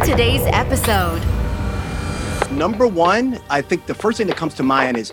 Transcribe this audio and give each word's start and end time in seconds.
On 0.00 0.06
today's 0.06 0.40
episode, 0.46 1.22
Number 2.50 2.86
one, 2.86 3.38
I 3.50 3.60
think 3.60 3.84
the 3.84 3.94
first 3.94 4.16
thing 4.16 4.28
that 4.28 4.36
comes 4.36 4.54
to 4.54 4.62
mind 4.62 4.96
is 4.96 5.12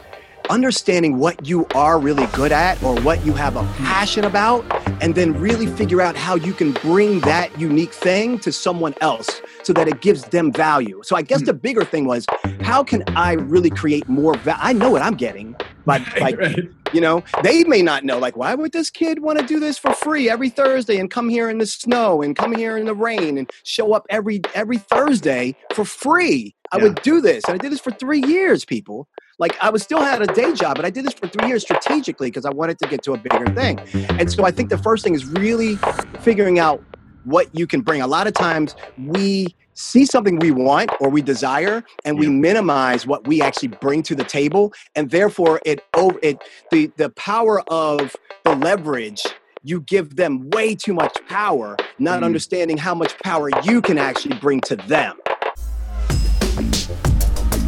understanding 0.49 1.17
what 1.17 1.45
you 1.45 1.67
are 1.75 1.99
really 1.99 2.25
good 2.27 2.53
at 2.53 2.81
or 2.81 2.99
what 3.01 3.23
you 3.25 3.33
have 3.33 3.57
a 3.57 3.63
passion 3.83 4.23
about, 4.23 4.65
and 5.01 5.13
then 5.13 5.33
really 5.33 5.67
figure 5.67 6.01
out 6.01 6.15
how 6.15 6.35
you 6.35 6.53
can 6.53 6.71
bring 6.71 7.19
that 7.21 7.59
unique 7.59 7.91
thing 7.91 8.39
to 8.39 8.51
someone 8.51 8.95
else 9.01 9.41
so 9.63 9.73
that 9.73 9.89
it 9.89 9.99
gives 9.99 10.23
them 10.23 10.53
value. 10.53 11.01
So 11.03 11.17
I 11.17 11.21
guess 11.21 11.41
hmm. 11.41 11.47
the 11.47 11.53
bigger 11.53 11.83
thing 11.83 12.05
was 12.05 12.25
how 12.61 12.81
can 12.81 13.03
I 13.09 13.33
really 13.33 13.69
create 13.69 14.07
more 14.07 14.37
value? 14.37 14.61
I 14.63 14.71
know 14.71 14.89
what 14.89 15.01
I'm 15.01 15.15
getting, 15.15 15.55
but 15.87 16.03
like 16.21 16.37
you 16.91 17.01
know, 17.01 17.23
they 17.43 17.65
may 17.65 17.83
not 17.83 18.05
know. 18.05 18.19
Like, 18.19 18.37
why 18.37 18.55
would 18.55 18.73
this 18.73 18.91
kid 18.91 19.21
want 19.21 19.39
to 19.39 19.45
do 19.45 19.59
this 19.59 19.77
for 19.79 19.93
free 19.93 20.29
every 20.29 20.49
Thursday 20.49 20.99
and 20.99 21.11
come 21.11 21.29
here 21.29 21.49
in 21.49 21.59
the 21.59 21.67
snow 21.67 22.23
and 22.23 22.35
come 22.35 22.53
here 22.53 22.77
in 22.77 22.87
the 22.87 22.95
rain 22.95 23.37
and 23.37 23.49
show 23.63 23.93
up 23.93 24.07
every 24.09 24.45
every 24.55 24.79
Thursday 24.79 25.57
for 25.73 25.85
free? 25.85 26.55
I 26.71 26.77
Yeah. 26.77 26.83
would 26.83 27.01
do 27.01 27.21
this, 27.21 27.49
and 27.49 27.55
I 27.55 27.59
did 27.59 27.71
this 27.73 27.81
for 27.81 27.91
three 27.93 28.21
years, 28.21 28.65
people. 28.65 29.07
Like, 29.39 29.57
I 29.61 29.71
was 29.71 29.83
still 29.83 30.03
had 30.03 30.21
a 30.23 30.27
day 30.27 30.53
job, 30.53 30.77
but 30.77 30.85
I 30.85 30.91
did 30.91 31.05
this 31.05 31.13
for 31.13 31.27
three 31.27 31.47
years 31.47 31.63
strategically 31.63 32.29
because 32.29 32.45
I 32.45 32.51
wanted 32.51 32.79
to 32.79 32.87
get 32.87 33.03
to 33.03 33.13
a 33.13 33.17
bigger 33.17 33.47
thing. 33.49 33.81
And 34.19 34.31
so 34.31 34.45
I 34.45 34.51
think 34.51 34.69
the 34.69 34.79
first 34.79 35.03
thing 35.03 35.15
is 35.15 35.25
really 35.27 35.81
figuring 36.19 36.59
out 36.59 36.83
what 37.23 37.47
you 37.53 37.67
can 37.67 37.81
bring. 37.81 38.01
A 38.01 38.07
lot 38.07 38.27
of 38.27 38.33
times 38.33 38.75
we 38.97 39.55
see 39.79 40.05
something 40.07 40.39
we 40.39 40.49
want 40.49 40.89
or 40.99 41.07
we 41.07 41.21
desire 41.21 41.83
and 42.03 42.17
we 42.17 42.27
minimize 42.27 43.05
what 43.05 43.27
we 43.27 43.43
actually 43.43 43.67
bring 43.67 44.01
to 44.01 44.15
the 44.15 44.23
table 44.23 44.73
and 44.95 45.11
therefore 45.11 45.61
it 45.65 45.85
over 45.95 46.17
it 46.23 46.41
the 46.71 46.87
the 46.97 47.11
power 47.11 47.61
of 47.69 48.15
the 48.43 48.55
leverage 48.55 49.21
you 49.63 49.81
give 49.81 50.15
them 50.15 50.49
way 50.49 50.73
too 50.73 50.95
much 50.95 51.15
power 51.29 51.77
not 51.99 52.21
Mm. 52.21 52.25
understanding 52.25 52.75
how 52.75 52.95
much 52.95 53.15
power 53.19 53.51
you 53.63 53.79
can 53.79 53.99
actually 53.99 54.35
bring 54.39 54.59
to 54.61 54.75
them 54.75 55.15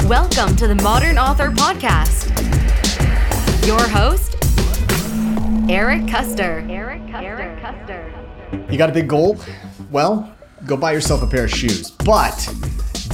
welcome 0.07 0.55
to 0.55 0.67
the 0.67 0.79
Modern 0.81 1.19
Author 1.19 1.51
Podcast. 1.51 2.25
Your 3.67 3.87
host, 3.87 4.33
Eric 5.69 6.01
Koester. 6.07 6.67
Eric 6.71 7.03
Koester. 7.03 7.21
Eric 7.21 7.59
Koester. 7.61 8.71
You 8.71 8.79
got 8.79 8.89
a 8.89 8.93
big 8.93 9.07
goal? 9.07 9.37
Well, 9.91 10.35
go 10.69 10.77
buy 10.77 10.91
yourself 10.91 11.23
a 11.23 11.27
pair 11.27 11.45
of 11.45 11.49
shoes, 11.49 11.89
but 11.89 12.47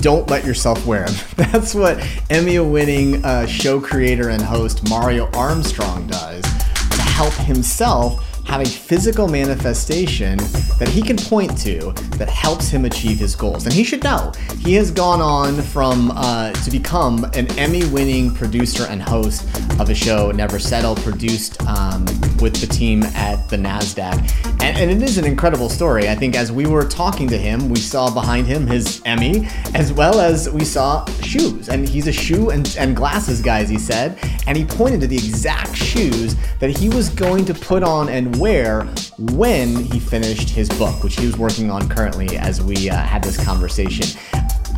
don't 0.01 0.29
let 0.29 0.43
yourself 0.43 0.85
wear 0.85 1.05
them. 1.05 1.15
That's 1.37 1.73
what 1.73 2.05
Emmy 2.29 2.59
winning 2.59 3.23
uh, 3.23 3.47
show 3.47 3.79
creator 3.79 4.29
and 4.29 4.41
host 4.41 4.89
Mario 4.89 5.31
Armstrong 5.31 6.05
does 6.05 6.43
to 6.43 7.01
help 7.01 7.33
himself 7.33 8.34
have 8.45 8.61
a 8.61 8.65
physical 8.65 9.27
manifestation 9.27 10.37
that 10.79 10.87
he 10.87 11.01
can 11.01 11.17
point 11.17 11.57
to 11.57 11.91
that 12.17 12.29
helps 12.29 12.69
him 12.69 12.85
achieve 12.85 13.17
his 13.17 13.35
goals. 13.35 13.65
And 13.65 13.73
he 13.73 13.83
should 13.83 14.03
know 14.03 14.31
he 14.59 14.73
has 14.75 14.91
gone 14.91 15.21
on 15.21 15.61
from 15.61 16.11
uh, 16.11 16.51
to 16.51 16.71
become 16.71 17.23
an 17.33 17.47
Emmy-winning 17.57 18.33
producer 18.33 18.83
and 18.83 19.01
host 19.01 19.43
of 19.79 19.89
a 19.89 19.95
show, 19.95 20.31
Never 20.31 20.59
Settle, 20.59 20.95
produced 20.95 21.61
um, 21.63 22.05
with 22.39 22.55
the 22.61 22.67
team 22.67 23.03
at 23.03 23.49
the 23.49 23.57
Nasdaq. 23.57 24.13
And, 24.61 24.77
and 24.77 24.91
it 24.91 25.01
is 25.01 25.17
an 25.17 25.25
incredible 25.25 25.69
story. 25.69 26.09
I 26.09 26.15
think 26.15 26.35
as 26.35 26.51
we 26.51 26.65
were 26.65 26.85
talking 26.85 27.27
to 27.29 27.37
him, 27.37 27.69
we 27.69 27.77
saw 27.77 28.13
behind 28.13 28.47
him 28.47 28.67
his 28.67 29.01
Emmy, 29.05 29.47
as 29.73 29.91
well 29.91 30.19
as 30.19 30.49
we 30.49 30.63
saw 30.63 31.05
shoes. 31.21 31.69
And 31.69 31.87
he's 31.87 32.07
a 32.07 32.11
shoe 32.13 32.51
and, 32.51 32.75
and 32.79 32.95
glasses 32.95 33.41
guy, 33.41 33.59
as 33.59 33.69
he 33.69 33.79
said. 33.79 34.17
And 34.47 34.57
he 34.57 34.65
pointed 34.65 35.01
to 35.01 35.07
the 35.07 35.17
exact 35.17 35.75
shoes 35.75 36.35
that 36.59 36.69
he 36.69 36.89
was 36.89 37.09
going 37.09 37.45
to 37.45 37.53
put 37.53 37.83
on 37.83 38.09
and 38.09 38.34
wear 38.37 38.83
when 39.17 39.75
he 39.75 39.99
finished 39.99 40.49
his 40.49 40.69
book, 40.69 41.03
which 41.03 41.17
he 41.19 41.25
was 41.25 41.37
working 41.37 41.71
on 41.71 41.87
currently 41.89 42.37
as 42.37 42.61
we 42.61 42.89
uh, 42.89 42.95
had 42.95 43.23
this 43.23 43.43
conversation. 43.43 44.05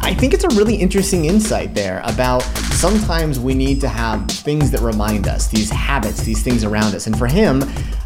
I 0.01 0.13
think 0.13 0.33
it's 0.33 0.45
a 0.45 0.49
really 0.49 0.75
interesting 0.75 1.25
insight 1.25 1.73
there 1.73 2.01
about 2.05 2.41
sometimes 2.71 3.39
we 3.39 3.53
need 3.53 3.81
to 3.81 3.89
have 3.89 4.25
things 4.27 4.71
that 4.71 4.79
remind 4.81 5.27
us, 5.27 5.47
these 5.47 5.69
habits, 5.69 6.21
these 6.21 6.41
things 6.41 6.63
around 6.63 6.95
us. 6.95 7.07
And 7.07 7.17
for 7.17 7.27
him, 7.27 7.63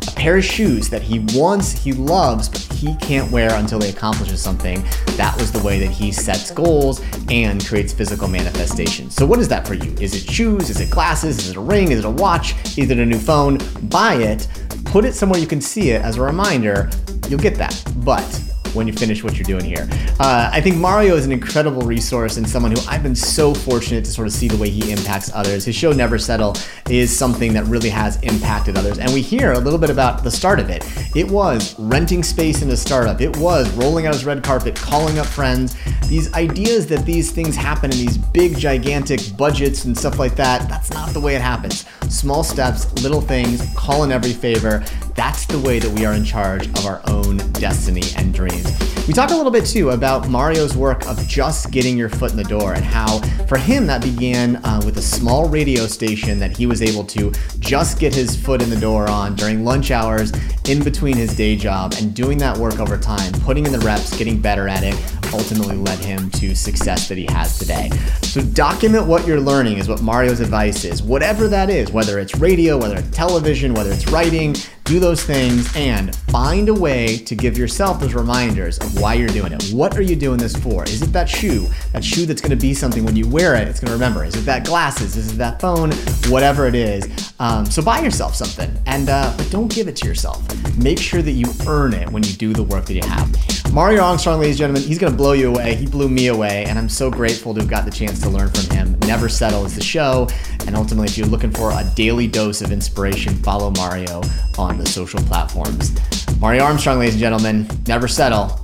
a 0.07 0.11
pair 0.15 0.37
of 0.37 0.43
shoes 0.43 0.89
that 0.89 1.03
he 1.03 1.19
wants, 1.33 1.71
he 1.73 1.93
loves, 1.93 2.49
but 2.49 2.61
he 2.73 2.95
can't 2.95 3.29
wear 3.31 3.53
until 3.53 3.79
he 3.81 3.89
accomplishes 3.89 4.41
something. 4.41 4.83
That 5.17 5.35
was 5.37 5.51
the 5.51 5.61
way 5.61 5.79
that 5.79 5.91
he 5.91 6.11
sets 6.11 6.49
goals 6.49 7.01
and 7.29 7.63
creates 7.63 7.93
physical 7.93 8.27
manifestation. 8.27 9.11
So, 9.11 9.25
what 9.25 9.39
is 9.39 9.47
that 9.49 9.67
for 9.67 9.75
you? 9.75 9.91
Is 9.99 10.15
it 10.15 10.27
shoes? 10.27 10.71
Is 10.71 10.79
it 10.79 10.89
glasses? 10.89 11.37
Is 11.37 11.49
it 11.51 11.57
a 11.57 11.61
ring? 11.61 11.91
Is 11.91 11.99
it 11.99 12.05
a 12.05 12.09
watch? 12.09 12.55
Is 12.77 12.89
it 12.89 12.97
a 12.97 13.05
new 13.05 13.19
phone? 13.19 13.59
Buy 13.89 14.15
it, 14.15 14.47
put 14.91 15.05
it 15.05 15.15
somewhere 15.15 15.39
you 15.39 15.47
can 15.47 15.61
see 15.61 15.91
it 15.91 16.01
as 16.01 16.17
a 16.17 16.21
reminder. 16.21 16.89
You'll 17.29 17.39
get 17.39 17.55
that. 17.55 17.81
But 18.03 18.50
when 18.73 18.87
you 18.87 18.93
finish 18.93 19.23
what 19.23 19.35
you're 19.35 19.43
doing 19.43 19.65
here. 19.65 19.87
Uh, 20.19 20.49
I 20.51 20.61
think 20.61 20.77
Mario 20.77 21.15
is 21.15 21.25
an 21.25 21.31
incredible 21.31 21.81
resource 21.81 22.37
and 22.37 22.47
someone 22.47 22.71
who 22.71 22.81
I've 22.87 23.03
been 23.03 23.15
so 23.15 23.53
fortunate 23.53 24.05
to 24.05 24.11
sort 24.11 24.27
of 24.27 24.33
see 24.33 24.47
the 24.47 24.57
way 24.57 24.69
he 24.69 24.91
impacts 24.91 25.31
others. 25.33 25.65
His 25.65 25.75
show 25.75 25.91
Never 25.91 26.17
Settle 26.17 26.55
is 26.89 27.15
something 27.15 27.53
that 27.53 27.65
really 27.65 27.89
has 27.89 28.21
impacted 28.23 28.77
others. 28.77 28.99
And 28.99 29.13
we 29.13 29.21
hear 29.21 29.53
a 29.53 29.59
little 29.59 29.79
bit 29.79 29.89
about 29.89 30.23
the 30.23 30.31
start 30.31 30.59
of 30.59 30.69
it. 30.69 30.83
It 31.15 31.29
was 31.29 31.77
renting 31.79 32.23
space 32.23 32.61
in 32.61 32.69
a 32.69 32.77
startup, 32.77 33.21
it 33.21 33.35
was 33.37 33.69
rolling 33.71 34.07
out 34.07 34.13
his 34.13 34.25
red 34.25 34.43
carpet, 34.43 34.75
calling 34.75 35.19
up 35.19 35.25
friends. 35.25 35.75
These 36.07 36.33
ideas 36.33 36.87
that 36.87 37.05
these 37.05 37.31
things 37.31 37.55
happen 37.55 37.91
in 37.91 37.97
these 37.97 38.17
big, 38.17 38.57
gigantic 38.57 39.21
budgets 39.37 39.85
and 39.85 39.97
stuff 39.97 40.19
like 40.19 40.35
that, 40.35 40.67
that's 40.67 40.91
not 40.91 41.09
the 41.13 41.19
way 41.19 41.35
it 41.35 41.41
happens. 41.41 41.85
Small 42.09 42.43
steps, 42.43 42.91
little 43.01 43.21
things, 43.21 43.65
call 43.75 44.03
in 44.03 44.11
every 44.11 44.33
favor. 44.33 44.83
That's 45.15 45.45
the 45.45 45.59
way 45.59 45.79
that 45.79 45.91
we 45.91 46.05
are 46.05 46.13
in 46.13 46.23
charge 46.23 46.67
of 46.67 46.85
our 46.85 47.01
own 47.07 47.37
destiny 47.53 48.03
and 48.17 48.33
dreams. 48.33 48.65
We 49.07 49.13
talk 49.13 49.31
a 49.31 49.35
little 49.35 49.51
bit 49.51 49.65
too 49.65 49.89
about 49.89 50.29
Mario's 50.29 50.77
work 50.77 51.05
of 51.07 51.27
just 51.27 51.71
getting 51.71 51.97
your 51.97 52.07
foot 52.07 52.31
in 52.31 52.37
the 52.37 52.43
door 52.43 52.73
and 52.73 52.85
how, 52.85 53.19
for 53.47 53.57
him, 53.57 53.87
that 53.87 54.01
began 54.01 54.57
uh, 54.57 54.81
with 54.85 54.97
a 54.97 55.01
small 55.01 55.49
radio 55.49 55.87
station 55.87 56.39
that 56.39 56.55
he 56.55 56.65
was 56.65 56.81
able 56.81 57.03
to 57.05 57.31
just 57.59 57.99
get 57.99 58.15
his 58.15 58.35
foot 58.35 58.61
in 58.61 58.69
the 58.69 58.79
door 58.79 59.09
on 59.09 59.35
during 59.35 59.65
lunch 59.65 59.91
hours 59.91 60.31
in 60.69 60.83
between 60.83 61.17
his 61.17 61.35
day 61.35 61.55
job 61.55 61.93
and 61.97 62.13
doing 62.15 62.37
that 62.37 62.57
work 62.57 62.79
over 62.79 62.97
time, 62.97 63.33
putting 63.41 63.65
in 63.65 63.71
the 63.71 63.79
reps, 63.79 64.15
getting 64.17 64.39
better 64.39 64.67
at 64.67 64.83
it, 64.83 64.95
ultimately 65.33 65.75
led 65.75 65.99
him 65.99 66.29
to 66.31 66.55
success 66.55 67.09
that 67.09 67.17
he 67.17 67.25
has 67.31 67.57
today. 67.57 67.89
So 68.21 68.41
document 68.41 69.07
what 69.07 69.25
you're 69.25 69.39
learning 69.39 69.77
is 69.77 69.89
what 69.89 70.01
Mario's 70.01 70.39
advice 70.39 70.85
is. 70.85 71.01
Whatever 71.01 71.47
that 71.47 71.69
is, 71.69 71.91
whether 71.91 72.19
it's 72.19 72.35
radio, 72.35 72.77
whether 72.77 72.97
it's 72.97 73.09
television, 73.09 73.73
whether 73.73 73.91
it's 73.91 74.07
writing, 74.07 74.55
do 74.91 74.99
those 74.99 75.23
things 75.23 75.73
and 75.77 76.13
find 76.31 76.67
a 76.67 76.73
way 76.73 77.15
to 77.15 77.33
give 77.33 77.57
yourself 77.57 78.01
those 78.01 78.13
reminders 78.13 78.77
of 78.79 78.99
why 78.99 79.13
you're 79.13 79.29
doing 79.29 79.53
it. 79.53 79.71
What 79.71 79.97
are 79.97 80.01
you 80.01 80.17
doing 80.17 80.37
this 80.37 80.53
for? 80.53 80.83
Is 80.83 81.01
it 81.01 81.13
that 81.13 81.29
shoe? 81.29 81.69
That 81.93 82.03
shoe 82.03 82.25
that's 82.25 82.41
going 82.41 82.49
to 82.49 82.57
be 82.57 82.73
something 82.73 83.05
when 83.05 83.15
you 83.15 83.25
wear 83.29 83.55
it, 83.55 83.69
it's 83.69 83.79
going 83.79 83.87
to 83.87 83.93
remember. 83.93 84.25
Is 84.25 84.35
it 84.35 84.41
that 84.41 84.65
glasses? 84.65 85.15
Is 85.15 85.31
it 85.31 85.37
that 85.37 85.61
phone? 85.61 85.93
Whatever 86.29 86.67
it 86.67 86.75
is. 86.75 87.33
Um, 87.39 87.65
so 87.65 87.81
buy 87.81 88.01
yourself 88.01 88.35
something, 88.35 88.69
and 88.85 89.09
uh, 89.09 89.33
but 89.37 89.49
don't 89.49 89.73
give 89.73 89.87
it 89.87 89.95
to 89.95 90.07
yourself. 90.07 90.43
Make 90.77 90.99
sure 90.99 91.21
that 91.21 91.31
you 91.31 91.45
earn 91.67 91.93
it 91.93 92.09
when 92.09 92.23
you 92.23 92.33
do 92.33 92.51
the 92.51 92.63
work 92.63 92.85
that 92.85 92.93
you 92.93 93.07
have. 93.07 93.73
Mario 93.73 94.03
Armstrong, 94.03 94.41
ladies 94.41 94.55
and 94.55 94.73
gentlemen, 94.73 94.83
he's 94.83 94.99
going 94.99 95.13
to 95.13 95.17
blow 95.17 95.31
you 95.31 95.47
away. 95.47 95.75
He 95.75 95.87
blew 95.87 96.09
me 96.09 96.27
away, 96.27 96.65
and 96.65 96.77
I'm 96.77 96.89
so 96.89 97.09
grateful 97.09 97.53
to 97.53 97.61
have 97.61 97.69
got 97.69 97.85
the 97.85 97.91
chance 97.91 98.19
to 98.21 98.29
learn 98.29 98.49
from 98.49 98.75
him. 98.75 98.99
Never 99.07 99.29
Settle 99.29 99.65
is 99.65 99.73
the 99.73 99.81
show, 99.81 100.27
and 100.67 100.75
ultimately, 100.75 101.07
if 101.07 101.17
you're 101.17 101.27
looking 101.27 101.51
for 101.51 101.71
a 101.71 101.89
daily 101.95 102.27
dose 102.27 102.61
of 102.61 102.73
inspiration, 102.73 103.33
follow 103.35 103.71
Mario 103.71 104.21
on 104.57 104.77
the 104.81 104.89
social 104.89 105.21
platforms. 105.21 105.91
Mario 106.39 106.63
Armstrong, 106.63 106.99
ladies 106.99 107.15
and 107.15 107.21
gentlemen, 107.21 107.67
never 107.87 108.07
settle. 108.07 108.59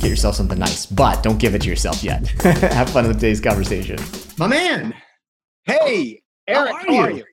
Get 0.00 0.10
yourself 0.10 0.34
something 0.34 0.58
nice, 0.58 0.86
but 0.86 1.22
don't 1.22 1.38
give 1.38 1.54
it 1.54 1.62
to 1.62 1.68
yourself 1.68 2.02
yet. 2.04 2.26
have 2.42 2.90
fun 2.90 3.08
with 3.08 3.16
today's 3.16 3.40
conversation. 3.40 3.98
My 4.38 4.46
man, 4.46 4.94
hey 5.64 6.22
How 6.48 6.64
eric 6.64 6.74
are 6.74 6.86
how 6.86 6.96
are 6.96 7.10
you? 7.10 7.16
you 7.16 7.24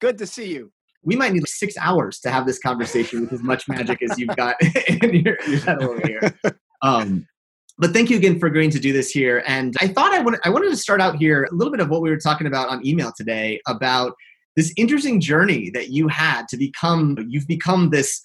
good 0.00 0.18
to 0.18 0.26
see 0.26 0.52
you 0.52 0.72
we 1.02 1.16
might 1.16 1.32
need 1.32 1.46
six 1.48 1.76
hours 1.78 2.20
to 2.20 2.30
have 2.30 2.46
this 2.46 2.58
conversation 2.58 3.22
with 3.22 3.32
as 3.32 3.42
much 3.42 3.68
magic 3.68 4.02
as 4.02 4.18
you've 4.18 4.36
got 4.36 4.56
in 4.88 5.14
your, 5.14 5.38
your 5.46 5.60
head 5.60 5.82
over 5.82 6.00
here. 6.06 6.34
Um, 6.82 7.26
but 7.78 7.92
thank 7.92 8.10
you 8.10 8.18
again 8.18 8.38
for 8.38 8.46
agreeing 8.46 8.70
to 8.70 8.78
do 8.78 8.92
this 8.92 9.10
here. 9.10 9.42
And 9.46 9.74
I 9.80 9.88
thought 9.88 10.12
I 10.12 10.20
wanted, 10.20 10.40
I 10.44 10.50
wanted 10.50 10.68
to 10.70 10.76
start 10.76 11.00
out 11.00 11.16
here 11.16 11.48
a 11.50 11.54
little 11.54 11.70
bit 11.70 11.80
of 11.80 11.88
what 11.88 12.02
we 12.02 12.10
were 12.10 12.18
talking 12.18 12.46
about 12.46 12.68
on 12.68 12.86
email 12.86 13.12
today 13.16 13.60
about 13.66 14.14
this 14.60 14.72
interesting 14.76 15.20
journey 15.20 15.70
that 15.70 15.88
you 15.88 16.08
had 16.08 16.46
to 16.48 16.56
become, 16.58 17.16
you've 17.28 17.46
become 17.46 17.88
this, 17.90 18.20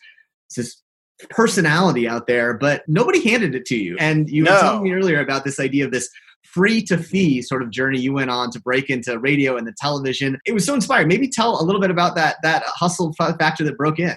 this 0.56 0.82
personality 1.30 2.08
out 2.10 2.28
there, 2.28 2.58
but 2.58 2.84
nobody 2.88 3.24
handed 3.24 3.56
it 3.56 3.64
to 3.68 3.78
you. 3.78 3.96
And 4.00 4.30
you 4.30 4.44
were 4.44 4.50
No. 4.52 4.60
telling 4.60 4.84
me 4.84 4.92
earlier 4.92 5.22
about 5.22 5.46
this 5.46 5.60
idea 5.62 5.86
of 5.86 5.92
this 5.92 6.10
free 6.44 6.82
to 6.84 6.98
fee 6.98 7.42
sort 7.42 7.64
of 7.64 7.70
journey 7.70 8.00
you 8.00 8.12
went 8.12 8.30
on 8.30 8.52
to 8.52 8.60
break 8.60 8.90
into 8.90 9.18
radio 9.18 9.56
and 9.56 9.66
the 9.66 9.74
television. 9.80 10.38
It 10.46 10.54
was 10.54 10.66
so 10.66 10.74
inspiring. 10.74 11.08
Maybe 11.08 11.30
tell 11.30 11.62
a 11.62 11.64
little 11.64 11.80
bit 11.82 11.90
about 11.90 12.16
that 12.16 12.36
that 12.44 12.64
hustle 12.66 13.14
factor 13.14 13.64
that 13.64 13.78
broke 13.78 14.00
in. 14.00 14.16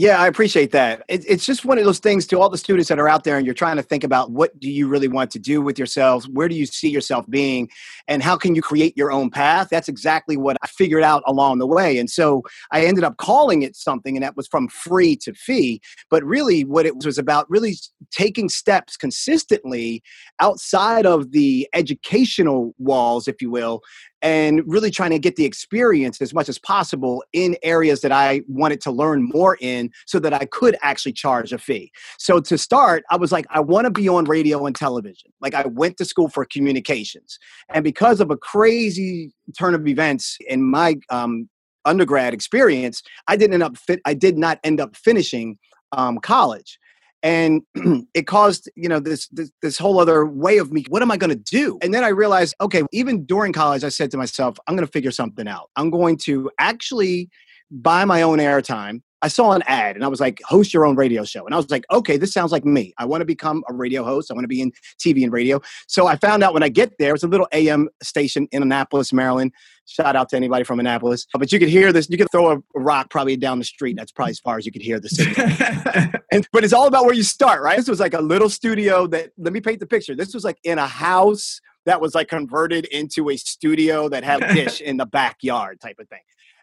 Yeah, 0.00 0.18
I 0.18 0.28
appreciate 0.28 0.72
that. 0.72 1.02
It, 1.08 1.26
it's 1.28 1.44
just 1.44 1.66
one 1.66 1.76
of 1.76 1.84
those 1.84 1.98
things 1.98 2.26
to 2.28 2.40
all 2.40 2.48
the 2.48 2.56
students 2.56 2.88
that 2.88 2.98
are 2.98 3.06
out 3.06 3.22
there 3.22 3.36
and 3.36 3.44
you're 3.44 3.54
trying 3.54 3.76
to 3.76 3.82
think 3.82 4.02
about 4.02 4.30
what 4.30 4.58
do 4.58 4.70
you 4.70 4.88
really 4.88 5.08
want 5.08 5.30
to 5.32 5.38
do 5.38 5.60
with 5.60 5.78
yourselves? 5.78 6.26
Where 6.26 6.48
do 6.48 6.54
you 6.54 6.64
see 6.64 6.88
yourself 6.88 7.28
being? 7.28 7.68
And 8.08 8.22
how 8.22 8.38
can 8.38 8.54
you 8.54 8.62
create 8.62 8.96
your 8.96 9.12
own 9.12 9.28
path? 9.28 9.68
That's 9.70 9.90
exactly 9.90 10.38
what 10.38 10.56
I 10.62 10.68
figured 10.68 11.02
out 11.02 11.22
along 11.26 11.58
the 11.58 11.66
way. 11.66 11.98
And 11.98 12.08
so 12.08 12.42
I 12.72 12.86
ended 12.86 13.04
up 13.04 13.18
calling 13.18 13.60
it 13.60 13.76
something, 13.76 14.16
and 14.16 14.24
that 14.24 14.38
was 14.38 14.48
from 14.48 14.68
free 14.68 15.16
to 15.16 15.34
fee. 15.34 15.82
But 16.08 16.24
really, 16.24 16.64
what 16.64 16.86
it 16.86 17.04
was 17.04 17.18
about 17.18 17.44
really 17.50 17.74
taking 18.10 18.48
steps 18.48 18.96
consistently 18.96 20.02
outside 20.38 21.04
of 21.04 21.32
the 21.32 21.68
educational 21.74 22.74
walls, 22.78 23.28
if 23.28 23.42
you 23.42 23.50
will, 23.50 23.82
and 24.22 24.62
really 24.66 24.90
trying 24.90 25.10
to 25.10 25.18
get 25.18 25.36
the 25.36 25.44
experience 25.44 26.20
as 26.20 26.34
much 26.34 26.48
as 26.48 26.58
possible 26.58 27.24
in 27.32 27.56
areas 27.62 28.00
that 28.02 28.12
I 28.12 28.42
wanted 28.48 28.80
to 28.82 28.90
learn 28.90 29.28
more 29.32 29.56
in 29.60 29.90
so 30.06 30.18
that 30.18 30.32
I 30.34 30.44
could 30.44 30.76
actually 30.82 31.12
charge 31.12 31.52
a 31.52 31.58
fee. 31.58 31.90
So 32.18 32.40
to 32.40 32.58
start, 32.58 33.04
I 33.10 33.16
was 33.16 33.32
like, 33.32 33.46
I 33.50 33.60
want 33.60 33.86
to 33.86 33.90
be 33.90 34.08
on 34.08 34.24
radio 34.24 34.66
and 34.66 34.76
television. 34.76 35.32
Like 35.40 35.54
I 35.54 35.66
went 35.66 35.96
to 35.98 36.04
school 36.04 36.28
for 36.28 36.44
communications. 36.44 37.38
And 37.70 37.84
because 37.84 38.20
of 38.20 38.30
a 38.30 38.36
crazy 38.36 39.32
turn 39.58 39.74
of 39.74 39.86
events 39.86 40.36
in 40.48 40.62
my 40.62 40.96
um, 41.10 41.48
undergrad 41.84 42.34
experience, 42.34 43.02
I 43.26 43.36
didn't 43.36 43.54
end 43.54 43.62
up 43.62 43.76
fit, 43.76 44.00
I 44.04 44.14
did 44.14 44.36
not 44.36 44.58
end 44.64 44.80
up 44.80 44.96
finishing 44.96 45.58
um, 45.92 46.18
college 46.18 46.78
and 47.22 47.62
it 48.14 48.26
caused 48.26 48.70
you 48.76 48.88
know 48.88 49.00
this, 49.00 49.28
this 49.28 49.50
this 49.62 49.78
whole 49.78 49.98
other 50.00 50.26
way 50.26 50.58
of 50.58 50.72
me 50.72 50.84
what 50.88 51.02
am 51.02 51.10
i 51.10 51.16
going 51.16 51.30
to 51.30 51.36
do? 51.36 51.78
And 51.82 51.92
then 51.92 52.04
i 52.04 52.08
realized 52.08 52.54
okay 52.60 52.82
even 52.92 53.24
during 53.24 53.52
college 53.52 53.84
i 53.84 53.88
said 53.88 54.10
to 54.12 54.16
myself 54.16 54.58
i'm 54.66 54.76
going 54.76 54.86
to 54.86 54.92
figure 54.92 55.10
something 55.10 55.48
out. 55.48 55.70
I'm 55.76 55.90
going 55.90 56.16
to 56.18 56.50
actually 56.58 57.30
buy 57.70 58.04
my 58.04 58.22
own 58.22 58.38
airtime 58.38 59.02
I 59.22 59.28
saw 59.28 59.52
an 59.52 59.62
ad 59.66 59.96
and 59.96 60.04
I 60.04 60.08
was 60.08 60.20
like, 60.20 60.40
host 60.44 60.72
your 60.72 60.86
own 60.86 60.96
radio 60.96 61.24
show. 61.24 61.44
And 61.44 61.54
I 61.54 61.56
was 61.56 61.70
like, 61.70 61.84
okay, 61.90 62.16
this 62.16 62.32
sounds 62.32 62.52
like 62.52 62.64
me. 62.64 62.94
I 62.98 63.04
want 63.04 63.20
to 63.20 63.26
become 63.26 63.62
a 63.68 63.74
radio 63.74 64.02
host. 64.02 64.30
I 64.30 64.34
want 64.34 64.44
to 64.44 64.48
be 64.48 64.62
in 64.62 64.72
TV 64.98 65.22
and 65.22 65.32
radio. 65.32 65.60
So 65.88 66.06
I 66.06 66.16
found 66.16 66.42
out 66.42 66.54
when 66.54 66.62
I 66.62 66.68
get 66.68 66.96
there, 66.98 67.14
it's 67.14 67.24
a 67.24 67.28
little 67.28 67.48
AM 67.52 67.88
station 68.02 68.48
in 68.52 68.62
Annapolis, 68.62 69.12
Maryland. 69.12 69.52
Shout 69.86 70.16
out 70.16 70.28
to 70.30 70.36
anybody 70.36 70.64
from 70.64 70.80
Annapolis. 70.80 71.26
But 71.34 71.52
you 71.52 71.58
could 71.58 71.68
hear 71.68 71.92
this, 71.92 72.08
you 72.08 72.16
could 72.16 72.30
throw 72.30 72.52
a 72.52 72.62
rock 72.74 73.10
probably 73.10 73.36
down 73.36 73.58
the 73.58 73.64
street. 73.64 73.96
That's 73.96 74.12
probably 74.12 74.30
as 74.30 74.40
far 74.40 74.56
as 74.56 74.64
you 74.64 74.72
could 74.72 74.82
hear 74.82 75.00
the 75.00 75.08
city. 75.08 75.34
and, 76.32 76.48
but 76.52 76.64
it's 76.64 76.72
all 76.72 76.86
about 76.86 77.04
where 77.04 77.14
you 77.14 77.22
start, 77.22 77.62
right? 77.62 77.76
This 77.76 77.88
was 77.88 78.00
like 78.00 78.14
a 78.14 78.20
little 78.20 78.48
studio 78.48 79.06
that, 79.08 79.32
let 79.36 79.52
me 79.52 79.60
paint 79.60 79.80
the 79.80 79.86
picture. 79.86 80.14
This 80.14 80.32
was 80.32 80.44
like 80.44 80.58
in 80.64 80.78
a 80.78 80.86
house 80.86 81.60
that 81.86 82.00
was 82.00 82.14
like 82.14 82.28
converted 82.28 82.84
into 82.86 83.30
a 83.30 83.36
studio 83.36 84.08
that 84.08 84.24
had 84.24 84.42
a 84.42 84.54
dish 84.54 84.80
in 84.80 84.96
the 84.96 85.06
backyard 85.06 85.80
type 85.80 85.96
of 85.98 86.08
thing. 86.08 86.20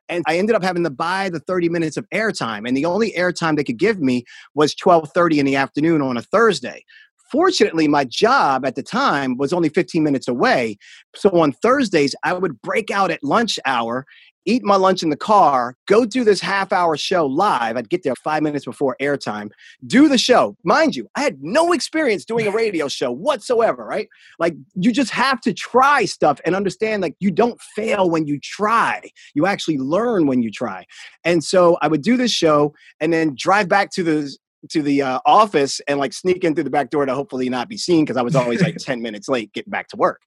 And 0.10 0.24
I 0.28 0.38
ended 0.38 0.56
up 0.56 0.64
having 0.64 0.84
to 0.84 0.90
buy 0.90 1.30
the 1.30 1.40
30 1.40 1.70
minutes 1.70 1.98
of 1.98 2.08
airtime. 2.10 2.68
And 2.68 2.76
the 2.76 2.86
only 2.86 3.12
airtime 3.14 3.56
they 3.56 3.64
could 3.64 3.78
give 3.78 4.00
me 4.00 4.26
was 4.56 4.76
1230 4.82 5.40
in 5.40 5.46
the 5.46 5.56
afternoon 5.56 6.02
on 6.02 6.18
a 6.18 6.22
Thursday. 6.22 6.84
Fortunately, 7.32 7.90
my 7.90 8.06
job 8.06 8.66
at 8.66 8.76
the 8.76 8.84
time 8.84 9.38
was 9.38 9.52
only 9.52 9.68
15 9.68 10.02
minutes 10.02 10.30
away. 10.30 10.78
So 11.14 11.30
on 11.42 11.52
Thursdays, 11.52 12.16
I 12.24 12.34
would 12.34 12.62
break 12.62 12.90
out 12.90 13.12
at 13.12 13.24
lunch 13.24 13.60
hour 13.66 14.06
eat 14.48 14.64
my 14.64 14.76
lunch 14.76 15.04
in 15.04 15.10
the 15.10 15.18
car, 15.18 15.76
go 15.86 16.06
do 16.06 16.24
this 16.24 16.42
half 16.42 16.72
hour 16.72 16.98
show 16.98 17.26
live. 17.26 17.78
I'd 17.78 17.90
get 17.90 18.04
there 18.04 18.16
five 18.24 18.42
minutes 18.42 18.66
before 18.66 18.96
airtime, 19.02 19.50
do 19.86 20.08
the 20.08 20.18
show. 20.18 20.56
Mind 20.64 20.96
you, 20.96 21.08
I 21.16 21.22
had 21.22 21.38
no 21.42 21.74
experience 21.74 22.26
doing 22.26 22.48
a 22.48 22.52
radio 22.52 22.88
show 22.98 23.12
whatsoever, 23.12 23.86
right? 23.86 24.08
Like, 24.40 24.56
you 24.74 24.92
just 24.92 25.12
have 25.12 25.42
to 25.42 25.54
try 25.54 26.06
stuff 26.06 26.40
and 26.46 26.56
understand, 26.56 27.04
like, 27.04 27.16
you 27.20 27.30
don't 27.30 27.60
fail 27.76 28.10
when 28.10 28.26
you 28.26 28.40
try. 28.40 29.02
You 29.36 29.46
actually 29.46 29.78
learn 29.78 30.26
when 30.26 30.42
you 30.42 30.50
try. 30.50 30.86
And 31.24 31.44
so 31.44 31.78
I 31.82 31.88
would 31.88 32.02
do 32.02 32.18
this 32.18 32.32
show 32.32 32.74
and 33.00 33.12
then 33.12 33.36
drive 33.38 33.68
back 33.68 33.92
to 33.92 34.04
the 34.04 34.36
to 34.72 34.82
the 34.82 35.02
uh, 35.02 35.20
office 35.26 35.80
and 35.88 36.00
like 36.00 36.12
sneak 36.12 36.44
in 36.44 36.56
through 36.56 36.64
the 36.64 36.70
back 36.70 36.90
door 36.90 37.06
to 37.06 37.14
hopefully 37.14 37.48
not 37.48 37.70
be 37.70 37.78
seen 37.78 38.04
because 38.04 38.18
I 38.18 38.22
was 38.22 38.36
always 38.36 38.62
like 38.62 38.76
10 38.80 39.02
minutes 39.02 39.30
late 39.30 39.54
getting 39.54 39.72
back 39.72 39.88
to 39.90 39.98
work. 39.98 40.22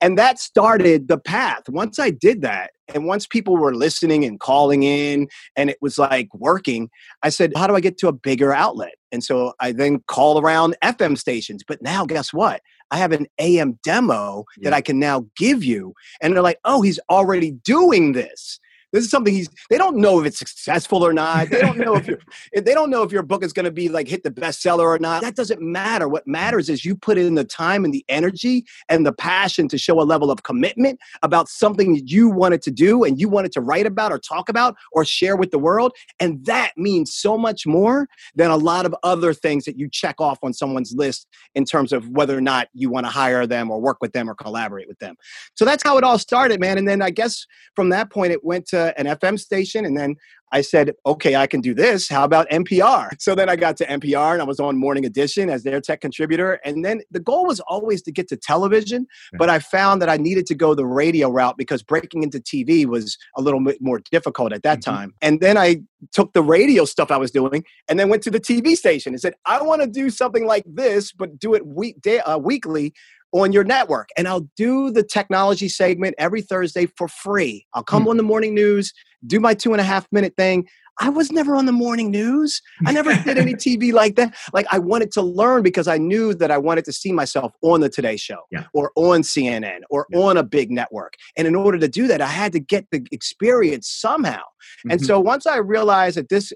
And 0.00 0.18
that 0.18 0.40
started 0.40 1.08
the 1.08 1.18
path. 1.18 1.68
Once 1.68 1.98
I 1.98 2.10
did 2.10 2.42
that, 2.42 2.72
and 2.94 3.06
once 3.06 3.26
people 3.26 3.56
were 3.56 3.74
listening 3.74 4.24
and 4.24 4.38
calling 4.38 4.82
in 4.82 5.28
and 5.56 5.70
it 5.70 5.78
was 5.80 5.98
like 5.98 6.28
working, 6.34 6.90
I 7.22 7.28
said, 7.28 7.52
How 7.56 7.66
do 7.66 7.74
I 7.74 7.80
get 7.80 7.98
to 7.98 8.08
a 8.08 8.12
bigger 8.12 8.52
outlet? 8.52 8.94
And 9.10 9.22
so 9.22 9.52
I 9.60 9.72
then 9.72 10.02
call 10.06 10.40
around 10.40 10.76
FM 10.82 11.18
stations. 11.18 11.62
But 11.66 11.82
now, 11.82 12.06
guess 12.06 12.32
what? 12.32 12.62
I 12.90 12.96
have 12.96 13.12
an 13.12 13.26
AM 13.38 13.78
demo 13.82 14.44
yeah. 14.56 14.70
that 14.70 14.76
I 14.76 14.80
can 14.80 14.98
now 14.98 15.26
give 15.36 15.64
you. 15.64 15.94
And 16.20 16.34
they're 16.34 16.42
like, 16.42 16.58
Oh, 16.64 16.82
he's 16.82 17.00
already 17.10 17.52
doing 17.52 18.12
this. 18.12 18.58
This 18.92 19.04
is 19.04 19.10
something 19.10 19.32
he's. 19.32 19.48
They 19.70 19.78
don't 19.78 19.96
know 19.96 20.20
if 20.20 20.26
it's 20.26 20.38
successful 20.38 21.04
or 21.04 21.12
not. 21.12 21.48
They 21.48 21.60
don't 21.60 21.78
know 21.78 21.96
if 21.96 22.06
you 22.08 22.18
They 22.54 22.74
don't 22.74 22.90
know 22.90 23.02
if 23.02 23.10
your 23.10 23.22
book 23.22 23.42
is 23.42 23.52
going 23.52 23.64
to 23.64 23.70
be 23.70 23.88
like 23.88 24.06
hit 24.06 24.22
the 24.22 24.30
bestseller 24.30 24.84
or 24.84 24.98
not. 24.98 25.22
That 25.22 25.34
doesn't 25.34 25.62
matter. 25.62 26.08
What 26.08 26.26
matters 26.26 26.68
is 26.68 26.84
you 26.84 26.94
put 26.94 27.16
in 27.16 27.34
the 27.34 27.44
time 27.44 27.84
and 27.84 27.94
the 27.94 28.04
energy 28.08 28.66
and 28.88 29.06
the 29.06 29.12
passion 29.12 29.68
to 29.68 29.78
show 29.78 30.00
a 30.00 30.04
level 30.04 30.30
of 30.30 30.42
commitment 30.42 31.00
about 31.22 31.48
something 31.48 31.94
that 31.94 32.10
you 32.10 32.28
wanted 32.28 32.60
to 32.62 32.70
do 32.70 33.04
and 33.04 33.18
you 33.18 33.28
wanted 33.28 33.52
to 33.52 33.60
write 33.60 33.86
about 33.86 34.12
or 34.12 34.18
talk 34.18 34.48
about 34.48 34.76
or 34.92 35.04
share 35.04 35.36
with 35.36 35.50
the 35.50 35.58
world. 35.58 35.92
And 36.20 36.44
that 36.44 36.72
means 36.76 37.14
so 37.14 37.38
much 37.38 37.66
more 37.66 38.08
than 38.34 38.50
a 38.50 38.56
lot 38.56 38.84
of 38.84 38.94
other 39.02 39.32
things 39.32 39.64
that 39.64 39.78
you 39.78 39.88
check 39.90 40.20
off 40.20 40.38
on 40.42 40.52
someone's 40.52 40.92
list 40.94 41.26
in 41.54 41.64
terms 41.64 41.92
of 41.92 42.08
whether 42.10 42.36
or 42.36 42.40
not 42.42 42.68
you 42.74 42.90
want 42.90 43.06
to 43.06 43.10
hire 43.10 43.46
them 43.46 43.70
or 43.70 43.80
work 43.80 43.98
with 44.00 44.12
them 44.12 44.28
or 44.28 44.34
collaborate 44.34 44.88
with 44.88 44.98
them. 44.98 45.16
So 45.54 45.64
that's 45.64 45.82
how 45.82 45.96
it 45.96 46.04
all 46.04 46.18
started, 46.18 46.60
man. 46.60 46.76
And 46.76 46.86
then 46.86 47.00
I 47.00 47.10
guess 47.10 47.46
from 47.74 47.88
that 47.90 48.10
point 48.10 48.32
it 48.32 48.44
went 48.44 48.66
to 48.68 48.81
an 48.82 49.06
FM 49.06 49.38
station, 49.38 49.84
and 49.84 49.96
then 49.96 50.16
I 50.52 50.60
said, 50.60 50.92
okay, 51.06 51.34
I 51.34 51.46
can 51.46 51.62
do 51.62 51.74
this. 51.74 52.08
How 52.08 52.24
about 52.24 52.48
NPR? 52.50 53.10
So 53.22 53.36
then 53.36 53.48
I 53.48 53.54
got 53.54 53.76
to 53.76 53.86
NPR 53.86 54.32
and 54.32 54.42
I 54.42 54.44
was 54.44 54.58
on 54.58 54.76
Morning 54.76 55.06
Edition 55.06 55.48
as 55.48 55.62
their 55.62 55.80
tech 55.80 56.00
contributor. 56.00 56.54
And 56.64 56.84
then 56.84 57.02
the 57.10 57.20
goal 57.20 57.46
was 57.46 57.60
always 57.60 58.02
to 58.02 58.12
get 58.12 58.26
to 58.28 58.36
television, 58.36 59.06
but 59.38 59.48
I 59.48 59.60
found 59.60 60.02
that 60.02 60.08
I 60.08 60.16
needed 60.16 60.44
to 60.46 60.56
go 60.56 60.74
the 60.74 60.84
radio 60.84 61.30
route 61.30 61.56
because 61.56 61.84
breaking 61.84 62.24
into 62.24 62.40
TV 62.40 62.84
was 62.84 63.16
a 63.36 63.40
little 63.40 63.62
bit 63.62 63.78
more 63.80 64.00
difficult 64.10 64.52
at 64.52 64.64
that 64.64 64.80
mm-hmm. 64.80 64.90
time. 64.90 65.14
And 65.22 65.40
then 65.40 65.56
I 65.56 65.82
took 66.12 66.32
the 66.32 66.42
radio 66.42 66.84
stuff 66.84 67.12
I 67.12 67.16
was 67.16 67.30
doing 67.30 67.64
and 67.88 67.98
then 67.98 68.08
went 68.08 68.24
to 68.24 68.30
the 68.30 68.40
TV 68.40 68.74
station 68.74 69.12
and 69.12 69.20
said, 69.20 69.34
I 69.46 69.62
want 69.62 69.82
to 69.82 69.86
do 69.86 70.10
something 70.10 70.44
like 70.44 70.64
this, 70.66 71.12
but 71.12 71.38
do 71.38 71.54
it 71.54 71.64
week, 71.64 72.02
day, 72.02 72.18
uh, 72.20 72.38
weekly 72.38 72.92
on 73.32 73.52
your 73.52 73.64
network. 73.64 74.10
And 74.16 74.28
I'll 74.28 74.48
do 74.56 74.90
the 74.90 75.02
technology 75.02 75.68
segment 75.68 76.14
every 76.18 76.42
Thursday 76.42 76.86
for 76.86 77.08
free. 77.08 77.66
I'll 77.74 77.82
come 77.82 78.04
mm. 78.04 78.10
on 78.10 78.16
the 78.16 78.22
morning 78.22 78.54
news, 78.54 78.92
do 79.26 79.40
my 79.40 79.54
two 79.54 79.72
and 79.72 79.80
a 79.80 79.84
half 79.84 80.06
minute 80.12 80.34
thing. 80.36 80.66
I 81.00 81.08
was 81.08 81.32
never 81.32 81.56
on 81.56 81.66
the 81.66 81.72
morning 81.72 82.10
news. 82.10 82.60
I 82.84 82.92
never 82.92 83.14
did 83.24 83.38
any 83.38 83.54
TV 83.54 83.92
like 83.92 84.16
that. 84.16 84.34
Like 84.52 84.66
I 84.70 84.78
wanted 84.78 85.10
to 85.12 85.22
learn 85.22 85.62
because 85.62 85.88
I 85.88 85.98
knew 85.98 86.34
that 86.34 86.50
I 86.50 86.58
wanted 86.58 86.84
to 86.84 86.92
see 86.92 87.12
myself 87.12 87.52
on 87.62 87.80
the 87.80 87.88
Today 87.88 88.16
Show 88.16 88.40
yeah. 88.50 88.64
or 88.74 88.92
on 88.94 89.22
CNN 89.22 89.80
or 89.90 90.06
yeah. 90.10 90.18
on 90.18 90.36
a 90.36 90.42
big 90.42 90.70
network. 90.70 91.14
And 91.36 91.46
in 91.46 91.54
order 91.54 91.78
to 91.78 91.88
do 91.88 92.06
that, 92.08 92.20
I 92.20 92.26
had 92.26 92.52
to 92.52 92.60
get 92.60 92.86
the 92.92 93.04
experience 93.10 93.88
somehow. 93.88 94.42
Mm-hmm. 94.42 94.90
And 94.92 95.04
so 95.04 95.18
once 95.18 95.46
I 95.46 95.56
realized 95.56 96.18
that 96.18 96.28
this 96.28 96.52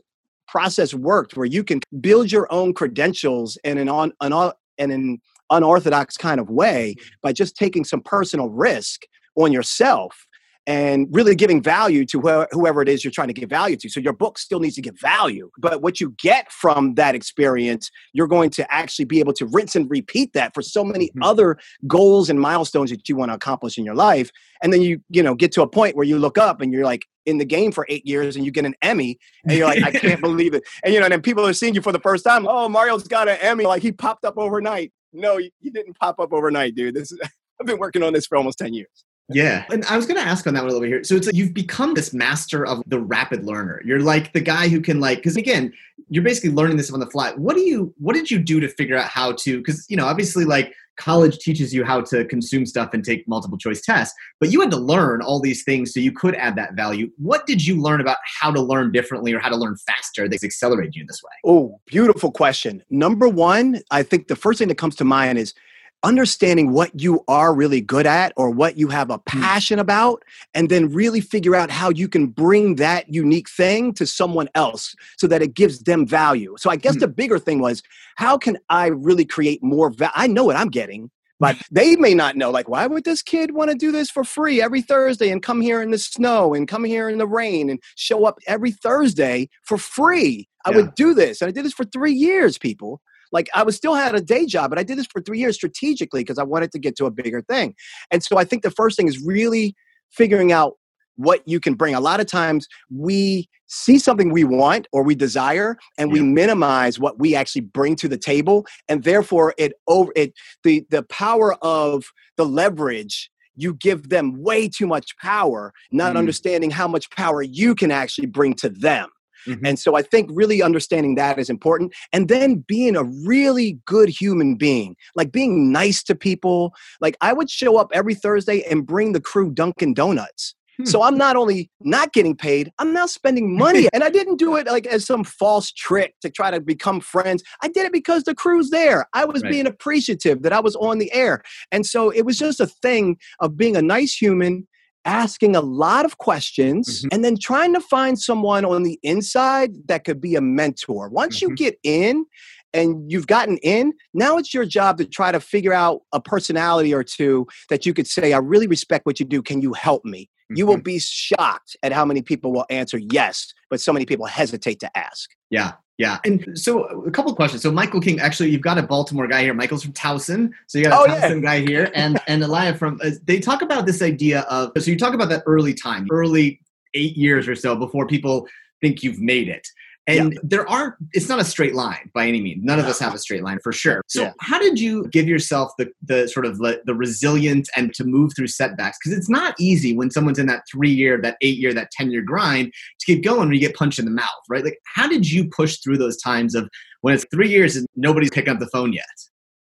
process 0.47 0.95
worked 0.95 1.37
where 1.37 1.47
you 1.47 1.65
can 1.65 1.81
build 2.01 2.31
your 2.31 2.51
own 2.53 2.73
credentials 2.73 3.59
in 3.65 3.79
an 3.79 3.89
on 3.89 4.13
an, 4.21 4.53
and 4.79 4.93
an 4.93 5.19
unorthodox 5.51 6.17
kind 6.17 6.41
of 6.41 6.51
way 6.51 6.95
mm-hmm. 6.99 7.09
by 7.23 7.33
just 7.33 7.57
taking 7.57 7.85
some 7.85 8.01
personal 8.01 8.49
risk 8.49 9.03
on 9.37 9.53
yourself 9.53 10.27
and 10.67 11.07
really 11.13 11.35
giving 11.35 11.63
value 11.63 12.05
to 12.05 12.21
wh- 12.21 12.53
whoever 12.53 12.83
it 12.83 12.89
is 12.89 13.05
you're 13.05 13.13
trying 13.13 13.29
to 13.29 13.35
give 13.35 13.49
value 13.49 13.77
to. 13.77 13.89
So 13.89 14.01
your 14.01 14.13
book 14.13 14.37
still 14.39 14.59
needs 14.59 14.75
to 14.75 14.83
give 14.83 14.99
value, 14.99 15.51
but 15.59 15.81
what 15.81 16.01
you 16.01 16.15
get 16.19 16.51
from 16.51 16.95
that 16.95 17.15
experience, 17.15 17.91
you're 18.13 18.27
going 18.27 18.51
to 18.51 18.73
actually 18.73 19.05
be 19.05 19.21
able 19.21 19.33
to 19.35 19.47
rinse 19.47 19.77
and 19.77 19.89
repeat 19.89 20.33
that 20.33 20.55
for 20.55 20.63
so 20.63 20.85
many 20.85 21.07
mm-hmm. 21.07 21.23
other 21.23 21.57
goals 21.87 22.29
and 22.29 22.41
milestones 22.41 22.91
that 22.91 23.09
you 23.09 23.17
want 23.17 23.31
to 23.31 23.35
accomplish 23.35 23.79
in 23.79 23.85
your 23.85 23.95
life. 23.95 24.31
And 24.63 24.73
then 24.73 24.83
you, 24.83 25.01
you 25.09 25.23
know, 25.23 25.35
get 25.35 25.53
to 25.53 25.63
a 25.63 25.69
point 25.69 25.97
where 25.97 26.07
you 26.07 26.19
look 26.19 26.37
up 26.37 26.61
and 26.61 26.73
you're 26.73 26.85
like 26.85 27.05
in 27.27 27.39
the 27.39 27.45
game 27.45 27.71
for 27.71 27.87
eight 27.89 28.07
years 28.07 28.37
and 28.37 28.45
you 28.45 28.51
get 28.51 28.65
an 28.65 28.75
Emmy 28.83 29.19
and 29.45 29.53
you're 29.57 29.67
like, 29.67 29.83
I 29.83 29.91
can't 29.93 30.21
believe 30.23 30.55
it. 30.55 30.65
And 30.83 30.93
you 30.93 31.01
know, 31.01 31.07
and 31.07 31.13
then 31.13 31.23
people 31.23 31.47
are 31.47 31.53
seeing 31.53 31.75
you 31.75 31.83
for 31.83 31.93
the 31.93 32.01
first 32.01 32.25
time. 32.25 32.47
Oh, 32.49 32.69
Mario's 32.69 33.07
got 33.07 33.29
an 33.29 33.39
Emmy. 33.41 33.67
Like 33.67 33.83
he 33.83 33.93
popped 33.93 34.25
up 34.25 34.35
overnight 34.37 34.93
no, 35.17 35.39
you, 35.39 35.51
didn't 35.63 35.99
pop 35.99 36.19
up 36.21 36.33
overnight, 36.33 36.75
dude. 36.75 36.95
This 36.95 37.13
is, 37.13 37.19
I've 37.61 37.67
been 37.67 37.79
working 37.79 38.03
on 38.03 38.13
this 38.13 38.27
for 38.27 38.37
almost 38.37 38.59
10 38.59 38.75
years. 38.75 39.05
Yeah. 39.29 39.65
And 39.71 39.85
I 39.87 39.97
was 39.97 40.07
going 40.07 40.21
to 40.21 40.27
ask 40.27 40.47
on 40.47 40.55
that 40.55 40.61
one 40.61 40.71
a 40.71 40.73
little 40.73 40.83
bit 40.83 40.89
here. 40.89 41.05
So 41.05 41.17
it's 41.17 41.27
like 41.27 41.35
you've 41.35 41.55
become 41.55 41.95
this 41.95 42.15
master 42.15 42.65
of 42.65 42.83
the 42.87 43.01
rapid 43.01 43.45
learner. 43.45 43.83
You're 43.85 44.01
like 44.01 44.33
the 44.33 44.41
guy 44.41 44.69
who 44.69 44.81
can 44.81 45.01
like, 45.01 45.23
cause 45.23 45.37
again, 45.37 45.73
you're 46.09 46.23
basically 46.23 46.51
learning 46.51 46.77
this 46.77 46.93
on 46.93 47.01
the 47.01 47.07
fly. 47.07 47.33
What 47.33 47.57
do 47.57 47.63
you, 47.63 47.93
what 47.99 48.15
did 48.15 48.31
you 48.31 48.39
do 48.39 48.61
to 48.61 48.69
figure 48.69 48.97
out 48.97 49.09
how 49.09 49.33
to, 49.33 49.63
cause 49.65 49.85
you 49.89 49.97
know, 49.97 50.07
obviously 50.07 50.45
like 50.45 50.73
college 50.97 51.39
teaches 51.39 51.73
you 51.75 51.85
how 51.85 52.01
to 52.01 52.25
consume 52.25 52.67
stuff 52.67 52.91
and 52.93 53.05
take 53.05 53.27
multiple 53.29 53.59
choice 53.59 53.81
tests, 53.81 54.15
but 54.41 54.51
you 54.51 54.61
had 54.61 54.71
to 54.71 54.77
learn 54.77 55.23
all 55.23 55.41
these 55.41 55.65
things 55.65 55.93
so 55.93 56.01
you 56.01 56.13
could 56.13 56.35
add 56.35 56.57
that 56.57 56.75
value. 56.75 57.11
What 57.17 57.47
did 57.47 57.65
you 57.65 57.81
learn 57.81 58.01
about 58.01 58.17
how 58.41 58.51
to 58.51 58.61
learn 58.61 58.93
differently 58.93 59.33
or 59.33 59.39
how 59.39 59.49
to 59.49 59.57
learn 59.57 59.77
faster 59.87 60.29
that's 60.29 60.45
accelerated 60.45 60.95
you 60.95 61.03
in 61.03 61.07
this 61.07 61.23
way? 61.23 61.33
Oh, 61.45 61.81
beautiful 61.87 62.31
question. 62.31 62.83
Number 62.91 63.29
one, 63.29 63.81
I 63.91 64.03
think 64.03 64.29
the 64.29 64.37
first 64.37 64.59
thing 64.59 64.69
that 64.69 64.79
comes 64.79 64.97
to 64.97 65.05
mind 65.05 65.39
is 65.39 65.55
understanding 66.03 66.73
what 66.73 66.91
you 67.01 67.25
are 67.27 67.55
really 67.55 67.81
good 67.81 68.07
at 68.07 68.33
or 68.37 68.51
what 68.51 68.77
you 68.77 68.89
have 68.89 69.11
a 69.11 69.19
passion 69.21 69.79
about 69.79 70.23
and 70.55 70.69
then 70.69 70.89
really 70.93 71.21
figure 71.21 71.55
out 71.57 71.71
how 71.71 71.91
you 71.91 72.09
can 72.09 72.27
bring 72.27 72.77
that 72.77 73.09
unique 73.13 73.49
thing 73.49 73.93
to 73.95 74.07
someone 74.07 74.49
else 74.55 74.95
so 75.17 75.27
that 75.27 75.43
it 75.43 75.55
gives 75.55 75.81
them 75.81 76.07
value 76.07 76.55
so 76.59 76.71
i 76.71 76.77
guess 76.77 76.97
Mm. 76.97 77.01
the 77.01 77.09
bigger 77.09 77.39
thing 77.39 77.61
was 77.61 77.83
how 78.17 78.37
can 78.39 78.57
i 78.69 78.87
really 78.87 79.25
create 79.25 79.63
more 79.63 79.91
value 79.91 80.13
i 80.15 80.27
know 80.27 80.45
what 80.45 80.57
i'm 80.57 80.69
getting 80.69 81.11
but 81.41 81.57
they 81.71 81.97
may 81.97 82.15
not 82.15 82.37
know 82.37 82.51
like 82.51 82.69
why 82.69 82.87
would 82.87 83.05
this 83.05 83.23
kid 83.23 83.53
want 83.55 83.71
to 83.71 83.77
do 83.77 83.91
this 83.91 84.11
for 84.11 84.23
free 84.23 84.63
every 84.63 84.83
thursday 84.83 85.31
and 85.31 85.43
come 85.43 85.61
here 85.61 85.83
in 85.83 85.91
the 85.91 85.99
snow 85.99 86.55
and 86.55 86.69
come 86.69 86.85
here 86.85 87.09
in 87.09 87.19
the 87.19 87.27
rain 87.27 87.69
and 87.71 87.81
show 87.97 88.25
up 88.27 88.39
every 88.47 88.71
thursday 88.71 89.49
for 89.65 89.79
free 89.79 90.47
i 90.67 90.71
Yeah. 90.71 90.77
would 90.77 90.95
do 90.95 91.15
this 91.15 91.41
and 91.41 91.49
i 91.49 91.53
did 91.53 91.65
this 91.65 91.73
for 91.73 91.85
three 91.85 92.13
years 92.13 92.59
people 92.59 93.01
like 93.33 93.49
I 93.55 93.63
was 93.63 93.77
still 93.77 93.95
had 93.95 94.15
a 94.15 94.21
day 94.21 94.47
job, 94.47 94.71
but 94.71 94.79
I 94.79 94.83
did 94.83 94.99
this 94.99 95.07
for 95.07 95.21
three 95.21 95.39
years 95.39 95.55
strategically 95.57 96.21
because 96.23 96.39
I 96.39 96.45
wanted 96.45 96.73
to 96.73 96.79
get 96.79 96.97
to 96.97 97.07
a 97.07 97.11
bigger 97.11 97.43
thing. 97.43 97.75
And 98.11 98.23
so 98.23 98.39
I 98.39 98.45
think 98.45 98.63
the 98.63 98.71
first 98.71 98.97
thing 98.97 99.09
is 99.09 99.21
really 99.25 99.75
figuring 100.11 100.53
out 100.53 100.75
what 101.17 101.43
you 101.47 101.61
can 101.61 101.75
bring. 101.75 101.95
A 101.95 102.01
lot 102.01 102.21
of 102.21 102.27
times 102.27 102.67
we 102.91 103.49
see 103.69 103.99
something 103.99 104.33
we 104.33 104.45
want 104.45 104.87
or 104.93 105.03
we 105.03 105.15
desire 105.15 105.77
and 105.97 106.13
we 106.13 106.19
Yeah. 106.19 106.27
minimize 106.27 107.01
what 107.01 107.19
we 107.19 107.35
actually 107.35 107.63
bring 107.63 107.97
to 107.97 108.09
the 108.09 108.19
table 108.19 108.67
and 108.89 109.03
therefore 109.03 109.55
it 109.59 109.73
over 109.89 110.13
it 110.15 110.35
the 110.63 110.85
the 110.91 111.03
power 111.05 111.55
of 111.65 112.05
the 112.37 112.45
leverage 112.45 113.31
you 113.57 113.73
give 113.73 114.11
them 114.11 114.43
way 114.43 114.69
too 114.69 114.87
much 114.87 115.17
power 115.19 115.73
not 115.91 116.15
Mm. 116.15 116.19
understanding 116.19 116.71
how 116.71 116.87
much 116.87 117.11
power 117.11 117.43
you 117.43 117.75
can 117.75 117.91
actually 117.91 118.27
bring 118.27 118.53
to 118.55 118.69
them 118.69 119.09
Mhm. 119.47 119.61
and 119.65 119.79
so 119.79 119.95
I 119.97 120.03
think 120.03 120.29
really 120.33 120.63
understanding 120.63 121.15
that 121.17 121.39
is 121.39 121.49
important. 121.51 121.95
And 122.13 122.29
then 122.29 122.65
being 122.67 122.97
a 122.97 123.05
really 123.05 123.79
good 123.87 124.09
human 124.09 124.57
being, 124.57 124.97
like 125.15 125.33
being 125.33 125.73
nice 125.73 126.03
to 126.05 126.15
people. 126.15 126.75
Like 127.01 127.17
I 127.21 127.33
would 127.33 127.51
show 127.51 127.77
up 127.77 127.91
every 127.93 128.15
Thursday 128.15 128.63
and 128.71 128.87
bring 128.87 129.13
the 129.13 129.21
crew 129.21 129.51
Dunkin' 129.51 129.95
Donuts. 129.95 130.55
Hmm. 130.79 130.85
So 130.85 131.03
I'm 131.03 131.17
not 131.17 131.37
only 131.37 131.71
not 131.81 132.13
getting 132.13 132.37
paid, 132.37 132.71
I'm 132.79 132.93
now 132.93 133.07
spending 133.07 133.57
money. 133.57 133.89
and 133.95 134.05
I 134.05 134.11
didn't 134.11 134.37
do 134.37 134.57
it 134.57 134.67
like 134.67 134.87
as 134.87 135.07
some 135.07 135.25
false 135.25 135.71
trick 135.73 136.15
to 136.21 136.29
try 136.31 136.51
to 136.51 136.61
become 136.61 137.01
friends. 137.01 137.43
I 137.63 137.69
did 137.69 137.87
it 137.87 137.93
because 137.93 138.25
the 138.25 138.35
crew's 138.35 138.71
there. 138.71 139.07
I 139.15 139.25
was 139.25 139.43
Right. 139.43 139.53
being 139.53 139.67
appreciative 139.67 140.43
that 140.43 140.53
I 140.53 140.61
was 140.61 140.77
on 140.77 140.99
the 140.99 141.11
air. 141.13 141.43
And 141.73 141.87
so 141.87 142.11
it 142.11 142.23
was 142.27 142.39
just 142.39 142.61
a 142.61 142.67
thing 142.67 143.17
of 143.41 143.57
being 143.57 143.77
a 143.77 143.83
nice 143.83 144.15
human, 144.15 144.67
asking 145.07 145.57
a 145.57 145.61
lot 145.63 146.05
of 146.05 146.19
questions, 146.19 147.03
Mhm. 147.03 147.09
and 147.13 147.25
then 147.25 147.39
trying 147.39 147.73
to 147.73 147.81
find 147.81 148.19
someone 148.19 148.65
on 148.65 148.83
the 148.83 148.99
inside 149.03 149.71
that 149.89 150.05
could 150.05 150.21
be 150.21 150.35
a 150.35 150.41
mentor. 150.41 151.09
Once 151.09 151.41
you 151.41 151.51
Mhm. 151.51 151.57
get 151.57 151.79
in, 151.83 152.27
and 152.75 153.11
you've 153.11 153.27
gotten 153.27 153.57
in, 153.59 153.95
now 154.13 154.37
it's 154.37 154.53
your 154.53 154.67
job 154.67 154.99
to 154.99 155.07
try 155.07 155.33
to 155.33 155.41
figure 155.41 155.73
out 155.73 156.03
a 156.13 156.21
personality 156.21 156.93
or 156.93 157.03
two 157.03 157.47
that 157.71 157.87
you 157.87 157.95
could 157.95 158.07
say, 158.07 158.35
I 158.35 158.39
really 158.39 158.67
respect 158.67 159.07
what 159.07 159.19
you 159.19 159.25
do. 159.25 159.41
Can 159.41 159.63
you 159.63 159.73
help 159.73 160.05
me? 160.05 160.29
You 160.51 160.67
will 160.67 160.77
Mhm. 160.77 160.85
be 160.85 160.99
shocked 160.99 161.77
at 161.83 161.93
how 161.93 162.05
many 162.05 162.21
people 162.21 162.53
will 162.53 162.67
answer 162.69 162.99
yes, 162.99 163.55
but 163.71 163.81
so 163.81 163.93
many 163.95 164.05
people 164.05 164.27
hesitate 164.27 164.79
to 164.81 164.99
ask. 164.99 165.31
Yeah, 165.49 165.73
yeah. 165.99 166.19
And 166.25 166.59
so 166.59 166.85
a 167.07 167.11
couple 167.11 167.31
of 167.31 167.37
questions. 167.37 167.63
So 167.63 167.73
Michael 167.73 168.01
King, 168.01 168.21
actually, 168.21 168.51
you've 168.51 168.61
got 168.61 168.77
a 168.77 168.83
Baltimore 168.83 169.27
guy 169.27 169.43
here. 169.43 169.55
Michael's 169.55 169.83
from 169.83 169.93
Towson, 169.93 170.51
so 170.67 170.79
you 170.79 170.85
got 170.85 170.93
a 170.93 171.11
Oh, 171.11 171.15
yeah. 171.15 171.29
Towson 171.29 171.43
guy 171.43 171.61
here, 171.61 171.91
and 171.95 172.21
and 172.27 172.43
Elia 172.43 172.75
from. 172.75 173.01
Uh, 173.03 173.11
they 173.25 173.41
talk 173.41 173.63
about 173.63 173.87
this 173.87 174.03
idea 174.03 174.41
of. 174.43 174.73
So 174.79 174.91
you 174.91 174.99
talk 174.99 175.15
about 175.15 175.31
that 175.31 175.43
early 175.47 175.73
time, 175.73 176.07
early 176.11 176.61
eight 176.95 177.17
years 177.17 177.49
or 177.49 177.55
so 177.55 177.77
before 177.77 178.07
people 178.07 178.47
think 178.81 179.03
you've 179.03 179.21
made 179.21 179.49
it. 179.49 179.67
And 180.09 180.39
there 180.43 180.69
aren't. 180.69 180.95
It's 181.13 181.29
not 181.29 181.41
a 181.41 181.45
straight 181.45 181.75
line 181.75 182.11
by 182.15 182.27
any 182.27 182.41
means. 182.41 182.63
None 182.65 182.79
of 182.79 182.87
us 182.87 182.99
have 183.01 183.13
a 183.15 183.19
straight 183.19 183.43
line 183.43 183.59
for 183.63 183.73
sure. 183.73 184.03
So 184.07 184.23
Yeah. 184.23 184.33
how 184.41 184.59
did 184.59 184.79
you 184.79 185.09
give 185.09 185.27
yourself 185.27 185.73
the 185.79 185.91
the 186.03 186.29
sort 186.29 186.47
of 186.47 186.59
the, 186.59 186.81
the 186.87 186.95
resilience 186.95 187.69
and 187.77 187.93
to 187.95 188.05
move 188.05 188.33
through 188.37 188.47
setbacks? 188.49 188.99
Because 189.03 189.19
it's 189.19 189.29
not 189.29 189.55
easy 189.59 189.97
when 189.97 190.11
someone's 190.11 190.39
in 190.39 190.47
that 190.47 190.63
three 190.71 190.91
year, 190.93 191.21
that 191.23 191.37
eight 191.41 191.59
year, 191.59 191.75
that 191.75 191.91
ten 191.91 192.11
year 192.11 192.23
grind 192.23 192.73
to 193.01 193.07
keep 193.07 193.25
going 193.25 193.41
when 193.49 193.53
you 193.53 193.61
get 193.61 193.75
punched 193.75 193.99
in 193.99 194.05
the 194.05 194.11
mouth, 194.13 194.29
right? 194.49 194.65
Like, 194.65 194.79
how 194.95 195.09
did 195.09 195.29
you 195.31 195.49
push 195.49 195.79
through 195.83 195.99
those 195.99 196.17
times 196.17 196.55
of 196.55 196.69
when 197.01 197.15
it's 197.15 197.27
three 197.33 197.49
years 197.49 197.75
and 197.77 197.87
nobody's 197.97 198.31
picking 198.31 198.53
up 198.53 198.61
the 198.61 198.69
phone 198.69 198.93
yet? 198.93 199.05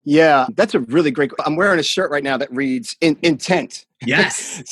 Yeah, 0.05 0.47
that's 0.55 0.75
a 0.75 0.81
really 0.81 1.11
great. 1.11 1.33
I'm 1.45 1.57
wearing 1.57 1.81
a 1.81 1.83
shirt 1.83 2.11
right 2.11 2.23
now 2.23 2.37
that 2.37 2.53
reads 2.53 2.97
in, 3.01 3.17
intent. 3.23 3.87
Yes. 4.05 4.63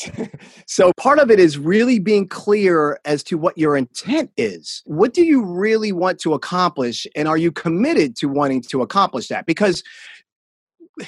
so 0.67 0.93
part 0.99 1.19
of 1.19 1.31
it 1.31 1.41
is 1.41 1.59
really 1.59 1.99
being 1.99 2.29
clear 2.29 3.01
as 3.07 3.23
to 3.25 3.39
what 3.39 3.57
your 3.57 3.77
intent 3.77 4.31
is. 4.37 4.83
What 4.85 5.15
do 5.15 5.25
you 5.25 5.43
really 5.43 5.93
want 5.93 6.19
to 6.21 6.35
accomplish? 6.35 7.07
And 7.17 7.27
are 7.27 7.39
you 7.39 7.51
committed 7.51 8.15
to 8.17 8.29
wanting 8.29 8.61
to 8.63 8.83
accomplish 8.83 9.29
that? 9.29 9.47
Because 9.47 9.83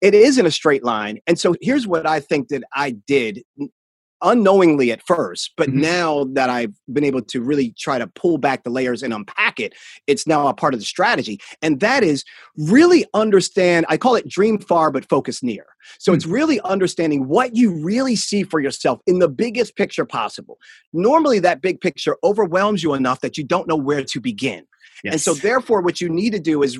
it 0.00 0.14
isn't 0.14 0.46
a 0.46 0.50
straight 0.50 0.84
line. 0.84 1.18
And 1.26 1.38
so 1.38 1.54
here's 1.60 1.86
what 1.86 2.06
I 2.06 2.20
think 2.20 2.48
that 2.48 2.62
I 2.74 2.92
did 2.92 3.42
unknowingly 4.22 4.90
at 4.90 5.06
first, 5.06 5.52
but 5.56 5.68
Mhm. 5.68 5.74
now 5.74 6.24
that 6.32 6.50
I've 6.50 6.74
been 6.92 7.04
able 7.04 7.22
to 7.22 7.40
really 7.40 7.72
try 7.78 7.98
to 7.98 8.06
pull 8.06 8.38
back 8.38 8.64
the 8.64 8.70
layers 8.70 9.02
and 9.02 9.12
unpack 9.14 9.60
it, 9.60 9.74
it's 10.06 10.26
now 10.26 10.48
a 10.48 10.54
part 10.54 10.74
of 10.74 10.80
the 10.80 10.86
strategy. 10.86 11.38
And 11.62 11.80
that 11.80 12.02
is 12.02 12.24
really 12.56 13.06
understand, 13.14 13.86
I 13.88 13.96
call 13.96 14.16
it 14.16 14.28
dream 14.28 14.58
far 14.58 14.90
but 14.90 15.08
focus 15.08 15.42
near. 15.42 15.66
So 15.98 16.12
Hmm. 16.12 16.16
it's 16.16 16.26
really 16.26 16.60
understanding 16.62 17.28
what 17.28 17.54
you 17.54 17.72
really 17.72 18.16
see 18.16 18.42
for 18.42 18.60
yourself 18.60 19.00
in 19.06 19.20
the 19.20 19.28
biggest 19.28 19.76
picture 19.76 20.04
possible. 20.04 20.58
Normally, 20.92 21.38
that 21.40 21.62
big 21.62 21.80
picture 21.80 22.16
overwhelms 22.24 22.82
you 22.82 22.94
enough 22.94 23.20
that 23.20 23.38
you 23.38 23.44
don't 23.44 23.68
know 23.68 23.76
where 23.76 24.02
to 24.02 24.20
begin. 24.20 24.64
yes. 25.04 25.12
And 25.12 25.20
so, 25.20 25.34
therefore, 25.34 25.80
what 25.80 26.00
you 26.00 26.08
need 26.08 26.30
to 26.32 26.40
do 26.40 26.62
is 26.64 26.76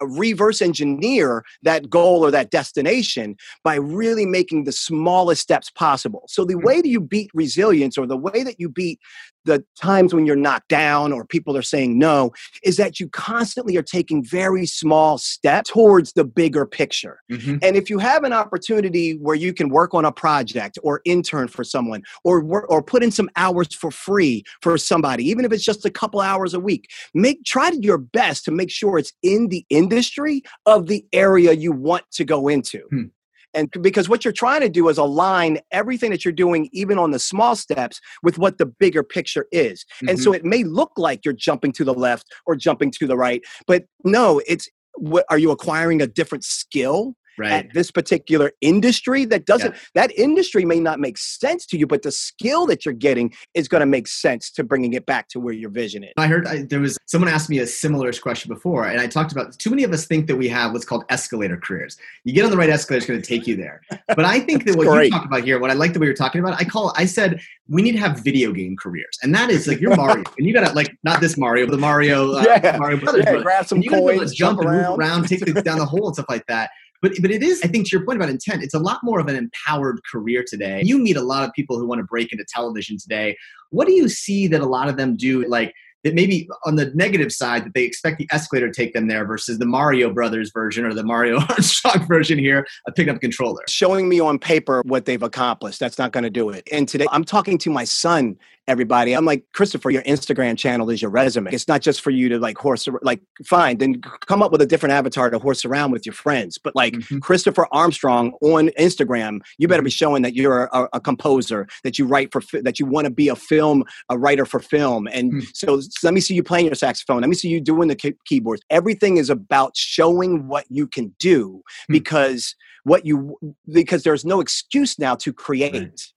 reverse 0.00 0.62
engineer 0.62 1.44
that 1.62 1.90
goal 1.90 2.24
or 2.24 2.30
that 2.30 2.50
destination 2.50 3.36
by 3.64 3.74
really 3.76 4.26
making 4.26 4.64
the 4.64 4.72
smallest 4.72 5.42
steps 5.42 5.70
possible. 5.70 6.24
So, 6.28 6.44
the 6.44 6.54
Hmm. 6.54 6.64
way 6.64 6.80
that 6.80 6.88
you 6.88 7.00
beat 7.00 7.30
resilience 7.34 7.98
or 7.98 8.06
the 8.06 8.16
way 8.16 8.42
that 8.44 8.60
you 8.60 8.68
beat 8.68 9.00
the 9.44 9.64
times 9.80 10.14
when 10.14 10.26
you're 10.26 10.36
knocked 10.36 10.68
down 10.68 11.12
or 11.12 11.24
people 11.24 11.56
are 11.56 11.62
saying 11.62 11.98
no 11.98 12.32
is 12.62 12.76
that 12.76 13.00
you 13.00 13.08
constantly 13.08 13.76
are 13.76 13.82
taking 13.82 14.24
very 14.24 14.66
small 14.66 15.18
steps 15.18 15.70
towards 15.70 16.12
the 16.12 16.24
bigger 16.24 16.66
picture. 16.66 17.20
Mhm. 17.30 17.58
And 17.62 17.76
if 17.76 17.90
you 17.90 17.98
have 17.98 18.24
an 18.24 18.32
opportunity 18.32 19.12
where 19.12 19.34
you 19.36 19.52
can 19.52 19.68
work 19.68 19.94
on 19.94 20.04
a 20.04 20.12
project 20.12 20.78
or 20.82 21.00
intern 21.04 21.48
for 21.48 21.64
someone 21.64 22.02
or 22.24 22.42
work, 22.42 22.66
or 22.68 22.82
put 22.82 23.02
in 23.02 23.10
some 23.10 23.30
hours 23.36 23.74
for 23.74 23.90
free 23.90 24.44
for 24.60 24.78
somebody, 24.78 25.28
even 25.28 25.44
if 25.44 25.52
it's 25.52 25.64
just 25.64 25.84
a 25.84 25.90
couple 25.90 26.20
hours 26.20 26.54
a 26.54 26.60
week, 26.60 26.90
make 27.14 27.44
try 27.44 27.70
your 27.80 27.98
best 27.98 28.44
to 28.44 28.50
make 28.50 28.70
sure 28.70 28.98
it's 28.98 29.12
in 29.22 29.48
the 29.48 29.64
industry 29.70 30.42
of 30.66 30.86
the 30.86 31.04
area 31.12 31.52
you 31.52 31.72
want 31.72 32.04
to 32.12 32.24
go 32.24 32.48
into. 32.48 32.80
Hmm. 32.90 33.04
And 33.54 33.70
because 33.80 34.08
what 34.08 34.24
you're 34.24 34.32
trying 34.32 34.60
to 34.62 34.68
do 34.68 34.88
is 34.88 34.98
align 34.98 35.58
everything 35.70 36.10
that 36.10 36.24
you're 36.24 36.32
doing, 36.32 36.68
even 36.72 36.98
on 36.98 37.10
the 37.10 37.18
small 37.18 37.56
steps, 37.56 38.00
with 38.22 38.38
what 38.38 38.58
the 38.58 38.66
bigger 38.66 39.02
picture 39.02 39.46
is. 39.52 39.84
And 40.08 40.18
so 40.18 40.30
mm-hmm. 40.30 40.36
it 40.36 40.44
may 40.44 40.64
look 40.64 40.92
like 40.96 41.24
you're 41.24 41.34
jumping 41.34 41.72
to 41.72 41.84
the 41.84 41.94
left 41.94 42.26
or 42.46 42.56
jumping 42.56 42.90
to 42.92 43.06
the 43.06 43.16
right, 43.16 43.42
but 43.66 43.84
no, 44.04 44.40
it's 44.46 44.68
what 44.94 45.24
are 45.30 45.38
you 45.38 45.50
acquiring 45.50 46.02
a 46.02 46.06
different 46.06 46.44
skill 46.44 47.14
right. 47.38 47.52
at 47.52 47.74
this 47.74 47.90
particular 47.90 48.52
industry 48.60 49.24
that 49.24 49.46
doesn't 49.46 49.74
that 49.94 50.16
industry 50.18 50.64
may 50.64 50.80
not 50.80 51.00
make 51.00 51.18
sense 51.18 51.66
to 51.66 51.76
you 51.76 51.86
but 51.86 52.02
the 52.02 52.12
skill 52.12 52.66
that 52.66 52.84
you're 52.84 52.94
getting 52.94 53.32
is 53.54 53.68
going 53.68 53.80
to 53.80 53.86
make 53.86 54.06
sense 54.06 54.50
to 54.50 54.62
bringing 54.62 54.92
it 54.92 55.06
back 55.06 55.28
to 55.28 55.40
where 55.40 55.54
your 55.54 55.70
vision 55.70 56.04
is 56.04 56.12
I 56.16 56.26
heard 56.26 56.46
I, 56.46 56.62
there 56.62 56.80
was 56.80 56.96
someone 57.06 57.28
asked 57.28 57.50
me 57.50 57.58
a 57.58 57.66
similar 57.66 58.12
question 58.20 58.52
before, 58.52 58.86
and 58.86 59.00
I 59.00 59.06
talked 59.06 59.32
about 59.32 59.58
too 59.58 59.70
many 59.70 59.84
of 59.84 59.92
us 59.92 60.06
think 60.06 60.26
that 60.26 60.36
we 60.36 60.48
have 60.48 60.72
what's 60.72 60.84
called 60.84 61.04
escalator 61.08 61.56
careers. 61.56 61.96
You 62.24 62.32
get 62.32 62.44
on 62.44 62.50
the 62.50 62.56
right 62.56 62.68
escalator, 62.68 62.98
it's 62.98 63.06
going 63.06 63.20
to 63.20 63.26
take 63.26 63.46
you 63.46 63.56
there. 63.56 63.80
But 64.08 64.24
I 64.24 64.40
think 64.40 64.64
that 64.66 64.76
what 64.76 64.84
you 64.84 64.90
great. 64.90 65.12
talk 65.12 65.24
about 65.24 65.44
here, 65.44 65.58
what 65.58 65.70
I 65.70 65.74
like 65.74 65.92
the 65.92 65.98
way 66.00 66.06
you're 66.06 66.14
talking 66.14 66.40
about, 66.40 66.60
I 66.60 66.64
call, 66.64 66.92
I 66.96 67.06
said 67.06 67.40
we 67.68 67.82
need 67.82 67.92
to 67.92 67.98
have 67.98 68.20
video 68.20 68.52
game 68.52 68.76
careers, 68.76 69.18
and 69.22 69.34
that 69.34 69.50
is 69.50 69.66
like 69.66 69.80
you're 69.80 69.96
Mario, 69.96 70.24
and 70.38 70.46
you 70.46 70.52
got 70.52 70.66
to 70.66 70.74
like 70.74 70.96
not 71.04 71.20
this 71.20 71.36
Mario, 71.38 71.66
but 71.66 71.72
the 71.72 71.78
Mario, 71.78 72.32
uh, 72.32 72.44
Yeah. 72.46 72.76
Mario 72.78 72.98
Brothers, 72.98 73.24
yeah, 73.26 73.42
grab 73.42 73.66
some 73.66 73.76
And 73.76 73.84
you 73.84 73.90
gotta 73.90 74.02
be 74.02 74.08
able 74.08 74.18
coins 74.20 74.30
to 74.32 74.36
jump, 74.36 74.58
and 74.60 74.68
around. 74.68 74.90
move 74.90 74.98
around, 74.98 75.28
take 75.28 75.44
things 75.44 75.62
down 75.62 75.78
the 75.78 75.86
hole 75.92 76.06
and 76.06 76.14
stuff 76.14 76.26
like 76.28 76.46
that. 76.46 76.70
But 77.02 77.12
but 77.20 77.30
it 77.30 77.42
is, 77.42 77.60
I 77.62 77.66
think, 77.66 77.88
to 77.88 77.96
your 77.96 78.06
point 78.06 78.16
about 78.16 78.30
intent. 78.30 78.62
It's 78.62 78.74
a 78.74 78.78
lot 78.78 79.00
more 79.02 79.18
of 79.20 79.26
an 79.26 79.36
empowered 79.36 80.00
career 80.10 80.44
today. 80.46 80.82
You 80.84 80.98
meet 80.98 81.16
a 81.16 81.22
lot 81.22 81.46
of 81.46 81.52
people 81.52 81.78
who 81.78 81.86
want 81.86 81.98
to 81.98 82.04
break 82.04 82.32
into 82.32 82.44
television 82.48 82.96
today. 82.96 83.36
What 83.70 83.86
do 83.86 83.92
you 83.92 84.08
see 84.08 84.46
that 84.46 84.60
a 84.60 84.66
lot 84.66 84.88
of 84.88 84.96
them 84.96 85.16
do? 85.16 85.46
Like 85.46 85.74
that 86.04 86.14
maybe 86.14 86.48
on 86.64 86.76
the 86.76 86.86
negative 86.94 87.32
side 87.32 87.64
that 87.64 87.74
they 87.74 87.84
expect 87.84 88.18
the 88.18 88.28
escalator 88.32 88.68
to 88.68 88.74
take 88.74 88.92
them 88.92 89.08
there 89.08 89.24
versus 89.24 89.58
the 89.58 89.66
Mario 89.66 90.12
Brothers 90.12 90.50
version 90.52 90.84
or 90.84 90.94
the 90.94 91.04
Mario 91.04 91.38
Armstrong 91.48 92.06
version 92.06 92.38
here 92.38 92.66
a 92.86 92.92
picking 92.92 93.14
up 93.14 93.20
controller. 93.20 93.62
showing 93.68 94.08
me 94.08 94.20
on 94.20 94.38
paper 94.38 94.82
what 94.86 95.04
they've 95.04 95.22
accomplished 95.22 95.78
that's 95.78 95.98
not 95.98 96.12
going 96.12 96.24
to 96.24 96.30
do 96.30 96.50
it 96.50 96.66
and 96.72 96.88
today 96.88 97.06
i'm 97.12 97.24
talking 97.24 97.58
to 97.58 97.70
my 97.70 97.84
son 97.84 98.36
everybody. 98.68 99.12
I'm 99.12 99.24
like, 99.24 99.44
Christopher, 99.52 99.90
your 99.90 100.02
Instagram 100.02 100.56
channel 100.56 100.88
is 100.90 101.02
your 101.02 101.10
resume. 101.10 101.50
It's 101.52 101.66
not 101.66 101.80
just 101.80 102.00
for 102.00 102.10
you 102.10 102.28
to 102.28 102.38
like 102.38 102.56
horse, 102.56 102.88
like, 103.02 103.20
fine, 103.44 103.78
then 103.78 104.00
come 104.26 104.42
up 104.42 104.52
with 104.52 104.62
a 104.62 104.66
different 104.66 104.92
avatar 104.92 105.30
to 105.30 105.38
horse 105.38 105.64
around 105.64 105.90
with 105.90 106.06
your 106.06 106.12
friends. 106.12 106.58
But 106.58 106.76
like 106.76 106.94
mm-hmm. 106.94 107.18
Christopher 107.18 107.66
Armstrong 107.72 108.32
on 108.40 108.68
Instagram, 108.78 109.40
you 109.58 109.66
better 109.66 109.82
be 109.82 109.90
mm-hmm. 109.90 109.94
showing 109.94 110.22
that 110.22 110.34
you're 110.34 110.64
a, 110.72 110.88
a 110.92 111.00
composer, 111.00 111.66
that 111.82 111.98
you 111.98 112.06
write 112.06 112.32
for, 112.32 112.42
that 112.62 112.78
you 112.78 112.86
want 112.86 113.06
to 113.06 113.10
be 113.10 113.28
a 113.28 113.36
film, 113.36 113.84
a 114.08 114.16
writer 114.16 114.46
for 114.46 114.60
film. 114.60 115.08
And 115.08 115.32
mm-hmm. 115.32 115.46
so, 115.54 115.80
so, 115.80 115.88
let 116.04 116.14
me 116.14 116.20
see 116.20 116.34
you 116.34 116.42
playing 116.42 116.66
your 116.66 116.74
saxophone. 116.74 117.20
Let 117.20 117.30
me 117.30 117.36
see 117.36 117.48
you 117.48 117.60
doing 117.60 117.88
the 117.88 117.96
key- 117.96 118.14
keyboards. 118.24 118.62
Everything 118.70 119.16
is 119.16 119.28
about 119.28 119.76
showing 119.76 120.46
what 120.46 120.66
you 120.68 120.86
can 120.86 121.14
do 121.18 121.62
mm-hmm. 121.64 121.92
because 121.92 122.54
what 122.84 123.04
you, 123.06 123.36
because 123.72 124.02
there's 124.02 124.24
no 124.24 124.40
excuse 124.40 124.98
now 124.98 125.14
to 125.16 125.32
create. 125.32 125.72
Right 125.72 126.12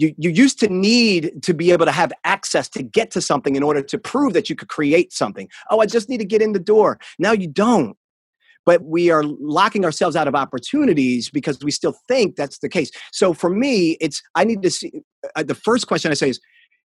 you, 0.00 0.14
you 0.16 0.30
used 0.30 0.58
to 0.60 0.68
need 0.68 1.42
to 1.42 1.52
be 1.52 1.72
able 1.72 1.84
to 1.84 1.92
have 1.92 2.10
access 2.24 2.70
to 2.70 2.82
get 2.82 3.10
to 3.10 3.20
something 3.20 3.54
in 3.54 3.62
order 3.62 3.82
to 3.82 3.98
prove 3.98 4.32
that 4.32 4.48
you 4.48 4.56
could 4.56 4.68
create 4.68 5.12
something. 5.12 5.46
Oh, 5.70 5.80
I 5.80 5.86
just 5.86 6.08
need 6.08 6.18
to 6.18 6.24
get 6.24 6.40
in 6.40 6.52
the 6.52 6.58
door. 6.58 6.98
Now 7.18 7.32
you 7.32 7.46
don't. 7.46 7.96
But 8.64 8.82
we 8.82 9.10
are 9.10 9.22
locking 9.24 9.84
ourselves 9.84 10.16
out 10.16 10.26
of 10.26 10.34
opportunities 10.34 11.30
because 11.30 11.58
we 11.60 11.70
still 11.70 11.94
think 12.08 12.36
that's 12.36 12.58
the 12.60 12.68
case. 12.68 12.90
So 13.12 13.34
for 13.34 13.50
me, 13.50 13.98
it's 14.00 14.22
I 14.34 14.44
need 14.44 14.62
to 14.62 14.70
see. 14.70 15.02
Uh, 15.36 15.42
the 15.42 15.54
first 15.54 15.86
question 15.86 16.10
I 16.10 16.14
say 16.14 16.30
is, 16.30 16.40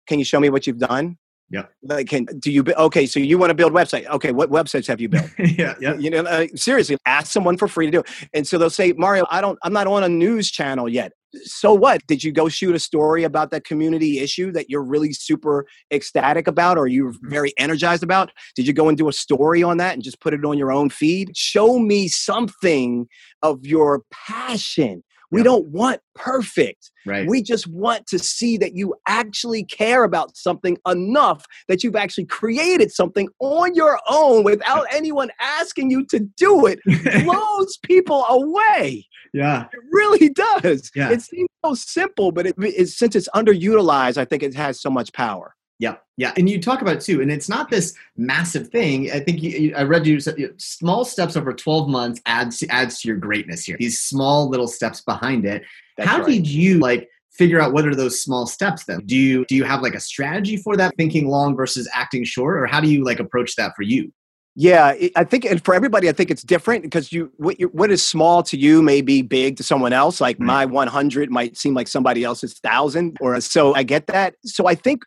"Can 0.07 0.19
you 0.19 0.25
show 0.25 0.39
me 0.39 0.49
what 0.49 0.67
you've 0.67 0.79
done?" 0.79 1.17
Yeah. 1.49 1.65
Like, 1.83 2.07
can 2.07 2.25
do 2.39 2.51
you? 2.51 2.63
Okay, 2.75 3.05
so 3.05 3.19
you 3.19 3.37
want 3.37 3.51
to 3.51 3.53
build 3.53 3.71
website? 3.71 4.07
Okay, 4.07 4.31
what 4.31 4.49
websites 4.49 4.87
have 4.87 4.99
you 4.99 5.09
built? 5.09 5.29
yeah, 5.37 5.75
yeah. 5.79 5.93
You 5.93 6.09
know, 6.09 6.23
uh, 6.23 6.47
seriously, 6.55 6.97
ask 7.05 7.31
someone 7.31 7.55
for 7.57 7.67
free 7.67 7.85
to 7.85 7.91
do 7.91 7.99
it. 7.99 8.09
And 8.33 8.47
so 8.47 8.57
they'll 8.57 8.69
say, 8.71 8.93
Mario, 8.93 9.25
I 9.29 9.41
don't, 9.41 9.59
I'm 9.63 9.73
not 9.73 9.85
on 9.85 10.03
a 10.03 10.09
news 10.09 10.49
channel 10.49 10.89
yet. 10.89 11.11
So 11.43 11.73
what? 11.73 12.05
Did 12.07 12.23
you 12.23 12.31
go 12.31 12.49
shoot 12.49 12.75
a 12.75 12.79
story 12.79 13.23
about 13.23 13.51
that 13.51 13.63
community 13.63 14.19
issue 14.19 14.51
that 14.53 14.69
you're 14.69 14.83
really 14.83 15.13
super 15.13 15.65
ecstatic 15.93 16.47
about, 16.47 16.77
or 16.79 16.87
you're 16.87 17.11
mm-hmm. 17.11 17.29
very 17.29 17.53
energized 17.57 18.03
about? 18.03 18.31
Did 18.55 18.65
you 18.65 18.73
go 18.73 18.89
and 18.89 18.97
do 18.97 19.07
a 19.07 19.13
story 19.13 19.61
on 19.61 19.77
that 19.77 19.93
and 19.93 20.03
just 20.03 20.19
put 20.21 20.33
it 20.33 20.43
on 20.43 20.57
your 20.57 20.71
own 20.71 20.89
feed? 20.89 21.37
Show 21.37 21.77
me 21.77 22.07
something 22.07 23.07
of 23.43 23.63
your 23.63 24.01
passion 24.11 25.03
we 25.31 25.39
yep. 25.39 25.45
don't 25.45 25.67
want 25.67 26.01
perfect. 26.15 26.91
Right. 27.05 27.27
We 27.27 27.41
just 27.41 27.67
want 27.67 28.07
to 28.07 28.19
see 28.19 28.57
that 28.57 28.75
you 28.75 28.95
actually 29.07 29.63
care 29.65 30.03
about 30.03 30.35
something 30.35 30.77
enough 30.87 31.45
that 31.67 31.83
you've 31.83 31.95
actually 31.95 32.25
created 32.25 32.91
something 32.91 33.27
on 33.39 33.75
your 33.75 33.99
own 34.09 34.43
without 34.43 34.85
anyone 34.91 35.29
asking 35.39 35.91
you 35.91 36.05
to 36.07 36.19
do 36.19 36.65
it. 36.65 36.79
blows 37.23 37.77
people 37.83 38.25
away. 38.25 39.07
Yeah. 39.33 39.65
It 39.73 39.79
really 39.91 40.29
does. 40.29 40.89
Yeah. 40.95 41.11
It 41.11 41.21
seems 41.21 41.49
so 41.63 41.73
simple, 41.73 42.31
but 42.31 42.47
it, 42.47 42.55
it, 42.57 42.87
since 42.87 43.15
it's 43.15 43.29
underutilized, 43.35 44.17
I 44.17 44.25
think 44.25 44.43
it 44.43 44.55
has 44.55 44.81
so 44.81 44.89
much 44.89 45.11
power. 45.13 45.55
Yeah, 45.77 45.95
yeah, 46.15 46.33
and 46.37 46.49
you 46.49 46.61
talk 46.61 46.81
about 46.81 46.95
it 46.97 47.01
too, 47.01 47.21
and 47.21 47.29
it's 47.29 47.49
not 47.49 47.69
this 47.69 47.93
massive 48.15 48.69
thing. 48.69 49.11
I 49.11 49.19
think 49.19 49.43
you, 49.43 49.73
I 49.75 49.83
read 49.83 50.07
you 50.07 50.21
said 50.21 50.37
small 50.57 51.03
steps 51.03 51.35
over 51.35 51.53
twelve 51.53 51.89
months 51.89 52.21
adds 52.25 52.63
adds 52.69 53.01
to 53.01 53.09
your 53.09 53.17
greatness 53.17 53.65
here. 53.65 53.75
These 53.77 54.01
small 54.01 54.49
little 54.49 54.69
steps 54.69 55.01
behind 55.01 55.45
it. 55.45 55.63
That's 55.97 56.09
How 56.09 56.19
right. 56.19 56.27
did 56.27 56.47
you 56.47 56.79
like 56.79 57.09
figure 57.33 57.59
out 57.59 57.73
what 57.73 57.85
are 57.85 57.95
those 57.95 58.21
small 58.21 58.47
steps? 58.47 58.85
Then 58.85 59.01
do 59.05 59.17
you 59.17 59.45
do 59.47 59.55
you 59.55 59.65
have 59.65 59.81
like 59.81 59.95
a 59.95 59.99
strategy 59.99 60.55
for 60.55 60.77
that, 60.77 60.95
thinking 60.95 61.27
long 61.27 61.57
versus 61.57 61.89
acting 61.93 62.23
short, 62.23 62.57
or 62.57 62.67
how 62.67 62.79
do 62.79 62.87
you 62.87 63.03
like 63.03 63.19
approach 63.19 63.55
that 63.57 63.75
for 63.75 63.83
you? 63.83 64.13
Yeah, 64.57 64.93
I 65.17 65.25
think, 65.25 65.43
and 65.43 65.63
for 65.63 65.75
everybody, 65.75 66.07
I 66.07 66.13
think 66.13 66.31
it's 66.31 66.41
different 66.41 66.83
because 66.83 67.11
you 67.11 67.29
what 67.35 67.59
you 67.59 67.67
what 67.67 67.91
is 67.91 68.05
small 68.05 68.41
to 68.43 68.57
you 68.57 68.81
may 68.81 69.01
be 69.01 69.21
big 69.21 69.57
to 69.57 69.63
someone 69.63 69.91
else. 69.91 70.21
Like 70.21 70.37
right. 70.39 70.45
my 70.45 70.65
100 70.65 71.29
might 71.29 71.57
seem 71.57 71.73
like 71.73 71.89
somebody 71.89 72.23
else's 72.23 72.53
thousand, 72.59 73.17
or 73.19 73.39
so. 73.41 73.75
I 73.75 73.83
get 73.83 74.07
that. 74.07 74.35
So 74.45 74.65
I 74.65 74.75
think 74.75 75.03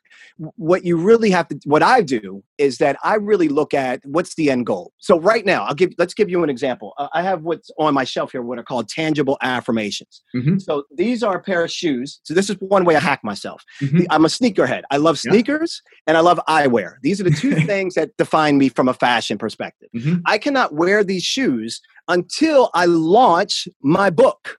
what 0.57 0.85
you 0.85 0.97
really 0.97 1.31
have 1.31 1.49
to, 1.49 1.59
what 1.65 1.83
I 1.83 2.01
do 2.01 2.45
is 2.59 2.79
that 2.79 2.97
I 3.03 3.15
really 3.15 3.49
look 3.49 3.75
at 3.75 4.01
what's 4.05 4.35
the 4.35 4.51
end 4.51 4.67
goal. 4.67 4.93
So 4.99 5.19
right 5.19 5.45
now, 5.45 5.65
I'll 5.65 5.75
give 5.75 5.93
let's 5.99 6.15
give 6.15 6.29
you 6.29 6.43
an 6.45 6.51
example. 6.51 6.93
Uh, 6.99 7.09
I 7.13 7.23
have 7.23 7.43
what's 7.43 7.71
on 7.79 7.95
my 7.95 8.05
shelf 8.05 8.33
here, 8.33 8.43
what 8.43 8.59
are 8.59 8.63
called 8.63 8.89
tangible 8.89 9.39
affirmations. 9.43 10.23
Mm-hmm. 10.35 10.59
So 10.59 10.85
these 10.95 11.23
are 11.23 11.37
a 11.37 11.41
pair 11.41 11.65
of 11.65 11.71
shoes. 11.71 12.21
So 12.23 12.35
this 12.35 12.51
is 12.51 12.57
one 12.61 12.85
way 12.85 12.97
I 12.97 13.01
hack 13.01 13.25
myself. 13.25 13.65
Mm-hmm. 13.81 14.03
I'm 14.11 14.25
a 14.25 14.29
sneakerhead. 14.29 14.83
I 14.91 14.99
love 14.99 15.19
sneakers 15.19 15.83
yeah. 15.85 16.03
and 16.09 16.17
I 16.17 16.21
love 16.21 16.41
eyewear. 16.49 16.97
These 17.03 17.21
are 17.21 17.25
the 17.25 17.31
two 17.31 17.55
things 17.67 17.95
that 17.95 18.17
define 18.17 18.59
me 18.59 18.69
from 18.69 18.89
a 18.89 18.95
fashion 18.95 19.38
perspective. 19.39 19.89
Mm-hmm. 19.95 20.17
I 20.27 20.39
cannot 20.39 20.75
wear 20.75 21.03
these 21.05 21.25
shoes 21.25 21.81
until 22.09 22.71
I 22.75 22.87
launch 22.87 23.69
my 23.83 24.11
book. 24.11 24.59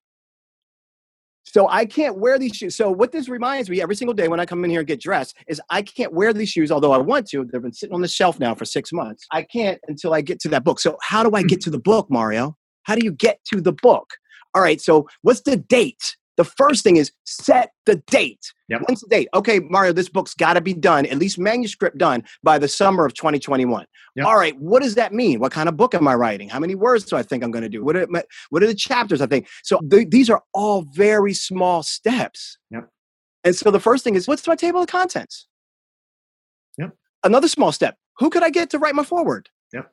So 1.44 1.68
I 1.68 1.86
can't 1.86 2.20
wear 2.20 2.38
these 2.38 2.56
shoes. 2.56 2.76
So 2.76 2.92
what 2.92 3.12
this 3.12 3.28
reminds 3.28 3.72
me 3.72 3.82
every 3.82 3.96
single 3.96 4.14
day 4.14 4.28
when 4.28 4.40
I 4.40 4.46
come 4.46 4.64
in 4.64 4.70
here 4.70 4.82
and 4.82 4.88
get 4.88 5.02
dressed 5.02 5.36
is 5.48 5.60
I 5.72 5.82
can't 5.82 6.14
wear 6.14 6.32
these 6.32 6.50
shoes, 6.50 6.72
although 6.72 6.92
I 6.92 7.00
want 7.00 7.28
to. 7.30 7.44
They've 7.44 7.62
been 7.62 7.74
sitting 7.74 7.96
on 7.96 8.02
the 8.02 8.08
shelf 8.08 8.40
now 8.40 8.54
for 8.54 8.66
six 8.66 8.94
months. 8.94 9.26
I 9.32 9.42
can't 9.42 9.80
until 9.88 10.14
I 10.14 10.22
get 10.22 10.40
to 10.42 10.50
that 10.50 10.64
book. 10.64 10.80
So 10.80 10.98
how 11.02 11.24
do 11.24 11.36
I 11.36 11.42
get 11.42 11.60
to 11.62 11.72
the 11.72 11.80
book, 11.80 12.08
Mario? 12.12 12.56
How 12.84 12.94
do 12.94 13.02
you 13.04 13.12
get 13.12 13.40
to 13.52 13.62
the 13.62 13.74
book? 13.74 14.12
All 14.54 14.62
right. 14.62 14.80
So 14.80 15.08
what's 15.24 15.42
the 15.42 15.58
date? 15.58 16.16
The 16.40 16.46
first 16.46 16.86
thing 16.86 16.96
is 16.96 17.12
set 17.26 17.72
the 17.86 17.98
date. 18.08 18.54
Yep. 18.70 18.84
When's 18.88 19.02
the 19.02 19.10
date? 19.10 19.28
Okay, 19.34 19.60
Mario, 19.60 19.92
this 19.92 20.08
book's 20.08 20.34
got 20.34 20.54
to 20.54 20.62
be 20.62 20.74
done, 20.74 21.06
at 21.06 21.18
least 21.18 21.38
manuscript 21.38 21.98
done 21.98 22.24
by 22.44 22.58
the 22.58 22.70
summer 22.70 23.06
of 23.06 23.14
2021. 23.14 23.86
Yep. 24.16 24.26
All 24.26 24.38
right, 24.38 24.58
what 24.58 24.82
does 24.82 24.96
that 24.96 25.14
mean? 25.14 25.42
What 25.42 25.52
kind 25.52 25.68
of 25.68 25.76
book 25.76 25.94
am 25.94 26.08
I 26.08 26.16
writing? 26.16 26.48
How 26.48 26.60
many 26.62 26.76
words 26.76 27.04
do 27.04 27.18
I 27.18 27.24
think 27.24 27.44
I'm 27.44 27.52
going 27.52 27.64
to 27.64 27.70
do? 27.70 27.84
What 27.84 27.98
are, 27.98 28.08
what 28.52 28.64
are 28.64 28.68
the 28.68 28.74
chapters 28.74 29.20
I 29.20 29.26
think? 29.26 29.50
So 29.64 29.82
th- 29.92 30.08
these 30.12 30.30
are 30.30 30.42
all 30.54 30.86
very 30.94 31.34
small 31.34 31.84
steps. 31.84 32.58
Yep. 32.72 32.88
And 33.44 33.54
so 33.54 33.70
the 33.70 33.82
first 33.82 34.06
thing 34.06 34.16
is, 34.16 34.26
what's 34.26 34.48
my 34.48 34.56
table 34.56 34.80
of 34.80 34.88
contents? 34.88 35.46
Yep. 36.78 36.96
Another 37.26 37.50
small 37.50 37.74
step. 37.74 37.98
Who 38.20 38.30
could 38.30 38.44
I 38.44 38.50
get 38.50 38.70
to 38.70 38.80
write 38.80 38.96
my 38.96 39.04
forward? 39.04 39.50
Yep. 39.74 39.92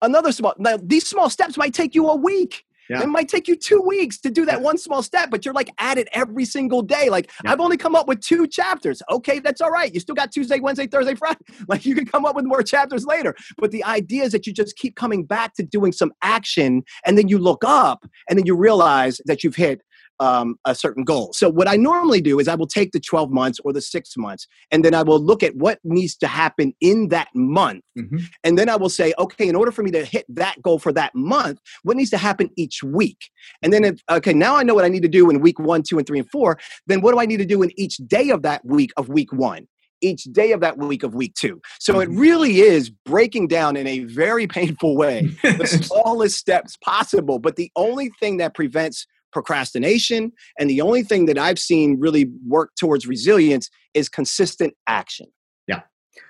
Another 0.00 0.30
small. 0.30 0.54
Now 0.58 0.78
these 0.80 1.08
small 1.08 1.28
steps 1.28 1.56
might 1.56 1.74
take 1.74 1.96
you 1.96 2.08
a 2.08 2.14
week. 2.14 2.62
Yeah. 2.88 3.02
It 3.02 3.08
might 3.08 3.28
take 3.28 3.48
you 3.48 3.56
two 3.56 3.80
weeks 3.80 4.18
to 4.20 4.30
do 4.30 4.44
that 4.46 4.62
one 4.62 4.78
small 4.78 5.02
step, 5.02 5.30
but 5.30 5.44
you're 5.44 5.54
like 5.54 5.70
at 5.78 5.98
it 5.98 6.08
every 6.12 6.44
single 6.44 6.82
day. 6.82 7.08
Like, 7.08 7.30
yeah. 7.44 7.52
I've 7.52 7.60
only 7.60 7.76
come 7.76 7.94
up 7.94 8.08
with 8.08 8.20
two 8.20 8.46
chapters. 8.46 9.02
Okay, 9.10 9.38
that's 9.38 9.60
all 9.60 9.70
right. 9.70 9.92
You 9.92 10.00
still 10.00 10.14
got 10.14 10.32
Tuesday, 10.32 10.60
Wednesday, 10.60 10.86
Thursday, 10.86 11.14
Friday. 11.16 11.40
Like, 11.68 11.84
you 11.84 11.94
can 11.94 12.06
come 12.06 12.24
up 12.24 12.36
with 12.36 12.44
more 12.44 12.62
chapters 12.62 13.04
later. 13.04 13.34
But 13.58 13.70
the 13.70 13.84
idea 13.84 14.24
is 14.24 14.32
that 14.32 14.46
you 14.46 14.52
just 14.52 14.76
keep 14.76 14.96
coming 14.96 15.24
back 15.24 15.54
to 15.54 15.62
doing 15.62 15.92
some 15.92 16.12
action, 16.22 16.82
and 17.04 17.18
then 17.18 17.28
you 17.28 17.38
look 17.38 17.64
up, 17.64 18.06
and 18.28 18.38
then 18.38 18.46
you 18.46 18.56
realize 18.56 19.20
that 19.26 19.42
you've 19.42 19.56
hit 19.56 19.82
um, 20.20 20.56
a 20.64 20.74
certain 20.74 21.04
goal. 21.04 21.32
So 21.32 21.48
what 21.48 21.68
I 21.68 21.76
normally 21.76 22.20
do 22.20 22.38
is 22.38 22.48
I 22.48 22.54
will 22.54 22.66
take 22.66 22.92
the 22.92 23.00
12 23.00 23.30
months 23.30 23.60
or 23.64 23.72
the 23.72 23.80
six 23.80 24.16
months, 24.16 24.46
and 24.70 24.84
then 24.84 24.94
I 24.94 25.02
will 25.02 25.20
look 25.20 25.42
at 25.42 25.56
what 25.56 25.78
needs 25.84 26.16
to 26.16 26.26
happen 26.26 26.74
in 26.80 27.08
that 27.08 27.28
month. 27.34 27.82
Mm-hmm. 27.98 28.18
And 28.44 28.58
then 28.58 28.68
I 28.68 28.76
will 28.76 28.88
say, 28.88 29.12
okay, 29.18 29.48
in 29.48 29.56
order 29.56 29.72
for 29.72 29.82
me 29.82 29.90
to 29.92 30.04
hit 30.04 30.26
that 30.28 30.60
goal 30.62 30.78
for 30.78 30.92
that 30.92 31.14
month, 31.14 31.60
what 31.82 31.96
needs 31.96 32.10
to 32.10 32.18
happen 32.18 32.50
each 32.56 32.82
week? 32.82 33.30
And 33.62 33.72
then, 33.72 33.84
if, 33.84 34.00
okay, 34.10 34.32
now 34.32 34.56
I 34.56 34.62
know 34.62 34.74
what 34.74 34.84
I 34.84 34.88
need 34.88 35.02
to 35.02 35.08
do 35.08 35.30
in 35.30 35.40
week 35.40 35.58
one, 35.58 35.82
two, 35.82 35.98
and 35.98 36.06
three, 36.06 36.18
and 36.18 36.30
four. 36.30 36.58
Then 36.86 37.00
what 37.00 37.12
do 37.12 37.20
I 37.20 37.26
need 37.26 37.38
to 37.38 37.46
do 37.46 37.62
in 37.62 37.70
each 37.78 37.96
day 37.98 38.30
of 38.30 38.42
that 38.42 38.64
week 38.64 38.92
of 38.96 39.08
week 39.08 39.32
one? 39.32 39.66
each 40.02 40.24
day 40.24 40.52
of 40.52 40.60
that 40.60 40.78
week 40.78 41.02
of 41.02 41.14
week 41.14 41.34
two. 41.34 41.60
So 41.80 42.00
it 42.00 42.08
mm-hmm. 42.08 42.18
really 42.18 42.60
is 42.60 42.90
breaking 42.90 43.48
down 43.48 43.76
in 43.76 43.86
a 43.86 44.00
very 44.00 44.46
painful 44.58 44.96
way 44.96 45.34
the 45.42 45.66
smallest 45.82 46.36
steps 46.36 46.76
possible. 46.84 47.38
But 47.38 47.56
the 47.56 47.70
only 47.76 48.10
thing 48.20 48.36
that 48.38 48.54
prevents 48.54 49.06
procrastination. 49.36 50.32
And 50.58 50.70
the 50.70 50.80
only 50.80 51.02
thing 51.02 51.26
that 51.26 51.36
I've 51.36 51.58
seen 51.58 52.00
really 52.00 52.30
work 52.46 52.70
towards 52.80 53.06
resilience 53.06 53.68
is 53.92 54.08
consistent 54.08 54.72
action. 54.86 55.26
Yeah. 55.68 55.82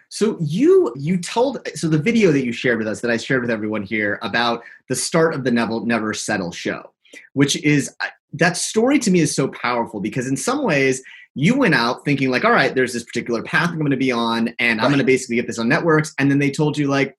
So 0.08 0.36
you 0.40 0.92
you 0.96 1.18
told 1.18 1.60
so 1.76 1.88
the 1.88 1.98
video 1.98 2.32
that 2.32 2.44
you 2.44 2.50
shared 2.50 2.78
with 2.78 2.88
us 2.88 3.02
that 3.02 3.10
I 3.12 3.16
shared 3.16 3.42
with 3.42 3.50
everyone 3.50 3.84
here 3.84 4.18
about 4.22 4.64
the 4.88 4.96
start 4.96 5.34
of 5.36 5.44
the 5.44 5.52
Never 5.52 5.86
Never 5.86 6.12
Settle 6.14 6.50
show, 6.50 6.92
which 7.34 7.54
is 7.62 7.94
that 8.32 8.56
story 8.56 8.98
to 8.98 9.10
me 9.12 9.20
is 9.20 9.32
so 9.32 9.46
powerful 9.46 10.00
because 10.00 10.26
in 10.26 10.36
some 10.36 10.64
ways 10.64 11.00
you 11.36 11.56
went 11.56 11.76
out 11.76 12.04
thinking 12.04 12.28
like 12.28 12.44
all 12.44 12.50
right 12.50 12.74
there's 12.74 12.92
this 12.92 13.04
particular 13.04 13.42
path 13.42 13.70
i'm 13.70 13.78
going 13.78 13.90
to 13.90 13.96
be 13.96 14.10
on 14.10 14.48
and 14.58 14.78
right. 14.78 14.84
i'm 14.84 14.90
going 14.90 14.98
to 14.98 15.04
basically 15.04 15.36
get 15.36 15.46
this 15.46 15.58
on 15.58 15.68
networks 15.68 16.12
and 16.18 16.30
then 16.30 16.38
they 16.38 16.50
told 16.50 16.76
you 16.76 16.88
like 16.88 17.16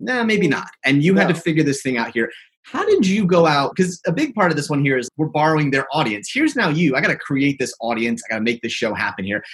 nah 0.00 0.24
maybe 0.24 0.48
not 0.48 0.68
and 0.84 1.02
you 1.02 1.12
no. 1.12 1.20
had 1.20 1.28
to 1.28 1.40
figure 1.40 1.62
this 1.62 1.82
thing 1.82 1.96
out 1.96 2.12
here 2.12 2.30
how 2.66 2.84
did 2.84 3.06
you 3.06 3.24
go 3.24 3.46
out? 3.46 3.76
Because 3.76 4.00
a 4.08 4.12
big 4.12 4.34
part 4.34 4.50
of 4.50 4.56
this 4.56 4.68
one 4.68 4.84
here 4.84 4.98
is 4.98 5.08
we're 5.16 5.28
borrowing 5.28 5.70
their 5.70 5.86
audience. 5.92 6.28
Here's 6.32 6.56
now 6.56 6.68
you. 6.68 6.96
I 6.96 7.00
got 7.00 7.08
to 7.08 7.16
create 7.16 7.60
this 7.60 7.72
audience. 7.80 8.22
I 8.24 8.34
got 8.34 8.38
to 8.38 8.44
make 8.44 8.60
this 8.60 8.72
show 8.72 8.92
happen 8.92 9.24
here. 9.24 9.44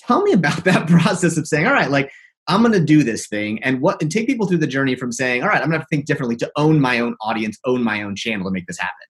Tell 0.00 0.22
me 0.22 0.32
about 0.32 0.64
that 0.64 0.88
process 0.88 1.36
of 1.36 1.46
saying, 1.46 1.66
all 1.66 1.72
right, 1.72 1.90
like 1.90 2.10
I'm 2.48 2.62
going 2.62 2.72
to 2.72 2.84
do 2.84 3.04
this 3.04 3.28
thing 3.28 3.62
and 3.62 3.80
what, 3.80 4.02
and 4.02 4.10
take 4.10 4.26
people 4.26 4.48
through 4.48 4.58
the 4.58 4.66
journey 4.66 4.96
from 4.96 5.12
saying, 5.12 5.44
all 5.44 5.48
right, 5.48 5.62
I'm 5.62 5.70
going 5.70 5.80
to 5.80 5.86
think 5.88 6.06
differently 6.06 6.34
to 6.36 6.50
own 6.56 6.80
my 6.80 6.98
own 6.98 7.14
audience, 7.20 7.56
own 7.66 7.84
my 7.84 8.02
own 8.02 8.16
channel 8.16 8.46
to 8.46 8.50
make 8.50 8.66
this 8.66 8.78
happen. 8.78 9.06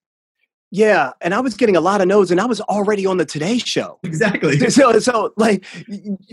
Yeah, 0.73 1.11
and 1.19 1.33
I 1.33 1.41
was 1.41 1.55
getting 1.55 1.75
a 1.75 1.81
lot 1.81 1.99
of 1.99 2.07
no's, 2.07 2.31
and 2.31 2.39
I 2.39 2.45
was 2.45 2.61
already 2.61 3.05
on 3.05 3.17
the 3.17 3.25
Today 3.25 3.57
Show. 3.57 3.99
Exactly. 4.03 4.57
So, 4.71 4.99
so 4.99 5.33
like, 5.35 5.65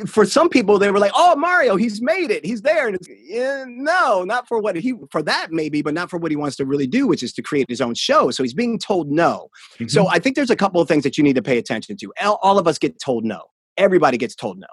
for 0.07 0.25
some 0.25 0.49
people, 0.49 0.79
they 0.79 0.93
were 0.93 1.01
like, 1.01 1.11
"Oh, 1.15 1.35
Mario, 1.35 1.75
he's 1.75 2.01
made 2.01 2.31
it. 2.31 2.45
He's 2.47 2.63
there." 2.63 2.87
And 2.87 2.95
it's, 2.95 3.09
yeah, 3.09 3.65
no, 3.67 4.23
not 4.23 4.47
for 4.47 4.61
what 4.61 4.77
he 4.77 4.95
for 5.11 5.23
that 5.23 5.49
maybe, 5.51 5.83
but 5.83 5.93
not 5.93 6.09
for 6.09 6.19
what 6.19 6.31
he 6.31 6.37
wants 6.37 6.57
to 6.57 6.65
really 6.65 6.87
do, 6.87 7.09
which 7.09 7.23
is 7.23 7.33
to 7.33 7.43
create 7.43 7.67
his 7.69 7.81
own 7.81 7.95
show. 7.95 8.31
So 8.31 8.45
he's 8.45 8.55
being 8.55 8.79
told 8.79 9.11
no. 9.11 9.49
Mm-hmm. 9.75 9.89
So 9.89 10.07
I 10.09 10.21
think 10.21 10.37
there's 10.37 10.51
a 10.51 10.57
couple 10.57 10.81
of 10.81 10.87
things 10.87 11.03
that 11.03 11.19
you 11.19 11.25
need 11.25 11.35
to 11.35 11.43
pay 11.43 11.59
attention 11.59 11.97
to. 11.97 12.13
All, 12.23 12.39
all 12.43 12.59
of 12.59 12.69
us 12.69 12.79
get 12.79 13.01
told 13.01 13.25
no 13.25 13.43
everybody 13.79 14.19
gets 14.19 14.35
told 14.35 14.59
no. 14.59 14.67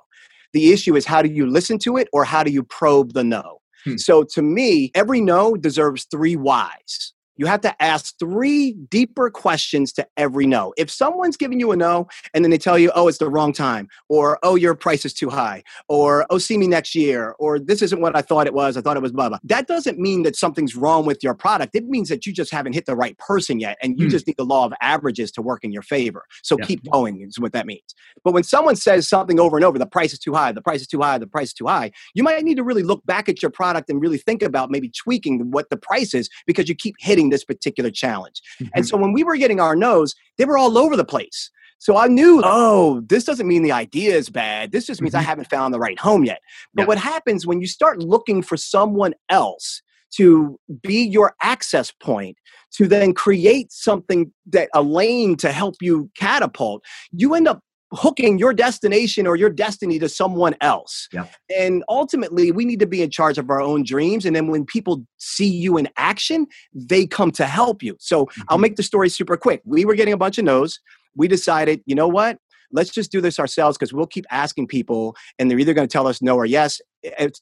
The 0.52 0.74
issue 0.74 0.96
is 0.96 1.06
how 1.06 1.22
do 1.22 1.30
you 1.30 1.46
listen 1.46 1.78
to 1.80 1.98
it 1.98 2.10
or 2.12 2.26
how 2.26 2.44
do 2.44 2.52
you 2.52 2.64
probe 2.64 3.14
the 3.14 3.24
no? 3.24 3.60
Hmm. 3.86 3.98
So 3.98 4.24
to 4.24 4.42
me, 4.42 4.92
every 4.96 5.22
no 5.22 5.56
deserves 5.56 6.06
three 6.12 6.36
whys. 6.36 7.14
You 7.38 7.46
have 7.48 7.62
to 7.62 7.82
ask 7.84 8.18
three 8.20 8.74
deeper 8.90 9.30
questions 9.30 9.92
to 9.94 10.08
every 10.18 10.46
no. 10.48 10.74
If 10.78 10.90
someone's 10.90 11.38
giving 11.38 11.60
you 11.60 11.72
a 11.72 11.76
no 11.76 12.08
and 12.34 12.44
then 12.44 12.52
they 12.52 12.58
tell 12.58 12.78
you, 12.80 12.92
oh, 12.96 13.08
it's 13.08 13.18
the 13.18 13.30
wrong 13.30 13.52
time, 13.54 13.88
or 14.10 14.40
oh, 14.44 14.56
your 14.56 14.76
price 14.76 15.06
is 15.06 15.14
too 15.14 15.30
high, 15.30 15.64
or 15.90 16.26
oh, 16.30 16.38
see 16.38 16.58
me 16.58 16.68
next 16.68 16.96
year, 16.96 17.36
or 17.40 17.60
this 17.60 17.82
isn't 17.82 18.02
what 18.02 18.16
I 18.16 18.22
thought 18.22 18.48
it 18.48 18.54
was, 18.54 18.78
I 18.78 18.82
thought 18.82 18.96
it 18.98 19.02
was 19.04 19.12
blah, 19.12 19.30
blah. 19.30 19.40
That 19.44 19.68
doesn't 19.68 20.00
mean 20.00 20.24
that 20.24 20.36
something's 20.36 20.76
wrong 20.76 21.06
with 21.06 21.24
your 21.24 21.34
product. 21.34 21.76
It 21.76 21.86
means 21.86 22.10
that 22.10 22.26
you 22.26 22.34
just 22.34 22.52
haven't 22.52 22.74
hit 22.74 22.86
the 22.86 22.96
right 22.96 23.18
person 23.18 23.60
yet 23.60 23.78
and 23.82 24.00
you 24.00 24.06
Hmm. 24.06 24.12
just 24.12 24.28
need 24.28 24.38
the 24.38 24.46
law 24.46 24.66
of 24.66 24.74
averages 24.82 25.32
to 25.34 25.42
work 25.42 25.64
in 25.64 25.72
your 25.72 25.82
favor. 25.82 26.24
So 26.44 26.58
Yeah. 26.58 26.66
keep 26.66 26.90
going, 26.90 27.22
is 27.22 27.40
what 27.40 27.52
that 27.54 27.66
means. 27.66 27.96
But 28.24 28.34
when 28.34 28.44
someone 28.44 28.76
says 28.76 29.08
something 29.10 29.40
over 29.40 29.58
and 29.58 29.66
over, 29.66 29.78
the 29.78 29.86
price 29.86 30.14
is 30.14 30.20
too 30.20 30.34
high, 30.34 30.52
the 30.52 30.62
price 30.62 30.82
is 30.82 30.88
too 30.88 31.02
high, 31.02 31.18
the 31.18 31.28
price 31.28 31.50
is 31.50 31.54
too 31.54 31.68
high, 31.68 31.92
you 32.14 32.24
might 32.24 32.44
need 32.44 32.56
to 32.58 32.64
really 32.64 32.84
look 32.84 33.06
back 33.06 33.28
at 33.28 33.42
your 33.42 33.52
product 33.52 33.90
and 33.90 34.00
really 34.02 34.18
think 34.18 34.42
about 34.42 34.72
maybe 34.72 34.90
tweaking 34.90 35.52
what 35.52 35.70
the 35.70 35.78
price 35.78 36.14
is 36.14 36.30
because 36.48 36.70
you 36.70 36.76
keep 36.76 36.96
hitting 37.00 37.25
this 37.30 37.44
particular 37.44 37.92
challenge. 37.92 38.42
Mm-hmm. 38.60 38.70
And 38.76 38.88
so 38.88 38.98
when 38.98 39.14
we 39.14 39.24
were 39.24 39.38
getting 39.38 39.60
our 39.60 39.76
no's, 39.76 40.16
they 40.38 40.46
were 40.46 40.58
all 40.58 40.78
over 40.78 40.96
the 40.96 41.06
place. 41.06 41.50
So 41.78 41.98
I 41.98 42.08
knew, 42.08 42.42
oh, 42.44 43.02
this 43.02 43.26
doesn't 43.26 43.48
mean 43.48 43.62
the 43.62 43.72
idea 43.72 44.16
is 44.16 44.30
bad. 44.30 44.72
This 44.72 44.88
just 44.88 45.02
means 45.02 45.14
I 45.14 45.22
Mhm. 45.22 45.26
haven't 45.26 45.50
found 45.50 45.74
the 45.74 45.80
right 45.80 46.00
home 46.00 46.24
yet. 46.24 46.40
But 46.74 46.84
Yeah. 46.84 46.88
what 46.88 46.98
happens 46.98 47.46
when 47.46 47.60
you 47.60 47.68
start 47.68 48.00
looking 48.00 48.42
for 48.42 48.56
someone 48.58 49.14
else 49.30 49.82
to 50.16 50.58
be 50.82 51.04
your 51.06 51.36
access 51.42 51.92
point, 51.92 52.38
to 52.78 52.88
then 52.88 53.14
create 53.14 53.72
something 53.72 54.32
that 54.48 54.70
a 54.74 54.82
lane 54.82 55.36
to 55.38 55.52
help 55.52 55.76
you 55.82 56.10
catapult, 56.18 56.82
you 57.12 57.36
end 57.36 57.48
up 57.48 57.60
hooking 57.96 58.38
your 58.38 58.54
destination 58.54 59.26
or 59.26 59.36
your 59.36 59.50
destiny 59.50 60.00
to 60.00 60.10
someone 60.10 60.56
else. 60.62 61.08
Yep. 61.14 61.32
And 61.58 61.84
ultimately, 61.90 62.52
we 62.52 62.66
need 62.66 62.80
to 62.80 62.88
be 62.88 63.02
in 63.02 63.10
charge 63.10 63.38
of 63.38 63.50
our 63.50 63.62
own 63.62 63.84
dreams. 63.84 64.26
And 64.26 64.36
then 64.36 64.48
when 64.48 64.66
people 64.66 65.06
see 65.18 65.48
you 65.48 65.78
in 65.78 65.90
action, 65.98 66.48
they 66.74 67.08
come 67.08 67.32
to 67.32 67.46
help 67.46 67.82
you. 67.82 67.96
So 68.00 68.28
I'll 68.50 68.58
Mhm. 68.58 68.62
make 68.62 68.76
the 68.76 68.84
story 68.84 69.10
super 69.10 69.38
quick. 69.38 69.62
We 69.66 69.86
were 69.86 69.96
getting 69.96 70.14
a 70.14 70.18
bunch 70.18 70.38
of 70.38 70.46
no's. 70.46 70.80
We 71.16 71.28
decided, 71.28 71.82
you 71.86 71.96
know 71.96 72.10
what? 72.10 72.38
Let's 72.72 72.90
just 72.92 73.12
do 73.12 73.22
this 73.22 73.40
ourselves 73.40 73.78
because 73.78 73.94
we'll 73.94 74.08
keep 74.08 74.26
asking 74.32 74.68
people 74.68 75.16
and 75.40 75.50
they're 75.50 75.60
either 75.60 75.74
going 75.74 75.88
to 75.88 75.92
tell 75.92 76.08
us 76.08 76.22
no 76.22 76.36
or 76.36 76.46
yes. 76.46 76.82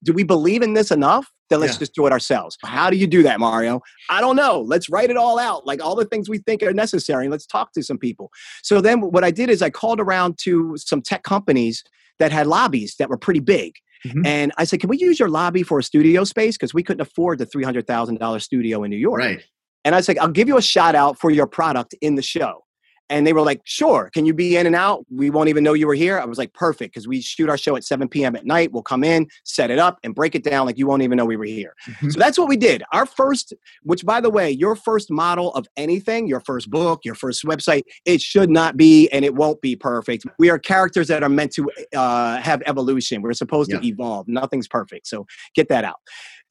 Do 0.03 0.13
we 0.13 0.23
believe 0.23 0.61
in 0.61 0.73
this 0.73 0.91
enough? 0.91 1.31
Then 1.49 1.59
let's 1.59 1.73
Yeah. 1.73 1.79
just 1.79 1.93
do 1.95 2.05
it 2.05 2.11
ourselves. 2.11 2.57
How 2.63 2.89
do 2.89 2.97
you 2.97 3.07
do 3.07 3.23
that, 3.23 3.39
Mario? 3.39 3.81
I 4.09 4.21
don't 4.21 4.35
know. 4.35 4.61
Let's 4.61 4.89
write 4.89 5.09
it 5.09 5.17
all 5.17 5.39
out, 5.39 5.65
like 5.65 5.83
all 5.83 5.95
the 5.95 6.05
things 6.05 6.29
we 6.29 6.39
think 6.39 6.63
are 6.63 6.73
necessary. 6.73 7.25
and 7.25 7.31
Let's 7.31 7.45
talk 7.45 7.71
to 7.73 7.83
some 7.83 7.97
people. 7.97 8.29
So 8.63 8.81
then 8.81 8.99
what 9.01 9.23
I 9.23 9.31
did 9.31 9.49
is 9.49 9.61
I 9.61 9.69
called 9.69 9.99
around 9.99 10.37
to 10.43 10.75
some 10.77 11.01
tech 11.01 11.23
companies 11.23 11.83
that 12.19 12.31
had 12.31 12.47
lobbies 12.47 12.95
that 12.99 13.09
were 13.09 13.17
pretty 13.17 13.39
big. 13.39 13.73
Mhm. 14.05 14.25
And 14.25 14.51
I 14.57 14.65
said, 14.65 14.79
can 14.81 14.89
we 14.89 14.97
use 14.97 15.17
your 15.19 15.29
lobby 15.29 15.63
for 15.63 15.79
a 15.79 15.83
studio 15.83 16.25
space? 16.25 16.57
Because 16.57 16.73
we 16.73 16.83
couldn't 16.83 17.01
afford 17.01 17.39
the 17.39 17.45
$300,000 17.45 18.43
studio 18.43 18.83
in 18.83 18.89
New 18.91 18.97
York. 18.97 19.19
Right. 19.19 19.41
And 19.85 19.95
I 19.95 20.01
said, 20.01 20.17
I'll 20.17 20.27
give 20.27 20.47
you 20.47 20.57
a 20.57 20.61
shout 20.61 20.95
out 20.95 21.19
for 21.19 21.31
your 21.31 21.47
product 21.47 21.95
in 22.01 22.15
the 22.15 22.21
show. 22.21 22.65
And 23.09 23.27
they 23.27 23.33
were 23.33 23.41
like, 23.41 23.61
sure. 23.65 24.09
Can 24.13 24.25
you 24.25 24.33
be 24.33 24.55
in 24.57 24.65
and 24.65 24.75
out? 24.75 25.05
We 25.11 25.29
won't 25.29 25.49
even 25.49 25.63
know 25.63 25.73
you 25.73 25.87
were 25.87 25.93
here. 25.93 26.17
I 26.19 26.25
was 26.25 26.37
like, 26.37 26.53
perfect. 26.53 26.93
Because 26.93 27.07
we 27.07 27.21
shoot 27.21 27.49
our 27.49 27.57
show 27.57 27.75
at 27.75 27.83
7 27.83 28.07
p.m. 28.07 28.35
at 28.35 28.45
night. 28.45 28.71
We'll 28.71 28.81
come 28.81 29.03
in, 29.03 29.27
set 29.43 29.69
it 29.69 29.77
up, 29.79 29.99
and 30.03 30.15
break 30.15 30.35
it 30.35 30.43
down 30.43 30.65
like 30.65 30.77
you 30.77 30.87
won't 30.87 31.01
even 31.03 31.17
know 31.17 31.25
we 31.25 31.37
were 31.37 31.43
here. 31.45 31.75
Mhm. 31.85 32.13
So 32.13 32.19
that's 32.19 32.37
what 32.37 32.47
we 32.47 32.57
did. 32.57 32.81
Our 32.93 33.05
first, 33.05 33.53
which 33.83 34.05
by 34.05 34.21
the 34.21 34.29
way, 34.29 34.49
your 34.49 34.75
first 34.75 35.11
model 35.11 35.53
of 35.53 35.67
anything, 35.77 36.27
your 36.27 36.39
first 36.39 36.69
book, 36.69 37.01
your 37.03 37.15
first 37.15 37.43
website, 37.43 37.83
it 38.05 38.21
should 38.21 38.49
not 38.49 38.77
be 38.77 39.09
and 39.09 39.23
it 39.25 39.35
won't 39.35 39.61
be 39.61 39.75
perfect. 39.75 40.25
We 40.39 40.49
are 40.49 40.57
characters 40.57 41.07
that 41.09 41.23
are 41.23 41.29
meant 41.29 41.51
to 41.53 41.69
uh, 41.95 42.37
have 42.37 42.61
evolution. 42.65 43.21
We're 43.21 43.33
supposed 43.33 43.71
Yeah. 43.71 43.79
to 43.79 43.85
evolve. 43.87 44.27
Nothing's 44.27 44.67
perfect. 44.67 45.07
So 45.07 45.25
get 45.55 45.67
that 45.69 45.83
out. 45.83 45.97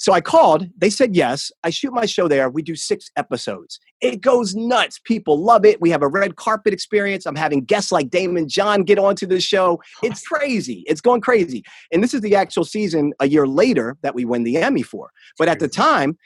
So 0.02 0.12
I 0.12 0.20
called. 0.20 0.66
They 0.76 0.90
said 0.90 1.14
yes. 1.14 1.52
I 1.62 1.70
shoot 1.70 1.92
my 1.92 2.06
show 2.06 2.26
there. 2.26 2.50
We 2.50 2.60
do 2.60 2.74
six 2.74 3.08
episodes. 3.16 3.78
It 4.00 4.20
goes 4.20 4.52
nuts. 4.52 4.98
People 5.04 5.40
love 5.40 5.64
it. 5.64 5.80
We 5.80 5.90
have 5.90 6.02
a 6.02 6.08
red 6.08 6.34
carpet 6.34 6.72
experience. 6.72 7.24
I'm 7.24 7.36
having 7.36 7.62
guests 7.62 7.92
like 7.92 8.08
Daymond 8.08 8.48
John 8.48 8.82
get 8.82 8.98
onto 8.98 9.28
the 9.28 9.40
show. 9.40 9.80
It's 10.02 10.26
crazy. 10.26 10.82
It's 10.88 11.00
going 11.00 11.20
crazy. 11.20 11.62
And 11.92 12.02
this 12.02 12.14
is 12.14 12.20
the 12.20 12.34
actual 12.34 12.64
season 12.64 13.12
a 13.20 13.28
year 13.28 13.46
later 13.46 13.96
that 14.02 14.12
we 14.12 14.24
win 14.24 14.42
the 14.42 14.56
Emmy 14.56 14.82
for. 14.82 15.12
But 15.38 15.46
at 15.46 15.60
the 15.60 15.68
time, 15.68 16.18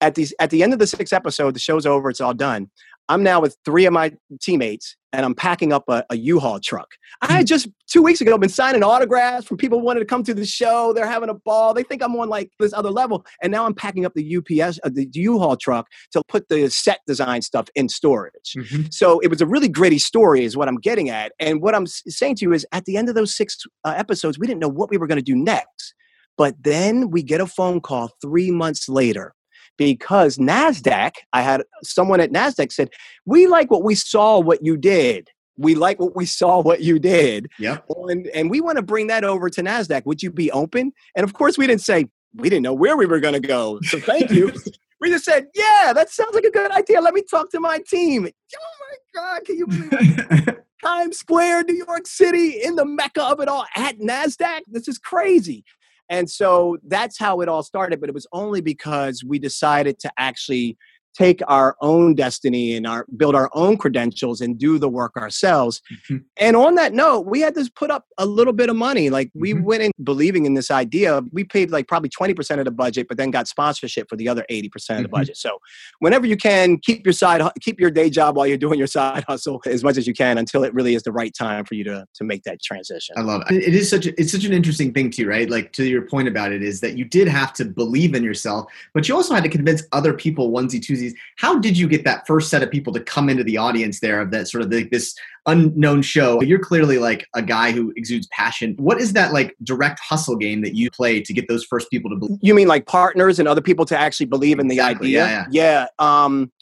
at 0.00 0.14
these 0.14 0.32
at 0.38 0.50
the 0.50 0.62
end 0.62 0.72
of 0.72 0.78
the 0.78 0.86
sixth 0.86 1.12
episode, 1.12 1.56
the 1.56 1.58
show's 1.58 1.84
over. 1.84 2.08
It's 2.08 2.20
all 2.20 2.32
done. 2.32 2.70
I'm 3.08 3.24
now 3.24 3.40
with 3.40 3.56
three 3.64 3.86
of 3.86 3.92
my 3.92 4.12
teammates, 4.40 4.96
and 5.16 5.24
I'm 5.24 5.34
packing 5.34 5.72
up 5.72 5.84
a, 5.88 6.04
a 6.10 6.16
U-Haul 6.16 6.60
truck. 6.60 6.88
I 7.22 7.32
had 7.32 7.46
just 7.46 7.68
two 7.86 8.02
weeks 8.02 8.20
ago 8.20 8.36
been 8.36 8.50
signing 8.50 8.82
autographs 8.82 9.46
from 9.46 9.56
people 9.56 9.78
who 9.78 9.84
wanted 9.84 10.00
to 10.00 10.06
come 10.06 10.22
to 10.24 10.34
the 10.34 10.44
show. 10.44 10.92
They're 10.92 11.06
having 11.06 11.30
a 11.30 11.34
ball. 11.34 11.72
They 11.72 11.82
think 11.82 12.02
I'm 12.02 12.14
on 12.16 12.28
like 12.28 12.50
this 12.60 12.74
other 12.74 12.90
level, 12.90 13.24
and 13.42 13.50
now 13.50 13.64
I'm 13.64 13.74
packing 13.74 14.04
up 14.04 14.12
the 14.14 14.36
UPS, 14.36 14.78
uh, 14.84 14.90
the 14.92 15.08
U-Haul 15.10 15.56
truck 15.56 15.88
to 16.12 16.22
put 16.28 16.50
the 16.50 16.68
set 16.68 17.00
design 17.06 17.40
stuff 17.40 17.68
in 17.74 17.88
storage. 17.88 18.54
Mhm. 18.56 18.92
So 18.92 19.18
it 19.20 19.28
was 19.28 19.40
a 19.40 19.46
really 19.46 19.68
gritty 19.68 19.98
story, 19.98 20.44
is 20.44 20.54
what 20.54 20.68
I'm 20.68 20.76
getting 20.76 21.08
at. 21.08 21.32
And 21.40 21.62
what 21.62 21.74
I'm 21.74 21.86
saying 21.86 22.36
to 22.36 22.44
you 22.44 22.52
is, 22.52 22.66
at 22.72 22.84
the 22.84 22.98
end 22.98 23.08
of 23.08 23.14
those 23.14 23.34
six 23.34 23.56
uh, 23.84 23.94
episodes, 23.96 24.38
we 24.38 24.46
didn't 24.46 24.60
know 24.60 24.68
what 24.68 24.90
we 24.90 24.98
were 24.98 25.06
going 25.06 25.16
to 25.16 25.22
do 25.22 25.34
next. 25.34 25.94
But 26.36 26.54
then 26.62 27.10
we 27.10 27.22
get 27.22 27.40
a 27.40 27.46
phone 27.46 27.80
call 27.80 28.10
three 28.20 28.50
months 28.50 28.90
later 28.90 29.32
because 29.76 30.38
NASDAQ, 30.38 31.12
I 31.32 31.42
had 31.42 31.62
someone 31.82 32.20
at 32.20 32.32
NASDAQ 32.32 32.72
said, 32.72 32.90
We 33.24 33.46
like 33.46 33.70
what 33.70 33.82
we 33.82 33.94
saw, 33.94 34.38
what 34.40 34.64
you 34.64 34.76
did. 34.76 35.30
We 35.58 35.74
like 35.74 35.98
what 35.98 36.14
we 36.14 36.26
saw, 36.26 36.60
what 36.60 36.82
you 36.82 36.98
did. 36.98 37.50
Yeah. 37.58 37.78
And, 38.08 38.26
and 38.28 38.50
we 38.50 38.60
want 38.60 38.76
to 38.76 38.82
bring 38.82 39.06
that 39.06 39.24
over 39.24 39.48
to 39.48 39.62
NASDAQ. 39.62 40.04
Would 40.04 40.22
you 40.22 40.30
be 40.30 40.50
open? 40.50 40.92
And 41.14 41.24
of 41.24 41.32
course, 41.32 41.56
we 41.56 41.66
didn't 41.66 41.82
say, 41.82 42.06
We 42.34 42.48
didn't 42.48 42.62
know 42.62 42.74
where 42.74 42.96
we 42.96 43.06
were 43.06 43.20
going 43.20 43.40
to 43.40 43.46
go. 43.46 43.80
So 43.82 43.98
thank 43.98 44.30
you. 44.30 44.52
we 45.00 45.10
just 45.10 45.24
said, 45.24 45.46
Yeah, 45.54 45.92
that 45.94 46.10
sounds 46.10 46.34
like 46.34 46.44
a 46.44 46.50
good 46.50 46.70
idea. 46.70 47.00
Let 47.00 47.14
me 47.14 47.22
talk 47.22 47.50
to 47.50 47.60
my 47.60 47.80
team. 47.86 48.26
Oh 48.26 48.58
my 48.80 49.20
God, 49.20 49.44
can 49.44 49.56
you 49.56 49.66
believe? 49.66 50.56
Times 50.84 51.18
Square, 51.18 51.64
New 51.64 51.84
York 51.88 52.06
City, 52.06 52.62
in 52.62 52.76
the 52.76 52.84
mecca 52.84 53.24
of 53.24 53.40
it 53.40 53.48
all 53.48 53.64
at 53.74 53.98
NASDAQ. 53.98 54.60
This 54.68 54.88
is 54.88 54.98
crazy. 54.98 55.64
And 56.08 56.30
so 56.30 56.78
that's 56.86 57.18
how 57.18 57.40
it 57.40 57.48
all 57.48 57.62
started. 57.62 58.00
But 58.00 58.08
it 58.08 58.14
was 58.14 58.26
only 58.32 58.60
because 58.60 59.24
we 59.24 59.38
decided 59.38 59.98
to 60.00 60.12
actually 60.18 60.76
take 61.16 61.40
our 61.48 61.76
own 61.80 62.14
destiny 62.14 62.76
and 62.76 62.86
our 62.86 63.06
build 63.16 63.34
our 63.34 63.50
own 63.54 63.76
credentials 63.76 64.40
and 64.40 64.58
do 64.58 64.78
the 64.78 64.88
work 64.88 65.16
ourselves. 65.16 65.80
Mhm. 66.08 66.24
And 66.36 66.56
on 66.56 66.74
that 66.74 66.92
note, 66.92 67.20
we 67.26 67.40
had 67.40 67.54
to 67.54 67.70
put 67.74 67.90
up 67.90 68.04
a 68.18 68.26
little 68.26 68.52
bit 68.52 68.68
of 68.68 68.76
money. 68.76 69.08
Like 69.08 69.30
we 69.34 69.54
Mhm. 69.54 69.62
went 69.64 69.82
in 69.82 69.92
believing 70.04 70.44
in 70.44 70.54
this 70.54 70.70
idea. 70.70 71.22
We 71.32 71.44
paid 71.44 71.70
like 71.70 71.88
probably 71.88 72.10
20% 72.10 72.60
of 72.60 72.64
the 72.66 72.70
budget, 72.70 73.06
but 73.08 73.16
then 73.16 73.30
got 73.30 73.48
sponsorship 73.48 74.08
for 74.10 74.16
the 74.16 74.28
other 74.28 74.44
80% 74.48 74.98
of 74.98 75.04
the 75.04 75.08
Mhm. 75.08 75.20
budget. 75.20 75.36
So 75.38 75.58
whenever 76.00 76.26
you 76.26 76.36
can, 76.36 76.78
keep 76.78 77.06
your 77.06 77.12
side 77.12 77.40
keep 77.60 77.80
your 77.80 77.90
day 77.90 78.10
job 78.10 78.36
while 78.36 78.46
you're 78.46 78.58
doing 78.58 78.78
your 78.78 78.86
side 78.86 79.24
hustle 79.28 79.62
as 79.66 79.82
much 79.82 79.96
as 79.96 80.06
you 80.06 80.12
can 80.14 80.36
until 80.38 80.64
it 80.64 80.74
really 80.74 80.94
is 80.94 81.02
the 81.02 81.12
right 81.12 81.32
time 81.34 81.64
for 81.64 81.74
you 81.74 81.84
to 81.84 82.06
to 82.14 82.24
make 82.24 82.42
that 82.42 82.60
transition. 82.62 83.14
I 83.16 83.22
love 83.22 83.42
it. 83.50 83.62
It 83.62 83.74
is 83.74 83.88
such 83.88 84.06
a, 84.06 84.20
it's 84.20 84.32
such 84.32 84.44
an 84.44 84.52
interesting 84.52 84.92
thing 84.92 85.10
too, 85.10 85.26
right? 85.26 85.48
Like 85.48 85.72
to 85.72 85.84
your 85.84 86.02
point 86.02 86.28
about 86.28 86.52
it 86.52 86.62
is 86.62 86.80
that 86.80 86.96
you 86.98 87.04
did 87.04 87.28
have 87.28 87.52
to 87.54 87.64
believe 87.64 88.14
in 88.14 88.22
yourself, 88.22 88.66
but 88.94 89.08
you 89.08 89.14
also 89.14 89.32
had 89.34 89.42
to 89.44 89.48
convince 89.48 89.82
other 89.92 90.12
people 90.12 90.50
onesie 90.50 90.82
twosies. 91.10 91.14
How 91.36 91.58
did 91.58 91.78
you 91.78 91.88
get 91.88 92.04
that 92.04 92.26
first 92.26 92.50
set 92.50 92.62
of 92.62 92.70
people 92.70 92.92
to 92.92 93.00
come 93.00 93.28
into 93.28 93.44
the 93.44 93.56
audience 93.56 94.00
there 94.00 94.20
of 94.20 94.30
that 94.30 94.48
sort 94.48 94.62
of 94.62 94.70
the, 94.70 94.84
this 94.90 95.14
unknown 95.46 96.02
show? 96.02 96.40
You're 96.42 96.58
clearly 96.58 96.98
like 96.98 97.26
a 97.34 97.42
guy 97.42 97.72
who 97.72 97.92
exudes 97.96 98.26
passion. 98.28 98.74
What 98.78 99.00
is 99.00 99.12
that 99.14 99.32
like 99.32 99.54
direct 99.62 100.00
hustle 100.00 100.36
game 100.36 100.62
that 100.62 100.74
you 100.74 100.90
play 100.90 101.20
to 101.20 101.32
get 101.32 101.48
those 101.48 101.64
first 101.64 101.90
people 101.90 102.10
to 102.10 102.16
believe? 102.16 102.38
You 102.42 102.54
mean 102.54 102.68
like 102.68 102.86
partners 102.86 103.38
and 103.38 103.48
other 103.48 103.60
people 103.60 103.84
to 103.86 103.98
actually 103.98 104.26
believe 104.26 104.58
in 104.58 104.68
the 104.68 104.76
Exactly, 104.76 105.08
idea? 105.08 105.26
yeah, 105.26 105.46
Yeah. 105.50 105.86
yeah 105.98 106.24
Um, 106.24 106.52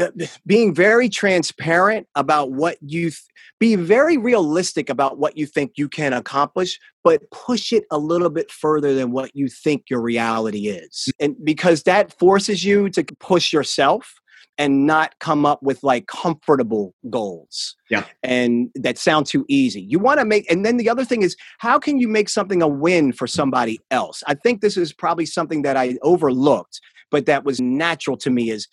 Uh, 0.00 0.08
being 0.46 0.74
very 0.74 1.06
transparent 1.06 2.06
about 2.14 2.50
what 2.50 2.78
you 2.80 3.10
th- 3.10 3.20
be 3.60 3.76
very 3.76 4.16
realistic 4.16 4.88
about 4.88 5.18
what 5.18 5.36
you 5.36 5.44
think 5.44 5.72
you 5.76 5.86
can 5.86 6.14
accomplish 6.14 6.78
but 7.04 7.30
push 7.30 7.74
it 7.74 7.84
a 7.90 7.98
little 7.98 8.30
bit 8.30 8.50
further 8.50 8.94
than 8.94 9.10
what 9.10 9.30
you 9.34 9.48
think 9.48 9.90
your 9.90 10.00
reality 10.00 10.68
is. 10.68 11.08
Mm. 11.08 11.24
And 11.24 11.36
because 11.44 11.82
that 11.82 12.18
forces 12.18 12.64
you 12.64 12.88
to 12.88 13.04
push 13.20 13.52
yourself 13.52 14.14
and 14.56 14.86
not 14.86 15.18
come 15.18 15.44
up 15.44 15.62
with 15.62 15.82
like 15.82 16.06
comfortable 16.06 16.94
goals. 17.10 17.76
Yeah. 17.90 18.04
and 18.22 18.70
that 18.76 18.96
sound 18.96 19.26
too 19.26 19.44
easy. 19.48 19.82
You 19.82 19.98
want 19.98 20.20
to 20.20 20.24
make 20.24 20.50
and 20.50 20.64
then 20.64 20.78
the 20.78 20.88
other 20.88 21.04
thing 21.04 21.20
is 21.20 21.36
how 21.58 21.78
can 21.78 21.98
you 21.98 22.08
make 22.08 22.30
something 22.30 22.62
a 22.62 22.68
win 22.68 23.12
for 23.12 23.26
somebody 23.26 23.78
else? 23.90 24.22
I 24.26 24.34
think 24.34 24.62
this 24.62 24.78
is 24.78 24.94
probably 24.94 25.26
something 25.26 25.60
that 25.62 25.76
i 25.76 25.98
overlooked 26.00 26.80
but 27.10 27.26
that 27.26 27.44
was 27.44 27.60
natural 27.60 28.16
to 28.16 28.30
me 28.30 28.50
is 28.50 28.66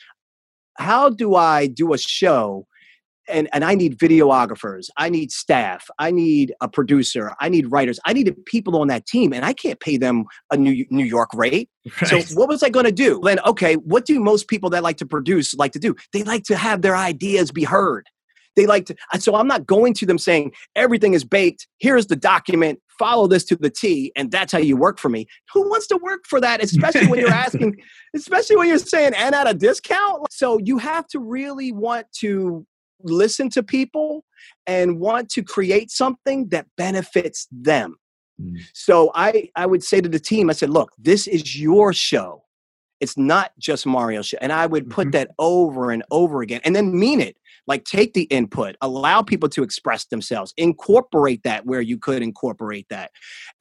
how 0.79 1.09
do 1.09 1.35
I 1.35 1.67
do 1.67 1.93
a 1.93 1.97
show 1.97 2.65
and, 3.27 3.47
and 3.53 3.63
I 3.63 3.75
need 3.75 3.99
videographers, 3.99 4.87
I 4.97 5.09
need 5.09 5.31
staff, 5.31 5.87
I 5.99 6.09
need 6.09 6.53
a 6.61 6.67
producer, 6.67 7.31
I 7.39 7.47
need 7.49 7.71
writers, 7.71 7.99
I 8.05 8.13
need 8.13 8.33
people 8.45 8.75
on 8.81 8.87
that 8.87 9.05
team, 9.05 9.33
and 9.33 9.45
I 9.45 9.53
can't 9.53 9.79
pay 9.79 9.97
them 9.97 10.25
a 10.51 10.57
New, 10.57 10.85
New 10.89 11.05
York 11.05 11.29
rate. 11.35 11.69
So 12.05 12.21
what 12.33 12.49
was 12.49 12.63
I 12.63 12.69
going 12.69 12.85
to 12.85 12.91
do? 12.91 13.19
Then, 13.23 13.39
okay, 13.45 13.75
what 13.75 14.05
do 14.05 14.19
most 14.19 14.47
people 14.47 14.71
that 14.71 14.81
like 14.81 14.97
to 14.97 15.05
produce 15.05 15.53
like 15.53 15.73
to 15.73 15.79
do? 15.79 15.95
They 16.11 16.23
like 16.23 16.43
to 16.45 16.57
have 16.57 16.81
their 16.81 16.95
ideas 16.95 17.51
be 17.51 17.65
heard. 17.65 18.07
They 18.55 18.65
like 18.65 18.87
to, 18.87 18.95
so 19.19 19.35
I'm 19.35 19.47
not 19.47 19.67
going 19.67 19.93
to 19.95 20.05
them 20.07 20.17
saying 20.17 20.53
everything 20.75 21.13
is 21.13 21.23
baked. 21.23 21.67
Here's 21.77 22.07
the 22.07 22.15
document. 22.15 22.79
Follow 22.99 23.27
this 23.27 23.45
to 23.45 23.55
the 23.55 23.69
T, 23.69 24.11
and 24.15 24.29
that's 24.29 24.51
how 24.51 24.59
you 24.59 24.75
work 24.77 24.99
for 24.99 25.09
me. 25.09 25.25
Who 25.53 25.67
wants 25.69 25.87
to 25.87 25.97
work 25.97 26.25
for 26.27 26.39
that? 26.41 26.61
Especially 26.61 27.07
when 27.07 27.19
you're 27.19 27.29
asking, 27.47 27.77
especially 28.13 28.57
when 28.57 28.67
you're 28.67 28.77
saying 28.77 29.13
and 29.15 29.33
at 29.33 29.49
a 29.49 29.53
discount. 29.53 30.27
So 30.29 30.59
you 30.59 30.77
have 30.77 31.07
to 31.07 31.19
really 31.19 31.71
want 31.71 32.05
to 32.19 32.67
listen 33.01 33.49
to 33.51 33.63
people 33.63 34.25
and 34.67 34.99
want 34.99 35.29
to 35.29 35.43
create 35.43 35.89
something 35.89 36.49
that 36.49 36.67
benefits 36.77 37.47
them. 37.51 37.95
Mm. 38.39 38.59
So 38.73 39.11
I 39.15 39.49
I 39.55 39.65
would 39.65 39.83
say 39.83 40.01
to 40.01 40.09
the 40.09 40.19
team, 40.19 40.49
I 40.49 40.53
said, 40.53 40.69
look, 40.69 40.91
this 40.97 41.27
is 41.27 41.59
your 41.59 41.93
show. 41.93 42.43
It's 42.99 43.17
not 43.17 43.51
just 43.57 43.85
Mario's 43.85 44.27
show. 44.27 44.37
And 44.41 44.51
I 44.51 44.65
would 44.65 44.89
put 44.89 45.07
mm-hmm. 45.07 45.11
that 45.11 45.31
over 45.39 45.91
and 45.91 46.03
over 46.11 46.41
again 46.41 46.61
and 46.65 46.75
then 46.75 46.97
mean 46.97 47.21
it. 47.21 47.37
Like 47.69 47.85
take 47.85 48.13
the 48.13 48.23
input, 48.23 48.75
allow 48.81 49.21
people 49.21 49.47
to 49.49 49.63
express 49.63 50.05
themselves, 50.05 50.53
incorporate 50.57 51.43
that 51.43 51.65
where 51.65 51.81
you 51.81 51.97
could 51.97 52.21
incorporate 52.21 52.87
that, 52.89 53.11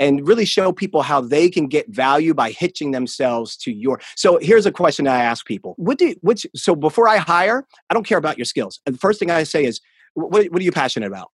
and 0.00 0.26
really 0.26 0.44
show 0.44 0.72
people 0.72 1.02
how 1.02 1.20
they 1.20 1.48
can 1.48 1.68
get 1.68 1.88
value 1.90 2.34
by 2.34 2.50
hitching 2.50 2.90
themselves 2.90 3.56
to 3.58 3.70
your. 3.70 4.00
So 4.16 4.38
here's 4.42 4.66
a 4.66 4.72
question 4.72 5.06
I 5.06 5.22
ask 5.22 5.46
people: 5.46 5.74
What 5.76 5.98
do 5.98 6.14
which? 6.22 6.46
So 6.56 6.74
before 6.74 7.06
I 7.06 7.18
hire, 7.18 7.66
I 7.90 7.94
don't 7.94 8.06
care 8.06 8.18
about 8.18 8.38
your 8.38 8.46
skills. 8.46 8.80
And 8.86 8.96
the 8.96 8.98
first 8.98 9.20
thing 9.20 9.30
I 9.30 9.44
say 9.44 9.64
is, 9.64 9.80
what, 10.14 10.50
what 10.50 10.60
are 10.60 10.64
you 10.64 10.72
passionate 10.72 11.06
about? 11.06 11.30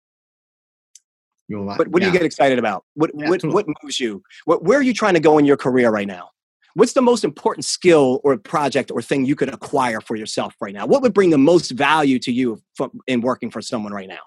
What, 1.77 1.89
what 1.89 2.03
yeah. 2.03 2.09
do 2.09 2.13
you 2.13 2.19
get 2.19 2.25
excited 2.27 2.59
about? 2.59 2.85
What 2.95 3.11
yeah, 3.15 3.29
what, 3.29 3.45
what 3.45 3.67
moves 3.83 4.01
you? 4.01 4.23
What, 4.47 4.65
where 4.65 4.79
are 4.79 4.83
you 4.83 4.95
trying 4.95 5.15
to 5.15 5.21
go 5.21 5.39
in 5.39 5.45
your 5.45 5.59
career 5.59 5.91
right 5.91 6.07
now? 6.07 6.31
What's 6.75 6.95
the 6.95 7.03
most 7.03 7.23
important 7.23 7.65
skill 7.67 8.21
or 8.25 8.37
project 8.39 8.91
or 8.91 9.03
thing 9.03 9.27
you 9.27 9.37
could 9.37 9.53
acquire 9.53 10.01
for 10.01 10.17
yourself 10.17 10.55
right 10.61 10.73
now? 10.73 10.87
What 10.87 11.03
would 11.03 11.13
bring 11.13 11.31
the 11.31 11.39
most 11.39 11.73
value 11.73 12.19
to 12.21 12.33
you 12.33 12.63
in 13.07 13.21
working 13.21 13.51
for 13.51 13.61
someone 13.61 13.93
right 13.93 14.09
now? 14.09 14.23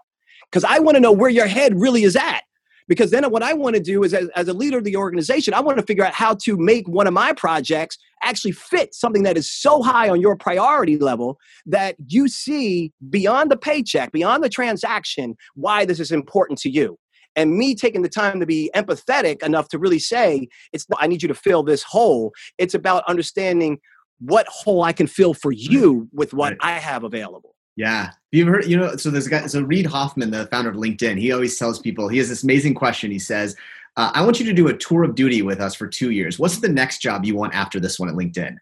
Because 0.51 0.63
I 0.63 0.79
want 0.79 0.95
to 0.95 1.01
know 1.01 1.12
where 1.12 1.29
your 1.29 1.47
head 1.47 1.79
really 1.79 2.03
is 2.03 2.15
at. 2.15 2.43
Because 2.88 3.10
then 3.10 3.23
what 3.31 3.41
I 3.41 3.53
want 3.53 3.75
to 3.75 3.81
do 3.81 4.03
is, 4.03 4.13
as, 4.13 4.29
as 4.36 4.47
a 4.47 4.53
leader 4.53 4.77
of 4.77 4.84
the 4.84 4.95
organization, 4.95 5.55
I 5.55 5.60
want 5.60 5.79
to 5.79 5.84
figure 5.84 6.05
out 6.05 6.13
how 6.13 6.36
to 6.43 6.55
make 6.55 6.88
one 6.88 7.08
of 7.08 7.13
my 7.13 7.34
projects 7.34 7.97
actually 8.21 8.51
fit 8.51 8.93
something 8.93 9.23
that 9.23 9.38
is 9.38 9.49
so 9.49 9.81
high 9.81 10.08
on 10.08 10.21
your 10.21 10.36
priority 10.36 10.99
level 10.99 11.39
that 11.65 11.95
you 12.08 12.27
see 12.27 12.93
beyond 13.10 13.49
the 13.49 13.58
paycheck, 13.58 14.12
beyond 14.12 14.43
the 14.43 14.49
transaction, 14.49 15.36
why 15.55 15.84
this 15.84 15.99
is 15.99 16.12
important 16.12 16.60
to 16.60 16.69
you 16.69 16.99
and 17.35 17.55
me 17.57 17.75
taking 17.75 18.01
the 18.01 18.09
time 18.09 18.39
to 18.39 18.45
be 18.45 18.69
empathetic 18.75 19.43
enough 19.43 19.67
to 19.69 19.79
really 19.79 19.99
say 19.99 20.47
it's 20.73 20.85
i 20.97 21.07
need 21.07 21.21
you 21.21 21.27
to 21.27 21.35
fill 21.35 21.63
this 21.63 21.83
hole. 21.83 22.33
It's 22.57 22.73
about 22.73 23.03
understanding 23.07 23.79
what 24.19 24.47
hole 24.47 24.83
i 24.83 24.93
can 24.93 25.07
fill 25.07 25.33
for 25.33 25.51
you 25.51 26.07
with 26.11 26.33
what 26.33 26.51
right. 26.51 26.57
i 26.61 26.79
have 26.79 27.03
available. 27.03 27.55
Yeah. 27.75 28.11
You've 28.31 28.47
heard 28.47 28.65
you 28.65 28.77
know 28.77 28.95
so 28.95 29.09
there's 29.09 29.27
a 29.27 29.29
guy 29.29 29.47
so 29.47 29.61
reid 29.61 29.85
hoffman 29.85 30.31
the 30.31 30.47
founder 30.47 30.69
of 30.69 30.75
linkedin 30.75 31.19
he 31.19 31.31
always 31.31 31.57
tells 31.57 31.79
people 31.79 32.07
he 32.07 32.17
has 32.17 32.29
this 32.29 32.43
amazing 32.43 32.73
question. 32.73 33.11
He 33.11 33.19
says 33.19 33.55
uh, 33.97 34.12
I 34.13 34.23
want 34.23 34.39
you 34.39 34.45
to 34.45 34.53
do 34.53 34.67
a 34.67 34.77
tour 34.77 35.03
of 35.03 35.15
duty 35.15 35.41
with 35.41 35.62
us 35.62 35.73
for 35.73 35.88
two 35.88 36.12
years. 36.12 36.38
What's 36.38 36.60
the 36.60 36.67
next 36.67 36.99
job 36.99 37.23
you 37.23 37.36
want 37.36 37.55
after 37.55 37.79
this 37.79 37.97
one 37.97 38.10
at 38.10 38.15
LinkedIn? 38.15 38.58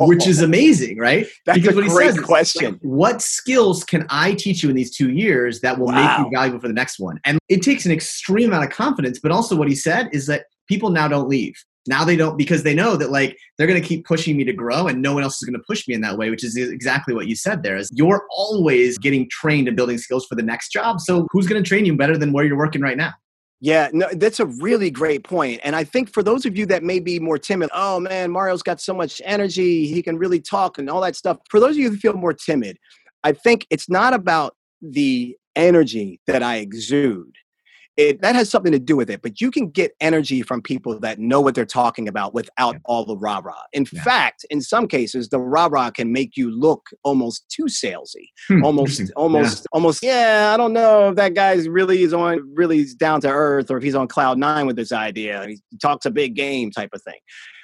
Which 0.00 0.26
is 0.26 0.42
amazing, 0.42 0.98
right? 0.98 1.26
That's 1.46 1.60
because 1.60 1.76
a 1.76 1.80
what 1.80 1.90
great 1.90 2.14
says 2.14 2.20
question. 2.20 2.72
Like, 2.72 2.80
what 2.82 3.22
skills 3.22 3.84
can 3.84 4.06
I 4.10 4.34
teach 4.34 4.62
you 4.62 4.70
in 4.70 4.76
these 4.76 4.94
two 4.94 5.10
years 5.10 5.60
that 5.60 5.78
will 5.78 5.86
wow. 5.86 6.18
make 6.18 6.26
you 6.26 6.36
valuable 6.36 6.60
for 6.60 6.68
the 6.68 6.74
next 6.74 6.98
one? 6.98 7.20
And 7.24 7.38
it 7.48 7.62
takes 7.62 7.86
an 7.86 7.92
extreme 7.92 8.50
amount 8.50 8.64
of 8.64 8.70
confidence. 8.70 9.20
But 9.20 9.30
also, 9.30 9.54
what 9.54 9.68
he 9.68 9.76
said 9.76 10.08
is 10.12 10.26
that 10.26 10.46
people 10.68 10.90
now 10.90 11.06
don't 11.06 11.28
leave. 11.28 11.54
Now 11.86 12.02
they 12.02 12.16
don't 12.16 12.38
because 12.38 12.62
they 12.62 12.74
know 12.74 12.96
that 12.96 13.10
like 13.10 13.36
they're 13.58 13.66
going 13.66 13.80
to 13.80 13.86
keep 13.86 14.06
pushing 14.06 14.36
me 14.36 14.44
to 14.44 14.54
grow 14.54 14.86
and 14.86 15.02
no 15.02 15.12
one 15.12 15.22
else 15.22 15.36
is 15.36 15.46
going 15.46 15.58
to 15.58 15.64
push 15.66 15.86
me 15.86 15.94
in 15.94 16.00
that 16.00 16.16
way, 16.16 16.30
which 16.30 16.42
is 16.42 16.56
exactly 16.56 17.14
what 17.14 17.26
you 17.26 17.36
said 17.36 17.62
there 17.62 17.76
is 17.76 17.90
you're 17.92 18.26
always 18.30 18.96
getting 18.96 19.28
trained 19.30 19.68
and 19.68 19.76
building 19.76 19.98
skills 19.98 20.24
for 20.24 20.34
the 20.34 20.42
next 20.42 20.70
job. 20.70 20.98
So 20.98 21.26
who's 21.30 21.46
going 21.46 21.62
to 21.62 21.68
train 21.68 21.84
you 21.84 21.94
better 21.94 22.16
than 22.16 22.32
where 22.32 22.46
you're 22.46 22.56
working 22.56 22.80
right 22.80 22.96
now? 22.96 23.12
Yeah, 23.60 23.88
no, 23.92 24.08
that's 24.12 24.40
a 24.40 24.46
really 24.46 24.90
great 24.90 25.24
point. 25.24 25.60
And 25.64 25.74
I 25.74 25.84
think 25.84 26.12
for 26.12 26.22
those 26.22 26.44
of 26.44 26.56
you 26.56 26.66
that 26.66 26.82
may 26.82 27.00
be 27.00 27.18
more 27.18 27.38
timid, 27.38 27.70
oh 27.72 27.98
man, 28.00 28.30
Mario's 28.30 28.62
got 28.62 28.80
so 28.80 28.92
much 28.92 29.22
energy, 29.24 29.86
he 29.86 30.02
can 30.02 30.18
really 30.18 30.40
talk 30.40 30.78
and 30.78 30.90
all 30.90 31.00
that 31.00 31.16
stuff. 31.16 31.38
For 31.48 31.60
those 31.60 31.70
of 31.70 31.78
you 31.78 31.90
who 31.90 31.96
feel 31.96 32.12
more 32.14 32.34
timid, 32.34 32.78
I 33.22 33.32
think 33.32 33.66
it's 33.70 33.88
not 33.88 34.12
about 34.12 34.54
the 34.82 35.36
energy 35.56 36.20
that 36.26 36.42
I 36.42 36.56
exude 36.56 37.36
it 37.96 38.20
that 38.22 38.34
has 38.34 38.50
something 38.50 38.72
to 38.72 38.78
do 38.78 38.96
with 38.96 39.08
it 39.08 39.22
but 39.22 39.40
you 39.40 39.50
can 39.50 39.70
get 39.70 39.92
energy 40.00 40.42
from 40.42 40.60
people 40.60 40.98
that 40.98 41.18
know 41.18 41.40
what 41.40 41.54
they're 41.54 41.64
talking 41.64 42.08
about 42.08 42.34
without 42.34 42.74
yeah. 42.74 42.80
all 42.84 43.04
the 43.04 43.16
rah 43.16 43.40
rah 43.42 43.62
in 43.72 43.86
yeah. 43.92 44.02
fact 44.02 44.44
in 44.50 44.60
some 44.60 44.88
cases 44.88 45.28
the 45.28 45.38
rah 45.38 45.68
rah 45.70 45.90
can 45.90 46.12
make 46.12 46.36
you 46.36 46.50
look 46.50 46.88
almost 47.04 47.48
too 47.48 47.64
salesy 47.64 48.28
hmm, 48.48 48.64
almost 48.64 49.12
almost 49.16 49.60
yeah. 49.60 49.66
almost 49.72 50.02
yeah 50.02 50.50
i 50.52 50.56
don't 50.56 50.72
know 50.72 51.10
if 51.10 51.16
that 51.16 51.34
guy's 51.34 51.68
really 51.68 52.02
is 52.02 52.12
on 52.12 52.40
really 52.54 52.80
is 52.80 52.94
down 52.94 53.20
to 53.20 53.28
earth 53.28 53.70
or 53.70 53.76
if 53.76 53.82
he's 53.82 53.94
on 53.94 54.08
cloud 54.08 54.38
nine 54.38 54.66
with 54.66 54.76
this 54.76 54.92
idea 54.92 55.46
he 55.46 55.58
talks 55.80 56.04
a 56.04 56.10
big 56.10 56.34
game 56.34 56.70
type 56.70 56.90
of 56.92 57.02
thing 57.02 57.18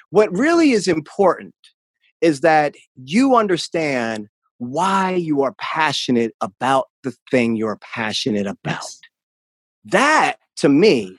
what 0.09 0.31
really 0.37 0.71
is 0.71 0.87
important 0.87 1.55
is 2.21 2.41
that 2.41 2.75
you 3.03 3.35
understand 3.35 4.27
why 4.59 5.11
you 5.11 5.41
are 5.41 5.55
passionate 5.59 6.33
about 6.39 6.85
the 7.03 7.13
thing 7.31 7.55
you're 7.55 7.79
passionate 7.81 8.45
about 8.47 8.83
yes 8.83 8.99
that 9.85 10.37
to 10.57 10.69
me 10.69 11.17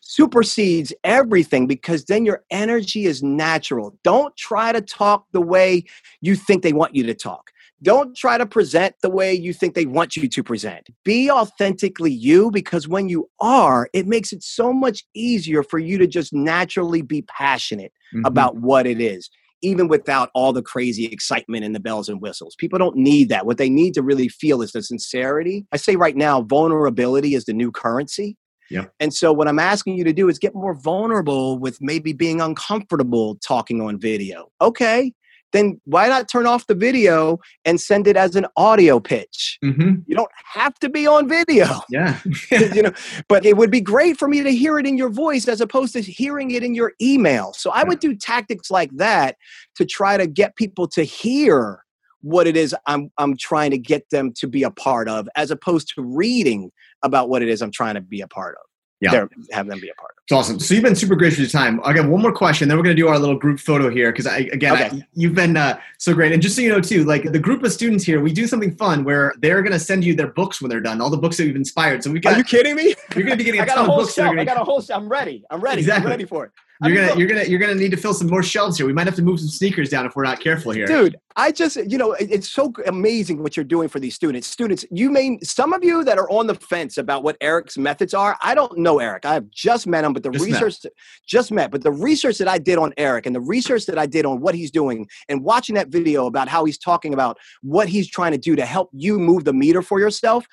supersedes 0.00 0.92
everything 1.04 1.66
because 1.66 2.06
then 2.06 2.24
your 2.24 2.42
energy 2.50 3.04
is 3.04 3.22
natural. 3.22 3.96
Don't 4.02 4.36
try 4.36 4.72
to 4.72 4.80
talk 4.80 5.26
the 5.32 5.40
way 5.40 5.84
you 6.20 6.34
think 6.34 6.62
they 6.62 6.72
want 6.72 6.94
you 6.96 7.04
to 7.04 7.14
talk. 7.14 7.52
Don't 7.82 8.14
try 8.14 8.36
to 8.36 8.44
present 8.44 8.94
the 9.02 9.08
way 9.08 9.32
you 9.32 9.54
think 9.54 9.74
they 9.74 9.86
want 9.86 10.16
you 10.16 10.28
to 10.28 10.42
present. 10.42 10.88
Be 11.04 11.30
authentically 11.30 12.12
you 12.12 12.50
because 12.50 12.88
when 12.88 13.08
you 13.08 13.30
are, 13.40 13.88
it 13.94 14.06
makes 14.06 14.32
it 14.32 14.42
so 14.42 14.72
much 14.72 15.04
easier 15.14 15.62
for 15.62 15.78
you 15.78 15.96
to 15.98 16.06
just 16.06 16.32
naturally 16.32 17.00
be 17.00 17.22
passionate 17.22 17.92
mm-hmm. 18.14 18.26
about 18.26 18.56
what 18.56 18.86
it 18.86 19.00
is 19.00 19.30
even 19.62 19.88
without 19.88 20.30
all 20.34 20.52
the 20.52 20.62
crazy 20.62 21.06
excitement 21.06 21.64
and 21.64 21.74
the 21.74 21.80
bells 21.80 22.08
and 22.08 22.20
whistles. 22.20 22.54
People 22.56 22.78
don't 22.78 22.96
need 22.96 23.28
that. 23.28 23.46
What 23.46 23.58
they 23.58 23.70
need 23.70 23.94
to 23.94 24.02
really 24.02 24.28
feel 24.28 24.62
is 24.62 24.72
the 24.72 24.82
sincerity. 24.82 25.66
I 25.72 25.76
say 25.76 25.96
right 25.96 26.16
now, 26.16 26.42
vulnerability 26.42 27.34
is 27.34 27.44
the 27.44 27.52
new 27.52 27.70
currency. 27.70 28.36
Yeah. 28.70 28.84
And 29.00 29.12
so 29.12 29.32
what 29.32 29.48
I'm 29.48 29.58
asking 29.58 29.98
you 29.98 30.04
to 30.04 30.12
do 30.12 30.28
is 30.28 30.38
get 30.38 30.54
more 30.54 30.74
vulnerable 30.74 31.58
with 31.58 31.78
maybe 31.80 32.12
being 32.12 32.40
uncomfortable 32.40 33.36
talking 33.44 33.80
on 33.80 33.98
video. 33.98 34.50
Okay, 34.60 35.12
then 35.52 35.80
why 35.84 36.08
not 36.08 36.28
turn 36.28 36.46
off 36.46 36.66
the 36.66 36.74
video 36.74 37.38
and 37.64 37.80
send 37.80 38.06
it 38.06 38.16
as 38.16 38.36
an 38.36 38.46
audio 38.56 39.00
pitch? 39.00 39.58
Mm-hmm. 39.64 40.02
You 40.06 40.16
don't 40.16 40.30
have 40.52 40.78
to 40.80 40.88
be 40.88 41.06
on 41.06 41.28
video. 41.28 41.66
Yeah. 41.90 42.18
you 42.50 42.82
know, 42.82 42.92
but 43.28 43.44
it 43.44 43.56
would 43.56 43.70
be 43.70 43.80
great 43.80 44.16
for 44.16 44.28
me 44.28 44.42
to 44.42 44.50
hear 44.50 44.78
it 44.78 44.86
in 44.86 44.96
your 44.96 45.08
voice 45.08 45.48
as 45.48 45.60
opposed 45.60 45.92
to 45.94 46.00
hearing 46.00 46.52
it 46.52 46.62
in 46.62 46.74
your 46.74 46.92
email. 47.00 47.52
So 47.52 47.70
I 47.70 47.82
would 47.82 47.98
do 47.98 48.14
tactics 48.14 48.70
like 48.70 48.90
that 48.96 49.36
to 49.74 49.84
try 49.84 50.16
to 50.16 50.26
get 50.26 50.54
people 50.56 50.86
to 50.88 51.02
hear 51.02 51.82
what 52.22 52.46
it 52.46 52.56
is 52.56 52.74
I'm 52.86 53.10
I'm 53.18 53.36
trying 53.36 53.70
to 53.70 53.78
get 53.78 54.08
them 54.10 54.32
to 54.36 54.46
be 54.46 54.62
a 54.62 54.70
part 54.70 55.08
of 55.08 55.28
as 55.36 55.50
opposed 55.50 55.92
to 55.94 56.02
reading 56.02 56.70
about 57.02 57.28
what 57.28 57.42
it 57.42 57.48
is 57.48 57.62
I'm 57.62 57.72
trying 57.72 57.94
to 57.94 58.00
be 58.00 58.20
a 58.20 58.28
part 58.28 58.56
of 58.56 58.69
yeah. 59.00 59.26
have 59.50 59.66
them 59.66 59.80
be 59.80 59.88
a 59.88 59.94
part. 59.94 60.14
It's 60.22 60.32
awesome. 60.32 60.60
So 60.60 60.74
you've 60.74 60.84
been 60.84 60.94
super 60.94 61.16
great 61.16 61.32
for 61.32 61.40
your 61.40 61.50
time. 61.50 61.80
I 61.84 61.92
got 61.92 62.08
one 62.08 62.22
more 62.22 62.32
question, 62.32 62.68
then 62.68 62.76
we're 62.76 62.84
going 62.84 62.94
to 62.94 63.02
do 63.02 63.08
our 63.08 63.18
little 63.18 63.36
group 63.36 63.58
photo 63.58 63.90
here 63.90 64.12
because 64.12 64.26
I 64.26 64.48
again, 64.52 64.74
okay. 64.74 64.84
I, 64.84 65.06
you've 65.14 65.34
been 65.34 65.56
uh, 65.56 65.80
so 65.98 66.14
great. 66.14 66.32
And 66.32 66.40
just 66.40 66.54
so 66.54 66.62
you 66.62 66.68
know 66.68 66.80
too, 66.80 67.04
like 67.04 67.32
the 67.32 67.38
group 67.38 67.62
of 67.64 67.72
students 67.72 68.04
here, 68.04 68.20
we 68.20 68.32
do 68.32 68.46
something 68.46 68.76
fun 68.76 69.02
where 69.02 69.34
they're 69.38 69.62
going 69.62 69.72
to 69.72 69.78
send 69.78 70.04
you 70.04 70.14
their 70.14 70.28
books 70.28 70.60
when 70.60 70.68
they're 70.68 70.80
done, 70.80 71.00
all 71.00 71.10
the 71.10 71.16
books 71.16 71.36
that 71.38 71.46
you've 71.46 71.56
inspired. 71.56 72.04
So 72.04 72.10
we 72.10 72.20
got. 72.20 72.34
Are 72.34 72.38
you 72.38 72.44
kidding 72.44 72.76
me? 72.76 72.94
You're 73.14 73.24
going 73.24 73.30
to 73.30 73.36
be 73.36 73.44
getting 73.44 73.60
a 73.60 73.64
I 73.64 73.66
got 73.66 73.76
ton 73.76 73.84
a 73.86 73.88
whole 73.88 74.00
of 74.00 74.04
books. 74.04 74.14
Shelf. 74.14 74.36
I 74.36 74.44
got 74.44 74.60
a 74.60 74.64
whole. 74.64 74.84
I'm 74.92 75.08
ready. 75.08 75.44
I'm 75.50 75.60
ready. 75.60 75.80
Exactly. 75.80 76.04
I'm 76.04 76.10
ready 76.10 76.24
for 76.26 76.44
it. 76.44 76.52
You're 76.82 76.94
gonna, 76.94 77.18
you're 77.18 77.28
gonna, 77.28 77.44
you're 77.44 77.58
gonna 77.58 77.74
need 77.74 77.90
to 77.90 77.96
fill 77.96 78.14
some 78.14 78.28
more 78.28 78.42
shelves 78.42 78.78
here. 78.78 78.86
We 78.86 78.92
might 78.92 79.06
have 79.06 79.16
to 79.16 79.22
move 79.22 79.38
some 79.38 79.48
sneakers 79.48 79.90
down 79.90 80.06
if 80.06 80.16
we're 80.16 80.24
not 80.24 80.40
careful 80.40 80.72
here, 80.72 80.86
dude. 80.86 81.16
I 81.36 81.52
just, 81.52 81.76
you 81.76 81.96
know, 81.96 82.12
it's 82.12 82.48
so 82.48 82.72
amazing 82.86 83.42
what 83.42 83.56
you're 83.56 83.64
doing 83.64 83.88
for 83.88 84.00
these 84.00 84.14
students. 84.14 84.48
Students, 84.48 84.84
you 84.90 85.10
may, 85.10 85.38
some 85.42 85.72
of 85.72 85.84
you 85.84 86.02
that 86.04 86.18
are 86.18 86.28
on 86.28 86.46
the 86.46 86.54
fence 86.54 86.98
about 86.98 87.22
what 87.22 87.36
Eric's 87.40 87.78
methods 87.78 88.14
are. 88.14 88.36
I 88.42 88.54
don't 88.54 88.78
know 88.78 88.98
Eric. 88.98 89.24
I've 89.24 89.48
just 89.50 89.86
met 89.86 90.04
him, 90.04 90.12
but 90.12 90.22
the 90.22 90.30
just 90.30 90.44
research, 90.44 90.84
met. 90.84 90.92
just 91.26 91.52
met, 91.52 91.70
but 91.70 91.82
the 91.82 91.92
research 91.92 92.38
that 92.38 92.48
I 92.48 92.58
did 92.58 92.78
on 92.78 92.92
Eric 92.96 93.26
and 93.26 93.34
the 93.34 93.40
research 93.40 93.86
that 93.86 93.98
I 93.98 94.06
did 94.06 94.26
on 94.26 94.40
what 94.40 94.54
he's 94.54 94.70
doing 94.70 95.06
and 95.28 95.44
watching 95.44 95.74
that 95.76 95.88
video 95.88 96.26
about 96.26 96.48
how 96.48 96.64
he's 96.64 96.78
talking 96.78 97.14
about 97.14 97.38
what 97.62 97.88
he's 97.88 98.08
trying 98.08 98.32
to 98.32 98.38
do 98.38 98.56
to 98.56 98.66
help 98.66 98.90
you 98.92 99.18
move 99.18 99.44
the 99.44 99.52
meter 99.52 99.82
for 99.82 100.00
yourself 100.00 100.46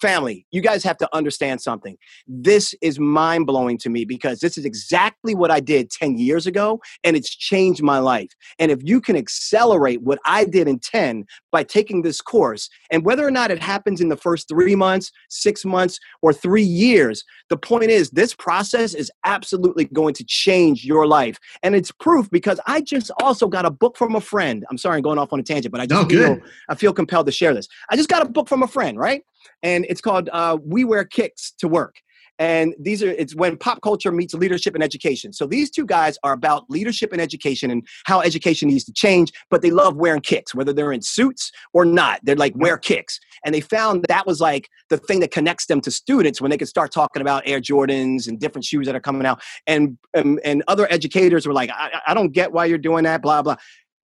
family, 0.00 0.46
you 0.50 0.60
guys 0.60 0.82
have 0.84 0.96
to 0.98 1.08
understand 1.14 1.60
something. 1.60 1.96
This 2.26 2.74
is 2.82 2.98
mind 2.98 3.46
blowing 3.46 3.78
to 3.78 3.90
me 3.90 4.04
because 4.04 4.40
this 4.40 4.56
is 4.56 4.64
exactly 4.64 5.34
what 5.34 5.50
I 5.50 5.60
did 5.60 5.90
10 5.90 6.18
years 6.18 6.46
ago 6.46 6.80
and 7.04 7.16
it's 7.16 7.34
changed 7.34 7.82
my 7.82 7.98
life. 7.98 8.30
And 8.58 8.70
if 8.70 8.80
you 8.82 9.00
can 9.00 9.16
accelerate 9.16 10.02
what 10.02 10.18
I 10.24 10.44
did 10.44 10.68
in 10.68 10.78
10 10.78 11.24
by 11.52 11.62
taking 11.62 12.02
this 12.02 12.20
course, 12.20 12.68
and 12.90 13.04
whether 13.04 13.26
or 13.26 13.30
not 13.30 13.50
it 13.50 13.60
happens 13.60 14.00
in 14.00 14.08
the 14.08 14.16
first 14.16 14.48
three 14.48 14.74
months, 14.74 15.10
six 15.28 15.64
months, 15.64 15.98
or 16.22 16.32
three 16.32 16.62
years, 16.62 17.24
the 17.48 17.56
point 17.56 17.90
is 17.90 18.10
this 18.10 18.34
process 18.34 18.94
is 18.94 19.10
absolutely 19.24 19.84
going 19.86 20.14
to 20.14 20.24
change 20.24 20.84
your 20.84 21.06
life. 21.06 21.38
And 21.62 21.74
it's 21.74 21.90
proof 21.90 22.30
because 22.30 22.60
I 22.66 22.80
just 22.80 23.10
also 23.20 23.48
got 23.48 23.64
a 23.64 23.70
book 23.70 23.96
from 23.96 24.14
a 24.14 24.20
friend. 24.20 24.64
I'm 24.70 24.78
sorry, 24.78 24.96
I'm 24.96 25.02
going 25.02 25.18
off 25.18 25.32
on 25.32 25.40
a 25.40 25.42
tangent, 25.42 25.72
but 25.72 25.80
I 25.80 25.86
just 25.86 26.08
no, 26.08 26.08
feel, 26.08 26.38
I 26.68 26.74
feel 26.74 26.92
compelled 26.92 27.26
to 27.26 27.32
share 27.32 27.54
this. 27.54 27.68
I 27.90 27.96
just 27.96 28.08
got 28.08 28.22
a 28.22 28.28
book 28.28 28.48
from 28.48 28.62
a 28.62 28.68
friend, 28.68 28.98
right? 28.98 29.22
And 29.62 29.86
it's 29.88 30.00
called 30.00 30.28
uh, 30.32 30.58
"We 30.64 30.84
Wear 30.84 31.04
Kicks 31.04 31.52
to 31.58 31.68
Work." 31.68 31.96
and 32.40 32.74
these 32.80 33.02
are 33.02 33.10
it's 33.10 33.36
when 33.36 33.56
pop 33.58 33.82
culture 33.82 34.10
meets 34.10 34.32
leadership 34.32 34.74
and 34.74 34.82
education. 34.82 35.32
So 35.32 35.46
these 35.46 35.70
two 35.70 35.84
guys 35.84 36.18
are 36.24 36.32
about 36.32 36.68
leadership 36.70 37.12
and 37.12 37.20
education 37.20 37.70
and 37.70 37.86
how 38.06 38.22
education 38.22 38.68
needs 38.68 38.84
to 38.84 38.92
change 38.92 39.30
but 39.50 39.60
they 39.60 39.70
love 39.70 39.96
wearing 39.96 40.22
kicks 40.22 40.54
whether 40.54 40.72
they're 40.72 40.92
in 40.92 41.02
suits 41.02 41.52
or 41.74 41.84
not. 41.84 42.18
They're 42.24 42.34
like 42.34 42.54
wear 42.56 42.78
kicks. 42.78 43.20
And 43.44 43.54
they 43.54 43.60
found 43.60 44.06
that 44.08 44.26
was 44.26 44.40
like 44.40 44.70
the 44.88 44.96
thing 44.96 45.20
that 45.20 45.30
connects 45.30 45.66
them 45.66 45.82
to 45.82 45.90
students 45.90 46.40
when 46.40 46.50
they 46.50 46.56
could 46.56 46.68
start 46.68 46.92
talking 46.92 47.20
about 47.20 47.42
air 47.44 47.60
jordans 47.60 48.26
and 48.26 48.40
different 48.40 48.64
shoes 48.64 48.86
that 48.86 48.96
are 48.96 49.00
coming 49.00 49.26
out. 49.26 49.42
And 49.66 49.98
and, 50.14 50.40
and 50.42 50.64
other 50.66 50.90
educators 50.90 51.46
were 51.46 51.52
like 51.52 51.70
I, 51.70 52.00
I 52.06 52.14
don't 52.14 52.32
get 52.32 52.52
why 52.52 52.64
you're 52.64 52.78
doing 52.78 53.04
that 53.04 53.20
blah 53.20 53.42
blah. 53.42 53.56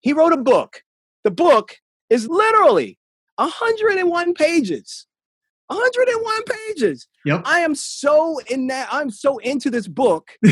He 0.03 0.13
wrote 0.13 0.35
a 0.35 0.37
book. 0.37 0.83
The 1.25 1.31
book 1.31 1.75
is 2.11 2.29
literally 2.29 2.99
101 3.37 4.35
pages 4.35 5.07
101 5.69 6.43
pages. 6.45 7.09
Yep. 7.25 7.43
I 7.45 7.61
am 7.61 7.75
so 7.75 8.39
in 8.51 8.69
that. 8.69 8.89
I'm 8.91 9.11
so 9.11 9.39
into 9.39 9.71
this 9.71 9.89
book. 9.89 10.31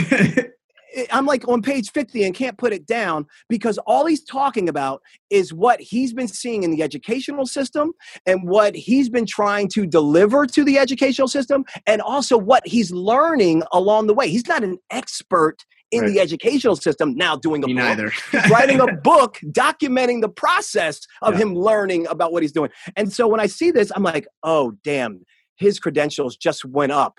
I'm 1.11 1.27
like 1.27 1.47
on 1.49 1.63
page 1.63 1.91
50 1.91 2.25
and 2.25 2.35
can't 2.35 2.57
put 2.57 2.73
it 2.73 2.87
down 2.87 3.27
because 3.49 3.79
all 3.79 4.07
he's 4.07 4.23
talking 4.23 4.69
about 4.69 5.03
is 5.31 5.53
what 5.53 5.81
he's 5.81 6.13
been 6.13 6.29
seeing 6.29 6.63
in 6.63 6.71
the 6.71 6.83
educational 6.83 7.47
system 7.47 7.93
and 8.27 8.49
what 8.49 8.75
he's 8.75 9.09
been 9.09 9.27
trying 9.27 9.69
to 9.71 9.87
deliver 9.87 10.47
to 10.47 10.65
the 10.65 10.79
educational 10.79 11.29
system 11.29 11.65
and 11.87 12.01
also 12.01 12.39
what 12.39 12.67
he's 12.67 12.93
learning 12.93 13.63
along 13.73 14.07
the 14.07 14.15
way. 14.15 14.29
He's 14.29 14.47
not 14.47 14.63
an 14.63 14.79
expert 14.91 15.65
in 15.95 16.03
right. 16.03 16.13
the 16.13 16.21
educational 16.21 16.77
system 16.77 17.15
now 17.15 17.37
doing 17.37 17.63
a 17.65 17.67
Me 17.67 17.75
book. 17.75 17.83
Neither. 17.83 18.13
writing 18.51 18.81
a 18.81 18.93
book 18.93 19.39
documenting 19.47 20.21
the 20.21 20.29
process 20.29 21.01
of 21.23 21.35
yeah. 21.35 21.41
him 21.41 21.55
learning 21.55 22.07
about 22.09 22.33
what 22.33 22.43
he's 22.43 22.53
doing. 22.53 22.71
And 22.97 23.13
so 23.13 23.29
when 23.29 23.41
I 23.41 23.47
see 23.47 23.71
this, 23.71 23.93
I'm 23.95 24.03
like, 24.03 24.27
oh, 24.43 24.73
damn, 24.83 25.25
his 25.57 25.79
credentials 25.79 26.37
just 26.37 26.65
went 26.65 26.93
up. 26.93 27.19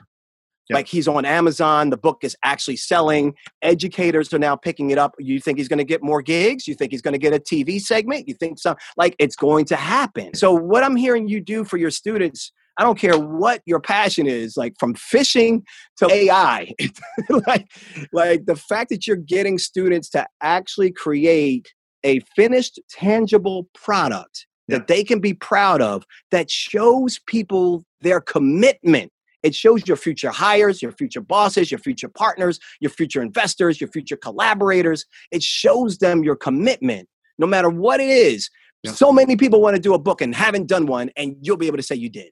Yep. 0.69 0.75
Like 0.75 0.87
he's 0.87 1.07
on 1.07 1.25
Amazon, 1.25 1.91
the 1.91 1.97
book 1.97 2.23
is 2.23 2.35
actually 2.43 2.77
selling. 2.77 3.35
Educators 3.61 4.33
are 4.33 4.39
now 4.39 4.55
picking 4.55 4.89
it 4.89 4.97
up. 4.97 5.13
You 5.19 5.39
think 5.39 5.59
he's 5.59 5.67
going 5.67 5.77
to 5.77 5.85
get 5.85 6.01
more 6.01 6.23
gigs? 6.23 6.67
You 6.67 6.73
think 6.73 6.91
he's 6.91 7.03
going 7.03 7.13
to 7.13 7.19
get 7.19 7.33
a 7.33 7.39
TV 7.39 7.79
segment? 7.79 8.27
You 8.27 8.33
think 8.33 8.57
so? 8.57 8.75
Like 8.97 9.15
it's 9.19 9.35
going 9.35 9.65
to 9.65 9.75
happen. 9.75 10.33
So, 10.33 10.51
what 10.53 10.83
I'm 10.83 10.95
hearing 10.95 11.27
you 11.27 11.39
do 11.39 11.65
for 11.65 11.77
your 11.77 11.91
students 11.91 12.51
I 12.77 12.83
don't 12.83 12.97
care 12.97 13.17
what 13.17 13.61
your 13.65 13.79
passion 13.79 14.27
is, 14.27 14.57
like 14.57 14.73
from 14.79 14.95
fishing 14.95 15.63
to 15.97 16.11
AI. 16.11 16.73
like, 17.47 17.67
like 18.11 18.45
the 18.45 18.55
fact 18.55 18.89
that 18.89 19.07
you're 19.07 19.15
getting 19.15 19.57
students 19.57 20.09
to 20.11 20.27
actually 20.41 20.91
create 20.91 21.73
a 22.03 22.19
finished, 22.35 22.79
tangible 22.89 23.67
product 23.73 24.45
yeah. 24.67 24.77
that 24.77 24.87
they 24.87 25.03
can 25.03 25.19
be 25.19 25.33
proud 25.33 25.81
of 25.81 26.05
that 26.31 26.49
shows 26.49 27.19
people 27.27 27.83
their 28.01 28.21
commitment. 28.21 29.11
It 29.43 29.53
shows 29.55 29.87
your 29.87 29.97
future 29.97 30.31
hires, 30.31 30.81
your 30.81 30.91
future 30.91 31.21
bosses, 31.21 31.71
your 31.71 31.79
future 31.79 32.09
partners, 32.09 32.59
your 32.79 32.89
future 32.89 33.21
investors, 33.21 33.79
your 33.79 33.89
future 33.89 34.17
collaborators. 34.17 35.05
It 35.31 35.43
shows 35.43 35.99
them 35.99 36.23
your 36.23 36.35
commitment, 36.35 37.07
no 37.37 37.45
matter 37.45 37.69
what 37.69 37.99
it 37.99 38.09
is. 38.09 38.49
Yeah. 38.83 38.91
So 38.91 39.11
many 39.11 39.35
people 39.35 39.61
want 39.61 39.75
to 39.75 39.81
do 39.81 39.93
a 39.93 39.99
book 39.99 40.21
and 40.21 40.33
haven't 40.33 40.67
done 40.67 40.87
one, 40.87 41.11
and 41.15 41.35
you'll 41.41 41.57
be 41.57 41.67
able 41.67 41.77
to 41.77 41.83
say 41.83 41.95
you 41.95 42.09
did. 42.09 42.29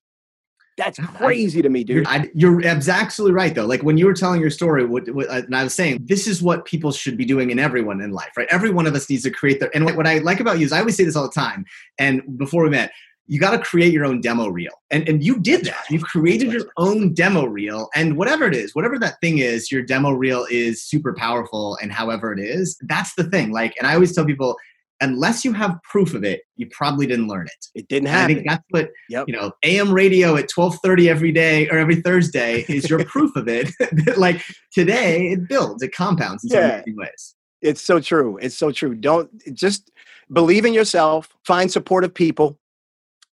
That's 0.78 0.98
crazy 1.00 1.62
to 1.62 1.70
me, 1.70 1.84
dude. 1.84 2.08
I, 2.08 2.30
you're 2.34 2.66
absolutely 2.66 3.36
right, 3.36 3.54
though. 3.54 3.66
Like 3.66 3.84
when 3.84 3.98
you 3.98 4.06
were 4.06 4.14
telling 4.14 4.42
your 4.42 4.50
story, 4.50 4.86
what, 4.86 5.08
what, 5.14 5.30
uh, 5.30 5.44
and 5.46 5.56
I 5.56 5.64
was 5.64 5.74
saying, 5.74 6.06
this 6.06 6.28
is 6.28 6.42
what 6.42 6.66
people 6.66 6.92
should 6.92 7.16
be 7.18 7.26
doing 7.26 7.52
in 7.52 7.60
everyone 7.60 8.02
in 8.02 8.12
life, 8.12 8.32
right? 8.36 8.48
Every 8.50 8.72
one 8.72 8.88
of 8.88 8.96
us 8.96 9.10
needs 9.10 9.24
to 9.24 9.32
create 9.32 9.60
their. 9.60 9.70
And 9.76 9.86
what, 9.86 9.96
what 9.96 10.08
I 10.08 10.18
like 10.20 10.40
about 10.40 10.60
you 10.60 10.66
is 10.66 10.72
I 10.72 10.80
always 10.80 10.96
say 10.96 11.04
this 11.04 11.16
all 11.16 11.24
the 11.24 11.30
time. 11.30 11.66
And 12.00 12.38
before 12.38 12.64
we 12.64 12.70
met, 12.72 12.92
you 13.28 13.40
got 13.40 13.52
to 13.52 13.60
create 13.60 13.94
your 13.94 14.04
own 14.04 14.20
demo 14.20 14.50
reel. 14.50 14.74
And, 14.92 15.08
and 15.08 15.24
you 15.24 15.40
did 15.40 15.64
that. 15.66 15.86
You've 15.90 16.04
created 16.04 16.52
your 16.52 16.66
own 16.78 17.14
demo 17.14 17.46
reel. 17.46 17.90
And 17.96 18.18
whatever 18.18 18.46
it 18.46 18.54
is, 18.54 18.76
whatever 18.76 19.00
that 19.00 19.22
thing 19.22 19.38
is, 19.38 19.72
your 19.72 19.82
demo 19.82 20.12
reel 20.12 20.46
is 20.52 20.84
super 20.84 21.14
powerful. 21.14 21.78
And 21.82 21.92
however 21.92 22.34
it 22.34 22.40
is, 22.40 22.78
that's 22.82 23.14
the 23.16 23.24
thing. 23.24 23.52
Like, 23.52 23.76
and 23.78 23.88
I 23.88 23.94
always 23.94 24.14
tell 24.14 24.26
people, 24.26 24.58
unless 25.04 25.44
you 25.44 25.54
have 25.54 25.78
proof 25.84 26.14
of 26.14 26.24
it, 26.24 26.42
you 26.56 26.68
probably 26.72 27.06
didn't 27.06 27.28
learn 27.28 27.48
it. 27.48 27.66
It 27.76 27.88
didn't 27.88 28.08
happen. 28.08 28.24
I 28.24 28.34
think 28.34 28.48
that's 28.48 28.64
what 28.70 28.90
yep. 29.10 29.26
you 29.28 29.36
know. 29.36 29.52
AM 29.64 29.92
radio 29.92 30.36
at 30.36 30.50
twelve 30.50 30.78
thirty 30.84 31.10
every 31.10 31.32
day 31.32 31.68
or 31.70 31.78
every 31.78 32.02
Thursday 32.02 32.66
is 32.70 32.90
your 32.90 33.04
proof 33.14 33.36
of 33.36 33.48
it. 33.48 33.72
like 34.18 34.42
today, 34.72 35.28
it 35.28 35.48
builds, 35.48 35.84
it 35.84 35.94
compounds 35.94 36.44
in 36.44 36.52
yeah. 36.52 36.70
so 36.70 36.78
many 36.78 36.94
ways. 36.96 37.36
It's 37.62 37.82
so 37.82 38.00
true. 38.00 38.38
It's 38.42 38.58
so 38.58 38.72
true. 38.72 38.96
Don't 38.96 39.30
just 39.54 39.92
believe 40.32 40.66
in 40.66 40.74
yourself. 40.74 41.30
Find 41.46 41.72
supportive 41.72 42.14
people 42.14 42.58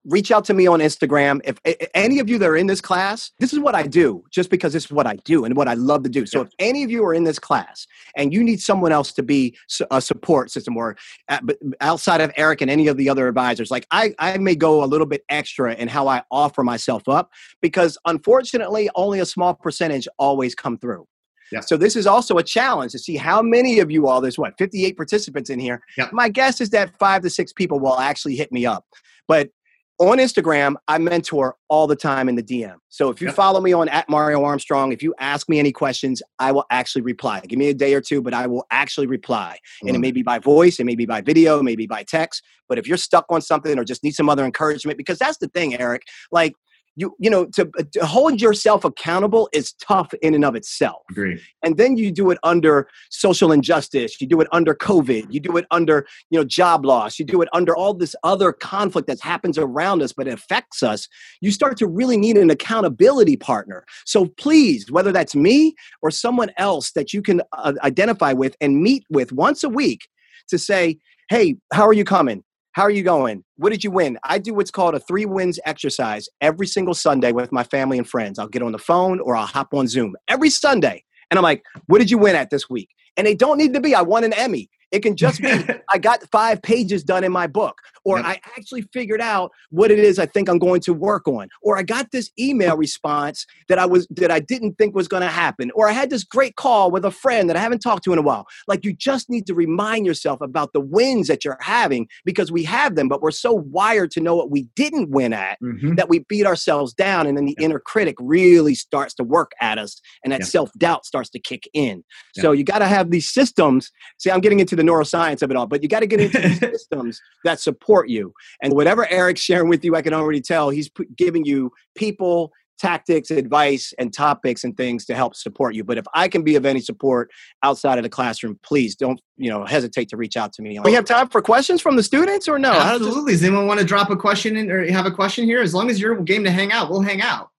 reach 0.04 0.30
out 0.30 0.44
to 0.46 0.54
me 0.54 0.66
on 0.66 0.80
Instagram. 0.80 1.40
If, 1.44 1.58
if, 1.64 1.88
any 1.94 2.18
of 2.18 2.28
you 2.28 2.38
that 2.38 2.48
are 2.48 2.56
in 2.56 2.66
this 2.66 2.80
class, 2.80 3.32
this 3.38 3.52
is 3.52 3.58
what 3.58 3.74
I 3.74 3.84
do, 3.84 4.24
just 4.30 4.50
because 4.50 4.72
this 4.72 4.84
is 4.84 4.90
what 4.90 5.06
I 5.06 5.16
do 5.24 5.44
and 5.44 5.56
what 5.56 5.68
I 5.68 5.74
love 5.74 6.02
to 6.04 6.08
do. 6.08 6.26
So 6.26 6.42
if 6.42 6.48
any 6.58 6.82
of 6.82 6.90
you 6.90 7.04
are 7.04 7.14
in 7.14 7.24
this 7.24 7.38
class 7.38 7.86
and 8.16 8.32
you 8.32 8.42
need 8.42 8.60
someone 8.60 8.92
else 8.92 9.12
to 9.12 9.22
be 9.22 9.56
a 9.90 10.00
support 10.00 10.50
system 10.50 10.76
or 10.76 10.96
uh, 11.28 11.38
outside 11.80 12.20
of 12.20 12.32
Eric 12.36 12.60
and 12.60 12.70
any 12.70 12.86
of 12.88 12.96
the 12.96 13.08
other 13.08 13.28
advisors, 13.28 13.70
like 13.70 13.86
I, 13.90 14.14
I 14.18 14.38
may 14.38 14.54
go 14.54 14.84
a 14.84 14.86
little 14.86 15.06
bit 15.06 15.24
extra 15.28 15.74
in 15.74 15.88
how 15.88 16.08
I 16.08 16.22
offer 16.30 16.62
myself 16.62 17.08
up 17.08 17.30
because 17.60 17.96
unfortunately, 18.04 18.90
only 18.94 19.20
a 19.20 19.26
small 19.26 19.54
percentage 19.54 20.06
always 20.18 20.54
come 20.54 20.76
through. 20.78 21.06
Yeah. 21.52 21.60
So 21.60 21.76
this 21.76 21.94
is 21.94 22.06
also 22.06 22.36
a 22.38 22.42
challenge 22.42 22.92
to 22.92 22.98
see 22.98 23.16
how 23.16 23.42
many 23.42 23.78
of 23.78 23.90
you 23.90 24.08
all, 24.08 24.20
there's 24.20 24.38
what, 24.38 24.54
58 24.58 24.96
participants 24.96 25.50
in 25.50 25.60
here. 25.60 25.82
Yeah. 25.96 26.08
My 26.12 26.28
guess 26.28 26.60
is 26.60 26.70
that 26.70 26.98
five 26.98 27.22
to 27.22 27.30
six 27.30 27.52
people 27.52 27.78
will 27.78 27.98
actually 27.98 28.34
hit 28.34 28.50
me 28.50 28.66
up. 28.66 28.84
But 29.28 29.50
on 29.98 30.18
Instagram, 30.18 30.74
I 30.88 30.98
mentor 30.98 31.56
all 31.68 31.86
the 31.86 31.96
time 31.96 32.28
in 32.28 32.34
the 32.34 32.42
DM. 32.42 32.76
So 32.88 33.10
if 33.10 33.20
you 33.20 33.28
yep. 33.28 33.36
follow 33.36 33.60
me 33.60 33.72
on 33.72 33.88
at 33.88 34.08
Mario 34.08 34.42
Armstrong, 34.42 34.92
if 34.92 35.02
you 35.02 35.14
ask 35.18 35.48
me 35.48 35.58
any 35.58 35.72
questions, 35.72 36.22
I 36.38 36.52
will 36.52 36.64
actually 36.70 37.02
reply. 37.02 37.40
Give 37.46 37.58
me 37.58 37.68
a 37.68 37.74
day 37.74 37.94
or 37.94 38.00
two, 38.00 38.20
but 38.20 38.34
I 38.34 38.46
will 38.46 38.66
actually 38.70 39.06
reply. 39.06 39.58
Mm. 39.82 39.88
And 39.88 39.96
it 39.96 40.00
may 40.00 40.10
be 40.10 40.22
by 40.22 40.38
voice, 40.38 40.80
it 40.80 40.84
may 40.84 40.96
be 40.96 41.06
by 41.06 41.20
video, 41.20 41.62
maybe 41.62 41.86
by 41.86 42.02
text. 42.02 42.42
But 42.68 42.78
if 42.78 42.88
you're 42.88 42.96
stuck 42.96 43.26
on 43.30 43.40
something 43.40 43.78
or 43.78 43.84
just 43.84 44.02
need 44.02 44.14
some 44.14 44.28
other 44.28 44.44
encouragement, 44.44 44.98
because 44.98 45.18
that's 45.18 45.38
the 45.38 45.48
thing, 45.48 45.74
Eric, 45.76 46.02
like 46.32 46.54
you 46.96 47.14
you 47.18 47.30
know 47.30 47.46
to, 47.46 47.70
to, 47.92 48.06
hold 48.06 48.40
yourself 48.40 48.84
accountable 48.84 49.48
is 49.52 49.72
tough 49.74 50.12
in 50.22 50.34
and 50.34 50.44
of 50.44 50.54
itself. 50.54 51.02
Agree. 51.10 51.40
and 51.62 51.76
then 51.76 51.96
you 51.96 52.10
do 52.10 52.30
it 52.30 52.38
under 52.42 52.88
social 53.10 53.52
injustice 53.52 54.20
you 54.20 54.26
do 54.26 54.40
it 54.40 54.48
under 54.52 54.74
covid 54.74 55.26
you 55.30 55.40
do 55.40 55.56
it 55.56 55.66
under 55.70 56.06
you 56.30 56.38
know 56.38 56.44
job 56.44 56.84
loss 56.84 57.18
you 57.18 57.24
do 57.24 57.42
it 57.42 57.48
under 57.52 57.76
all 57.76 57.94
this 57.94 58.14
other 58.22 58.52
conflict 58.52 59.08
that 59.08 59.20
happens 59.20 59.58
around 59.58 60.02
us 60.02 60.12
but 60.12 60.26
it 60.26 60.34
affects 60.34 60.82
us 60.82 61.08
you 61.40 61.50
start 61.50 61.76
to 61.78 61.86
really 61.86 62.16
need 62.16 62.36
an 62.36 62.50
accountability 62.50 63.36
partner. 63.36 63.84
So 64.04 64.26
please 64.26 64.90
whether 64.90 65.12
that's 65.12 65.34
me 65.34 65.74
or 66.02 66.10
someone 66.10 66.50
else 66.56 66.92
that 66.92 67.12
you 67.12 67.22
can 67.22 67.42
uh, 67.52 67.74
identify 67.82 68.32
with 68.32 68.56
and 68.60 68.82
meet 68.82 69.04
with 69.10 69.32
once 69.32 69.64
a 69.64 69.68
week 69.68 70.08
to 70.48 70.58
say 70.58 70.98
hey 71.30 71.56
how 71.72 71.86
are 71.86 71.92
you 71.92 72.04
coming 72.04 72.42
how 72.74 72.82
are 72.82 72.90
you 72.90 73.04
going? 73.04 73.44
What 73.56 73.70
did 73.70 73.84
you 73.84 73.92
win? 73.92 74.18
I 74.24 74.38
do 74.38 74.52
what's 74.52 74.72
called 74.72 74.96
a 74.96 75.00
three 75.00 75.26
wins 75.26 75.60
exercise 75.64 76.28
every 76.40 76.66
single 76.66 76.92
Sunday 76.92 77.30
with 77.30 77.52
my 77.52 77.62
family 77.62 77.98
and 77.98 78.08
friends. 78.08 78.36
I'll 78.36 78.48
get 78.48 78.62
on 78.62 78.72
the 78.72 78.80
phone 78.80 79.20
or 79.20 79.36
I'll 79.36 79.46
hop 79.46 79.72
on 79.72 79.86
Zoom 79.86 80.16
every 80.26 80.50
Sunday. 80.50 81.04
And 81.30 81.38
I'm 81.38 81.44
like, 81.44 81.62
what 81.86 82.00
did 82.00 82.10
you 82.10 82.18
win 82.18 82.34
at 82.34 82.50
this 82.50 82.68
week? 82.68 82.88
And 83.16 83.28
they 83.28 83.36
don't 83.36 83.58
need 83.58 83.74
to 83.74 83.80
be, 83.80 83.94
I 83.94 84.02
won 84.02 84.24
an 84.24 84.32
Emmy. 84.32 84.68
It 84.94 85.02
can 85.02 85.16
just 85.16 85.42
be 85.42 85.50
I 85.92 85.98
got 85.98 86.22
five 86.30 86.62
pages 86.62 87.02
done 87.02 87.24
in 87.24 87.32
my 87.32 87.48
book, 87.48 87.80
or 88.04 88.18
yep. 88.18 88.26
I 88.26 88.40
actually 88.56 88.82
figured 88.92 89.20
out 89.20 89.50
what 89.70 89.90
it 89.90 89.98
is 89.98 90.20
I 90.20 90.26
think 90.26 90.48
I'm 90.48 90.60
going 90.60 90.80
to 90.82 90.94
work 90.94 91.26
on, 91.26 91.48
or 91.62 91.76
I 91.76 91.82
got 91.82 92.12
this 92.12 92.30
email 92.38 92.76
response 92.76 93.44
that 93.68 93.78
I 93.78 93.86
was 93.86 94.06
that 94.10 94.30
I 94.30 94.38
didn't 94.38 94.78
think 94.78 94.94
was 94.94 95.08
going 95.08 95.22
to 95.22 95.28
happen, 95.28 95.72
or 95.74 95.88
I 95.88 95.92
had 95.92 96.10
this 96.10 96.22
great 96.22 96.54
call 96.54 96.92
with 96.92 97.04
a 97.04 97.10
friend 97.10 97.50
that 97.50 97.56
I 97.56 97.60
haven't 97.60 97.80
talked 97.80 98.04
to 98.04 98.12
in 98.12 98.18
a 98.20 98.22
while. 98.22 98.46
Like 98.68 98.84
you 98.84 98.92
just 98.92 99.28
need 99.28 99.46
to 99.48 99.54
remind 99.54 100.06
yourself 100.06 100.40
about 100.40 100.72
the 100.72 100.80
wins 100.80 101.26
that 101.26 101.44
you're 101.44 101.58
having 101.60 102.06
because 102.24 102.52
we 102.52 102.62
have 102.64 102.94
them, 102.94 103.08
but 103.08 103.20
we're 103.20 103.32
so 103.32 103.52
wired 103.52 104.12
to 104.12 104.20
know 104.20 104.36
what 104.36 104.50
we 104.50 104.68
didn't 104.76 105.10
win 105.10 105.32
at 105.32 105.58
mm-hmm. 105.60 105.96
that 105.96 106.08
we 106.08 106.20
beat 106.20 106.46
ourselves 106.46 106.94
down, 106.94 107.26
and 107.26 107.36
then 107.36 107.46
the 107.46 107.56
yep. 107.58 107.64
inner 107.64 107.80
critic 107.80 108.14
really 108.20 108.76
starts 108.76 109.12
to 109.14 109.24
work 109.24 109.52
at 109.60 109.76
us, 109.76 110.00
and 110.22 110.32
that 110.32 110.40
yep. 110.40 110.48
self 110.48 110.72
doubt 110.78 111.04
starts 111.04 111.30
to 111.30 111.40
kick 111.40 111.68
in. 111.74 112.04
So 112.36 112.52
you 112.52 112.62
got 112.62 112.78
to 112.78 112.86
have 112.86 113.10
these 113.10 113.28
systems. 113.28 113.90
See, 114.18 114.30
I'm 114.30 114.40
getting 114.40 114.60
into 114.60 114.76
the 114.76 114.83
neuroscience 114.84 115.42
of 115.42 115.50
it 115.50 115.56
all, 115.56 115.66
but 115.66 115.82
you 115.82 115.88
got 115.88 116.00
to 116.00 116.06
get 116.06 116.20
into 116.20 116.54
systems 116.72 117.20
that 117.44 117.60
support 117.60 118.08
you. 118.08 118.32
And 118.62 118.72
whatever 118.74 119.10
Eric's 119.10 119.40
sharing 119.40 119.68
with 119.68 119.84
you, 119.84 119.96
I 119.96 120.02
can 120.02 120.14
already 120.14 120.40
tell 120.40 120.70
he's 120.70 120.88
p- 120.88 121.06
giving 121.16 121.44
you 121.44 121.70
people, 121.94 122.52
tactics, 122.78 123.30
advice, 123.30 123.92
and 123.98 124.12
topics 124.12 124.64
and 124.64 124.76
things 124.76 125.04
to 125.06 125.14
help 125.14 125.34
support 125.34 125.74
you. 125.74 125.84
But 125.84 125.98
if 125.98 126.04
I 126.14 126.28
can 126.28 126.42
be 126.42 126.56
of 126.56 126.66
any 126.66 126.80
support 126.80 127.30
outside 127.62 127.98
of 127.98 128.02
the 128.02 128.10
classroom, 128.10 128.58
please 128.62 128.94
don't 128.94 129.20
you 129.36 129.50
know 129.50 129.64
hesitate 129.64 130.08
to 130.10 130.16
reach 130.16 130.36
out 130.36 130.52
to 130.54 130.62
me. 130.62 130.78
Oh. 130.78 130.82
We 130.82 130.92
have 130.92 131.04
time 131.04 131.28
for 131.28 131.40
questions 131.40 131.80
from 131.80 131.96
the 131.96 132.02
students 132.02 132.48
or 132.48 132.58
no? 132.58 132.72
Absolutely. 132.72 133.32
Does 133.32 133.44
anyone 133.44 133.66
want 133.66 133.80
to 133.80 133.86
drop 133.86 134.10
a 134.10 134.16
question 134.16 134.56
in, 134.56 134.70
or 134.70 134.90
have 134.90 135.06
a 135.06 135.10
question 135.10 135.44
here? 135.44 135.60
As 135.60 135.74
long 135.74 135.90
as 135.90 136.00
you're 136.00 136.20
game 136.22 136.44
to 136.44 136.50
hang 136.50 136.72
out, 136.72 136.90
we'll 136.90 137.02
hang 137.02 137.20
out. 137.20 137.50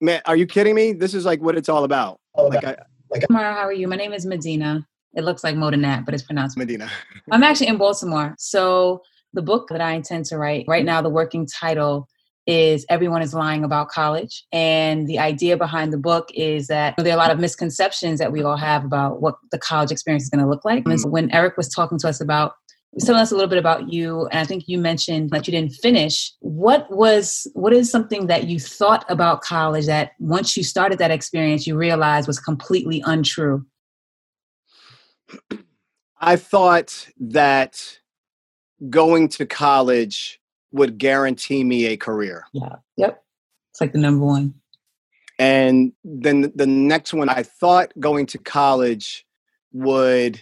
Man, 0.00 0.20
are 0.26 0.36
you 0.36 0.46
kidding 0.46 0.74
me? 0.74 0.92
This 0.92 1.14
is 1.14 1.24
like 1.24 1.40
what 1.40 1.56
it's 1.56 1.68
all 1.68 1.84
about. 1.84 2.20
All 2.34 2.48
like 2.48 2.62
about. 2.62 2.78
I, 2.80 2.82
like, 3.10 3.30
Mara, 3.30 3.54
how 3.54 3.60
are 3.60 3.72
you? 3.72 3.86
My 3.86 3.96
name 3.96 4.12
is 4.12 4.26
Medina. 4.26 4.86
It 5.14 5.24
looks 5.24 5.44
like 5.44 5.56
Modinat, 5.56 6.04
but 6.04 6.14
it's 6.14 6.22
pronounced 6.22 6.56
Medina. 6.56 6.88
I'm 7.30 7.42
actually 7.42 7.68
in 7.68 7.76
Baltimore. 7.76 8.34
So 8.38 9.02
the 9.32 9.42
book 9.42 9.68
that 9.68 9.80
I 9.80 9.92
intend 9.92 10.24
to 10.26 10.38
write 10.38 10.64
right 10.68 10.84
now, 10.84 11.02
the 11.02 11.10
working 11.10 11.46
title 11.46 12.08
is 12.46 12.84
everyone 12.88 13.22
is 13.22 13.34
lying 13.34 13.64
about 13.64 13.88
college. 13.88 14.44
And 14.52 15.06
the 15.06 15.18
idea 15.18 15.56
behind 15.56 15.92
the 15.92 15.98
book 15.98 16.28
is 16.34 16.66
that 16.66 16.94
there 16.98 17.12
are 17.12 17.14
a 17.14 17.18
lot 17.18 17.30
of 17.30 17.38
misconceptions 17.38 18.18
that 18.18 18.32
we 18.32 18.42
all 18.42 18.56
have 18.56 18.84
about 18.84 19.20
what 19.20 19.36
the 19.52 19.58
college 19.58 19.92
experience 19.92 20.24
is 20.24 20.30
going 20.30 20.42
to 20.42 20.50
look 20.50 20.64
like. 20.64 20.86
And 20.86 21.00
so 21.00 21.08
when 21.08 21.30
Eric 21.30 21.56
was 21.56 21.68
talking 21.68 21.98
to 21.98 22.08
us 22.08 22.20
about 22.20 22.54
tell 23.00 23.16
us 23.16 23.30
a 23.30 23.34
little 23.34 23.48
bit 23.48 23.58
about 23.58 23.90
you 23.90 24.26
and 24.26 24.38
i 24.38 24.44
think 24.44 24.64
you 24.66 24.78
mentioned 24.78 25.30
that 25.30 25.46
you 25.46 25.50
didn't 25.50 25.72
finish 25.72 26.32
what 26.40 26.90
was 26.90 27.46
what 27.54 27.72
is 27.72 27.90
something 27.90 28.26
that 28.26 28.48
you 28.48 28.60
thought 28.60 29.04
about 29.08 29.40
college 29.40 29.86
that 29.86 30.12
once 30.18 30.56
you 30.56 30.62
started 30.62 30.98
that 30.98 31.10
experience 31.10 31.66
you 31.66 31.76
realized 31.76 32.26
was 32.26 32.38
completely 32.38 33.02
untrue 33.06 33.64
I 36.20 36.36
thought 36.36 37.08
that 37.18 37.98
going 38.88 39.28
to 39.28 39.46
college 39.46 40.40
would 40.72 40.98
guarantee 40.98 41.64
me 41.64 41.86
a 41.86 41.96
career. 41.96 42.46
yeah 42.52 42.76
yep 42.96 43.22
it's 43.70 43.80
like 43.80 43.92
the 43.92 43.98
number 43.98 44.24
one 44.24 44.54
And 45.38 45.92
then 46.04 46.52
the 46.54 46.66
next 46.66 47.12
one, 47.12 47.28
I 47.28 47.42
thought 47.42 47.92
going 47.98 48.26
to 48.26 48.38
college 48.38 49.26
would 49.72 50.40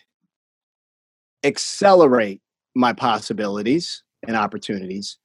accelerate 1.43 2.43
my 2.75 2.93
possibilities 2.93 4.03
and 4.27 4.37
opportunities. 4.37 5.17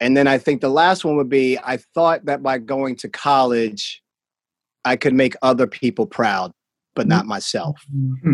And 0.00 0.16
then 0.16 0.26
I 0.26 0.38
think 0.38 0.62
the 0.62 0.70
last 0.70 1.04
one 1.04 1.16
would 1.16 1.28
be 1.28 1.58
I 1.62 1.76
thought 1.76 2.24
that 2.24 2.42
by 2.42 2.56
going 2.58 2.96
to 2.96 3.10
college, 3.10 4.02
I 4.86 4.96
could 4.96 5.12
make 5.12 5.34
other 5.42 5.66
people 5.66 6.06
proud, 6.06 6.52
but 6.94 7.02
mm-hmm. 7.02 7.10
not 7.10 7.26
myself. 7.26 7.84
Mm-hmm. 7.94 8.32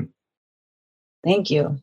Thank 1.27 1.51
you 1.51 1.79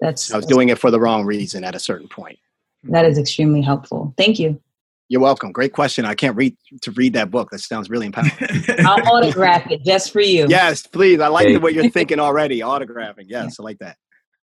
that's 0.00 0.32
I 0.32 0.36
was 0.36 0.46
doing 0.46 0.68
it 0.68 0.78
for 0.78 0.90
the 0.90 0.98
wrong 1.00 1.24
reason 1.24 1.62
at 1.64 1.74
a 1.74 1.78
certain 1.78 2.08
point. 2.08 2.38
that 2.84 3.04
is 3.06 3.16
extremely 3.18 3.62
helpful 3.62 4.12
thank 4.18 4.38
you 4.38 4.60
You're 5.08 5.20
welcome. 5.20 5.50
Great 5.52 5.72
question. 5.72 6.04
I 6.04 6.14
can't 6.14 6.36
read 6.36 6.54
to 6.82 6.90
read 6.92 7.14
that 7.14 7.30
book. 7.32 7.50
That 7.50 7.58
sounds 7.60 7.90
really 7.90 8.06
empowering. 8.06 8.30
i'll 8.86 9.02
autograph 9.14 9.68
it 9.70 9.82
just 9.84 10.12
for 10.12 10.20
you 10.20 10.46
yes, 10.48 10.86
please. 10.86 11.18
I 11.20 11.26
like 11.28 11.46
Hey. 11.48 11.54
the 11.54 11.60
way 11.60 11.72
you're 11.72 11.90
thinking 11.90 12.20
already. 12.20 12.60
Autographing. 12.60 13.26
Yes, 13.26 13.58
I 13.58 13.62
like 13.64 13.78
that. 13.80 13.96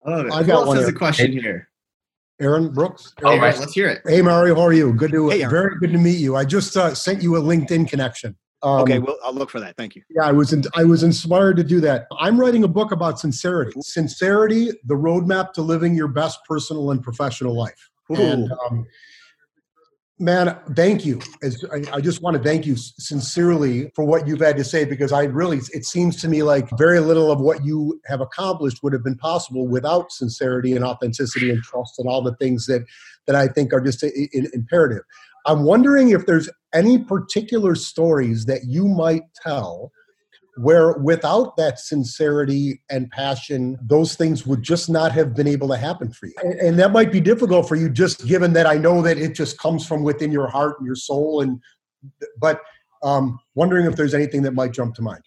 I 0.05 0.11
love 0.11 0.27
it. 0.27 0.33
I 0.33 0.39
Who 0.43 0.47
got 0.47 0.67
one 0.67 0.77
has 0.77 0.87
a 0.89 0.93
question 0.93 1.33
here? 1.33 1.69
Aaron 2.41 2.73
Brooks. 2.73 3.13
All 3.23 3.31
Aaron 3.31 3.41
right, 3.43 3.49
Brooks. 3.51 3.61
let's 3.61 3.73
hear 3.73 3.89
it. 3.89 4.03
Hey 4.07 4.21
Mario, 4.23 4.55
how 4.55 4.63
are 4.63 4.73
you? 4.75 4.93
Good 4.93 5.13
to 5.13 5.29
Hey, 5.31 5.45
very 5.47 5.79
good 5.79 5.93
to 5.93 5.99
meet 5.99 6.19
you. 6.19 6.37
I 6.37 6.45
just 6.45 6.77
uh, 6.77 6.95
sent 6.95 7.23
you 7.23 7.37
a 7.37 7.41
LinkedIn 7.41 7.89
connection. 7.89 8.37
Um, 8.63 8.81
Okay, 8.83 8.99
well, 8.99 9.17
I'll 9.25 9.33
look 9.33 9.51
for 9.51 9.61
that. 9.61 9.77
Thank 9.77 9.97
you. 9.97 10.03
Yeah, 10.11 10.25
I 10.25 10.33
was 10.33 10.53
in, 10.53 10.65
I 10.75 10.85
was 10.85 11.03
inspired 11.03 11.57
to 11.57 11.65
do 11.65 11.81
that. 11.81 12.07
I'm 12.19 12.39
writing 12.39 12.65
a 12.65 12.69
book 12.69 12.93
about 12.93 13.19
sincerity. 13.19 13.73
Sincerity, 13.81 14.71
the 14.85 14.95
roadmap 14.95 15.53
to 15.55 15.63
living 15.63 15.95
your 15.95 16.09
best 16.09 16.41
personal 16.49 16.91
and 16.91 17.03
professional 17.03 17.57
life. 17.57 17.91
And 18.11 18.51
um, 18.67 18.87
man, 20.19 20.59
thank 20.77 21.07
you. 21.07 21.21
As 21.43 21.65
I, 21.73 21.97
I 21.97 22.01
just 22.01 22.21
want 22.23 22.37
to 22.37 22.43
thank 22.43 22.67
you 22.67 22.77
sincerely 22.77 23.91
for 23.95 24.05
what 24.05 24.27
you've 24.27 24.41
had 24.41 24.57
to 24.57 24.65
say 24.65 24.85
because 24.85 25.13
I 25.13 25.25
really, 25.25 25.61
it 25.73 25.87
seems 25.87 26.21
to 26.21 26.29
me 26.29 26.43
like 26.43 26.69
very 26.77 27.01
little 27.01 27.31
of 27.31 27.41
what 27.41 27.65
you 27.65 28.01
have 28.07 28.21
accomplished 28.21 28.83
would 28.83 28.93
have 28.93 29.03
been 29.05 29.17
possible 29.17 29.67
without 29.67 30.13
sincerity 30.13 30.75
and 30.77 30.85
authenticity 30.85 31.51
and 31.51 31.63
trust 31.63 31.99
and 31.99 32.09
all 32.09 32.21
the 32.23 32.35
things 32.37 32.67
that 32.67 32.85
that 33.27 33.37
I 33.37 33.49
think 33.49 33.73
are 33.73 33.81
just 33.81 34.03
i- 34.05 34.09
i- 34.09 34.49
imperative. 34.53 35.03
I'm 35.47 35.65
wondering 35.65 36.11
if 36.11 36.27
there's 36.27 36.49
any 36.75 36.99
particular 36.99 37.75
stories 37.75 38.45
that 38.47 38.65
you 38.65 38.87
might 38.89 39.23
tell 39.43 39.91
where 40.57 40.93
without 40.95 41.57
that 41.57 41.79
sincerity 41.79 42.83
and 42.91 43.11
passion, 43.11 43.79
those 43.83 44.15
things 44.15 44.47
would 44.47 44.63
just 44.63 44.91
not 44.91 45.13
have 45.13 45.35
been 45.35 45.47
able 45.47 45.69
to 45.69 45.77
happen 45.77 46.13
for 46.13 46.27
you. 46.27 46.35
And, 46.43 46.79
that 46.79 46.93
might 46.93 47.11
be 47.11 47.21
difficult 47.21 47.69
for 47.69 47.77
you 47.77 47.89
just 47.89 48.27
given 48.27 48.53
that 48.55 48.67
I 48.67 48.75
know 48.75 49.01
that 49.03 49.17
it 49.17 49.35
just 49.35 49.59
comes 49.59 49.87
from 49.87 50.03
within 50.03 50.31
your 50.31 50.49
heart 50.49 50.77
and 50.79 50.87
your 50.87 50.97
soul. 50.97 51.41
And 51.41 51.61
but 52.39 52.61
um, 53.03 53.39
wondering 53.55 53.87
if 53.87 53.97
there's 53.97 54.15
anything 54.15 54.43
that 54.43 54.53
might 54.53 54.73
jump 54.73 54.95
to 54.97 55.03
mind. 55.03 55.23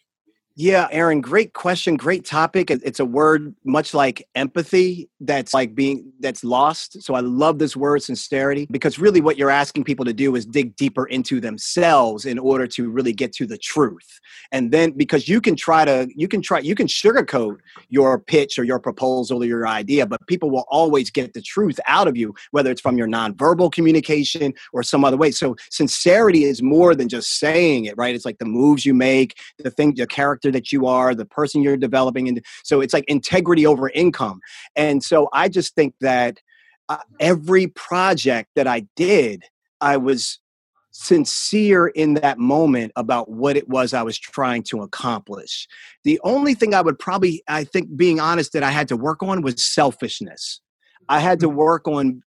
Yeah, 0.55 0.87
Aaron, 0.91 1.19
great 1.19 1.53
question, 1.53 1.95
great 1.95 2.25
topic. 2.25 2.69
It's 2.69 2.99
a 2.99 3.05
word 3.05 3.55
much 3.65 3.95
like 3.95 4.27
empathy 4.35 5.09
that's 5.19 5.51
like 5.51 5.73
being 5.73 6.13
that's 6.19 6.43
lost. 6.43 7.01
So 7.01 7.15
I 7.15 7.21
love 7.21 7.57
this 7.57 7.75
word 7.75 8.03
sincerity 8.03 8.67
because 8.69 8.99
really 8.99 9.19
what 9.19 9.35
you're 9.35 9.49
asking 9.49 9.83
people 9.83 10.05
to 10.05 10.13
do 10.13 10.35
is 10.35 10.45
dig 10.45 10.75
deeper 10.75 11.07
into 11.07 11.39
themselves 11.39 12.25
in 12.25 12.37
order 12.37 12.67
to 12.67 12.91
really 12.91 13.13
get 13.13 13.33
to 13.33 13.47
the 13.47 13.57
truth. 13.57 14.19
And 14.51 14.71
then 14.71 14.91
because 14.91 15.27
you 15.27 15.41
can 15.41 15.55
try 15.55 15.85
to 15.85 16.07
you 16.15 16.27
can 16.27 16.43
try 16.43 16.59
you 16.59 16.75
can 16.75 16.85
sugarcoat 16.85 17.57
your 17.89 18.19
pitch 18.19 18.59
or 18.59 18.63
your 18.63 18.79
proposal 18.79 19.41
or 19.41 19.45
your 19.45 19.67
idea, 19.67 20.05
but 20.05 20.19
people 20.27 20.51
will 20.51 20.65
always 20.69 21.09
get 21.09 21.33
the 21.33 21.41
truth 21.41 21.79
out 21.87 22.07
of 22.07 22.15
you 22.15 22.31
whether 22.51 22.69
it's 22.69 22.81
from 22.81 22.95
your 22.95 23.07
nonverbal 23.07 23.71
communication 23.71 24.53
or 24.71 24.83
some 24.83 25.03
other 25.03 25.17
way. 25.17 25.31
So 25.31 25.55
sincerity 25.71 26.43
is 26.43 26.61
more 26.61 26.93
than 26.93 27.09
just 27.09 27.39
saying 27.39 27.85
it, 27.85 27.95
right? 27.97 28.13
It's 28.13 28.25
like 28.25 28.37
the 28.37 28.45
moves 28.45 28.85
you 28.85 28.93
make, 28.93 29.35
the 29.57 29.71
thing, 29.71 29.95
the 29.95 30.05
character 30.05 30.42
that 30.51 30.71
you 30.71 30.87
are, 30.87 31.15
the 31.15 31.25
person 31.25 31.61
you're 31.61 31.77
developing. 31.77 32.27
And 32.27 32.43
so 32.63 32.81
it's 32.81 32.93
like 32.93 33.05
integrity 33.07 33.65
over 33.65 33.89
income. 33.89 34.39
And 34.75 35.03
so 35.03 35.29
I 35.33 35.49
just 35.49 35.75
think 35.75 35.95
that 36.01 36.39
uh, 36.89 36.97
every 37.19 37.67
project 37.67 38.49
that 38.55 38.67
I 38.67 38.87
did, 38.95 39.43
I 39.81 39.97
was 39.97 40.39
sincere 40.91 41.87
in 41.87 42.13
that 42.13 42.37
moment 42.37 42.91
about 42.95 43.29
what 43.29 43.57
it 43.57 43.67
was 43.67 43.93
I 43.93 44.03
was 44.03 44.17
trying 44.17 44.61
to 44.63 44.81
accomplish. 44.81 45.67
The 46.03 46.19
only 46.23 46.53
thing 46.53 46.75
I 46.75 46.81
would 46.81 46.99
probably, 46.99 47.43
I 47.47 47.63
think, 47.63 47.95
being 47.97 48.19
honest, 48.19 48.53
that 48.53 48.63
I 48.63 48.69
had 48.69 48.87
to 48.89 48.97
work 48.97 49.23
on 49.23 49.41
was 49.41 49.65
selfishness. 49.65 50.61
I 51.09 51.19
had 51.19 51.39
to 51.39 51.49
work 51.49 51.87
on 51.87 52.21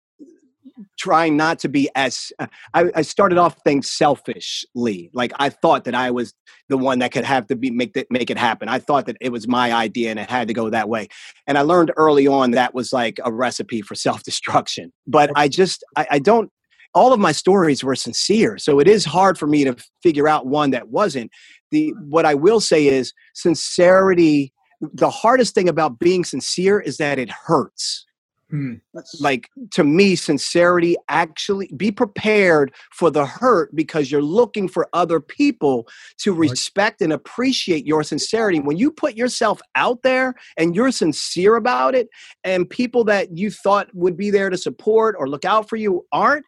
trying 0.98 1.36
not 1.36 1.58
to 1.60 1.68
be 1.68 1.88
as 1.94 2.32
uh, 2.38 2.46
I, 2.72 2.90
I 2.96 3.02
started 3.02 3.38
off 3.38 3.56
things 3.64 3.90
selfishly. 3.90 5.10
Like 5.12 5.32
i 5.38 5.48
thought 5.48 5.84
that 5.84 5.94
i 5.94 6.10
was 6.10 6.34
the 6.68 6.78
one 6.78 6.98
that 7.00 7.12
could 7.12 7.24
have 7.24 7.46
to 7.48 7.56
be 7.56 7.70
make 7.70 7.94
that 7.94 8.06
make 8.10 8.30
it 8.30 8.38
happen. 8.38 8.68
I 8.68 8.78
thought 8.78 9.06
that 9.06 9.16
it 9.20 9.30
was 9.30 9.46
my 9.46 9.72
idea 9.72 10.10
and 10.10 10.18
it 10.18 10.30
had 10.30 10.48
to 10.48 10.54
go 10.54 10.70
that 10.70 10.88
way. 10.88 11.08
And 11.46 11.58
i 11.58 11.62
learned 11.62 11.92
early 11.96 12.26
on 12.26 12.52
that 12.52 12.74
was 12.74 12.92
like 12.92 13.18
a 13.24 13.32
recipe 13.32 13.82
for 13.82 13.94
self-destruction. 14.06 14.92
But 15.06 15.30
i 15.36 15.48
just 15.48 15.84
I, 15.96 16.06
I 16.12 16.18
don't 16.18 16.50
all 16.94 17.12
of 17.12 17.18
my 17.18 17.32
stories 17.32 17.82
were 17.82 17.96
sincere. 17.96 18.56
So 18.56 18.78
it 18.78 18.86
is 18.86 19.04
hard 19.04 19.36
for 19.36 19.48
me 19.48 19.64
to 19.64 19.74
figure 20.00 20.28
out 20.28 20.46
one 20.46 20.70
that 20.70 20.88
wasn't. 20.88 21.30
The 21.70 21.92
what 22.08 22.24
i 22.24 22.34
will 22.34 22.60
say 22.60 22.86
is 22.86 23.12
sincerity 23.34 24.52
the 24.92 25.10
hardest 25.10 25.54
thing 25.54 25.68
about 25.68 25.98
being 25.98 26.24
sincere 26.24 26.78
is 26.78 26.98
that 26.98 27.18
it 27.18 27.30
hurts 27.30 28.04
Mm. 28.52 28.80
like 29.20 29.48
to 29.72 29.82
me 29.82 30.14
sincerity 30.14 30.96
actually 31.08 31.68
be 31.76 31.90
prepared 31.90 32.72
for 32.92 33.10
the 33.10 33.24
hurt 33.24 33.74
because 33.74 34.12
you're 34.12 34.22
looking 34.22 34.68
for 34.68 34.86
other 34.92 35.18
people 35.18 35.88
to 36.18 36.34
respect 36.34 37.00
and 37.00 37.12
appreciate 37.12 37.86
your 37.86 38.02
sincerity. 38.02 38.60
When 38.60 38.76
you 38.76 38.90
put 38.90 39.14
yourself 39.16 39.60
out 39.74 40.02
there 40.02 40.34
and 40.58 40.76
you're 40.76 40.92
sincere 40.92 41.56
about 41.56 41.94
it 41.94 42.08
and 42.44 42.68
people 42.68 43.02
that 43.04 43.36
you 43.36 43.50
thought 43.50 43.88
would 43.94 44.16
be 44.16 44.30
there 44.30 44.50
to 44.50 44.58
support 44.58 45.16
or 45.18 45.26
look 45.26 45.46
out 45.46 45.68
for 45.68 45.76
you 45.76 46.06
aren't 46.12 46.44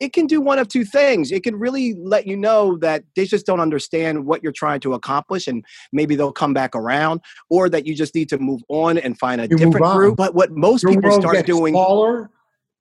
it 0.00 0.12
can 0.12 0.26
do 0.26 0.40
one 0.40 0.58
of 0.58 0.68
two 0.68 0.84
things 0.84 1.30
it 1.30 1.42
can 1.42 1.56
really 1.56 1.94
let 1.94 2.26
you 2.26 2.36
know 2.36 2.76
that 2.78 3.04
they 3.16 3.24
just 3.24 3.46
don't 3.46 3.60
understand 3.60 4.24
what 4.24 4.42
you're 4.42 4.52
trying 4.52 4.80
to 4.80 4.94
accomplish 4.94 5.46
and 5.46 5.64
maybe 5.92 6.16
they'll 6.16 6.32
come 6.32 6.54
back 6.54 6.74
around 6.74 7.20
or 7.50 7.68
that 7.68 7.86
you 7.86 7.94
just 7.94 8.14
need 8.14 8.28
to 8.28 8.38
move 8.38 8.60
on 8.68 8.98
and 8.98 9.18
find 9.18 9.40
a 9.40 9.48
You 9.48 9.56
different 9.56 9.84
group 9.94 10.16
but 10.16 10.34
what 10.34 10.50
most 10.52 10.82
Your 10.82 10.92
people 10.92 11.12
start 11.12 11.44
doing 11.46 11.74
smaller. 11.74 12.30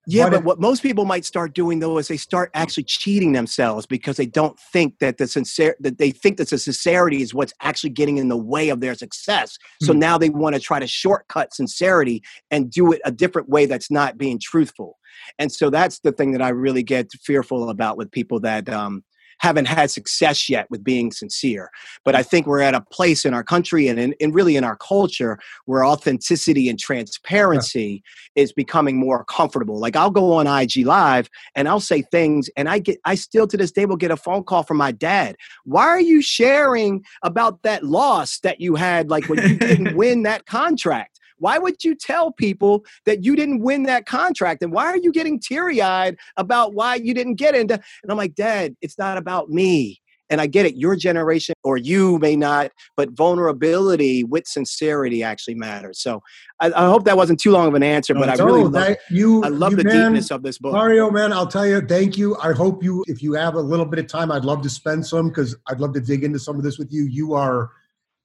Yeah, 0.07 0.25
But 0.25 0.31
but 0.31 0.39
it- 0.39 0.43
what 0.45 0.59
most 0.59 0.81
people 0.81 1.05
might 1.05 1.25
start 1.25 1.53
doing 1.53 1.79
though 1.79 1.97
is 1.97 2.07
they 2.07 2.17
start 2.17 2.49
actually 2.53 2.83
cheating 2.83 3.33
themselves 3.33 3.85
because 3.85 4.17
they 4.17 4.25
don't 4.25 4.59
think 4.73 4.99
that 4.99 5.17
the 5.17 5.27
sincere 5.27 5.75
that 5.79 5.97
they 5.97 6.11
think 6.11 6.37
that 6.37 6.49
the 6.49 6.57
sincerity 6.57 7.21
is 7.21 7.33
what's 7.33 7.53
actually 7.61 7.91
getting 7.91 8.17
in 8.17 8.27
the 8.27 8.37
way 8.37 8.69
of 8.69 8.79
their 8.81 8.95
success. 8.95 9.57
So 9.81 9.93
Hmm. 9.93 9.99
now 9.99 10.17
they 10.17 10.29
want 10.29 10.55
to 10.55 10.61
try 10.61 10.79
to 10.79 10.87
shortcut 10.87 11.53
sincerity 11.53 12.23
and 12.49 12.71
do 12.71 12.91
it 12.91 13.01
a 13.05 13.11
different 13.11 13.49
way 13.49 13.65
that's 13.65 13.91
not 13.91 14.17
being 14.17 14.39
truthful. 14.39 14.97
And 15.37 15.51
so 15.51 15.69
that's 15.69 15.99
the 15.99 16.11
thing 16.11 16.31
that 16.31 16.41
I 16.41 16.49
really 16.49 16.83
get 16.83 17.11
fearful 17.23 17.69
about 17.69 17.97
with 17.97 18.11
people 18.11 18.39
that 18.41 18.69
um, 18.69 19.03
haven't 19.41 19.65
had 19.65 19.89
success 19.89 20.47
yet 20.47 20.67
with 20.69 20.83
being 20.83 21.11
sincere. 21.11 21.71
But 22.05 22.15
I 22.15 22.21
think 22.21 22.45
we're 22.45 22.61
at 22.61 22.75
a 22.75 22.81
place 22.81 23.25
in 23.25 23.33
our 23.33 23.43
country 23.43 23.87
and, 23.87 23.99
in, 23.99 24.13
and 24.21 24.35
really 24.35 24.55
in 24.55 24.63
our 24.63 24.77
culture 24.77 25.39
where 25.65 25.83
authenticity 25.83 26.69
and 26.69 26.79
transparency 26.79 28.03
is 28.35 28.53
becoming 28.53 28.97
more 28.97 29.25
comfortable. 29.25 29.79
Like 29.79 29.95
I'll 29.95 30.11
go 30.11 30.33
on 30.33 30.45
IG 30.45 30.85
Live 30.85 31.27
and 31.55 31.67
I'll 31.67 31.79
say 31.79 32.03
things, 32.03 32.49
and 32.55 32.69
I 32.69 32.77
get, 32.77 32.99
I 33.03 33.15
still 33.15 33.47
to 33.47 33.57
this 33.57 33.71
day 33.71 33.85
will 33.85 33.97
get 33.97 34.11
a 34.11 34.17
phone 34.17 34.43
call 34.43 34.61
from 34.61 34.77
my 34.77 34.91
dad. 34.91 35.35
Why 35.65 35.87
are 35.87 35.99
you 35.99 36.21
sharing 36.21 37.03
about 37.23 37.63
that 37.63 37.83
loss 37.83 38.39
that 38.41 38.61
you 38.61 38.75
had, 38.75 39.09
like 39.09 39.27
when 39.27 39.39
you 39.41 39.57
didn't 39.57 39.95
win 39.95 40.21
that 40.23 40.45
contract? 40.45 41.19
Why 41.41 41.57
would 41.57 41.83
you 41.83 41.95
tell 41.95 42.31
people 42.31 42.85
that 43.05 43.25
you 43.25 43.35
didn't 43.35 43.59
win 43.61 43.83
that 43.83 44.05
contract? 44.05 44.63
And 44.63 44.71
why 44.71 44.85
are 44.85 44.97
you 44.97 45.11
getting 45.11 45.39
teary 45.39 45.81
eyed 45.81 46.15
about 46.37 46.73
why 46.73 46.95
you 46.95 47.13
didn't 47.13 47.35
get 47.35 47.55
into? 47.55 47.73
And 47.73 48.11
I'm 48.11 48.17
like, 48.17 48.35
Dad, 48.35 48.75
it's 48.81 48.97
not 48.97 49.17
about 49.17 49.49
me. 49.49 49.99
and 50.31 50.39
I 50.39 50.47
get 50.47 50.65
it, 50.65 50.77
your 50.77 50.95
generation 50.95 51.53
or 51.63 51.75
you 51.75 52.17
may 52.19 52.37
not, 52.37 52.71
but 52.95 53.11
vulnerability 53.11 54.23
with 54.23 54.47
sincerity 54.47 55.21
actually 55.23 55.55
matters. 55.55 55.99
So 55.99 56.23
I, 56.61 56.67
I 56.67 56.85
hope 56.85 57.03
that 57.03 57.17
wasn't 57.17 57.39
too 57.39 57.51
long 57.51 57.67
of 57.67 57.73
an 57.73 57.83
answer, 57.83 58.13
but 58.13 58.29
I 58.29 58.41
really 58.41 58.63
love, 58.63 58.71
that, 58.71 58.99
you, 59.09 59.43
I 59.43 59.49
love 59.49 59.71
you, 59.71 59.77
the 59.77 59.83
man, 59.83 60.13
deepness 60.13 60.31
of 60.31 60.41
this 60.41 60.57
book. 60.57 60.71
Mario, 60.71 61.11
man, 61.11 61.33
I'll 61.33 61.47
tell 61.47 61.67
you, 61.67 61.81
thank 61.81 62.17
you. 62.17 62.37
I 62.37 62.53
hope 62.53 62.81
you, 62.81 63.03
if 63.07 63.21
you 63.21 63.33
have 63.33 63.55
a 63.55 63.61
little 63.61 63.85
bit 63.85 63.99
of 63.99 64.07
time, 64.07 64.31
I'd 64.31 64.45
love 64.45 64.61
to 64.61 64.69
spend 64.69 65.05
some 65.05 65.27
because 65.27 65.55
I'd 65.67 65.81
love 65.81 65.93
to 65.95 65.99
dig 65.99 66.23
into 66.23 66.39
some 66.39 66.55
of 66.55 66.63
this 66.63 66.79
with 66.79 66.93
you. 66.93 67.03
You 67.03 67.33
are 67.33 67.71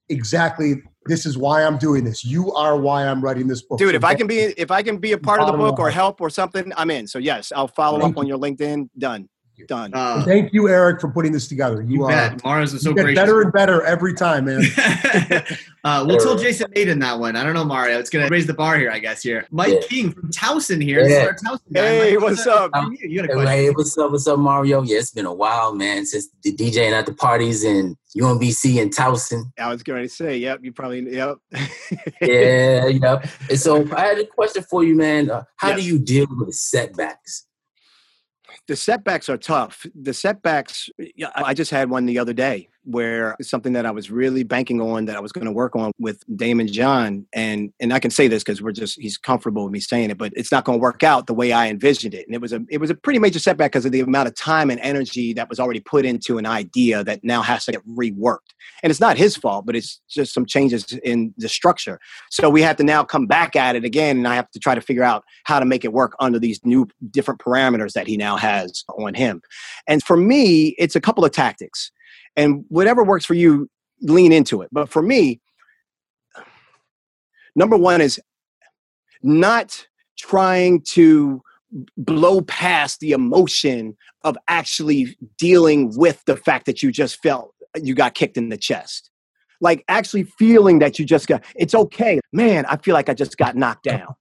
exactly 0.09 0.83
this 1.09 1.27
is 1.27 1.37
why 1.39 1.65
I'm 1.65 1.79
doing 1.79 2.05
this. 2.05 2.25
You 2.25 2.53
are 2.53 2.77
why 2.77 3.07
I'm 3.07 3.21
writing 3.21 3.47
this 3.47 3.63
book. 3.63 3.79
Dude, 3.79 3.95
if 3.95 4.05
I 4.05 4.15
can 4.15 4.27
be 4.27 4.39
if 4.39 4.71
I 4.71 4.83
can 4.83 4.99
be 4.99 5.13
a 5.13 5.19
part 5.19 5.41
of 5.41 5.47
the 5.47 5.57
book 5.57 5.79
or 5.79 5.91
help 5.91 6.21
or 6.21 6.31
something, 6.31 6.73
I'm 6.77 6.91
in. 6.91 7.07
So 7.07 7.19
yes, 7.19 7.53
I'll 7.55 7.69
follow 7.69 8.01
up 8.01 8.17
on 8.17 8.27
your 8.27 8.39
LinkedIn. 8.39 8.89
Done. 8.99 9.29
Done. 9.67 9.91
Uh, 9.95 10.23
Thank 10.25 10.53
you, 10.53 10.69
Eric, 10.69 11.01
for 11.01 11.09
putting 11.11 11.33
this 11.33 11.49
together. 11.49 11.81
You, 11.83 11.95
you 11.95 12.05
are 12.05 12.09
bet. 12.11 12.45
Mars 12.45 12.75
is 12.75 12.83
so 12.83 12.91
you 12.91 12.95
get 12.97 13.03
gracious. 13.05 13.21
better 13.23 13.41
and 13.43 13.53
better 13.53 13.83
every 13.83 14.13
time, 14.15 14.45
man. 14.45 14.63
uh, 15.85 16.05
we'll 16.07 16.19
tell 16.19 16.37
Jason 16.37 16.71
Maiden 16.75 16.99
that 16.99 17.19
one. 17.19 17.37
I 17.37 17.43
don't 17.43 17.55
know, 17.55 17.65
Mario. 17.65 17.99
It's 17.99 18.11
gonna 18.11 18.29
raise 18.29 18.47
the 18.47 18.55
bar 18.55 18.77
here, 18.79 18.91
I 18.91 18.99
guess. 18.99 19.23
Here, 19.23 19.47
Mike 19.51 19.73
Yeah. 19.73 19.81
King 19.89 20.13
from 20.13 20.31
Towson 20.31 20.83
here. 20.83 21.09
Yeah. 21.09 21.33
Towson. 21.45 21.61
Hey, 21.73 22.13
Mike, 22.15 22.23
what's 22.23 22.47
up? 22.47 22.71
You, 22.75 22.99
you 23.09 23.17
got 23.23 23.31
a 23.31 23.33
question? 23.33 23.47
Hey, 23.53 23.71
what's 23.71 23.97
up? 23.99 24.11
What's 24.11 24.27
up, 24.27 24.39
Mario? 24.39 24.83
Yeah, 24.83 24.99
it's 24.99 25.11
been 25.11 25.27
a 25.27 25.35
while, 25.35 25.75
man, 25.75 26.05
since 26.05 26.29
the 26.43 26.53
DJing 26.55 26.93
at 26.93 27.07
the 27.07 27.15
parties 27.15 27.65
and 27.65 27.97
UMBC 28.17 28.81
and 28.81 28.95
Towson. 28.95 29.53
I 29.59 29.69
was 29.69 29.83
going 29.83 30.03
to 30.03 30.09
say, 30.09 30.39
yep, 30.39 30.61
you 30.63 30.73
probably, 30.73 31.01
yep. 31.15 31.37
Yeah, 32.23 32.87
yep. 32.87 33.27
And 33.51 33.61
so 33.61 33.87
I 33.95 34.01
had 34.07 34.19
a 34.19 34.27
question 34.27 34.63
for 34.63 34.85
you, 34.85 34.95
man. 34.95 35.31
Uh, 35.31 35.43
how 35.57 35.69
Yes. 35.71 35.81
do 35.81 35.87
you 35.87 35.99
deal 35.99 36.27
with 36.31 36.55
setbacks? 36.55 37.47
The 38.69 38.77
setbacks 38.77 39.29
are 39.29 39.37
tough. 39.37 39.87
The 39.95 40.15
setbacks, 40.15 40.91
I 41.35 41.55
just 41.55 41.71
had 41.71 41.91
one 41.91 42.07
the 42.07 42.19
other 42.19 42.33
day 42.33 42.69
where 42.87 43.37
something 43.43 43.73
that 43.73 43.85
I 43.85 43.91
was 43.91 44.11
really 44.11 44.45
banking 44.45 44.81
on 44.81 45.07
that 45.07 45.17
I 45.17 45.21
was 45.21 45.33
going 45.33 45.45
to 45.45 45.53
work 45.53 45.75
on 45.75 45.93
with 45.99 46.25
Daymond 46.37 46.71
John. 46.71 47.27
And 47.33 47.73
and 47.81 47.93
I 47.93 47.99
can 47.99 48.11
say 48.11 48.29
this 48.29 48.43
because 48.43 48.63
we're 48.63 48.73
just 48.73 49.01
he's 49.01 49.19
comfortable 49.19 49.65
with 49.65 49.73
me 49.73 49.81
saying 49.81 50.11
it, 50.11 50.19
but 50.19 50.33
it's 50.37 50.53
not 50.53 50.65
going 50.65 50.79
to 50.79 50.83
work 50.83 51.03
out 51.03 51.27
the 51.27 51.35
way 51.35 51.53
I 51.53 51.69
envisioned 51.69 52.15
it. 52.15 52.27
And 52.27 52.35
it 52.35 52.41
was 52.41 52.53
a 52.53 52.65
it 52.71 52.79
was 52.79 52.91
a 52.91 52.95
pretty 52.95 53.19
major 53.19 53.39
setback 53.39 53.73
because 53.73 53.85
of 53.85 53.93
the 53.93 54.01
amount 54.01 54.29
of 54.29 54.37
time 54.37 54.71
and 54.71 54.81
energy 54.81 55.33
that 55.35 55.49
was 55.49 55.59
already 55.59 55.81
put 55.81 56.05
into 56.05 56.39
an 56.39 56.47
idea 56.47 57.03
that 57.05 57.25
now 57.25 57.43
has 57.43 57.65
to 57.67 57.73
get 57.73 57.87
reworked. 57.87 58.55
And 58.83 58.91
it's 58.91 59.01
not 59.01 59.17
his 59.17 59.37
fault, 59.37 59.67
but 59.67 59.75
it's 59.75 60.01
just 60.09 60.33
some 60.33 60.47
changes 60.47 60.93
in 61.05 61.35
the 61.37 61.49
structure. 61.49 61.99
So 62.31 62.49
we 62.49 62.63
have 62.63 62.77
to 62.77 62.85
now 62.85 63.03
come 63.03 63.27
back 63.27 63.57
at 63.57 63.75
it 63.75 63.85
again, 63.85 64.19
and 64.19 64.29
I 64.29 64.37
have 64.37 64.51
to 64.53 64.61
try 64.61 64.75
to 64.75 64.81
figure 64.81 65.03
out 65.03 65.25
how 65.45 65.59
to 65.59 65.65
make 65.65 65.85
it 65.85 65.93
work 65.93 66.15
under 66.21 66.39
these 66.39 66.61
new 66.65 66.87
different 67.11 67.41
parameters 67.41 67.93
that 67.95 68.07
he 68.07 68.17
now 68.17 68.37
has 68.37 68.85
on 68.99 69.15
him. 69.15 69.43
And 69.89 70.03
for 70.03 70.17
me, 70.17 70.75
it's 70.79 70.95
a 70.95 71.01
couple 71.01 71.25
of 71.25 71.33
tactics. 71.33 71.91
And 72.37 72.65
whatever 72.69 73.03
works 73.03 73.25
for 73.25 73.35
you, 73.35 73.69
lean 74.03 74.33
into 74.33 74.63
it. 74.63 74.69
But 74.71 74.89
for 74.89 75.03
me, 75.03 75.41
number 77.55 77.77
one 77.77 78.01
is 78.01 78.21
not 79.23 79.87
trying 80.19 80.83
to 80.83 81.43
blow 81.97 82.41
past 82.43 83.01
the 83.01 83.13
emotion 83.13 83.97
of 84.23 84.37
actually 84.49 85.17
dealing 85.39 85.97
with 85.97 86.23
the 86.27 86.37
fact 86.37 86.67
that 86.67 86.83
you 86.83 86.93
just 86.93 87.23
felt 87.23 87.55
you 87.83 87.95
got 87.95 88.15
kicked 88.15 88.37
in 88.37 88.49
the 88.49 88.57
chest. 88.57 89.11
Like 89.61 89.85
actually 89.89 90.25
feeling 90.25 90.79
that 90.81 90.99
you 90.99 91.05
just 91.05 91.27
got, 91.27 91.45
it's 91.55 91.75
okay. 91.75 92.21
Man, 92.33 92.67
I 92.67 92.77
feel 92.77 92.95
like 92.95 93.09
I 93.09 93.15
just 93.15 93.37
got 93.37 93.57
knocked 93.57 93.85
down. 93.85 94.15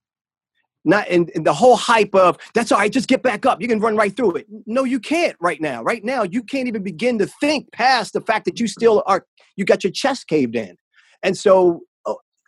Not 0.86 1.08
in, 1.08 1.28
in 1.34 1.42
the 1.42 1.52
whole 1.52 1.76
hype 1.76 2.14
of 2.14 2.38
that's 2.54 2.72
all 2.72 2.78
right, 2.78 2.90
just 2.90 3.08
get 3.08 3.22
back 3.22 3.44
up. 3.44 3.60
You 3.60 3.68
can 3.68 3.80
run 3.80 3.96
right 3.96 4.16
through 4.16 4.36
it. 4.36 4.46
No, 4.66 4.84
you 4.84 5.00
can't 5.00 5.36
right 5.40 5.60
now. 5.60 5.82
Right 5.82 6.04
now, 6.04 6.22
you 6.22 6.42
can't 6.42 6.68
even 6.68 6.82
begin 6.82 7.18
to 7.18 7.26
think 7.26 7.70
past 7.72 8.12
the 8.12 8.20
fact 8.20 8.44
that 8.46 8.58
you 8.58 8.68
still 8.68 9.02
are, 9.06 9.26
you 9.56 9.64
got 9.64 9.84
your 9.84 9.92
chest 9.92 10.28
caved 10.28 10.56
in. 10.56 10.76
And 11.22 11.36
so 11.36 11.82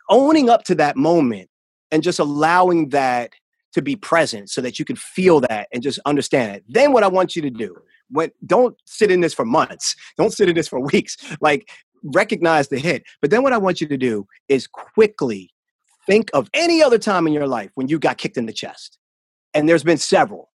owning 0.09 0.49
up 0.49 0.63
to 0.63 0.75
that 0.75 0.97
moment 0.97 1.49
and 1.91 2.01
just 2.03 2.19
allowing 2.19 2.89
that 2.89 3.31
to 3.73 3.81
be 3.81 3.95
present 3.95 4.49
so 4.49 4.61
that 4.61 4.79
you 4.79 4.85
can 4.85 4.95
feel 4.95 5.39
that 5.41 5.67
and 5.71 5.83
just 5.83 5.99
understand 6.05 6.55
it. 6.55 6.63
Then 6.67 6.91
what 6.91 7.03
I 7.03 7.07
want 7.07 7.35
you 7.35 7.41
to 7.43 7.51
do, 7.51 7.75
when 8.09 8.31
don't 8.45 8.75
sit 8.85 9.11
in 9.11 9.21
this 9.21 9.33
for 9.33 9.45
months, 9.45 9.95
don't 10.17 10.33
sit 10.33 10.49
in 10.49 10.55
this 10.55 10.67
for 10.67 10.79
weeks. 10.91 11.17
Like 11.39 11.69
recognize 12.03 12.69
the 12.69 12.79
hit. 12.79 13.03
But 13.21 13.29
then 13.29 13.43
what 13.43 13.53
I 13.53 13.57
want 13.57 13.81
you 13.81 13.87
to 13.87 13.97
do 13.97 14.25
is 14.47 14.67
quickly 14.67 15.51
think 16.05 16.29
of 16.33 16.49
any 16.53 16.81
other 16.81 16.97
time 16.97 17.27
in 17.27 17.33
your 17.33 17.47
life 17.47 17.71
when 17.75 17.87
you 17.87 17.99
got 17.99 18.17
kicked 18.17 18.37
in 18.37 18.45
the 18.45 18.53
chest. 18.53 18.97
And 19.53 19.67
there's 19.67 19.83
been 19.83 19.97
several. 19.97 20.49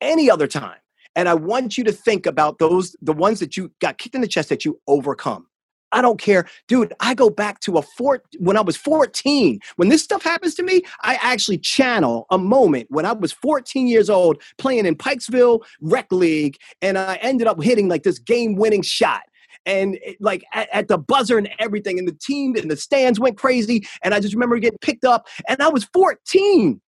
Any 0.00 0.30
other 0.30 0.46
time. 0.46 0.78
And 1.16 1.28
I 1.28 1.34
want 1.34 1.76
you 1.76 1.84
to 1.84 1.92
think 1.92 2.26
about 2.26 2.58
those 2.58 2.94
the 3.02 3.12
ones 3.12 3.40
that 3.40 3.56
you 3.56 3.72
got 3.80 3.98
kicked 3.98 4.14
in 4.14 4.20
the 4.20 4.28
chest 4.28 4.48
that 4.50 4.64
you 4.64 4.80
overcome. 4.86 5.46
I 5.92 6.02
don't 6.02 6.20
care. 6.20 6.46
Dude, 6.66 6.92
I 7.00 7.14
go 7.14 7.30
back 7.30 7.60
to 7.60 7.78
a 7.78 7.82
four 7.82 8.22
when 8.38 8.56
I 8.56 8.60
was 8.60 8.76
14. 8.76 9.58
When 9.76 9.88
this 9.88 10.02
stuff 10.02 10.22
happens 10.22 10.54
to 10.56 10.62
me, 10.62 10.82
I 11.02 11.18
actually 11.22 11.58
channel 11.58 12.26
a 12.30 12.38
moment 12.38 12.88
when 12.90 13.06
I 13.06 13.12
was 13.12 13.32
14 13.32 13.88
years 13.88 14.10
old 14.10 14.42
playing 14.58 14.86
in 14.86 14.96
Pikesville 14.96 15.62
Rec 15.80 16.12
League, 16.12 16.58
and 16.82 16.98
I 16.98 17.16
ended 17.16 17.46
up 17.46 17.62
hitting 17.62 17.88
like 17.88 18.02
this 18.02 18.18
game-winning 18.18 18.82
shot. 18.82 19.22
And 19.68 19.98
it- 20.02 20.16
like 20.20 20.44
at, 20.52 20.68
at 20.72 20.88
the 20.88 20.98
buzzer 20.98 21.38
and 21.38 21.48
everything, 21.60 21.98
and 21.98 22.08
the 22.08 22.18
team 22.20 22.56
and 22.56 22.70
the 22.70 22.76
stands 22.76 23.20
went 23.20 23.36
crazy. 23.36 23.86
And 24.02 24.14
I 24.14 24.20
just 24.20 24.34
remember 24.34 24.58
getting 24.58 24.78
picked 24.80 25.04
up, 25.04 25.28
and 25.48 25.62
I 25.62 25.68
was 25.68 25.84
14. 25.92 26.80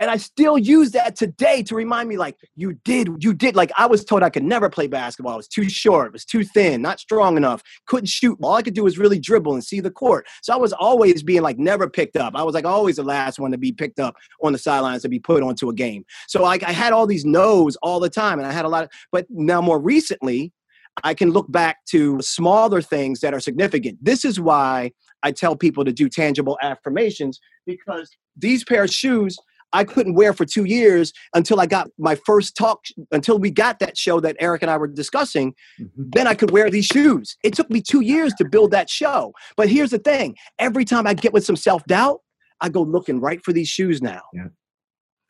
And 0.00 0.10
I 0.10 0.16
still 0.16 0.56
use 0.56 0.92
that 0.92 1.14
today 1.14 1.62
to 1.64 1.74
remind 1.74 2.08
me, 2.08 2.16
like, 2.16 2.36
you 2.56 2.72
did, 2.84 3.22
you 3.22 3.34
did. 3.34 3.54
Like, 3.54 3.70
I 3.76 3.84
was 3.84 4.02
told 4.02 4.22
I 4.22 4.30
could 4.30 4.44
never 4.44 4.70
play 4.70 4.86
basketball. 4.86 5.34
I 5.34 5.36
was 5.36 5.46
too 5.48 5.68
short, 5.68 6.14
was 6.14 6.24
too 6.24 6.42
thin, 6.42 6.80
not 6.80 7.00
strong 7.00 7.36
enough, 7.36 7.62
couldn't 7.86 8.06
shoot. 8.06 8.38
All 8.40 8.54
I 8.54 8.62
could 8.62 8.72
do 8.72 8.84
was 8.84 8.96
really 8.98 9.18
dribble 9.18 9.52
and 9.52 9.62
see 9.62 9.80
the 9.80 9.90
court. 9.90 10.26
So 10.42 10.54
I 10.54 10.56
was 10.56 10.72
always 10.72 11.22
being 11.22 11.42
like 11.42 11.58
never 11.58 11.86
picked 11.90 12.16
up. 12.16 12.34
I 12.34 12.42
was 12.44 12.54
like 12.54 12.64
always 12.64 12.96
the 12.96 13.02
last 13.02 13.38
one 13.38 13.50
to 13.50 13.58
be 13.58 13.72
picked 13.72 14.00
up 14.00 14.14
on 14.42 14.52
the 14.52 14.58
sidelines 14.58 15.02
to 15.02 15.10
be 15.10 15.18
put 15.18 15.42
onto 15.42 15.68
a 15.68 15.74
game. 15.74 16.06
So 16.28 16.40
like 16.42 16.62
I 16.62 16.72
had 16.72 16.94
all 16.94 17.06
these 17.06 17.26
no's 17.26 17.76
all 17.82 18.00
the 18.00 18.08
time, 18.10 18.38
and 18.38 18.48
I 18.48 18.52
had 18.52 18.64
a 18.64 18.68
lot 18.68 18.84
of, 18.84 18.90
but 19.12 19.26
now 19.28 19.60
more 19.60 19.78
recently, 19.78 20.50
I 21.04 21.14
can 21.14 21.30
look 21.30 21.50
back 21.50 21.84
to 21.86 22.20
smaller 22.20 22.82
things 22.82 23.20
that 23.20 23.34
are 23.34 23.40
significant. 23.40 23.98
This 24.02 24.24
is 24.24 24.40
why 24.40 24.92
I 25.22 25.32
tell 25.32 25.56
people 25.56 25.84
to 25.84 25.92
do 25.92 26.08
tangible 26.08 26.58
affirmations 26.62 27.40
because 27.66 28.10
these 28.36 28.64
pair 28.64 28.84
of 28.84 28.90
shoes 28.90 29.36
I 29.72 29.84
couldn't 29.84 30.14
wear 30.14 30.32
for 30.32 30.44
two 30.44 30.64
years 30.64 31.12
until 31.34 31.60
I 31.60 31.66
got 31.66 31.88
my 31.98 32.16
first 32.26 32.56
talk, 32.56 32.80
until 33.12 33.38
we 33.38 33.50
got 33.50 33.78
that 33.78 33.96
show 33.96 34.20
that 34.20 34.36
Eric 34.40 34.62
and 34.62 34.70
I 34.70 34.76
were 34.76 34.88
discussing. 34.88 35.54
Mm-hmm. 35.80 36.02
Then 36.12 36.26
I 36.26 36.34
could 36.34 36.50
wear 36.50 36.70
these 36.70 36.86
shoes. 36.86 37.36
It 37.44 37.54
took 37.54 37.70
me 37.70 37.80
two 37.80 38.00
years 38.00 38.34
to 38.34 38.44
build 38.44 38.72
that 38.72 38.90
show. 38.90 39.32
But 39.56 39.68
here's 39.68 39.90
the 39.90 39.98
thing 39.98 40.36
every 40.58 40.84
time 40.84 41.06
I 41.06 41.14
get 41.14 41.32
with 41.32 41.44
some 41.44 41.56
self 41.56 41.84
doubt, 41.84 42.20
I 42.60 42.68
go 42.68 42.82
looking 42.82 43.20
right 43.20 43.42
for 43.44 43.52
these 43.52 43.68
shoes 43.68 44.02
now. 44.02 44.22
Yeah. 44.34 44.48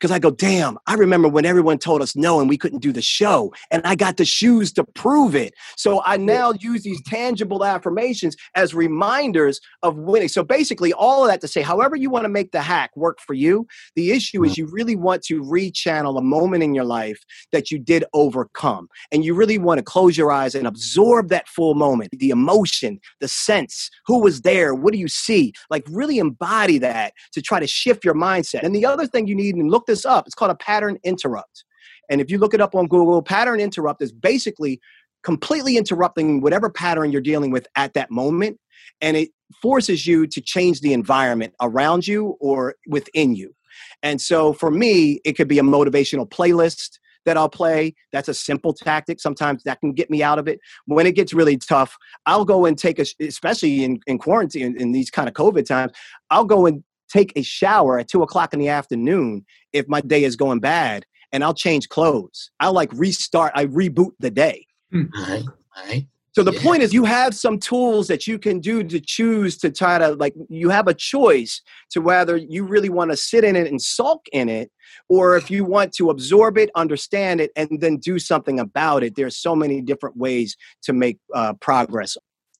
Because 0.01 0.11
I 0.11 0.17
go, 0.17 0.31
damn, 0.31 0.79
I 0.87 0.95
remember 0.95 1.27
when 1.27 1.45
everyone 1.45 1.77
told 1.77 2.01
us 2.01 2.15
no 2.15 2.39
and 2.39 2.49
we 2.49 2.57
couldn't 2.57 2.79
do 2.79 2.91
the 2.91 3.03
show. 3.03 3.53
And 3.69 3.83
I 3.85 3.93
got 3.93 4.17
the 4.17 4.25
shoes 4.25 4.73
to 4.73 4.83
prove 4.83 5.35
it. 5.35 5.53
So 5.77 6.01
I 6.03 6.17
now 6.17 6.53
use 6.53 6.81
these 6.81 6.99
tangible 7.03 7.63
affirmations 7.63 8.35
as 8.55 8.73
reminders 8.73 9.61
of 9.83 9.97
winning. 9.97 10.27
So 10.27 10.43
basically, 10.43 10.91
all 10.91 11.23
of 11.23 11.29
that 11.29 11.39
to 11.41 11.47
say, 11.47 11.61
however 11.61 11.95
you 11.95 12.09
want 12.09 12.25
to 12.25 12.29
make 12.29 12.51
the 12.51 12.63
hack 12.63 12.89
work 12.97 13.19
for 13.19 13.35
you, 13.35 13.67
the 13.95 14.11
issue 14.11 14.43
is 14.43 14.53
mm-hmm. 14.53 14.61
you 14.61 14.67
really 14.71 14.95
want 14.95 15.21
to 15.25 15.43
rechannel 15.43 16.17
a 16.17 16.21
moment 16.23 16.63
in 16.63 16.73
your 16.73 16.85
life 16.85 17.23
that 17.51 17.69
you 17.69 17.77
did 17.77 18.03
overcome. 18.15 18.89
And 19.11 19.23
you 19.23 19.35
really 19.35 19.59
want 19.59 19.77
to 19.77 19.83
close 19.83 20.17
your 20.17 20.31
eyes 20.31 20.55
and 20.55 20.65
absorb 20.65 21.29
that 21.29 21.47
full 21.47 21.75
moment, 21.75 22.09
the 22.17 22.31
emotion, 22.31 22.99
the 23.19 23.27
sense, 23.27 23.91
who 24.07 24.19
was 24.19 24.41
there, 24.41 24.73
what 24.73 24.93
do 24.93 24.99
you 24.99 25.07
see? 25.07 25.53
Like 25.69 25.85
really 25.91 26.17
embody 26.17 26.79
that 26.79 27.13
to 27.33 27.41
try 27.43 27.59
to 27.59 27.67
shift 27.67 28.03
your 28.03 28.15
mindset. 28.15 28.63
And 28.63 28.73
the 28.73 28.87
other 28.87 29.05
thing 29.05 29.27
you 29.27 29.35
need, 29.35 29.55
and 29.55 29.69
look 29.69 29.85
this 29.91 30.05
up, 30.05 30.25
it's 30.25 30.35
called 30.35 30.51
a 30.51 30.55
pattern 30.55 30.97
interrupt. 31.03 31.65
And 32.09 32.19
if 32.19 32.31
you 32.31 32.37
look 32.37 32.53
it 32.53 32.61
up 32.61 32.75
on 32.75 32.87
Google, 32.87 33.21
pattern 33.21 33.59
interrupt 33.59 34.01
is 34.01 34.11
basically 34.11 34.81
completely 35.23 35.77
interrupting 35.77 36.41
whatever 36.41 36.69
pattern 36.69 37.11
you're 37.11 37.21
dealing 37.21 37.51
with 37.51 37.67
at 37.75 37.93
that 37.93 38.09
moment. 38.09 38.59
And 39.01 39.15
it 39.15 39.29
forces 39.61 40.07
you 40.07 40.27
to 40.27 40.41
change 40.41 40.81
the 40.81 40.93
environment 40.93 41.53
around 41.61 42.07
you 42.07 42.37
or 42.39 42.75
within 42.87 43.35
you. 43.35 43.53
And 44.01 44.19
so 44.21 44.53
for 44.53 44.71
me, 44.71 45.19
it 45.23 45.33
could 45.33 45.47
be 45.47 45.59
a 45.59 45.63
motivational 45.63 46.27
playlist 46.27 46.99
that 47.25 47.37
I'll 47.37 47.49
play. 47.49 47.93
That's 48.11 48.27
a 48.27 48.33
simple 48.33 48.73
tactic. 48.73 49.19
Sometimes 49.19 49.63
that 49.63 49.79
can 49.79 49.93
get 49.93 50.09
me 50.09 50.23
out 50.23 50.39
of 50.39 50.47
it. 50.47 50.59
When 50.85 51.05
it 51.05 51.15
gets 51.15 51.33
really 51.33 51.57
tough, 51.57 51.95
I'll 52.25 52.45
go 52.45 52.65
and 52.65 52.77
take 52.77 52.99
a, 52.99 53.05
especially 53.19 53.83
in, 53.83 53.99
in 54.07 54.17
quarantine, 54.17 54.75
in 54.79 54.91
these 54.91 55.11
kind 55.11 55.27
of 55.27 55.35
COVID 55.35 55.65
times, 55.65 55.91
I'll 56.29 56.45
go 56.45 56.65
and 56.65 56.83
take 57.11 57.33
a 57.35 57.41
shower 57.43 57.99
at 57.99 58.07
two 58.07 58.23
o'clock 58.23 58.53
in 58.53 58.59
the 58.59 58.69
afternoon 58.69 59.45
if 59.73 59.87
my 59.87 60.01
day 60.01 60.23
is 60.23 60.35
going 60.35 60.59
bad 60.59 61.05
and 61.31 61.43
I'll 61.43 61.53
change 61.53 61.89
clothes. 61.89 62.51
I'll 62.59 62.73
like 62.73 62.91
restart, 62.93 63.51
I 63.55 63.65
reboot 63.65 64.11
the 64.19 64.31
day. 64.31 64.65
All 64.93 65.01
right, 65.15 65.43
all 65.77 65.83
right. 65.87 66.07
So 66.33 66.43
the 66.43 66.53
Yeah. 66.53 66.61
point 66.61 66.81
is 66.81 66.93
you 66.93 67.03
have 67.03 67.35
some 67.35 67.59
tools 67.59 68.07
that 68.07 68.25
you 68.25 68.39
can 68.39 68.59
do 68.61 68.83
to 68.83 69.01
choose 69.01 69.57
to 69.57 69.69
try 69.69 69.97
to 69.97 70.13
like 70.15 70.33
you 70.49 70.69
have 70.69 70.87
a 70.87 70.93
choice 70.93 71.61
to 71.91 71.99
whether 71.99 72.37
you 72.37 72.63
really 72.63 72.87
want 72.89 73.11
to 73.11 73.17
sit 73.17 73.43
in 73.43 73.57
it 73.57 73.67
and 73.67 73.81
sulk 73.81 74.21
in 74.31 74.47
it 74.47 74.71
or 75.09 75.35
if 75.35 75.51
you 75.51 75.65
want 75.65 75.91
to 75.95 76.09
absorb 76.09 76.57
it, 76.57 76.69
understand 76.75 77.41
it 77.41 77.51
and 77.57 77.81
then 77.81 77.97
do 77.97 78.17
something 78.17 78.59
about 78.61 79.03
it. 79.03 79.15
There's 79.17 79.35
so 79.35 79.55
many 79.57 79.81
different 79.81 80.15
ways 80.15 80.55
to 80.83 80.93
make 80.93 81.17
uh, 81.35 81.53
progress. 81.55 82.15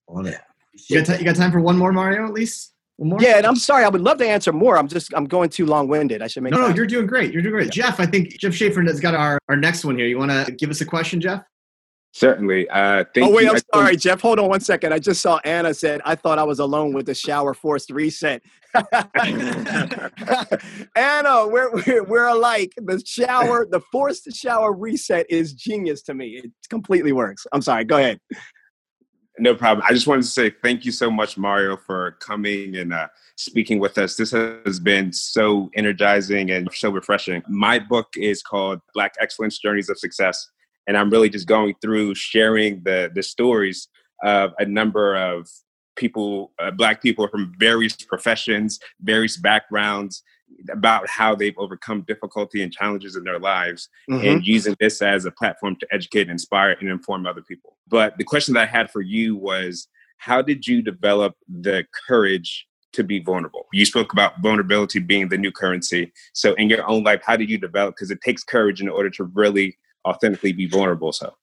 on 0.10 0.26
it. 0.28 0.38
You 0.90 1.02
got, 1.02 1.14
ti- 1.16 1.20
you 1.20 1.26
got 1.26 1.38
time 1.38 1.52
for 1.52 1.62
one 1.62 1.78
more, 1.78 1.94
Mario, 1.94 2.26
at 2.26 2.34
least? 2.34 2.71
One 3.02 3.10
more? 3.10 3.20
Yeah, 3.20 3.38
and 3.38 3.48
I'm 3.48 3.56
sorry, 3.56 3.84
I 3.84 3.90
would 3.90 4.02
love 4.02 4.20
to 4.20 4.28
answer 4.28 4.54
more. 4.54 4.78
I'm 4.78 4.88
just 4.88 5.12
I'm 5.16 5.26
going 5.26 5.50
too 5.50 5.66
long-winded. 5.66 6.22
I 6.22 6.28
should 6.28 6.44
make 6.44 6.54
No, 6.54 6.60
no, 6.68 6.68
you're 6.76 6.86
doing 6.86 7.08
great. 7.08 7.34
You're 7.34 7.42
doing 7.42 7.56
great. 7.56 7.72
Jeff, 7.72 8.00
I 8.00 8.06
think 8.06 8.38
Jeff 8.38 8.54
Schaefer 8.54 8.84
has 8.84 9.00
got 9.00 9.16
our, 9.16 9.40
our 9.50 9.56
next 9.56 9.84
one 9.84 9.98
here. 9.98 10.06
You 10.06 10.20
want 10.20 10.30
to 10.30 10.52
give 10.52 10.70
us 10.70 10.82
a 10.82 10.86
question, 10.86 11.20
Jeff? 11.20 11.42
Certainly. 12.14 12.70
Uh, 12.70 13.04
thank 13.16 13.26
Oh 13.28 13.32
wait, 13.32 13.44
you. 13.46 13.50
I'm 13.50 13.56
I 13.56 13.60
told- 13.60 13.86
sorry, 13.86 13.96
Jeff. 13.98 14.22
Hold 14.22 14.38
on 14.38 14.50
one 14.50 14.60
second. 14.60 14.94
I 14.94 15.00
just 15.00 15.20
saw 15.20 15.40
Anna 15.46 15.74
said 15.74 16.02
I 16.06 16.14
thought 16.14 16.38
I 16.38 16.44
was 16.44 16.60
alone 16.60 16.94
with 16.94 17.08
the 17.08 17.16
shower 17.16 17.56
forced 17.56 17.90
reset. 17.90 18.44
Anna, 20.96 21.48
we're, 21.48 21.72
we're 21.74 22.04
we're 22.04 22.28
alike. 22.28 22.74
The 22.78 23.02
shower, 23.06 23.66
the 23.70 23.82
forced 23.92 24.32
shower 24.36 24.74
reset 24.74 25.26
is 25.30 25.54
genius 25.54 26.04
to 26.04 26.14
me. 26.14 26.40
It 26.44 26.52
completely 26.70 27.14
works. 27.14 27.48
I'm 27.52 27.62
sorry. 27.64 27.84
Go 27.86 27.98
ahead. 27.98 28.20
No 29.42 29.56
problem. 29.56 29.84
I 29.90 29.92
just 29.92 30.06
wanted 30.06 30.22
to 30.22 30.28
say 30.28 30.52
thank 30.52 30.86
you 30.86 30.92
so 30.92 31.10
much, 31.10 31.36
Mario, 31.36 31.76
for 31.76 32.12
coming 32.20 32.76
and 32.76 32.94
uh, 32.94 33.08
speaking 33.38 33.80
with 33.80 33.98
us. 33.98 34.16
This 34.16 34.30
has 34.30 34.80
been 34.80 35.12
so 35.12 35.72
energizing 35.74 36.52
and 36.52 36.70
so 36.72 36.92
refreshing. 36.92 37.42
My 37.50 37.80
book 37.80 38.10
is 38.16 38.44
called 38.44 38.82
Black 38.94 39.16
Excellence 39.20 39.58
Journeys 39.58 39.90
of 39.90 39.98
Success. 39.98 40.48
And 40.86 40.96
I'm 40.96 41.10
really 41.10 41.28
just 41.28 41.48
going 41.48 41.74
through 41.82 42.14
sharing 42.14 42.84
the, 42.84 43.10
the 43.16 43.24
stories 43.24 43.88
of 44.24 44.52
a 44.60 44.66
number 44.66 45.16
of 45.16 45.50
people, 45.96 46.52
uh, 46.60 46.70
Black 46.70 47.02
people 47.02 47.28
from 47.28 47.56
various 47.58 47.96
professions, 47.96 48.80
various 49.02 49.38
backgrounds, 49.38 50.22
about 50.72 51.08
how 51.10 51.36
they've 51.36 51.58
overcome 51.58 52.02
difficulty 52.08 52.62
and 52.62 52.72
challenges 52.72 53.16
in 53.16 53.24
their 53.24 53.40
lives 53.40 53.90
Mhm. 54.10 54.26
and 54.32 54.46
using 54.48 54.76
this 54.80 55.02
as 55.02 55.26
a 55.26 55.32
platform 55.32 55.76
to 55.78 55.88
educate, 55.92 56.30
inspire, 56.30 56.78
and 56.80 56.90
inform 56.90 57.26
other 57.26 57.42
people. 57.42 57.78
But 57.88 58.18
the 58.18 58.24
question 58.24 58.54
that 58.54 58.64
I 58.64 58.72
had 58.72 58.92
for 58.92 59.02
you 59.02 59.36
was 59.36 59.88
how 60.18 60.42
did 60.42 60.68
you 60.68 60.82
develop 60.82 61.36
the 61.50 61.86
courage 62.08 62.68
to 62.94 63.04
be 63.04 63.20
vulnerable? 63.20 63.68
You 63.74 63.86
spoke 63.86 64.14
about 64.14 64.40
vulnerability 64.42 65.00
being 65.00 65.30
the 65.30 65.38
new 65.38 65.52
currency. 65.52 66.12
So, 66.34 66.54
in 66.56 66.70
your 66.70 66.88
own 66.88 67.04
life, 67.04 67.22
how 67.26 67.36
did 67.38 67.50
you 67.50 67.58
develop? 67.58 67.96
Because 67.96 68.12
it 68.12 68.22
takes 68.22 68.44
courage 68.44 68.82
in 68.82 68.90
order 68.90 69.10
to 69.12 69.24
really 69.24 69.78
authentically 70.08 70.54
be 70.54 70.68
vulnerable. 70.68 71.12
So, 71.12 71.34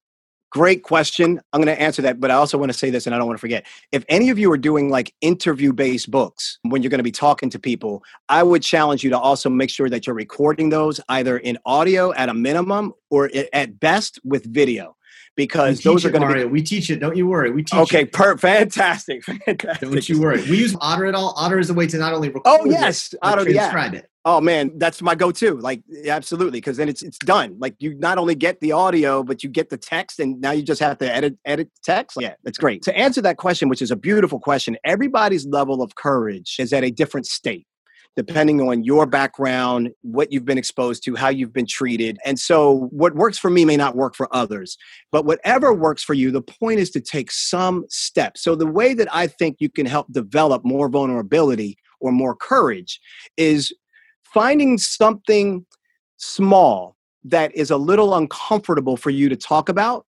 Great 0.50 0.82
question. 0.82 1.40
I'm 1.52 1.60
going 1.60 1.74
to 1.74 1.80
answer 1.80 2.00
that, 2.02 2.20
but 2.20 2.30
I 2.30 2.34
also 2.34 2.56
want 2.56 2.72
to 2.72 2.78
say 2.78 2.88
this 2.88 3.06
and 3.06 3.14
I 3.14 3.18
don't 3.18 3.26
want 3.26 3.36
to 3.36 3.40
forget. 3.40 3.66
If 3.92 4.04
any 4.08 4.30
of 4.30 4.38
you 4.38 4.50
are 4.50 4.56
doing 4.56 4.88
like 4.88 5.14
interview 5.20 5.74
based 5.74 6.10
books 6.10 6.58
when 6.62 6.82
you're 6.82 6.90
going 6.90 7.00
to 7.00 7.04
be 7.04 7.12
talking 7.12 7.50
to 7.50 7.58
people, 7.58 8.02
I 8.30 8.42
would 8.42 8.62
challenge 8.62 9.04
you 9.04 9.10
to 9.10 9.18
also 9.18 9.50
make 9.50 9.68
sure 9.68 9.90
that 9.90 10.06
you're 10.06 10.16
recording 10.16 10.70
those 10.70 11.00
either 11.10 11.36
in 11.36 11.58
audio 11.66 12.14
at 12.14 12.30
a 12.30 12.34
minimum 12.34 12.94
or 13.10 13.30
at 13.52 13.78
best 13.78 14.20
with 14.24 14.46
video 14.46 14.96
because 15.38 15.80
those 15.82 16.04
are 16.04 16.10
going 16.10 16.28
to 16.28 16.34
be. 16.34 16.44
We 16.44 16.62
teach 16.62 16.90
it. 16.90 16.98
Don't 16.98 17.16
you 17.16 17.28
worry. 17.28 17.52
We 17.52 17.62
teach 17.62 17.78
Okay, 17.78 18.02
it. 18.02 18.12
per- 18.12 18.36
fantastic, 18.36 19.22
fantastic. 19.46 19.88
Don't 19.88 20.08
you 20.08 20.20
worry. 20.20 20.42
We 20.42 20.58
use 20.58 20.76
Otter 20.80 21.06
at 21.06 21.14
all. 21.14 21.32
Otter 21.36 21.60
is 21.60 21.70
a 21.70 21.74
way 21.74 21.86
to 21.86 21.96
not 21.96 22.12
only 22.12 22.28
oh, 22.28 22.32
record 22.32 22.42
Oh 22.44 22.64
it, 22.66 22.72
yes, 22.72 23.14
but 23.22 23.38
Otter, 23.38 23.48
yeah. 23.48 23.92
it. 23.92 24.10
Oh 24.24 24.40
man, 24.40 24.72
that's 24.78 25.00
my 25.00 25.14
go-to. 25.14 25.54
Like 25.54 25.82
absolutely, 26.08 26.58
because 26.58 26.76
then 26.76 26.88
it's 26.88 27.04
it's 27.04 27.18
done. 27.18 27.56
Like 27.60 27.76
you 27.78 27.94
not 27.94 28.18
only 28.18 28.34
get 28.34 28.58
the 28.58 28.72
audio, 28.72 29.22
but 29.22 29.44
you 29.44 29.48
get 29.48 29.70
the 29.70 29.78
text, 29.78 30.18
and 30.18 30.40
now 30.40 30.50
you 30.50 30.62
just 30.62 30.80
have 30.80 30.98
to 30.98 31.14
edit 31.14 31.38
edit 31.44 31.70
text. 31.84 32.18
Yeah, 32.20 32.34
that's 32.42 32.58
great. 32.58 32.82
To 32.82 32.98
answer 32.98 33.22
that 33.22 33.36
question, 33.36 33.68
which 33.68 33.80
is 33.80 33.92
a 33.92 33.96
beautiful 33.96 34.40
question, 34.40 34.76
everybody's 34.84 35.46
level 35.46 35.82
of 35.82 35.94
courage 35.94 36.56
is 36.58 36.72
at 36.72 36.82
a 36.82 36.90
different 36.90 37.26
state. 37.26 37.67
Depending 38.18 38.60
on 38.60 38.82
your 38.82 39.06
background, 39.06 39.90
what 40.02 40.32
you've 40.32 40.44
been 40.44 40.58
exposed 40.58 41.04
to, 41.04 41.14
how 41.14 41.28
you've 41.28 41.52
been 41.52 41.68
treated. 41.68 42.18
And 42.24 42.36
so, 42.36 42.88
what 42.90 43.14
works 43.14 43.38
for 43.38 43.48
me 43.48 43.64
may 43.64 43.76
not 43.76 43.94
work 43.94 44.16
for 44.16 44.28
others. 44.34 44.76
But 45.12 45.24
whatever 45.24 45.72
works 45.72 46.02
for 46.02 46.14
you, 46.14 46.32
the 46.32 46.42
point 46.42 46.80
is 46.80 46.90
to 46.90 47.00
take 47.00 47.30
some 47.30 47.84
steps. 47.88 48.42
So, 48.42 48.56
the 48.56 48.66
way 48.66 48.92
that 48.92 49.06
I 49.14 49.28
think 49.28 49.58
you 49.60 49.70
can 49.70 49.86
help 49.86 50.12
develop 50.12 50.64
more 50.64 50.88
vulnerability 50.88 51.78
or 52.00 52.10
more 52.10 52.34
courage 52.34 52.98
is 53.36 53.72
finding 54.34 54.78
something 54.78 55.64
small 56.16 56.96
that 57.22 57.54
is 57.54 57.70
a 57.70 57.76
little 57.76 58.16
uncomfortable 58.16 58.96
for 58.96 59.10
you 59.10 59.28
to 59.28 59.36
talk 59.36 59.68
about 59.68 60.06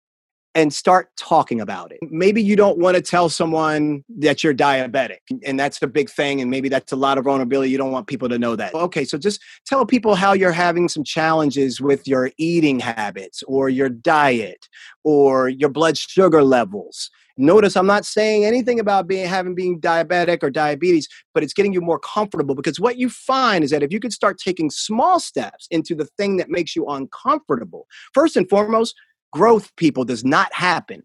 and 0.54 0.72
start 0.72 1.10
talking 1.16 1.60
about 1.60 1.90
it. 1.90 1.98
Maybe 2.02 2.42
you 2.42 2.54
don't 2.54 2.78
want 2.78 2.96
to 2.96 3.02
tell 3.02 3.28
someone 3.28 4.04
that 4.18 4.44
you're 4.44 4.54
diabetic, 4.54 5.18
and 5.44 5.58
that's 5.58 5.82
a 5.82 5.86
big 5.86 6.08
thing, 6.08 6.40
and 6.40 6.50
maybe 6.50 6.68
that's 6.68 6.92
a 6.92 6.96
lot 6.96 7.18
of 7.18 7.24
vulnerability. 7.24 7.70
You 7.70 7.78
don't 7.78 7.92
want 7.92 8.06
people 8.06 8.28
to 8.28 8.38
know 8.38 8.54
that. 8.56 8.74
Okay, 8.74 9.04
so 9.04 9.18
just 9.18 9.40
tell 9.66 9.84
people 9.84 10.14
how 10.14 10.32
you're 10.32 10.52
having 10.52 10.88
some 10.88 11.04
challenges 11.04 11.80
with 11.80 12.06
your 12.06 12.30
eating 12.38 12.78
habits 12.78 13.42
or 13.48 13.68
your 13.68 13.88
diet 13.88 14.68
or 15.02 15.48
your 15.48 15.68
blood 15.68 15.98
sugar 15.98 16.42
levels. 16.42 17.10
Notice 17.36 17.76
I'm 17.76 17.86
not 17.86 18.06
saying 18.06 18.44
anything 18.44 18.78
about 18.78 19.08
being 19.08 19.26
having 19.26 19.56
being 19.56 19.80
diabetic 19.80 20.44
or 20.44 20.50
diabetes, 20.50 21.08
but 21.32 21.42
it's 21.42 21.52
getting 21.52 21.72
you 21.72 21.80
more 21.80 21.98
comfortable 21.98 22.54
because 22.54 22.78
what 22.78 22.96
you 22.96 23.08
find 23.08 23.64
is 23.64 23.70
that 23.70 23.82
if 23.82 23.92
you 23.92 23.98
could 23.98 24.12
start 24.12 24.38
taking 24.38 24.70
small 24.70 25.18
steps 25.18 25.66
into 25.72 25.96
the 25.96 26.04
thing 26.16 26.36
that 26.36 26.48
makes 26.48 26.76
you 26.76 26.86
uncomfortable, 26.86 27.88
first 28.12 28.36
and 28.36 28.48
foremost, 28.48 28.94
growth 29.34 29.74
people 29.76 30.04
does 30.04 30.24
not 30.24 30.52
happen. 30.54 31.02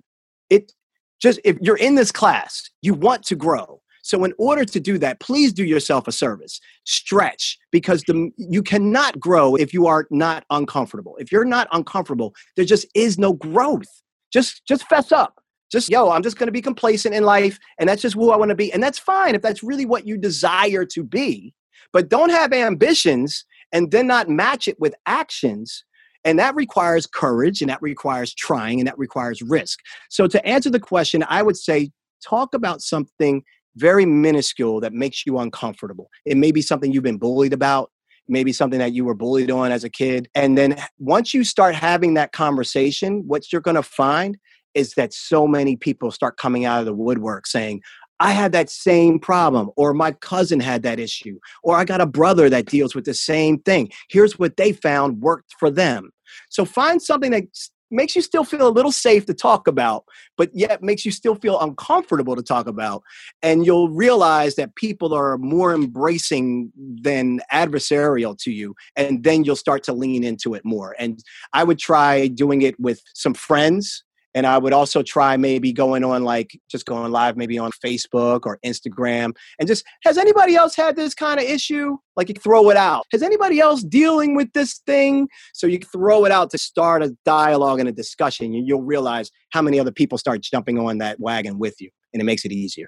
It 0.50 0.72
just 1.20 1.40
if 1.44 1.58
you're 1.62 1.78
in 1.78 1.96
this 1.96 2.12
class, 2.12 2.70
you 2.82 2.94
want 2.94 3.24
to 3.24 3.36
grow. 3.36 3.82
So 4.04 4.24
in 4.24 4.34
order 4.38 4.64
to 4.64 4.80
do 4.80 4.98
that, 5.00 5.20
please 5.20 5.52
do 5.52 5.66
yourself 5.66 6.08
a 6.08 6.12
service. 6.12 6.62
Stretch 6.86 7.58
because 7.72 8.04
the 8.04 8.32
you 8.38 8.64
cannot 8.64 9.20
grow 9.20 9.56
if 9.56 9.74
you 9.74 9.88
are 9.88 10.08
not 10.12 10.46
uncomfortable. 10.50 11.18
If 11.20 11.32
you're 11.32 11.44
not 11.44 11.68
uncomfortable, 11.74 12.34
there 12.56 12.66
just 12.66 12.88
is 12.96 13.18
no 13.18 13.34
growth. 13.34 13.90
Just 14.32 14.66
just 14.66 14.88
fess 14.88 15.12
up. 15.12 15.42
Just 15.72 15.90
yo, 15.90 16.10
I'm 16.10 16.24
just 16.24 16.38
going 16.38 16.48
to 16.48 16.54
be 16.54 16.62
complacent 16.62 17.14
in 17.14 17.24
life 17.24 17.60
and 17.80 17.90
that's 17.90 18.02
just 18.02 18.16
who 18.16 18.32
I 18.32 18.38
want 18.38 18.50
to 18.50 18.56
be. 18.56 18.72
And 18.72 18.82
that's 18.82 19.00
fine 19.00 19.36
if 19.36 19.42
that's 19.42 19.64
really 19.64 19.86
what 19.86 20.08
you 20.08 20.18
desire 20.18 20.86
to 20.86 21.04
be. 21.04 21.54
But 21.92 22.10
don't 22.10 22.30
have 22.30 22.54
ambitions 22.54 23.44
and 23.72 23.92
then 23.92 24.08
not 24.08 24.30
match 24.30 24.68
it 24.68 24.80
with 24.80 24.96
actions 25.06 25.84
and 26.26 26.38
that 26.40 26.56
requires 26.56 27.08
courage 27.08 27.62
and 27.62 27.70
that 27.70 27.82
requires 27.82 28.34
trying 28.34 28.80
and 28.80 28.88
that 28.88 28.98
requires 28.98 29.42
risk. 29.42 29.80
So, 30.10 30.28
to 30.28 30.46
answer 30.46 30.70
the 30.70 30.80
question, 30.80 31.24
I 31.28 31.42
would 31.42 31.58
say 31.58 31.92
talk 32.24 32.54
about 32.54 32.82
something 32.82 33.44
very 33.76 34.06
minuscule 34.06 34.82
that 34.82 34.94
makes 34.94 35.26
you 35.26 35.38
uncomfortable. 35.40 36.10
It 36.26 36.38
may 36.38 36.52
be 36.52 36.62
something 36.62 36.92
you've 36.92 37.04
been 37.04 37.18
bullied 37.18 37.54
about, 37.54 37.92
maybe 38.28 38.52
something 38.52 38.80
that 38.80 38.94
you 38.94 39.06
were 39.06 39.16
bullied 39.16 39.52
on 39.52 39.72
as 39.72 39.84
a 39.84 39.90
kid. 39.90 40.28
And 40.36 40.58
then 40.58 40.82
once 40.98 41.34
you 41.34 41.44
start 41.44 41.76
having 41.76 42.16
that 42.16 42.32
conversation, 42.32 43.24
what 43.28 43.52
you're 43.52 43.62
going 43.62 43.76
to 43.76 43.84
find 43.84 44.38
is 44.76 44.94
that 44.94 45.14
so 45.14 45.48
many 45.48 45.76
people 45.76 46.12
start 46.12 46.38
coming 46.38 46.66
out 46.66 46.80
of 46.80 46.86
the 46.86 46.94
woodwork 46.94 47.48
saying, 47.48 47.82
I 48.20 48.32
had 48.32 48.52
that 48.52 48.70
same 48.70 49.20
problem, 49.20 49.72
or 49.76 49.94
my 49.94 50.12
cousin 50.12 50.60
had 50.60 50.84
that 50.84 51.00
issue, 51.00 51.40
or 51.64 51.76
I 51.76 51.86
got 51.86 52.02
a 52.02 52.06
brother 52.06 52.50
that 52.50 52.66
deals 52.66 52.96
with 52.96 53.06
the 53.06 53.14
same 53.14 53.60
thing. 53.60 53.90
Here's 54.10 54.38
what 54.38 54.58
they 54.58 54.74
found 54.74 55.22
worked 55.22 55.54
for 55.60 55.70
them. 55.70 56.12
So 56.50 56.66
find 56.66 57.02
something 57.02 57.32
that 57.32 57.44
makes 57.92 58.16
you 58.16 58.22
still 58.22 58.44
feel 58.44 58.68
a 58.68 58.70
little 58.70 58.92
safe 58.92 59.26
to 59.26 59.34
talk 59.34 59.68
about, 59.68 60.06
but 60.38 60.50
yet 60.54 60.84
makes 60.84 61.06
you 61.06 61.12
still 61.12 61.36
feel 61.36 61.60
uncomfortable 61.60 62.36
to 62.36 62.44
talk 62.44 62.68
about. 62.68 63.04
And 63.42 63.66
you'll 63.66 63.90
realize 63.90 64.56
that 64.56 64.76
people 64.76 65.14
are 65.14 65.38
more 65.38 65.74
embracing 65.74 66.72
than 67.02 67.42
adversarial 67.52 68.38
to 68.40 68.52
you. 68.52 68.76
And 68.96 69.24
then 69.24 69.44
you'll 69.44 69.56
start 69.56 69.84
to 69.84 69.94
lean 69.94 70.24
into 70.24 70.54
it 70.54 70.64
more. 70.64 70.96
And 71.00 71.24
I 71.54 71.64
would 71.64 71.80
try 71.80 72.28
doing 72.28 72.62
it 72.62 72.80
with 72.80 73.02
some 73.16 73.34
friends 73.34 74.04
and 74.40 74.48
I 74.48 74.58
would 74.58 74.72
also 74.72 75.04
try 75.04 75.36
maybe 75.36 75.74
going 75.74 76.06
on 76.06 76.24
like 76.24 76.58
just 76.72 76.86
going 76.86 77.12
live 77.12 77.36
maybe 77.36 77.58
on 77.58 77.72
Facebook 77.72 78.46
or 78.46 78.58
Instagram 78.66 79.36
and 79.60 79.68
just 79.68 79.84
has 80.06 80.18
anybody 80.18 80.56
else 80.56 80.78
had 80.78 80.96
this 80.96 81.14
kind 81.14 81.42
of 81.42 81.46
issue? 81.46 81.98
Like 82.16 82.30
you 82.30 82.36
throw 82.36 82.70
it 82.70 82.78
out. 82.78 83.06
Has 83.12 83.22
anybody 83.22 83.60
else 83.60 83.84
dealing 83.84 84.38
with 84.38 84.50
this 84.54 84.80
thing? 84.86 85.28
So 85.54 85.68
you 85.68 85.78
throw 85.80 86.24
it 86.24 86.32
out 86.32 86.52
to 86.52 86.58
start 86.58 87.04
a 87.04 87.14
dialogue 87.26 87.82
and 87.82 87.90
a 87.90 87.92
discussion. 87.92 88.46
And 88.54 88.66
you'll 88.66 88.82
realize 88.82 89.30
how 89.50 89.62
many 89.62 89.78
other 89.78 89.92
people 89.92 90.18
start 90.18 90.40
jumping 90.40 90.80
on 90.80 91.00
that 91.00 91.20
wagon 91.20 91.60
with 91.60 91.76
you, 91.82 91.90
and 92.14 92.22
it 92.22 92.26
makes 92.26 92.46
it 92.46 92.54
easier. 92.54 92.88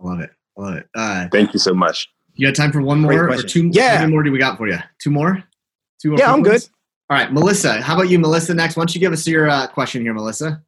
I 0.00 0.04
love 0.04 0.20
it. 0.20 0.30
I 0.56 0.62
love 0.62 0.74
it. 0.76 0.86
Uh, 0.94 1.28
thank 1.32 1.52
you 1.54 1.58
so 1.58 1.74
much. 1.74 2.08
you 2.36 2.46
got 2.46 2.54
time 2.54 2.70
for 2.70 2.82
one 2.82 3.02
Great 3.02 3.16
more 3.16 3.30
or 3.32 3.42
two? 3.42 3.68
Yeah. 3.72 3.96
How 3.96 4.00
many 4.02 4.12
more 4.12 4.22
do 4.22 4.30
we 4.30 4.38
got 4.38 4.58
for 4.58 4.68
you? 4.68 4.78
Two 5.02 5.10
more? 5.10 5.42
Two 6.00 6.10
more? 6.10 6.20
Yeah, 6.20 6.32
I'm 6.32 6.42
ones? 6.42 6.66
good. 6.66 6.70
All 7.10 7.16
right, 7.16 7.32
Melissa. 7.32 7.80
How 7.80 7.94
about 7.94 8.10
you, 8.10 8.18
Melissa? 8.18 8.52
Next, 8.54 8.76
why 8.76 8.82
don't 8.82 8.94
you 8.94 9.00
give 9.00 9.12
us 9.12 9.26
your 9.26 9.48
uh, 9.48 9.66
question 9.66 10.02
here, 10.02 10.12
Melissa? 10.12 10.62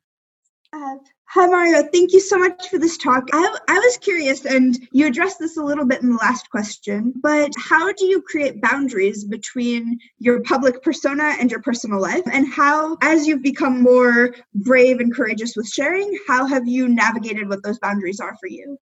Uh, 0.72 0.96
Hi, 1.32 1.46
Mario. 1.46 1.84
Thank 1.92 2.12
you 2.12 2.18
so 2.18 2.36
much 2.36 2.68
for 2.68 2.78
this 2.78 2.96
talk. 2.96 3.28
I, 3.32 3.56
I 3.68 3.78
was 3.78 3.96
curious, 3.98 4.44
and 4.46 4.76
you 4.90 5.06
addressed 5.06 5.38
this 5.38 5.56
a 5.56 5.62
little 5.62 5.84
bit 5.84 6.02
in 6.02 6.10
the 6.10 6.16
last 6.16 6.50
question, 6.50 7.12
but 7.22 7.52
how 7.56 7.92
do 7.92 8.04
you 8.04 8.20
create 8.20 8.60
boundaries 8.60 9.24
between 9.24 9.96
your 10.18 10.42
public 10.42 10.82
persona 10.82 11.36
and 11.38 11.48
your 11.48 11.62
personal 11.62 12.00
life? 12.00 12.24
And 12.32 12.52
how, 12.52 12.96
as 13.00 13.28
you've 13.28 13.44
become 13.44 13.80
more 13.80 14.34
brave 14.54 14.98
and 14.98 15.14
courageous 15.14 15.54
with 15.54 15.68
sharing, 15.68 16.12
how 16.26 16.46
have 16.46 16.66
you 16.66 16.88
navigated 16.88 17.48
what 17.48 17.62
those 17.62 17.78
boundaries 17.78 18.18
are 18.18 18.36
for 18.40 18.48
you? 18.48 18.76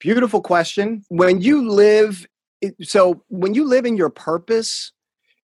Beautiful 0.00 0.40
question. 0.40 1.02
When 1.08 1.42
you 1.42 1.68
live, 1.68 2.26
so 2.80 3.24
when 3.28 3.52
you 3.52 3.68
live 3.68 3.84
in 3.84 3.98
your 3.98 4.08
purpose, 4.08 4.93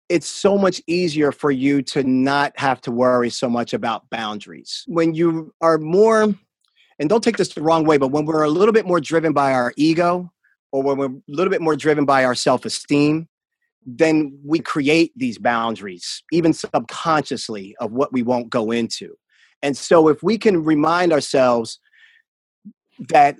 it's 0.09 0.27
so 0.27 0.57
much 0.57 0.81
easier 0.87 1.31
for 1.31 1.51
you 1.51 1.81
to 1.81 2.03
not 2.03 2.53
have 2.57 2.81
to 2.81 2.91
worry 2.91 3.29
so 3.29 3.49
much 3.49 3.73
about 3.73 4.09
boundaries. 4.09 4.83
When 4.87 5.13
you 5.13 5.53
are 5.61 5.77
more, 5.77 6.33
and 6.99 7.09
don't 7.09 7.23
take 7.23 7.37
this 7.37 7.53
the 7.53 7.61
wrong 7.61 7.85
way, 7.85 7.97
but 7.97 8.09
when 8.09 8.25
we're 8.25 8.43
a 8.43 8.49
little 8.49 8.73
bit 8.73 8.85
more 8.85 8.99
driven 8.99 9.33
by 9.33 9.53
our 9.53 9.73
ego 9.77 10.31
or 10.71 10.83
when 10.83 10.97
we're 10.97 11.07
a 11.07 11.21
little 11.27 11.51
bit 11.51 11.61
more 11.61 11.75
driven 11.75 12.05
by 12.05 12.23
our 12.23 12.35
self 12.35 12.65
esteem, 12.65 13.27
then 13.85 14.37
we 14.43 14.59
create 14.59 15.11
these 15.15 15.37
boundaries, 15.37 16.23
even 16.31 16.53
subconsciously, 16.53 17.75
of 17.79 17.91
what 17.91 18.11
we 18.11 18.23
won't 18.23 18.49
go 18.49 18.71
into. 18.71 19.15
And 19.61 19.75
so 19.77 20.07
if 20.07 20.21
we 20.21 20.37
can 20.37 20.63
remind 20.63 21.13
ourselves 21.13 21.79
that 23.09 23.35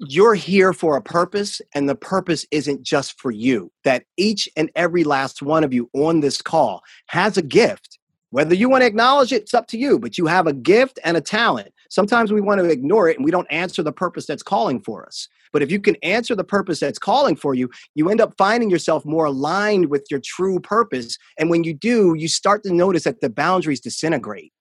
you're 0.00 0.34
here 0.34 0.72
for 0.72 0.96
a 0.96 1.02
purpose 1.02 1.60
and 1.74 1.88
the 1.88 1.94
purpose 1.94 2.46
isn't 2.50 2.82
just 2.82 3.20
for 3.20 3.30
you 3.30 3.70
that 3.84 4.04
each 4.16 4.48
and 4.56 4.70
every 4.76 5.04
last 5.04 5.42
one 5.42 5.64
of 5.64 5.74
you 5.74 5.90
on 5.92 6.20
this 6.20 6.40
call 6.40 6.82
has 7.08 7.36
a 7.36 7.42
gift. 7.42 7.98
Whether 8.30 8.54
you 8.54 8.68
want 8.68 8.82
to 8.82 8.86
acknowledge 8.86 9.32
it 9.32 9.42
it's 9.42 9.54
up 9.54 9.66
to 9.68 9.78
you 9.78 9.98
but 9.98 10.18
you 10.18 10.26
have 10.26 10.46
a 10.46 10.52
gift 10.52 10.98
and 11.04 11.16
a 11.16 11.20
talent. 11.20 11.72
Sometimes 11.90 12.32
we 12.32 12.40
want 12.40 12.60
to 12.60 12.68
ignore 12.68 13.08
it 13.08 13.16
and 13.16 13.24
we 13.24 13.30
don't 13.30 13.46
answer 13.50 13.82
the 13.82 13.92
purpose 13.92 14.26
that's 14.26 14.42
calling 14.42 14.80
for 14.80 15.06
us. 15.06 15.28
But 15.52 15.62
if 15.62 15.70
you 15.70 15.80
can 15.80 15.96
answer 16.02 16.34
the 16.34 16.42
purpose 16.42 16.80
that's 16.80 16.98
calling 16.98 17.36
for 17.36 17.54
you 17.54 17.70
you 17.94 18.08
end 18.08 18.20
up 18.20 18.34
finding 18.38 18.70
yourself 18.70 19.04
more 19.04 19.26
aligned 19.26 19.90
with 19.90 20.06
your 20.10 20.20
true 20.20 20.58
purpose 20.58 21.18
and 21.38 21.50
when 21.50 21.62
you 21.62 21.74
do 21.74 22.14
you 22.14 22.26
start 22.26 22.62
to 22.64 22.72
notice 22.72 23.04
that 23.04 23.20
the 23.20 23.30
boundaries 23.30 23.80
disintegrate 23.80 24.52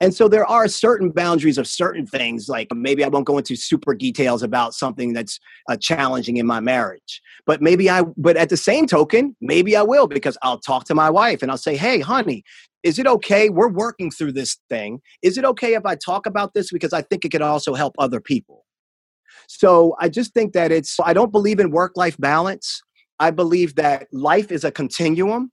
and 0.00 0.14
so 0.14 0.28
there 0.28 0.44
are 0.44 0.68
certain 0.68 1.10
boundaries 1.10 1.56
of 1.56 1.66
certain 1.66 2.06
things, 2.06 2.48
like 2.48 2.68
maybe 2.74 3.02
I 3.02 3.08
won't 3.08 3.26
go 3.26 3.38
into 3.38 3.56
super 3.56 3.94
details 3.94 4.42
about 4.42 4.74
something 4.74 5.14
that's 5.14 5.40
uh, 5.70 5.76
challenging 5.76 6.36
in 6.36 6.46
my 6.46 6.60
marriage. 6.60 7.22
But 7.46 7.62
maybe 7.62 7.88
I, 7.88 8.02
but 8.16 8.36
at 8.36 8.50
the 8.50 8.58
same 8.58 8.86
token, 8.86 9.34
maybe 9.40 9.74
I 9.74 9.82
will 9.82 10.06
because 10.06 10.36
I'll 10.42 10.58
talk 10.58 10.84
to 10.86 10.94
my 10.94 11.08
wife 11.08 11.42
and 11.42 11.50
I'll 11.50 11.56
say, 11.56 11.76
hey, 11.76 12.00
honey, 12.00 12.44
is 12.82 12.98
it 12.98 13.06
okay? 13.06 13.48
We're 13.48 13.70
working 13.70 14.10
through 14.10 14.32
this 14.32 14.58
thing. 14.68 15.00
Is 15.22 15.38
it 15.38 15.46
okay 15.46 15.74
if 15.74 15.86
I 15.86 15.94
talk 15.94 16.26
about 16.26 16.52
this? 16.52 16.70
Because 16.70 16.92
I 16.92 17.00
think 17.00 17.24
it 17.24 17.30
could 17.30 17.42
also 17.42 17.72
help 17.72 17.94
other 17.98 18.20
people. 18.20 18.66
So 19.48 19.96
I 19.98 20.10
just 20.10 20.34
think 20.34 20.52
that 20.52 20.72
it's, 20.72 20.98
I 21.02 21.14
don't 21.14 21.32
believe 21.32 21.58
in 21.58 21.70
work 21.70 21.92
life 21.96 22.18
balance. 22.18 22.82
I 23.18 23.30
believe 23.30 23.76
that 23.76 24.08
life 24.12 24.52
is 24.52 24.62
a 24.62 24.70
continuum 24.70 25.52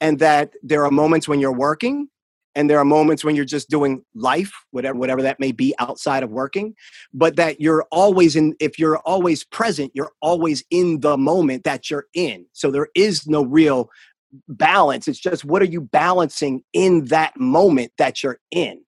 and 0.00 0.20
that 0.20 0.52
there 0.62 0.84
are 0.84 0.90
moments 0.92 1.26
when 1.26 1.40
you're 1.40 1.52
working 1.52 2.08
and 2.54 2.70
there 2.70 2.78
are 2.78 2.84
moments 2.84 3.24
when 3.24 3.34
you're 3.34 3.44
just 3.44 3.70
doing 3.70 4.04
life 4.14 4.52
whatever 4.70 4.98
whatever 4.98 5.22
that 5.22 5.40
may 5.40 5.52
be 5.52 5.74
outside 5.78 6.22
of 6.22 6.30
working 6.30 6.74
but 7.12 7.36
that 7.36 7.60
you're 7.60 7.84
always 7.90 8.36
in 8.36 8.54
if 8.60 8.78
you're 8.78 8.98
always 8.98 9.44
present 9.44 9.90
you're 9.94 10.12
always 10.20 10.64
in 10.70 11.00
the 11.00 11.16
moment 11.16 11.64
that 11.64 11.90
you're 11.90 12.06
in. 12.14 12.46
So 12.52 12.70
there 12.70 12.88
is 12.94 13.26
no 13.26 13.44
real 13.44 13.88
balance. 14.48 15.08
It's 15.08 15.18
just 15.18 15.44
what 15.44 15.62
are 15.62 15.66
you 15.66 15.80
balancing 15.80 16.62
in 16.72 17.06
that 17.06 17.38
moment 17.38 17.92
that 17.98 18.22
you're 18.22 18.40
in 18.50 18.82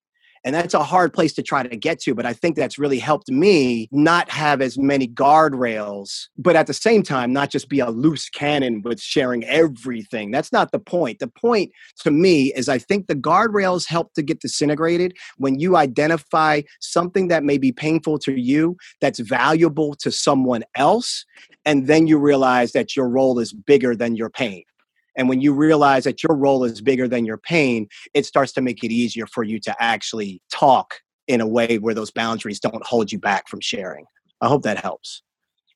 and 0.47 0.55
that's 0.55 0.73
a 0.73 0.81
hard 0.81 1.11
place 1.11 1.33
to 1.33 1.43
try 1.43 1.61
to 1.61 1.75
get 1.75 1.99
to, 1.99 2.15
but 2.15 2.25
I 2.25 2.31
think 2.31 2.55
that's 2.55 2.79
really 2.79 2.99
helped 2.99 3.29
me 3.29 3.89
not 3.91 4.29
have 4.29 4.61
as 4.61 4.77
many 4.77 5.05
guardrails, 5.05 6.27
but 6.37 6.55
at 6.55 6.67
the 6.67 6.73
same 6.73 7.03
time, 7.03 7.33
not 7.33 7.51
just 7.51 7.67
be 7.67 7.81
a 7.81 7.89
loose 7.89 8.29
cannon 8.29 8.81
with 8.81 9.01
sharing 9.01 9.43
everything. 9.43 10.31
That's 10.31 10.53
not 10.53 10.71
the 10.71 10.79
point. 10.79 11.19
The 11.19 11.27
point 11.27 11.73
to 11.99 12.11
me 12.11 12.53
is 12.53 12.69
I 12.69 12.77
think 12.77 13.07
the 13.07 13.15
guardrails 13.15 13.85
help 13.85 14.13
to 14.13 14.23
get 14.23 14.39
disintegrated 14.39 15.17
when 15.35 15.59
you 15.59 15.75
identify 15.75 16.61
something 16.79 17.27
that 17.27 17.43
may 17.43 17.57
be 17.57 17.73
painful 17.73 18.17
to 18.19 18.39
you 18.39 18.77
that's 19.01 19.19
valuable 19.19 19.95
to 19.95 20.13
someone 20.13 20.63
else. 20.77 21.25
And 21.65 21.87
then 21.87 22.07
you 22.07 22.17
realize 22.17 22.71
that 22.71 22.95
your 22.95 23.09
role 23.09 23.37
is 23.39 23.51
bigger 23.51 23.97
than 23.97 24.15
your 24.15 24.29
pain. 24.29 24.63
And 25.17 25.27
when 25.27 25.41
you 25.41 25.53
realize 25.53 26.05
that 26.05 26.23
your 26.23 26.37
role 26.37 26.63
is 26.63 26.79
bigger 26.79 27.07
than 27.07 27.25
your 27.25 27.37
pain, 27.37 27.87
it 28.13 28.25
starts 28.25 28.53
to 28.53 28.61
make 28.61 28.83
it 28.83 28.91
easier 28.91 29.27
for 29.27 29.43
you 29.43 29.59
to 29.61 29.75
actually 29.79 30.41
talk 30.51 31.01
in 31.27 31.41
a 31.41 31.47
way 31.47 31.77
where 31.77 31.93
those 31.93 32.11
boundaries 32.11 32.59
don't 32.59 32.85
hold 32.85 33.11
you 33.11 33.19
back 33.19 33.49
from 33.49 33.59
sharing. 33.59 34.05
I 34.39 34.47
hope 34.47 34.63
that 34.63 34.77
helps. 34.77 35.23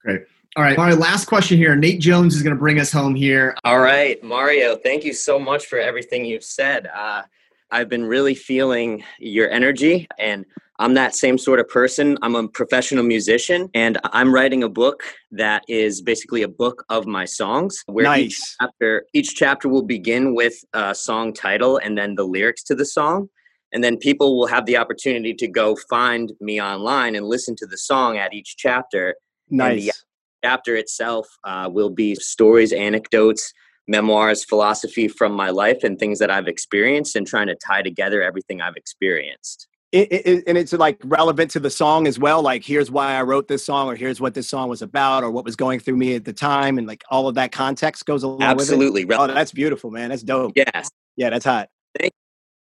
Great. 0.03 0.21
All 0.57 0.63
right, 0.63 0.77
Mario, 0.77 0.97
last 0.97 1.25
question 1.25 1.57
here. 1.57 1.75
Nate 1.77 2.01
Jones 2.01 2.35
is 2.35 2.43
going 2.43 2.55
to 2.55 2.59
bring 2.59 2.79
us 2.79 2.91
home 2.91 3.15
here. 3.15 3.55
All 3.63 3.79
right, 3.79 4.21
Mario, 4.21 4.75
thank 4.75 5.05
you 5.05 5.13
so 5.13 5.39
much 5.39 5.65
for 5.65 5.79
everything 5.79 6.25
you've 6.25 6.43
said. 6.43 6.87
Uh, 6.87 7.23
I've 7.71 7.87
been 7.87 8.03
really 8.03 8.35
feeling 8.35 9.01
your 9.17 9.49
energy, 9.49 10.09
and 10.19 10.45
I'm 10.81 10.95
that 10.95 11.13
same 11.13 11.37
sort 11.37 11.59
of 11.59 11.69
person. 11.69 12.17
I'm 12.23 12.33
a 12.33 12.47
professional 12.47 13.03
musician, 13.03 13.69
and 13.75 13.99
I'm 14.05 14.33
writing 14.33 14.63
a 14.63 14.69
book 14.69 15.03
that 15.29 15.63
is 15.67 16.01
basically 16.01 16.41
a 16.41 16.47
book 16.47 16.83
of 16.89 17.05
my 17.05 17.23
songs. 17.23 17.83
Where 17.85 18.05
nice. 18.05 18.21
each 18.21 18.55
chapter, 18.59 19.05
each 19.13 19.35
chapter 19.35 19.69
will 19.69 19.83
begin 19.83 20.33
with 20.33 20.55
a 20.73 20.95
song 20.95 21.33
title 21.33 21.77
and 21.77 21.95
then 21.95 22.15
the 22.15 22.23
lyrics 22.23 22.63
to 22.63 22.73
the 22.73 22.85
song. 22.85 23.29
And 23.71 23.83
then 23.83 23.95
people 23.95 24.35
will 24.35 24.47
have 24.47 24.65
the 24.65 24.75
opportunity 24.77 25.35
to 25.35 25.47
go 25.47 25.77
find 25.87 26.33
me 26.41 26.59
online 26.59 27.15
and 27.15 27.27
listen 27.27 27.55
to 27.57 27.67
the 27.67 27.77
song 27.77 28.17
at 28.17 28.33
each 28.33 28.55
chapter. 28.57 29.15
Nice. 29.51 29.71
And 29.71 29.81
the 29.81 29.91
chapter 30.43 30.75
itself 30.75 31.27
uh, 31.43 31.69
will 31.71 31.91
be 31.91 32.15
stories, 32.15 32.73
anecdotes, 32.73 33.53
memoirs, 33.87 34.43
philosophy 34.43 35.07
from 35.07 35.33
my 35.33 35.51
life, 35.51 35.83
and 35.83 35.99
things 35.99 36.17
that 36.17 36.31
I've 36.31 36.47
experienced, 36.47 37.15
and 37.15 37.27
trying 37.27 37.47
to 37.47 37.55
tie 37.55 37.83
together 37.83 38.23
everything 38.23 38.61
I've 38.61 38.75
experienced 38.75 39.67
it, 39.91 40.11
it, 40.11 40.43
and 40.47 40.57
it's 40.57 40.71
like 40.73 40.99
relevant 41.03 41.51
to 41.51 41.59
the 41.59 41.69
song 41.69 42.07
as 42.07 42.17
well 42.17 42.41
like 42.41 42.63
here's 42.63 42.89
why 42.89 43.13
i 43.13 43.21
wrote 43.21 43.47
this 43.47 43.63
song 43.65 43.87
or 43.87 43.95
here's 43.95 44.21
what 44.21 44.33
this 44.33 44.47
song 44.47 44.69
was 44.69 44.81
about 44.81 45.23
or 45.23 45.31
what 45.31 45.43
was 45.43 45.55
going 45.55 45.79
through 45.79 45.97
me 45.97 46.15
at 46.15 46.23
the 46.23 46.33
time 46.33 46.77
and 46.77 46.87
like 46.87 47.03
all 47.09 47.27
of 47.27 47.35
that 47.35 47.51
context 47.51 48.05
goes 48.05 48.23
along 48.23 48.41
absolutely 48.41 49.05
with 49.05 49.17
it. 49.17 49.21
oh 49.21 49.27
that's 49.27 49.51
beautiful 49.51 49.91
man. 49.91 50.09
That's 50.09 50.23
dope. 50.23 50.53
Yes. 50.55 50.89
Yeah 51.17 51.29
that's 51.29 51.45
hot. 51.45 51.69
Thank, 51.99 52.13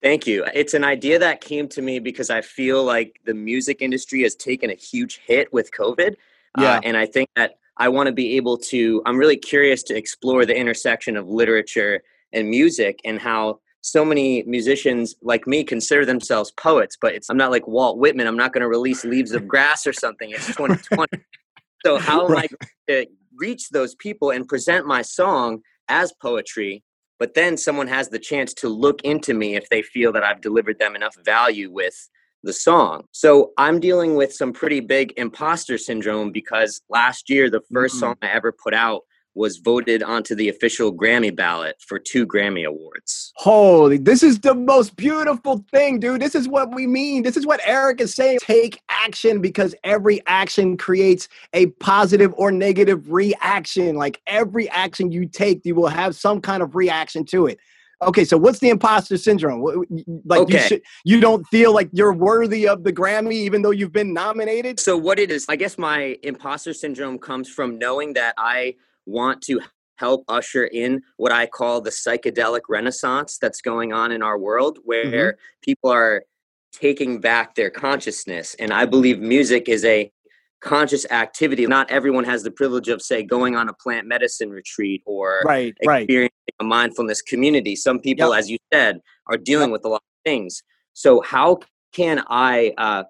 thank 0.01 0.27
you. 0.27 0.45
It's 0.53 0.73
an 0.73 0.83
idea 0.83 1.17
that 1.19 1.39
came 1.39 1.67
to 1.69 1.81
me 1.81 1.99
because 1.99 2.29
i 2.29 2.41
feel 2.41 2.83
like 2.83 3.19
the 3.25 3.33
music 3.33 3.81
industry 3.81 4.23
has 4.23 4.35
taken 4.35 4.69
a 4.69 4.75
huge 4.75 5.21
hit 5.25 5.51
with 5.53 5.71
covid 5.71 6.15
yeah. 6.59 6.73
Uh, 6.73 6.81
and 6.83 6.97
i 6.97 7.05
think 7.05 7.29
that 7.35 7.55
i 7.77 7.89
want 7.89 8.07
to 8.07 8.13
be 8.13 8.35
able 8.35 8.57
to 8.57 9.01
i'm 9.05 9.17
really 9.17 9.37
curious 9.37 9.81
to 9.83 9.95
explore 9.95 10.45
the 10.45 10.55
intersection 10.55 11.17
of 11.17 11.27
literature 11.27 12.03
and 12.33 12.49
music 12.49 12.99
and 13.05 13.19
how 13.19 13.59
so 13.83 14.05
many 14.05 14.43
musicians 14.43 15.13
like 15.21 15.45
me 15.45 15.63
consider 15.63 16.05
themselves 16.05 16.51
poets, 16.51 16.97
but 16.99 17.13
it's 17.13 17.29
I'm 17.29 17.37
not 17.37 17.51
like 17.51 17.67
Walt 17.67 17.97
Whitman. 17.97 18.27
I'm 18.27 18.37
not 18.37 18.53
going 18.53 18.61
to 18.61 18.67
release 18.69 19.03
Leaves 19.03 19.33
of 19.33 19.47
Grass 19.47 19.85
or 19.85 19.93
something. 19.93 20.31
It's 20.31 20.47
2020. 20.47 21.21
so 21.85 21.97
how 21.97 22.25
am 22.25 22.37
I 22.37 22.47
to 22.87 23.05
reach 23.35 23.69
those 23.69 23.93
people 23.95 24.31
and 24.31 24.47
present 24.47 24.87
my 24.87 25.01
song 25.01 25.59
as 25.89 26.13
poetry? 26.21 26.81
But 27.19 27.33
then 27.33 27.57
someone 27.57 27.87
has 27.87 28.09
the 28.09 28.19
chance 28.19 28.53
to 28.55 28.69
look 28.69 29.01
into 29.03 29.33
me 29.33 29.55
if 29.55 29.67
they 29.69 29.81
feel 29.81 30.13
that 30.13 30.23
I've 30.23 30.41
delivered 30.41 30.79
them 30.79 30.95
enough 30.95 31.15
value 31.23 31.69
with 31.69 32.09
the 32.43 32.53
song. 32.53 33.03
So 33.11 33.51
I'm 33.57 33.81
dealing 33.81 34.15
with 34.15 34.33
some 34.33 34.53
pretty 34.53 34.79
big 34.79 35.13
imposter 35.17 35.77
syndrome 35.77 36.31
because 36.31 36.81
last 36.89 37.29
year 37.29 37.49
the 37.49 37.59
1st 37.59 37.87
mm-hmm. 37.87 37.99
song 37.99 38.15
I 38.21 38.27
ever 38.29 38.53
put 38.53 38.73
out 38.73 39.01
was 39.35 39.57
voted 39.57 40.03
onto 40.03 40.35
the 40.35 40.49
official 40.49 40.93
Grammy 40.93 41.35
ballot 41.35 41.75
for 41.79 41.97
two 41.99 42.25
Grammy 42.25 42.65
Awards. 42.65 43.33
Holy, 43.35 43.97
this 43.97 44.23
is 44.23 44.39
the 44.39 44.53
most 44.53 44.95
beautiful 44.95 45.65
thing, 45.71 45.99
dude. 45.99 46.21
This 46.21 46.35
is 46.35 46.47
what 46.47 46.73
we 46.73 46.85
mean. 46.87 47.23
This 47.23 47.37
is 47.37 47.45
what 47.45 47.61
Eric 47.65 48.01
is 48.01 48.13
saying. 48.13 48.39
Take 48.41 48.81
action 48.89 49.41
because 49.41 49.73
every 49.83 50.21
action 50.27 50.77
creates 50.77 51.27
a 51.53 51.67
positive 51.67 52.33
or 52.37 52.51
negative 52.51 53.11
reaction. 53.11 53.95
Like 53.95 54.21
every 54.27 54.69
action 54.69 55.11
you 55.11 55.25
take, 55.25 55.65
you 55.65 55.75
will 55.75 55.87
have 55.87 56.15
some 56.15 56.41
kind 56.41 56.61
of 56.61 56.75
reaction 56.75 57.25
to 57.25 57.47
it. 57.47 57.59
Okay, 58.01 58.25
so 58.25 58.37
what's 58.37 58.59
the 58.59 58.69
imposter 58.69 59.17
syndrome? 59.17 59.61
Like 60.25 60.41
okay. 60.41 60.53
you 60.53 60.59
should, 60.59 60.81
you 61.05 61.19
don't 61.19 61.47
feel 61.47 61.73
like 61.73 61.89
you're 61.93 62.13
worthy 62.13 62.67
of 62.67 62.83
the 62.83 62.91
Grammy 62.91 63.33
even 63.33 63.61
though 63.61 63.71
you've 63.71 63.93
been 63.93 64.13
nominated? 64.13 64.79
So 64.79 64.97
what 64.97 65.19
it 65.19 65.31
is, 65.31 65.45
I 65.47 65.55
guess 65.55 65.77
my 65.77 66.17
imposter 66.21 66.73
syndrome 66.73 67.17
comes 67.17 67.49
from 67.49 67.77
knowing 67.77 68.13
that 68.13 68.33
I 68.37 68.75
want 69.05 69.41
to 69.43 69.61
help 69.97 70.23
usher 70.27 70.65
in 70.65 71.01
what 71.17 71.31
I 71.31 71.45
call 71.45 71.81
the 71.81 71.89
psychedelic 71.89 72.61
renaissance 72.69 73.37
that's 73.37 73.61
going 73.61 73.93
on 73.93 74.11
in 74.11 74.23
our 74.23 74.37
world, 74.37 74.79
where 74.83 75.05
mm-hmm. 75.05 75.37
people 75.61 75.91
are 75.91 76.23
taking 76.73 77.19
back 77.19 77.55
their 77.55 77.69
consciousness. 77.69 78.55
And 78.59 78.73
I 78.73 78.85
believe 78.85 79.19
music 79.19 79.69
is 79.69 79.85
a 79.85 80.11
conscious 80.59 81.05
activity. 81.11 81.67
Not 81.67 81.91
everyone 81.91 82.23
has 82.23 82.41
the 82.41 82.51
privilege 82.51 82.87
of, 82.87 83.01
say, 83.01 83.21
going 83.23 83.55
on 83.55 83.69
a 83.69 83.73
plant 83.73 84.07
medicine 84.07 84.49
retreat 84.49 85.03
or 85.05 85.41
right, 85.45 85.73
experiencing 85.79 86.31
right. 86.47 86.55
a 86.59 86.63
mindfulness 86.63 87.21
community. 87.21 87.75
Some 87.75 87.99
people, 87.99 88.29
yep. 88.31 88.39
as 88.39 88.49
you 88.49 88.57
said, 88.73 88.99
are 89.27 89.37
dealing 89.37 89.69
yep. 89.69 89.73
with 89.73 89.85
a 89.85 89.89
lot 89.89 89.97
of 89.97 90.23
things. 90.25 90.63
So, 90.93 91.21
how 91.21 91.59
can 91.93 92.23
I 92.27 92.73
uh, 92.77 93.03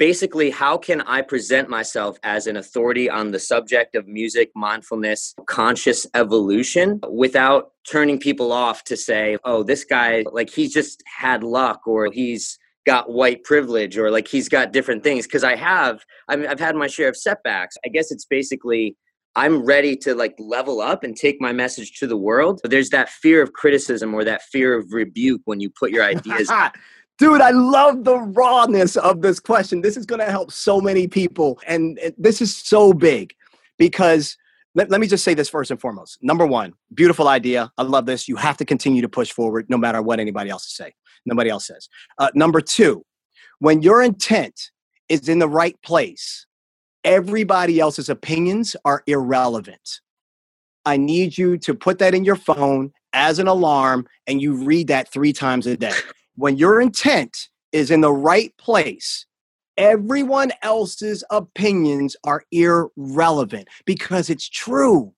basically 0.00 0.48
how 0.48 0.78
can 0.78 1.02
I 1.02 1.20
present 1.20 1.68
myself 1.68 2.18
as 2.22 2.46
an 2.46 2.56
authority 2.56 3.10
on 3.10 3.32
the 3.32 3.38
subject 3.38 3.94
of 3.94 4.08
music, 4.08 4.50
mindfulness, 4.56 5.34
conscious 5.46 6.06
evolution 6.14 7.00
without 7.12 7.72
turning 7.86 8.18
people 8.18 8.50
off 8.50 8.82
to 8.84 8.96
say, 8.96 9.36
oh, 9.44 9.62
this 9.62 9.84
guy, 9.84 10.24
like 10.32 10.48
he's 10.48 10.72
just 10.72 11.02
had 11.06 11.44
luck 11.44 11.86
or 11.86 12.10
he's 12.10 12.58
got 12.86 13.12
white 13.12 13.44
privilege 13.44 13.98
or 13.98 14.10
like 14.10 14.26
he's 14.26 14.48
got 14.48 14.72
different 14.72 15.04
things. 15.04 15.26
Because 15.26 15.44
i 15.44 15.54
have 15.54 16.00
I 16.28 16.36
mean, 16.36 16.46
i've 16.46 16.58
had 16.58 16.76
my 16.76 16.86
share 16.86 17.10
of 17.10 17.16
setbacks. 17.16 17.76
I 17.84 17.88
guess 17.88 18.10
it's 18.10 18.24
basically 18.24 18.96
i'm 19.36 19.64
ready 19.64 19.94
to 19.96 20.14
like 20.14 20.34
level 20.38 20.80
up 20.80 21.04
and 21.04 21.14
take 21.14 21.40
my 21.40 21.52
message 21.52 21.92
to 21.98 22.06
the 22.06 22.16
world. 22.16 22.60
But 22.62 22.70
there's 22.70 22.88
that 22.88 23.10
fear 23.10 23.42
of 23.42 23.52
criticism 23.52 24.14
or 24.14 24.24
that 24.24 24.40
fear 24.50 24.78
of 24.78 24.92
rebuke 24.92 25.42
when 25.44 25.60
you 25.60 25.68
put 25.68 25.90
your 25.90 26.04
ideas 26.14 26.50
Dude, 27.20 27.42
I 27.42 27.50
love 27.50 28.04
the 28.04 28.16
rawness 28.16 28.96
of 28.96 29.20
this 29.20 29.38
question. 29.38 29.82
This 29.82 29.98
is 29.98 30.06
going 30.06 30.20
to 30.20 30.30
help 30.30 30.50
so 30.50 30.80
many 30.80 31.06
people. 31.06 31.60
And 31.66 32.00
this 32.16 32.40
is 32.40 32.56
so 32.56 32.94
big 32.94 33.34
because 33.76 34.38
let, 34.74 34.88
let 34.88 35.02
me 35.02 35.06
just 35.06 35.22
say 35.22 35.34
this 35.34 35.50
first 35.50 35.70
and 35.70 35.78
foremost. 35.78 36.16
Number 36.22 36.46
one, 36.46 36.72
beautiful 36.94 37.28
idea. 37.28 37.70
I 37.76 37.82
love 37.82 38.06
this. 38.06 38.26
You 38.26 38.36
have 38.36 38.56
to 38.56 38.64
continue 38.64 39.02
to 39.02 39.08
push 39.08 39.32
forward 39.32 39.68
no 39.68 39.76
matter 39.76 40.00
what 40.00 40.18
anybody 40.18 40.48
else 40.48 40.74
say. 40.74 40.94
Nobody 41.26 41.50
else 41.50 41.66
says. 41.66 41.90
Uh, 42.16 42.30
number 42.34 42.62
two, 42.62 43.04
when 43.58 43.82
your 43.82 44.02
intent 44.02 44.70
is 45.10 45.28
in 45.28 45.40
the 45.40 45.48
right 45.48 45.76
place, 45.82 46.46
everybody 47.04 47.80
else's 47.80 48.08
opinions 48.08 48.76
are 48.86 49.02
irrelevant. 49.06 50.00
I 50.86 50.96
need 50.96 51.36
you 51.36 51.58
to 51.58 51.74
put 51.74 51.98
that 51.98 52.14
in 52.14 52.24
your 52.24 52.36
phone 52.36 52.92
as 53.12 53.38
an 53.38 53.46
alarm 53.46 54.06
and 54.26 54.40
you 54.40 54.54
read 54.54 54.88
that 54.88 55.12
three 55.12 55.34
times 55.34 55.66
a 55.66 55.76
day. 55.76 55.92
When 56.40 56.56
your 56.56 56.80
intent 56.80 57.48
is 57.70 57.90
in 57.90 58.00
the 58.00 58.14
right 58.14 58.56
place, 58.56 59.26
everyone 59.76 60.52
else's 60.62 61.22
opinions 61.30 62.16
are 62.24 62.44
irrelevant 62.50 63.68
because 63.84 64.30
it's 64.30 64.48
true. 64.48 65.12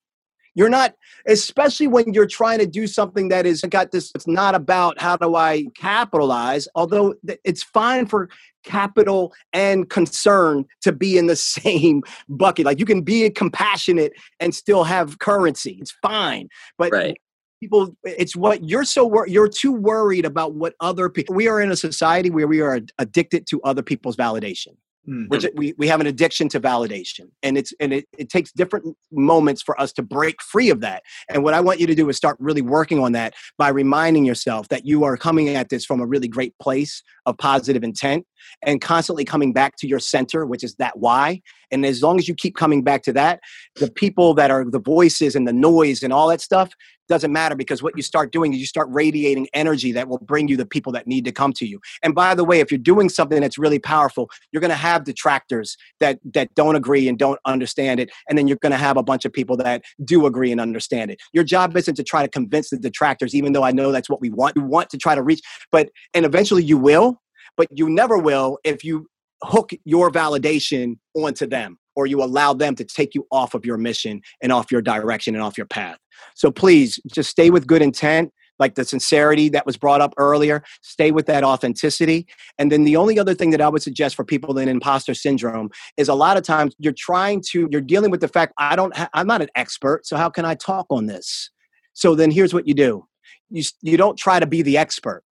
You're 0.57 0.69
not, 0.69 0.95
especially 1.29 1.87
when 1.87 2.13
you're 2.13 2.27
trying 2.27 2.59
to 2.59 2.67
do 2.67 2.89
something 2.89 3.29
that 3.29 3.47
is 3.47 3.63
got 3.71 3.93
this, 3.93 4.11
it's 4.17 4.27
not 4.27 4.57
about 4.57 5.01
how 5.01 5.17
do 5.17 5.37
I 5.37 5.67
capitalize, 5.77 6.67
although 6.75 7.15
it's 7.45 7.63
fine 7.63 8.07
for 8.07 8.29
capital 8.65 9.33
and 9.53 9.89
concern 9.89 10.65
to 10.81 10.91
be 10.91 11.19
in 11.19 11.29
the 11.29 11.37
same 11.57 12.03
bucket. 12.29 12.67
Like 12.67 12.81
you 12.81 12.85
can 12.85 13.03
be 13.03 13.31
compassionate 13.31 14.13
and 14.41 14.53
still 14.53 14.83
have 14.83 15.21
currency. 15.21 15.79
It's 15.81 15.95
fine. 16.03 16.49
But 16.79 16.91
right. 16.91 17.17
People, 17.63 17.97
it's 18.03 18.35
what 18.35 18.69
you're 18.69 18.85
so, 18.85 19.07
wor- 19.07 19.29
you're 19.29 19.49
too 19.49 19.73
worried 19.73 20.25
about 20.25 20.55
what 20.55 20.75
other 20.81 21.09
people, 21.09 21.37
we 21.37 21.47
are 21.47 21.61
in 21.61 21.71
a 21.71 21.77
society 21.77 22.29
where 22.29 22.49
we 22.49 22.61
are 22.61 22.81
addicted 22.99 23.47
to 23.51 23.63
other 23.63 23.83
people's 23.83 24.17
validation. 24.17 24.75
Mm-hmm. 25.09 25.25
Which 25.27 25.45
we, 25.57 25.75
we 25.79 25.89
have 25.89 26.01
an 26.01 26.07
addiction 26.07 26.49
to 26.51 26.61
validation. 26.61 27.31
And 27.43 27.59
it's 27.59 27.73
and 27.81 27.93
it, 27.93 28.05
it 28.17 28.31
takes 28.31 28.53
different 28.53 28.97
moments 29.11 29.61
for 29.61 29.75
us 29.81 29.93
to 29.95 30.03
break 30.03 30.41
free 30.41 30.71
of 30.71 30.79
that. 30.83 31.03
And 31.29 31.43
what 31.43 31.55
I 31.55 31.61
want 31.61 31.81
you 31.81 31.89
to 31.89 31.95
do 31.97 32.09
is 32.09 32.17
start 32.17 32.37
really 32.39 32.63
working 32.63 33.03
on 33.03 33.11
that 33.11 33.35
by 33.59 33.71
reminding 33.71 34.25
yourself 34.25 34.69
that 34.69 34.87
you 34.87 35.03
are 35.03 35.17
coming 35.17 35.49
at 35.49 35.71
this 35.71 35.85
from 35.85 36.01
a 36.01 36.07
really 36.07 36.29
great 36.29 36.57
place 36.61 37.03
of 37.27 37.37
positive 37.37 37.83
intent 37.83 38.25
and 38.65 38.81
constantly 38.81 39.25
coming 39.25 39.53
back 39.53 39.75
to 39.79 39.89
your 39.89 39.99
center, 39.99 40.47
which 40.47 40.63
is 40.63 40.77
that 40.77 40.97
why. 41.01 41.43
And 41.73 41.85
as 41.85 42.01
long 42.01 42.21
as 42.21 42.29
you 42.29 42.37
keep 42.37 42.55
coming 42.55 42.85
back 42.85 43.03
to 43.03 43.13
that, 43.15 43.41
the 43.75 43.91
people 43.91 44.35
that 44.35 44.53
are 44.53 44.65
the 44.65 44.79
voices 44.79 45.35
and 45.35 45.49
the 45.49 45.53
noise 45.53 46.05
and 46.05 46.13
all 46.13 46.29
that 46.29 46.41
stuff 46.41 46.71
doesn't 47.13 47.31
matter 47.31 47.55
because 47.55 47.83
what 47.83 47.95
you 47.95 48.03
start 48.03 48.33
doing 48.33 48.55
is 48.55 48.59
you 48.59 48.65
start 48.65 48.89
radiating 48.91 49.47
energy 49.53 49.93
that 49.93 50.09
will 50.09 50.17
bring 50.17 50.49
you 50.49 50.57
the 50.57 50.65
people 50.65 50.91
that 50.93 51.07
need 51.07 51.27
to 51.27 51.31
come 51.31 51.53
to 51.53 51.67
you. 51.67 51.79
And 52.03 52.15
by 52.15 52.35
the 52.35 52.43
way, 52.43 52.61
if 52.61 52.73
you're 52.73 52.79
doing 52.79 53.11
something 53.11 53.39
that's 53.43 53.59
really 53.59 53.79
powerful, 53.79 54.31
you're 54.51 54.63
going 54.63 54.71
to 54.71 54.77
have 54.77 55.05
detractors 55.05 55.77
that 56.01 56.19
that 56.33 56.55
don't 56.55 56.75
agree 56.75 57.09
and 57.09 57.19
don't 57.19 57.39
understand 57.45 58.01
it, 58.01 58.11
and 58.31 58.39
then 58.39 58.49
you're 58.49 58.57
going 58.63 58.73
to 58.73 58.79
have 58.79 58.97
a 58.97 59.03
bunch 59.03 59.27
of 59.27 59.33
people 59.33 59.59
that 59.59 59.83
do 60.03 60.25
agree 60.25 60.51
and 60.51 60.59
understand 60.59 61.11
it. 61.11 61.21
Your 61.35 61.45
job 61.45 61.77
isn't 61.77 61.97
to 61.97 62.03
try 62.03 62.23
to 62.23 62.29
convince 62.29 62.71
the 62.71 62.79
detractors, 62.79 63.35
even 63.35 63.53
though 63.53 63.63
I 63.63 63.73
know 63.73 63.93
that's 63.93 64.09
what 64.09 64.23
we 64.23 64.31
want. 64.31 64.57
We 64.57 64.63
want 64.63 64.89
to 64.91 64.97
try 64.97 65.15
to 65.15 65.23
reach, 65.23 65.43
but 65.71 65.91
and 66.15 66.25
eventually 66.25 66.65
you 66.65 66.79
will, 66.79 67.21
but 67.59 67.69
you 67.71 67.91
never 67.91 68.17
will 68.17 68.59
if 68.65 68.83
you 68.85 69.07
hook 69.45 69.73
your 69.85 70.11
validation 70.11 70.97
onto 71.15 71.47
them 71.47 71.77
or 71.95 72.07
you 72.07 72.23
allow 72.23 72.53
them 72.53 72.75
to 72.77 72.85
take 72.85 73.15
you 73.15 73.27
off 73.31 73.55
of 73.55 73.65
your 73.65 73.77
mission 73.77 74.21
and 74.41 74.53
off 74.53 74.71
your 74.71 74.83
direction 74.83 75.35
and 75.35 75.43
off 75.43 75.57
your 75.57 75.67
path. 75.67 75.99
So 76.35 76.51
please 76.51 77.01
just 77.13 77.31
stay 77.31 77.51
with 77.51 77.67
good 77.67 77.83
intent, 77.83 78.33
like 78.59 78.75
the 78.75 78.85
sincerity 78.85 79.49
that 79.49 79.67
was 79.67 79.77
brought 79.77 80.01
up 80.01 80.15
earlier. 80.19 80.63
Stay 80.83 81.11
with 81.11 81.27
that 81.27 81.43
authenticity. 81.43 82.27
And 82.59 82.71
then 82.71 82.85
the 82.85 82.97
only 82.97 83.19
other 83.19 83.35
thing 83.35 83.51
that 83.51 83.61
I 83.61 83.69
would 83.69 83.83
suggest 83.83 84.15
for 84.15 84.25
people 84.25 84.57
in 84.59 84.69
imposter 84.69 85.15
syndrome 85.15 85.71
is 85.97 86.09
a 86.09 86.15
lot 86.15 86.37
of 86.37 86.45
times 86.45 86.75
you're 86.79 86.95
trying 86.97 87.43
to, 87.51 87.69
you're 87.71 87.81
dealing 87.81 88.11
with 88.11 88.21
the 88.21 88.29
fact 88.29 88.53
I 88.59 88.77
don't, 88.77 88.97
ha- 88.97 89.11
I'm 89.15 89.27
not 89.27 89.43
an 89.43 89.49
expert, 89.57 90.07
so 90.07 90.17
how 90.17 90.31
can 90.31 90.45
I 90.45 90.55
talk 90.55 90.87
on 90.91 91.07
this? 91.07 91.51
So 91.95 92.15
then 92.15 92.31
here's 92.31 92.55
what 92.55 92.69
you 92.69 92.75
do. 92.75 93.07
You, 93.51 93.63
you 93.83 93.97
don't 93.97 94.17
try 94.17 94.39
to 94.41 94.47
be 94.47 94.63
the 94.63 94.79
expert. 94.79 95.25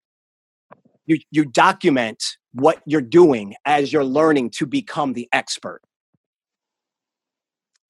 You, 1.05 1.19
you 1.31 1.45
document 1.45 2.23
what 2.53 2.81
you're 2.85 3.01
doing 3.01 3.55
as 3.65 3.93
you're 3.93 4.03
learning 4.03 4.51
to 4.57 4.65
become 4.65 5.13
the 5.13 5.29
expert. 5.31 5.81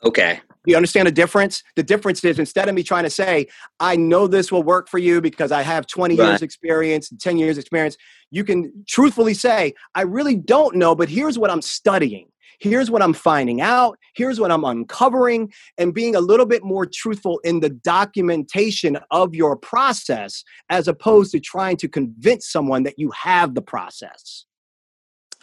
Okay. 0.03 0.41
You 0.65 0.75
understand 0.75 1.07
the 1.07 1.11
difference? 1.11 1.63
The 1.75 1.83
difference 1.83 2.23
is 2.23 2.39
instead 2.39 2.69
of 2.69 2.75
me 2.75 2.83
trying 2.83 3.03
to 3.03 3.09
say, 3.09 3.47
I 3.79 3.95
know 3.95 4.27
this 4.27 4.51
will 4.51 4.63
work 4.63 4.89
for 4.89 4.97
you 4.97 5.21
because 5.21 5.51
I 5.51 5.61
have 5.61 5.87
20 5.87 6.15
right. 6.15 6.27
years 6.27 6.41
experience, 6.41 7.11
10 7.19 7.37
years 7.37 7.57
experience, 7.57 7.97
you 8.29 8.43
can 8.43 8.85
truthfully 8.87 9.33
say, 9.33 9.73
I 9.95 10.01
really 10.01 10.35
don't 10.35 10.75
know, 10.75 10.95
but 10.95 11.09
here's 11.09 11.39
what 11.39 11.49
I'm 11.49 11.61
studying. 11.61 12.27
Here's 12.59 12.91
what 12.91 13.01
I'm 13.01 13.13
finding 13.13 13.61
out. 13.61 13.97
Here's 14.15 14.39
what 14.39 14.51
I'm 14.51 14.65
uncovering, 14.65 15.51
and 15.77 15.93
being 15.93 16.15
a 16.15 16.19
little 16.19 16.45
bit 16.45 16.61
more 16.61 16.85
truthful 16.85 17.39
in 17.45 17.61
the 17.61 17.69
documentation 17.69 18.99
of 19.11 19.33
your 19.33 19.55
process 19.55 20.43
as 20.69 20.89
opposed 20.89 21.31
to 21.31 21.39
trying 21.39 21.77
to 21.77 21.87
convince 21.87 22.51
someone 22.51 22.83
that 22.83 22.99
you 22.99 23.11
have 23.11 23.55
the 23.55 23.61
process. 23.61 24.45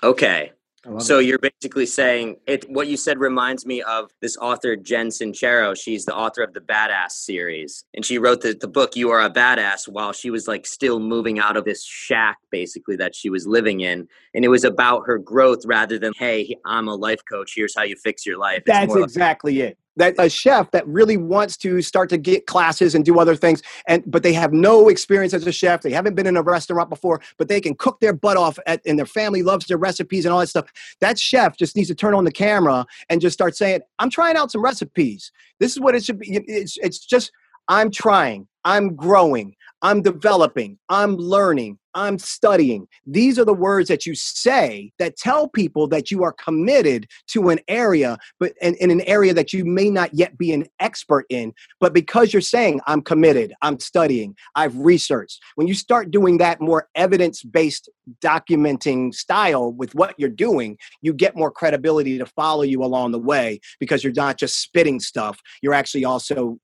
Okay. 0.03 0.53
So 0.99 1.18
it. 1.18 1.26
you're 1.26 1.39
basically 1.39 1.87
saying 1.87 2.37
it. 2.47 2.68
What 2.70 2.89
you 2.89 2.97
said 2.97 3.18
reminds 3.18 3.66
me 3.66 3.82
of 3.82 4.11
this 4.20 4.37
author 4.37 4.76
Jen 4.76 5.09
Sincero. 5.09 5.76
She's 5.76 6.05
the 6.05 6.14
author 6.14 6.43
of 6.43 6.55
the 6.55 6.61
Badass 6.61 7.12
series, 7.12 7.84
and 7.95 8.05
she 8.05 8.18
wrote 8.18 8.43
the, 8.43 8.55
the 8.55 8.68
book 8.68 8.97
"You 8.97 9.11
Are 9.11 9.22
a 9.22 9.30
Badass" 9.30 9.89
while 9.89 10.12
she 10.12 10.30
was 10.30 10.47
like 10.47 10.66
still 10.66 11.01
moving 11.01 11.39
out 11.39 11.57
of 11.57 11.64
this 11.64 11.84
shack, 11.84 12.39
basically 12.51 12.97
that 12.97 13.14
she 13.14 13.30
was 13.30 13.47
living 13.47 13.80
in, 13.80 14.07
and 14.34 14.45
it 14.45 14.49
was 14.49 14.64
about 14.64 15.07
her 15.07 15.18
growth 15.18 15.64
rather 15.64 15.99
than 15.99 16.12
"Hey, 16.16 16.57
I'm 16.64 16.89
a 16.89 16.95
life 16.95 17.20
coach. 17.30 17.53
Here's 17.55 17.74
how 17.76 17.82
you 17.84 17.97
fix 17.97 18.24
your 18.24 18.39
life." 18.39 18.59
It's 18.66 18.66
That's 18.66 18.95
exactly 18.95 19.61
like, 19.61 19.70
it 19.70 19.78
that 19.97 20.15
a 20.19 20.29
chef 20.29 20.71
that 20.73 20.87
really 20.87 21.17
wants 21.17 21.57
to 21.59 21.81
start 21.83 22.09
to 22.11 22.19
get 22.19 22.47
classes 22.47 22.95
and 22.95 23.05
do 23.05 23.19
other 23.19 23.37
things 23.37 23.63
and 23.87 24.03
but 24.07 24.23
they 24.23 24.33
have 24.33 24.53
no 24.53 24.89
experience 24.89 25.33
as 25.33 25.47
a 25.47 25.53
chef 25.53 25.83
they 25.83 25.91
haven't 25.91 26.15
been 26.15 26.27
in 26.27 26.37
a 26.37 26.43
restaurant 26.43 26.91
before 26.91 27.21
but 27.39 27.49
they 27.49 27.61
can 27.61 27.75
cook 27.75 28.01
their 28.01 28.13
butt 28.13 28.37
off 28.37 28.59
at, 28.67 28.81
and 28.87 28.99
their 28.99 29.07
family 29.07 29.43
loves 29.43 29.67
their 29.67 29.79
recipes 29.79 30.25
and 30.25 30.33
all 30.33 30.41
that 30.41 30.49
stuff 30.49 30.67
that 31.01 31.19
chef 31.19 31.57
just 31.57 31.77
needs 31.77 31.89
to 31.89 31.95
turn 31.95 32.15
on 32.15 32.25
the 32.25 32.33
camera 32.33 32.85
and 33.09 33.21
just 33.21 33.35
start 33.35 33.57
saying 33.57 33.81
i'm 33.99 34.11
trying 34.11 34.37
out 34.37 34.51
some 34.51 34.63
recipes. 34.63 35.33
This 35.59 35.73
is 35.73 35.81
what 35.81 35.95
it 35.95 36.05
should 36.05 36.19
be. 36.19 36.29
It's, 36.47 36.77
it's 36.79 36.99
just 36.99 37.33
i'm 37.69 37.91
trying. 37.91 38.47
I'm 38.65 38.97
growing. 38.97 39.55
I'm 39.83 40.03
developing. 40.03 40.79
I'm 40.89 41.17
learning 41.17 41.79
I'm 41.97 42.19
studying. 42.19 42.87
These 43.07 43.39
are 43.39 43.45
the 43.45 43.55
words 43.55 43.89
that 43.89 44.05
you 44.05 44.15
say 44.15 44.93
that 44.99 45.17
tell 45.17 45.49
people 45.49 45.89
that 45.89 46.11
you 46.11 46.23
are 46.23 46.33
committed 46.33 47.09
to 47.29 47.49
an 47.49 47.59
area, 47.69 48.19
but 48.39 48.53
in, 48.61 48.75
in, 48.75 48.91
an 48.91 49.01
area 49.01 49.33
that 49.33 49.55
you 49.55 49.65
may 49.65 49.89
not 49.89 50.13
yet 50.13 50.37
be 50.37 50.53
an 50.53 50.67
expert 50.79 51.25
in. 51.31 51.55
But 51.81 51.95
because 51.95 52.35
you're 52.35 52.43
saying, 52.43 52.83
I'm 52.87 53.01
committed, 53.01 53.55
I'm 53.63 53.81
studying, 53.81 54.37
I've 54.55 54.77
researched, 54.77 55.41
when 55.55 55.67
you 55.67 55.75
start 55.75 56.11
doing 56.11 56.37
that 56.37 56.61
more 56.61 56.89
evidence 56.95 57.43
based 57.43 57.89
documenting 58.21 59.15
style 59.15 59.73
with 59.73 59.95
what 59.95 60.15
you're 60.19 60.29
doing, 60.29 60.77
you 61.01 61.15
get 61.15 61.35
more 61.35 61.51
credibility 61.51 62.19
to 62.19 62.27
follow 62.27 62.63
you 62.63 62.85
along 62.85 63.13
the 63.13 63.19
way 63.19 63.59
because 63.81 64.05
you're 64.05 64.13
not 64.13 64.39
just 64.39 64.61
spitting 64.61 65.01
stuff, 65.01 65.41
you're 65.63 65.75
actually 65.75 66.05
also 66.05 66.59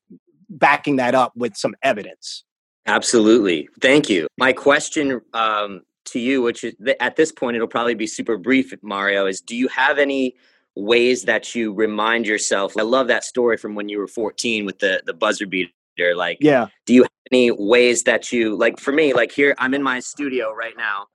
backing 0.50 0.96
that 0.96 1.14
up 1.14 1.32
with 1.34 1.56
some 1.56 1.74
evidence. 1.82 2.44
Absolutely. 2.86 3.68
Thank 3.80 4.08
you. 4.08 4.26
My 4.38 4.52
question 4.52 5.20
um, 5.34 5.82
to 6.06 6.18
you, 6.18 6.42
which 6.42 6.64
is 6.64 6.74
at 7.00 7.16
this 7.16 7.32
point, 7.32 7.56
it'll 7.56 7.68
probably 7.68 7.94
be 7.94 8.06
super 8.06 8.36
brief, 8.36 8.72
Mario, 8.82 9.26
is 9.26 9.40
do 9.40 9.56
you 9.56 9.68
have 9.68 9.98
any 9.98 10.34
ways 10.74 11.24
that 11.24 11.54
you 11.54 11.72
remind 11.72 12.26
yourself? 12.26 12.76
I 12.76 12.82
love 12.82 13.08
that 13.08 13.24
story 13.24 13.56
from 13.56 13.74
when 13.74 13.88
you 13.88 13.98
were 13.98 14.08
14 14.08 14.64
with 14.66 14.78
the, 14.78 15.02
the 15.06 15.14
buzzer 15.14 15.46
beater. 15.46 15.70
Like, 16.16 16.38
yeah. 16.40 16.68
Do 16.86 16.94
you 16.94 17.02
have 17.02 17.10
any 17.30 17.50
ways 17.50 18.02
that 18.04 18.32
you, 18.32 18.56
like, 18.56 18.80
for 18.80 18.92
me, 18.92 19.12
like 19.12 19.30
here, 19.30 19.54
I'm 19.58 19.74
in 19.74 19.82
my 19.82 20.00
studio 20.00 20.52
right 20.52 20.76
now. 20.76 21.06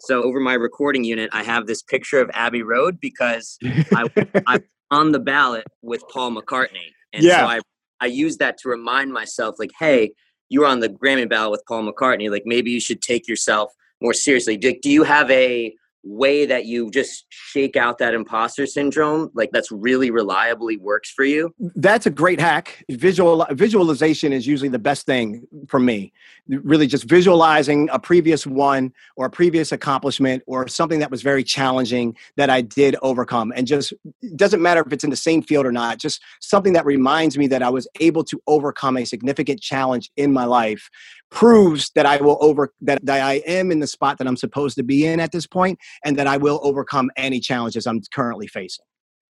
So 0.00 0.22
over 0.24 0.40
my 0.40 0.54
recording 0.54 1.04
unit, 1.04 1.30
I 1.32 1.44
have 1.44 1.68
this 1.68 1.82
picture 1.82 2.18
of 2.18 2.28
Abbey 2.34 2.62
Road 2.62 2.98
because 2.98 3.58
I, 3.62 4.08
I'm 4.46 4.64
on 4.90 5.12
the 5.12 5.20
ballot 5.20 5.64
with 5.82 6.02
Paul 6.12 6.32
McCartney. 6.32 6.90
And 7.12 7.22
yeah. 7.22 7.38
so 7.38 7.46
I, 7.46 7.60
I 8.00 8.06
use 8.06 8.38
that 8.38 8.58
to 8.58 8.68
remind 8.68 9.12
myself, 9.12 9.56
like, 9.60 9.70
hey, 9.78 10.12
you 10.52 10.60
were 10.60 10.66
on 10.66 10.80
the 10.80 10.88
Grammy 10.90 11.26
ballot 11.26 11.50
with 11.50 11.64
Paul 11.66 11.90
McCartney. 11.90 12.30
Like 12.30 12.42
maybe 12.44 12.70
you 12.70 12.80
should 12.80 13.00
take 13.00 13.26
yourself 13.26 13.72
more 14.02 14.12
seriously. 14.12 14.58
Do, 14.58 14.78
do 14.78 14.90
you 14.90 15.02
have 15.02 15.30
a 15.30 15.74
way 16.04 16.46
that 16.46 16.66
you 16.66 16.90
just 16.90 17.26
shake 17.28 17.76
out 17.76 17.98
that 17.98 18.14
imposter 18.14 18.66
syndrome 18.66 19.30
like 19.34 19.50
that's 19.52 19.70
really 19.70 20.10
reliably 20.10 20.76
works 20.76 21.10
for 21.10 21.24
you? 21.24 21.54
That's 21.58 22.06
a 22.06 22.10
great 22.10 22.40
hack. 22.40 22.84
Visual 22.90 23.46
visualization 23.50 24.32
is 24.32 24.46
usually 24.46 24.68
the 24.68 24.78
best 24.78 25.06
thing 25.06 25.46
for 25.68 25.78
me. 25.78 26.12
Really 26.48 26.86
just 26.86 27.04
visualizing 27.04 27.88
a 27.92 27.98
previous 27.98 28.46
one 28.46 28.92
or 29.16 29.26
a 29.26 29.30
previous 29.30 29.72
accomplishment 29.72 30.42
or 30.46 30.66
something 30.68 30.98
that 30.98 31.10
was 31.10 31.22
very 31.22 31.44
challenging 31.44 32.16
that 32.36 32.50
i 32.50 32.60
did 32.60 32.96
overcome. 33.02 33.52
And 33.54 33.66
just 33.66 33.92
doesn't 34.36 34.62
matter 34.62 34.82
if 34.84 34.92
it's 34.92 35.04
in 35.04 35.10
the 35.10 35.16
same 35.16 35.42
field 35.42 35.66
or 35.66 35.72
not 35.72 35.98
just 35.98 36.20
something 36.40 36.72
that 36.72 36.84
reminds 36.84 37.38
me 37.38 37.46
that 37.48 37.62
i 37.62 37.68
was 37.68 37.86
able 38.00 38.24
to 38.24 38.42
overcome 38.46 38.96
a 38.96 39.04
significant 39.04 39.60
challenge 39.60 40.10
in 40.16 40.32
my 40.32 40.44
life 40.44 40.90
proves 41.32 41.90
that 41.94 42.04
I 42.04 42.18
will 42.18 42.36
over 42.40 42.72
that, 42.82 43.04
that 43.06 43.22
I 43.22 43.42
am 43.46 43.72
in 43.72 43.80
the 43.80 43.86
spot 43.86 44.18
that 44.18 44.26
I'm 44.26 44.36
supposed 44.36 44.76
to 44.76 44.82
be 44.82 45.06
in 45.06 45.18
at 45.18 45.32
this 45.32 45.46
point 45.46 45.78
and 46.04 46.16
that 46.18 46.26
I 46.26 46.36
will 46.36 46.60
overcome 46.62 47.10
any 47.16 47.40
challenges 47.40 47.86
I'm 47.86 48.00
currently 48.14 48.46
facing. 48.46 48.84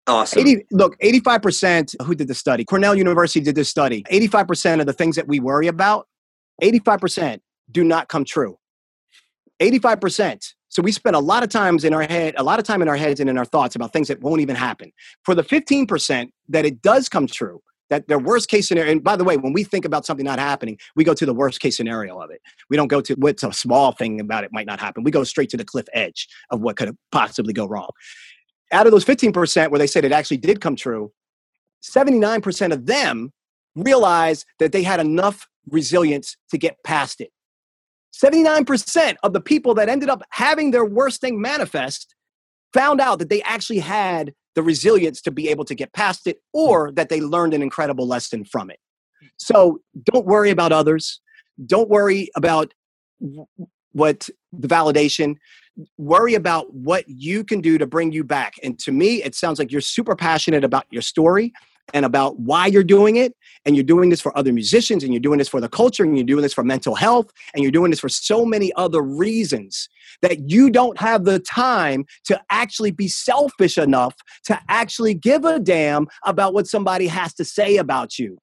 Awesome. 0.06 0.40
80, 0.40 0.66
look, 0.72 0.98
85%, 0.98 1.94
who 2.02 2.14
did 2.14 2.28
the 2.28 2.34
study? 2.34 2.64
Cornell 2.64 2.96
University 2.96 3.40
did 3.40 3.54
this 3.54 3.68
study. 3.68 4.02
85% 4.10 4.80
of 4.80 4.86
the 4.86 4.92
things 4.92 5.16
that 5.16 5.28
we 5.28 5.38
worry 5.38 5.68
about, 5.68 6.08
85% 6.62 7.40
do 7.70 7.84
not 7.84 8.08
come 8.08 8.24
true. 8.24 8.56
85%. 9.60 10.54
So 10.70 10.82
we 10.82 10.90
spend 10.90 11.14
a 11.14 11.20
lot 11.20 11.42
of 11.42 11.50
times 11.50 11.84
in 11.84 11.92
our 11.92 12.02
head, 12.02 12.34
a 12.38 12.42
lot 12.42 12.58
of 12.58 12.64
time 12.64 12.80
in 12.80 12.88
our 12.88 12.96
heads 12.96 13.20
and 13.20 13.28
in 13.28 13.36
our 13.36 13.44
thoughts 13.44 13.76
about 13.76 13.92
things 13.92 14.08
that 14.08 14.20
won't 14.22 14.40
even 14.40 14.56
happen. 14.56 14.90
For 15.24 15.34
the 15.34 15.42
15% 15.42 16.30
that 16.48 16.64
it 16.64 16.80
does 16.80 17.10
come 17.10 17.26
true, 17.26 17.60
that 17.92 18.08
their 18.08 18.18
worst 18.18 18.48
case 18.48 18.66
scenario 18.68 18.90
and 18.90 19.04
by 19.04 19.16
the 19.16 19.22
way 19.22 19.36
when 19.36 19.52
we 19.52 19.62
think 19.62 19.84
about 19.84 20.06
something 20.06 20.24
not 20.24 20.38
happening 20.38 20.78
we 20.96 21.04
go 21.04 21.12
to 21.12 21.26
the 21.26 21.34
worst 21.34 21.60
case 21.60 21.76
scenario 21.76 22.18
of 22.18 22.30
it. 22.30 22.40
We 22.70 22.76
don't 22.78 22.88
go 22.88 23.02
to 23.02 23.14
what's 23.14 23.42
a 23.42 23.52
small 23.52 23.92
thing 23.92 24.18
about 24.18 24.44
it 24.44 24.50
might 24.50 24.66
not 24.66 24.80
happen. 24.80 25.04
We 25.04 25.10
go 25.10 25.24
straight 25.24 25.50
to 25.50 25.58
the 25.58 25.64
cliff 25.64 25.86
edge 25.92 26.26
of 26.50 26.62
what 26.62 26.76
could 26.76 26.96
possibly 27.10 27.52
go 27.52 27.66
wrong. 27.66 27.90
Out 28.72 28.86
of 28.86 28.92
those 28.92 29.04
15% 29.04 29.70
where 29.70 29.78
they 29.78 29.86
said 29.86 30.06
it 30.06 30.12
actually 30.12 30.38
did 30.38 30.62
come 30.62 30.74
true 30.74 31.12
79% 31.82 32.72
of 32.72 32.86
them 32.86 33.30
realized 33.76 34.46
that 34.58 34.72
they 34.72 34.82
had 34.82 35.00
enough 35.00 35.46
resilience 35.68 36.36
to 36.50 36.56
get 36.56 36.76
past 36.84 37.20
it. 37.20 37.30
79% 38.14 39.16
of 39.22 39.32
the 39.32 39.40
people 39.40 39.74
that 39.74 39.88
ended 39.88 40.08
up 40.08 40.22
having 40.30 40.70
their 40.70 40.84
worst 40.84 41.20
thing 41.20 41.40
manifest 41.40 42.14
found 42.72 43.00
out 43.00 43.18
that 43.18 43.28
they 43.28 43.42
actually 43.42 43.80
had 43.80 44.32
the 44.54 44.62
resilience 44.62 45.20
to 45.22 45.30
be 45.30 45.48
able 45.48 45.64
to 45.64 45.74
get 45.74 45.92
past 45.92 46.26
it 46.26 46.40
or 46.52 46.88
hmm. 46.88 46.94
that 46.94 47.08
they 47.08 47.20
learned 47.20 47.54
an 47.54 47.62
incredible 47.62 48.06
lesson 48.06 48.44
from 48.44 48.70
it. 48.70 48.78
So 49.36 49.80
don't 50.04 50.26
worry 50.26 50.50
about 50.50 50.72
others. 50.72 51.20
Don't 51.66 51.88
worry 51.88 52.28
about 52.36 52.72
what 53.92 54.28
the 54.52 54.68
validation. 54.68 55.36
Worry 55.96 56.34
about 56.34 56.72
what 56.74 57.04
you 57.08 57.44
can 57.44 57.60
do 57.60 57.78
to 57.78 57.86
bring 57.86 58.12
you 58.12 58.24
back. 58.24 58.54
And 58.62 58.78
to 58.80 58.92
me, 58.92 59.22
it 59.22 59.34
sounds 59.34 59.58
like 59.58 59.72
you're 59.72 59.80
super 59.80 60.16
passionate 60.16 60.64
about 60.64 60.86
your 60.90 61.02
story 61.02 61.52
and 61.94 62.04
about 62.04 62.38
why 62.38 62.66
you're 62.66 62.84
doing 62.84 63.16
it. 63.16 63.34
And 63.64 63.76
you're 63.76 63.84
doing 63.84 64.10
this 64.10 64.20
for 64.20 64.36
other 64.36 64.52
musicians, 64.52 65.04
and 65.04 65.12
you're 65.12 65.20
doing 65.20 65.38
this 65.38 65.48
for 65.48 65.60
the 65.60 65.68
culture, 65.68 66.02
and 66.02 66.16
you're 66.16 66.26
doing 66.26 66.42
this 66.42 66.52
for 66.52 66.64
mental 66.64 66.96
health, 66.96 67.30
and 67.54 67.62
you're 67.62 67.70
doing 67.70 67.90
this 67.90 68.00
for 68.00 68.08
so 68.08 68.44
many 68.44 68.72
other 68.74 69.02
reasons 69.02 69.88
that 70.20 70.50
you 70.50 70.68
don't 70.68 70.98
have 70.98 71.24
the 71.24 71.38
time 71.38 72.04
to 72.24 72.40
actually 72.50 72.90
be 72.90 73.06
selfish 73.06 73.78
enough 73.78 74.16
to 74.44 74.58
actually 74.68 75.14
give 75.14 75.44
a 75.44 75.60
damn 75.60 76.08
about 76.24 76.54
what 76.54 76.66
somebody 76.66 77.06
has 77.06 77.34
to 77.34 77.44
say 77.44 77.76
about 77.76 78.18
you. 78.18 78.38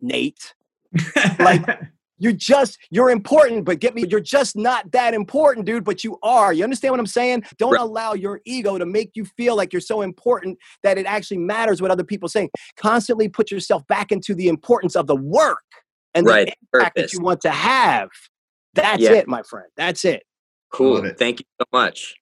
Nate. 0.00 0.54
like 1.38 1.66
you're 2.18 2.32
just 2.32 2.78
you're 2.90 3.10
important 3.10 3.64
but 3.64 3.80
get 3.80 3.94
me 3.94 4.04
you're 4.08 4.20
just 4.20 4.56
not 4.56 4.90
that 4.92 5.14
important 5.14 5.66
dude 5.66 5.84
but 5.84 6.04
you 6.04 6.18
are 6.22 6.52
you 6.52 6.64
understand 6.64 6.92
what 6.92 7.00
i'm 7.00 7.06
saying 7.06 7.42
don't 7.58 7.72
right. 7.72 7.80
allow 7.80 8.12
your 8.12 8.40
ego 8.44 8.78
to 8.78 8.86
make 8.86 9.10
you 9.14 9.24
feel 9.24 9.56
like 9.56 9.72
you're 9.72 9.80
so 9.80 10.02
important 10.02 10.58
that 10.82 10.98
it 10.98 11.06
actually 11.06 11.38
matters 11.38 11.80
what 11.80 11.90
other 11.90 12.04
people 12.04 12.28
say 12.28 12.48
constantly 12.76 13.28
put 13.28 13.50
yourself 13.50 13.86
back 13.86 14.12
into 14.12 14.34
the 14.34 14.48
importance 14.48 14.96
of 14.96 15.06
the 15.06 15.16
work 15.16 15.58
and 16.14 16.26
the 16.26 16.30
right. 16.30 16.48
impact 16.72 16.96
Purpose. 16.96 17.12
that 17.12 17.12
you 17.12 17.20
want 17.20 17.40
to 17.40 17.50
have 17.50 18.08
that's 18.74 19.02
yeah. 19.02 19.12
it 19.12 19.28
my 19.28 19.42
friend 19.42 19.66
that's 19.76 20.04
it 20.04 20.22
cool 20.72 21.04
It. 21.04 21.18
thank 21.18 21.40
you 21.40 21.46
so 21.60 21.66
much 21.72 22.14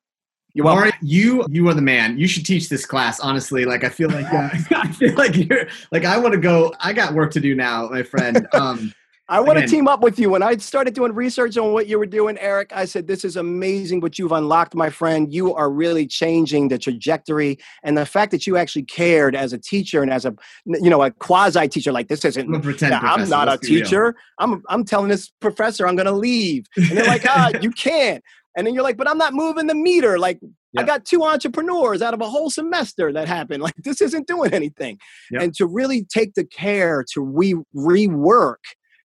you 0.56 0.66
are 0.66 0.90
you 1.02 1.44
you 1.50 1.68
are 1.68 1.74
the 1.74 1.82
man. 1.82 2.18
You 2.18 2.26
should 2.26 2.46
teach 2.46 2.70
this 2.70 2.86
class. 2.86 3.20
Honestly, 3.20 3.66
like 3.66 3.84
I 3.84 3.90
feel 3.90 4.08
like 4.08 4.24
uh, 4.32 4.48
I 4.74 4.90
feel 4.90 5.14
like 5.14 5.36
you're 5.36 5.66
like 5.92 6.06
I 6.06 6.16
want 6.16 6.32
to 6.32 6.40
go. 6.40 6.72
I 6.80 6.94
got 6.94 7.12
work 7.12 7.30
to 7.32 7.40
do 7.40 7.54
now, 7.54 7.90
my 7.90 8.02
friend. 8.02 8.48
Um, 8.54 8.94
I 9.28 9.40
want 9.40 9.58
to 9.58 9.66
team 9.66 9.88
up 9.88 10.00
with 10.00 10.20
you. 10.20 10.30
When 10.30 10.42
I 10.42 10.56
started 10.58 10.94
doing 10.94 11.12
research 11.12 11.56
on 11.56 11.72
what 11.72 11.88
you 11.88 11.98
were 11.98 12.06
doing, 12.06 12.38
Eric, 12.38 12.70
I 12.72 12.84
said, 12.84 13.08
This 13.08 13.24
is 13.24 13.36
amazing 13.36 14.00
what 14.00 14.18
you've 14.18 14.32
unlocked, 14.32 14.74
my 14.74 14.88
friend. 14.88 15.32
You 15.32 15.52
are 15.54 15.70
really 15.70 16.06
changing 16.06 16.68
the 16.68 16.78
trajectory. 16.78 17.58
And 17.82 17.98
the 17.98 18.06
fact 18.06 18.30
that 18.30 18.46
you 18.46 18.56
actually 18.56 18.84
cared 18.84 19.34
as 19.34 19.52
a 19.52 19.58
teacher 19.58 20.02
and 20.02 20.12
as 20.12 20.24
a 20.24 20.34
you 20.64 20.90
know, 20.90 21.02
a 21.02 21.10
quasi 21.10 21.66
teacher, 21.68 21.90
like 21.90 22.08
this 22.08 22.24
isn't 22.24 22.48
I'm, 22.92 23.20
I'm 23.22 23.28
not 23.28 23.48
a 23.52 23.58
teacher. 23.58 24.14
I'm 24.38 24.62
I'm 24.68 24.84
telling 24.84 25.08
this 25.08 25.30
professor 25.40 25.88
I'm 25.88 25.96
gonna 25.96 26.12
leave. 26.12 26.66
And 26.76 26.96
they're 26.96 27.06
like, 27.06 27.24
ah, 27.26 27.50
you 27.60 27.72
can't. 27.72 28.22
And 28.56 28.66
then 28.66 28.74
you're 28.74 28.84
like, 28.84 28.96
but 28.96 29.08
I'm 29.08 29.18
not 29.18 29.34
moving 29.34 29.66
the 29.66 29.74
meter. 29.74 30.18
Like 30.18 30.40
I 30.78 30.82
got 30.84 31.04
two 31.04 31.24
entrepreneurs 31.24 32.00
out 32.00 32.14
of 32.14 32.20
a 32.20 32.28
whole 32.28 32.48
semester 32.48 33.12
that 33.12 33.26
happened. 33.26 33.62
Like 33.62 33.74
this 33.78 34.00
isn't 34.00 34.28
doing 34.28 34.54
anything. 34.54 34.98
And 35.40 35.52
to 35.56 35.66
really 35.66 36.04
take 36.04 36.34
the 36.34 36.44
care 36.44 37.04
to 37.12 37.20
re- 37.20 37.62
rework 37.74 38.56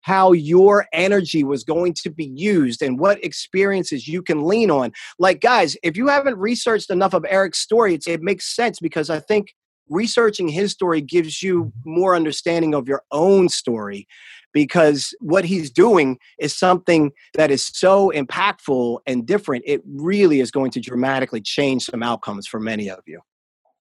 how 0.02 0.32
your 0.32 0.88
energy 0.94 1.44
was 1.44 1.64
going 1.64 1.94
to 1.94 2.10
be 2.10 2.26
used 2.26 2.82
and 2.82 3.00
what 3.00 3.24
experiences 3.24 4.08
you 4.08 4.22
can 4.22 4.44
lean 4.44 4.72
on. 4.72 4.92
Like, 5.20 5.42
guys, 5.42 5.78
if 5.84 5.96
you 5.98 6.08
haven't 6.08 6.38
researched 6.38 6.90
enough 6.90 7.14
of 7.14 7.26
Eric's 7.28 7.60
story, 7.60 8.00
it 8.08 8.22
makes 8.22 8.56
sense 8.56 8.80
because 8.80 9.10
I 9.10 9.20
think 9.20 9.54
researching 9.90 10.48
his 10.48 10.72
story 10.72 11.02
gives 11.02 11.44
you 11.44 11.72
more 11.86 12.16
understanding 12.16 12.74
of 12.74 12.88
your 12.88 13.04
own 13.12 13.50
story 13.50 14.08
because 14.54 15.14
what 15.20 15.46
he's 15.46 15.70
doing 15.70 16.18
is 16.40 16.56
something 16.56 17.12
that 17.34 17.52
is 17.52 17.66
so 17.66 18.12
impactful 18.16 19.00
and 19.06 19.26
different 19.26 19.64
it 19.68 19.82
really 19.86 20.40
is 20.40 20.50
going 20.50 20.72
to 20.72 20.80
dramatically 20.80 21.42
change 21.42 21.84
some 21.84 22.02
outcomes 22.02 22.48
for 22.48 22.60
many 22.60 22.90
of 22.90 23.00
you 23.06 23.20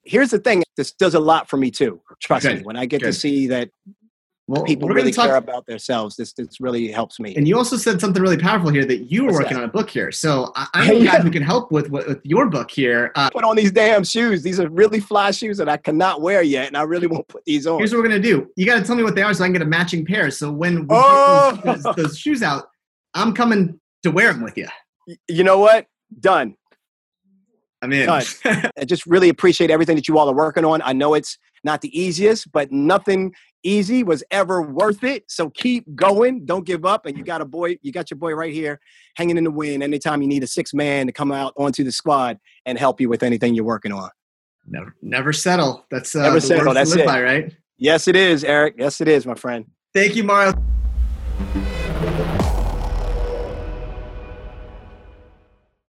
here's 0.04 0.30
the 0.30 0.38
thing 0.38 0.62
this 0.76 0.92
does 0.92 1.14
a 1.14 1.20
lot 1.20 1.48
for 1.48 1.56
me 1.56 1.70
too 1.70 2.00
trust 2.20 2.44
Good. 2.44 2.58
me 2.58 2.62
when 2.64 2.76
i 2.76 2.86
get 2.86 3.00
Good. 3.00 3.06
to 3.06 3.12
see 3.12 3.46
that 3.46 3.70
well, 4.50 4.64
people 4.64 4.88
really 4.88 5.12
talk- 5.12 5.26
care 5.26 5.36
about 5.36 5.64
themselves. 5.66 6.16
This 6.16 6.32
this 6.32 6.60
really 6.60 6.90
helps 6.90 7.20
me. 7.20 7.36
And 7.36 7.46
you 7.46 7.56
also 7.56 7.76
said 7.76 8.00
something 8.00 8.20
really 8.20 8.36
powerful 8.36 8.70
here 8.70 8.84
that 8.84 9.10
you 9.10 9.22
were 9.22 9.28
What's 9.28 9.44
working 9.44 9.56
that? 9.58 9.62
on 9.62 9.68
a 9.68 9.72
book 9.72 9.88
here. 9.88 10.10
So 10.10 10.50
I, 10.56 10.66
I'm 10.74 10.98
the 10.98 11.04
guy 11.04 11.20
who 11.20 11.30
can 11.30 11.42
help 11.42 11.70
with, 11.70 11.88
with, 11.90 12.08
with 12.08 12.20
your 12.24 12.50
book 12.50 12.68
here. 12.68 13.12
Uh, 13.14 13.30
put 13.30 13.44
on 13.44 13.54
these 13.54 13.70
damn 13.70 14.02
shoes. 14.02 14.42
These 14.42 14.58
are 14.58 14.68
really 14.68 14.98
fly 14.98 15.30
shoes 15.30 15.56
that 15.58 15.68
I 15.68 15.76
cannot 15.76 16.20
wear 16.20 16.42
yet, 16.42 16.66
and 16.66 16.76
I 16.76 16.82
really 16.82 17.06
won't 17.06 17.28
put 17.28 17.44
these 17.44 17.64
on. 17.64 17.78
Here's 17.78 17.92
what 17.92 17.98
we're 17.98 18.08
gonna 18.08 18.18
do. 18.18 18.50
You 18.56 18.66
got 18.66 18.80
to 18.80 18.84
tell 18.84 18.96
me 18.96 19.04
what 19.04 19.14
they 19.14 19.22
are 19.22 19.32
so 19.32 19.44
I 19.44 19.46
can 19.46 19.52
get 19.52 19.62
a 19.62 19.66
matching 19.66 20.04
pair. 20.04 20.32
So 20.32 20.50
when 20.50 20.80
we 20.80 20.86
oh! 20.90 21.60
get 21.62 21.82
those, 21.82 21.94
those 21.94 22.18
shoes 22.18 22.42
out, 22.42 22.70
I'm 23.14 23.32
coming 23.32 23.78
to 24.02 24.10
wear 24.10 24.32
them 24.32 24.42
with 24.42 24.56
you. 24.56 24.66
You 25.28 25.44
know 25.44 25.58
what? 25.58 25.86
Done. 26.18 26.56
I'm 27.82 27.92
in. 27.92 28.08
I 28.10 28.24
just 28.84 29.06
really 29.06 29.28
appreciate 29.28 29.70
everything 29.70 29.94
that 29.94 30.08
you 30.08 30.18
all 30.18 30.28
are 30.28 30.34
working 30.34 30.64
on. 30.64 30.82
I 30.82 30.92
know 30.92 31.14
it's 31.14 31.38
not 31.64 31.80
the 31.80 31.98
easiest, 31.98 32.50
but 32.52 32.70
nothing 32.72 33.32
easy 33.62 34.02
was 34.02 34.22
ever 34.30 34.62
worth 34.62 35.04
it. 35.04 35.24
So 35.28 35.50
keep 35.50 35.94
going. 35.94 36.44
Don't 36.44 36.64
give 36.64 36.84
up. 36.84 37.06
And 37.06 37.16
you 37.16 37.24
got 37.24 37.40
a 37.40 37.44
boy, 37.44 37.78
you 37.82 37.92
got 37.92 38.10
your 38.10 38.18
boy 38.18 38.34
right 38.34 38.52
here 38.52 38.80
hanging 39.16 39.36
in 39.36 39.44
the 39.44 39.50
wind 39.50 39.82
anytime 39.82 40.22
you 40.22 40.28
need 40.28 40.42
a 40.42 40.46
six 40.46 40.72
man 40.74 41.06
to 41.06 41.12
come 41.12 41.32
out 41.32 41.52
onto 41.56 41.84
the 41.84 41.92
squad 41.92 42.38
and 42.66 42.78
help 42.78 43.00
you 43.00 43.08
with 43.08 43.22
anything 43.22 43.54
you're 43.54 43.64
working 43.64 43.92
on. 43.92 44.10
Never 44.66 44.94
never 45.02 45.32
settle. 45.32 45.86
That's 45.90 46.14
uh, 46.14 46.22
never 46.22 46.40
settle. 46.40 46.74
That's 46.74 46.94
it. 46.94 47.06
By, 47.06 47.22
right? 47.22 47.54
Yes, 47.78 48.08
it 48.08 48.16
is, 48.16 48.44
Eric. 48.44 48.74
Yes, 48.78 49.00
it 49.00 49.08
is, 49.08 49.26
my 49.26 49.34
friend. 49.34 49.64
Thank 49.94 50.14
you, 50.14 50.22
Mario. 50.22 50.52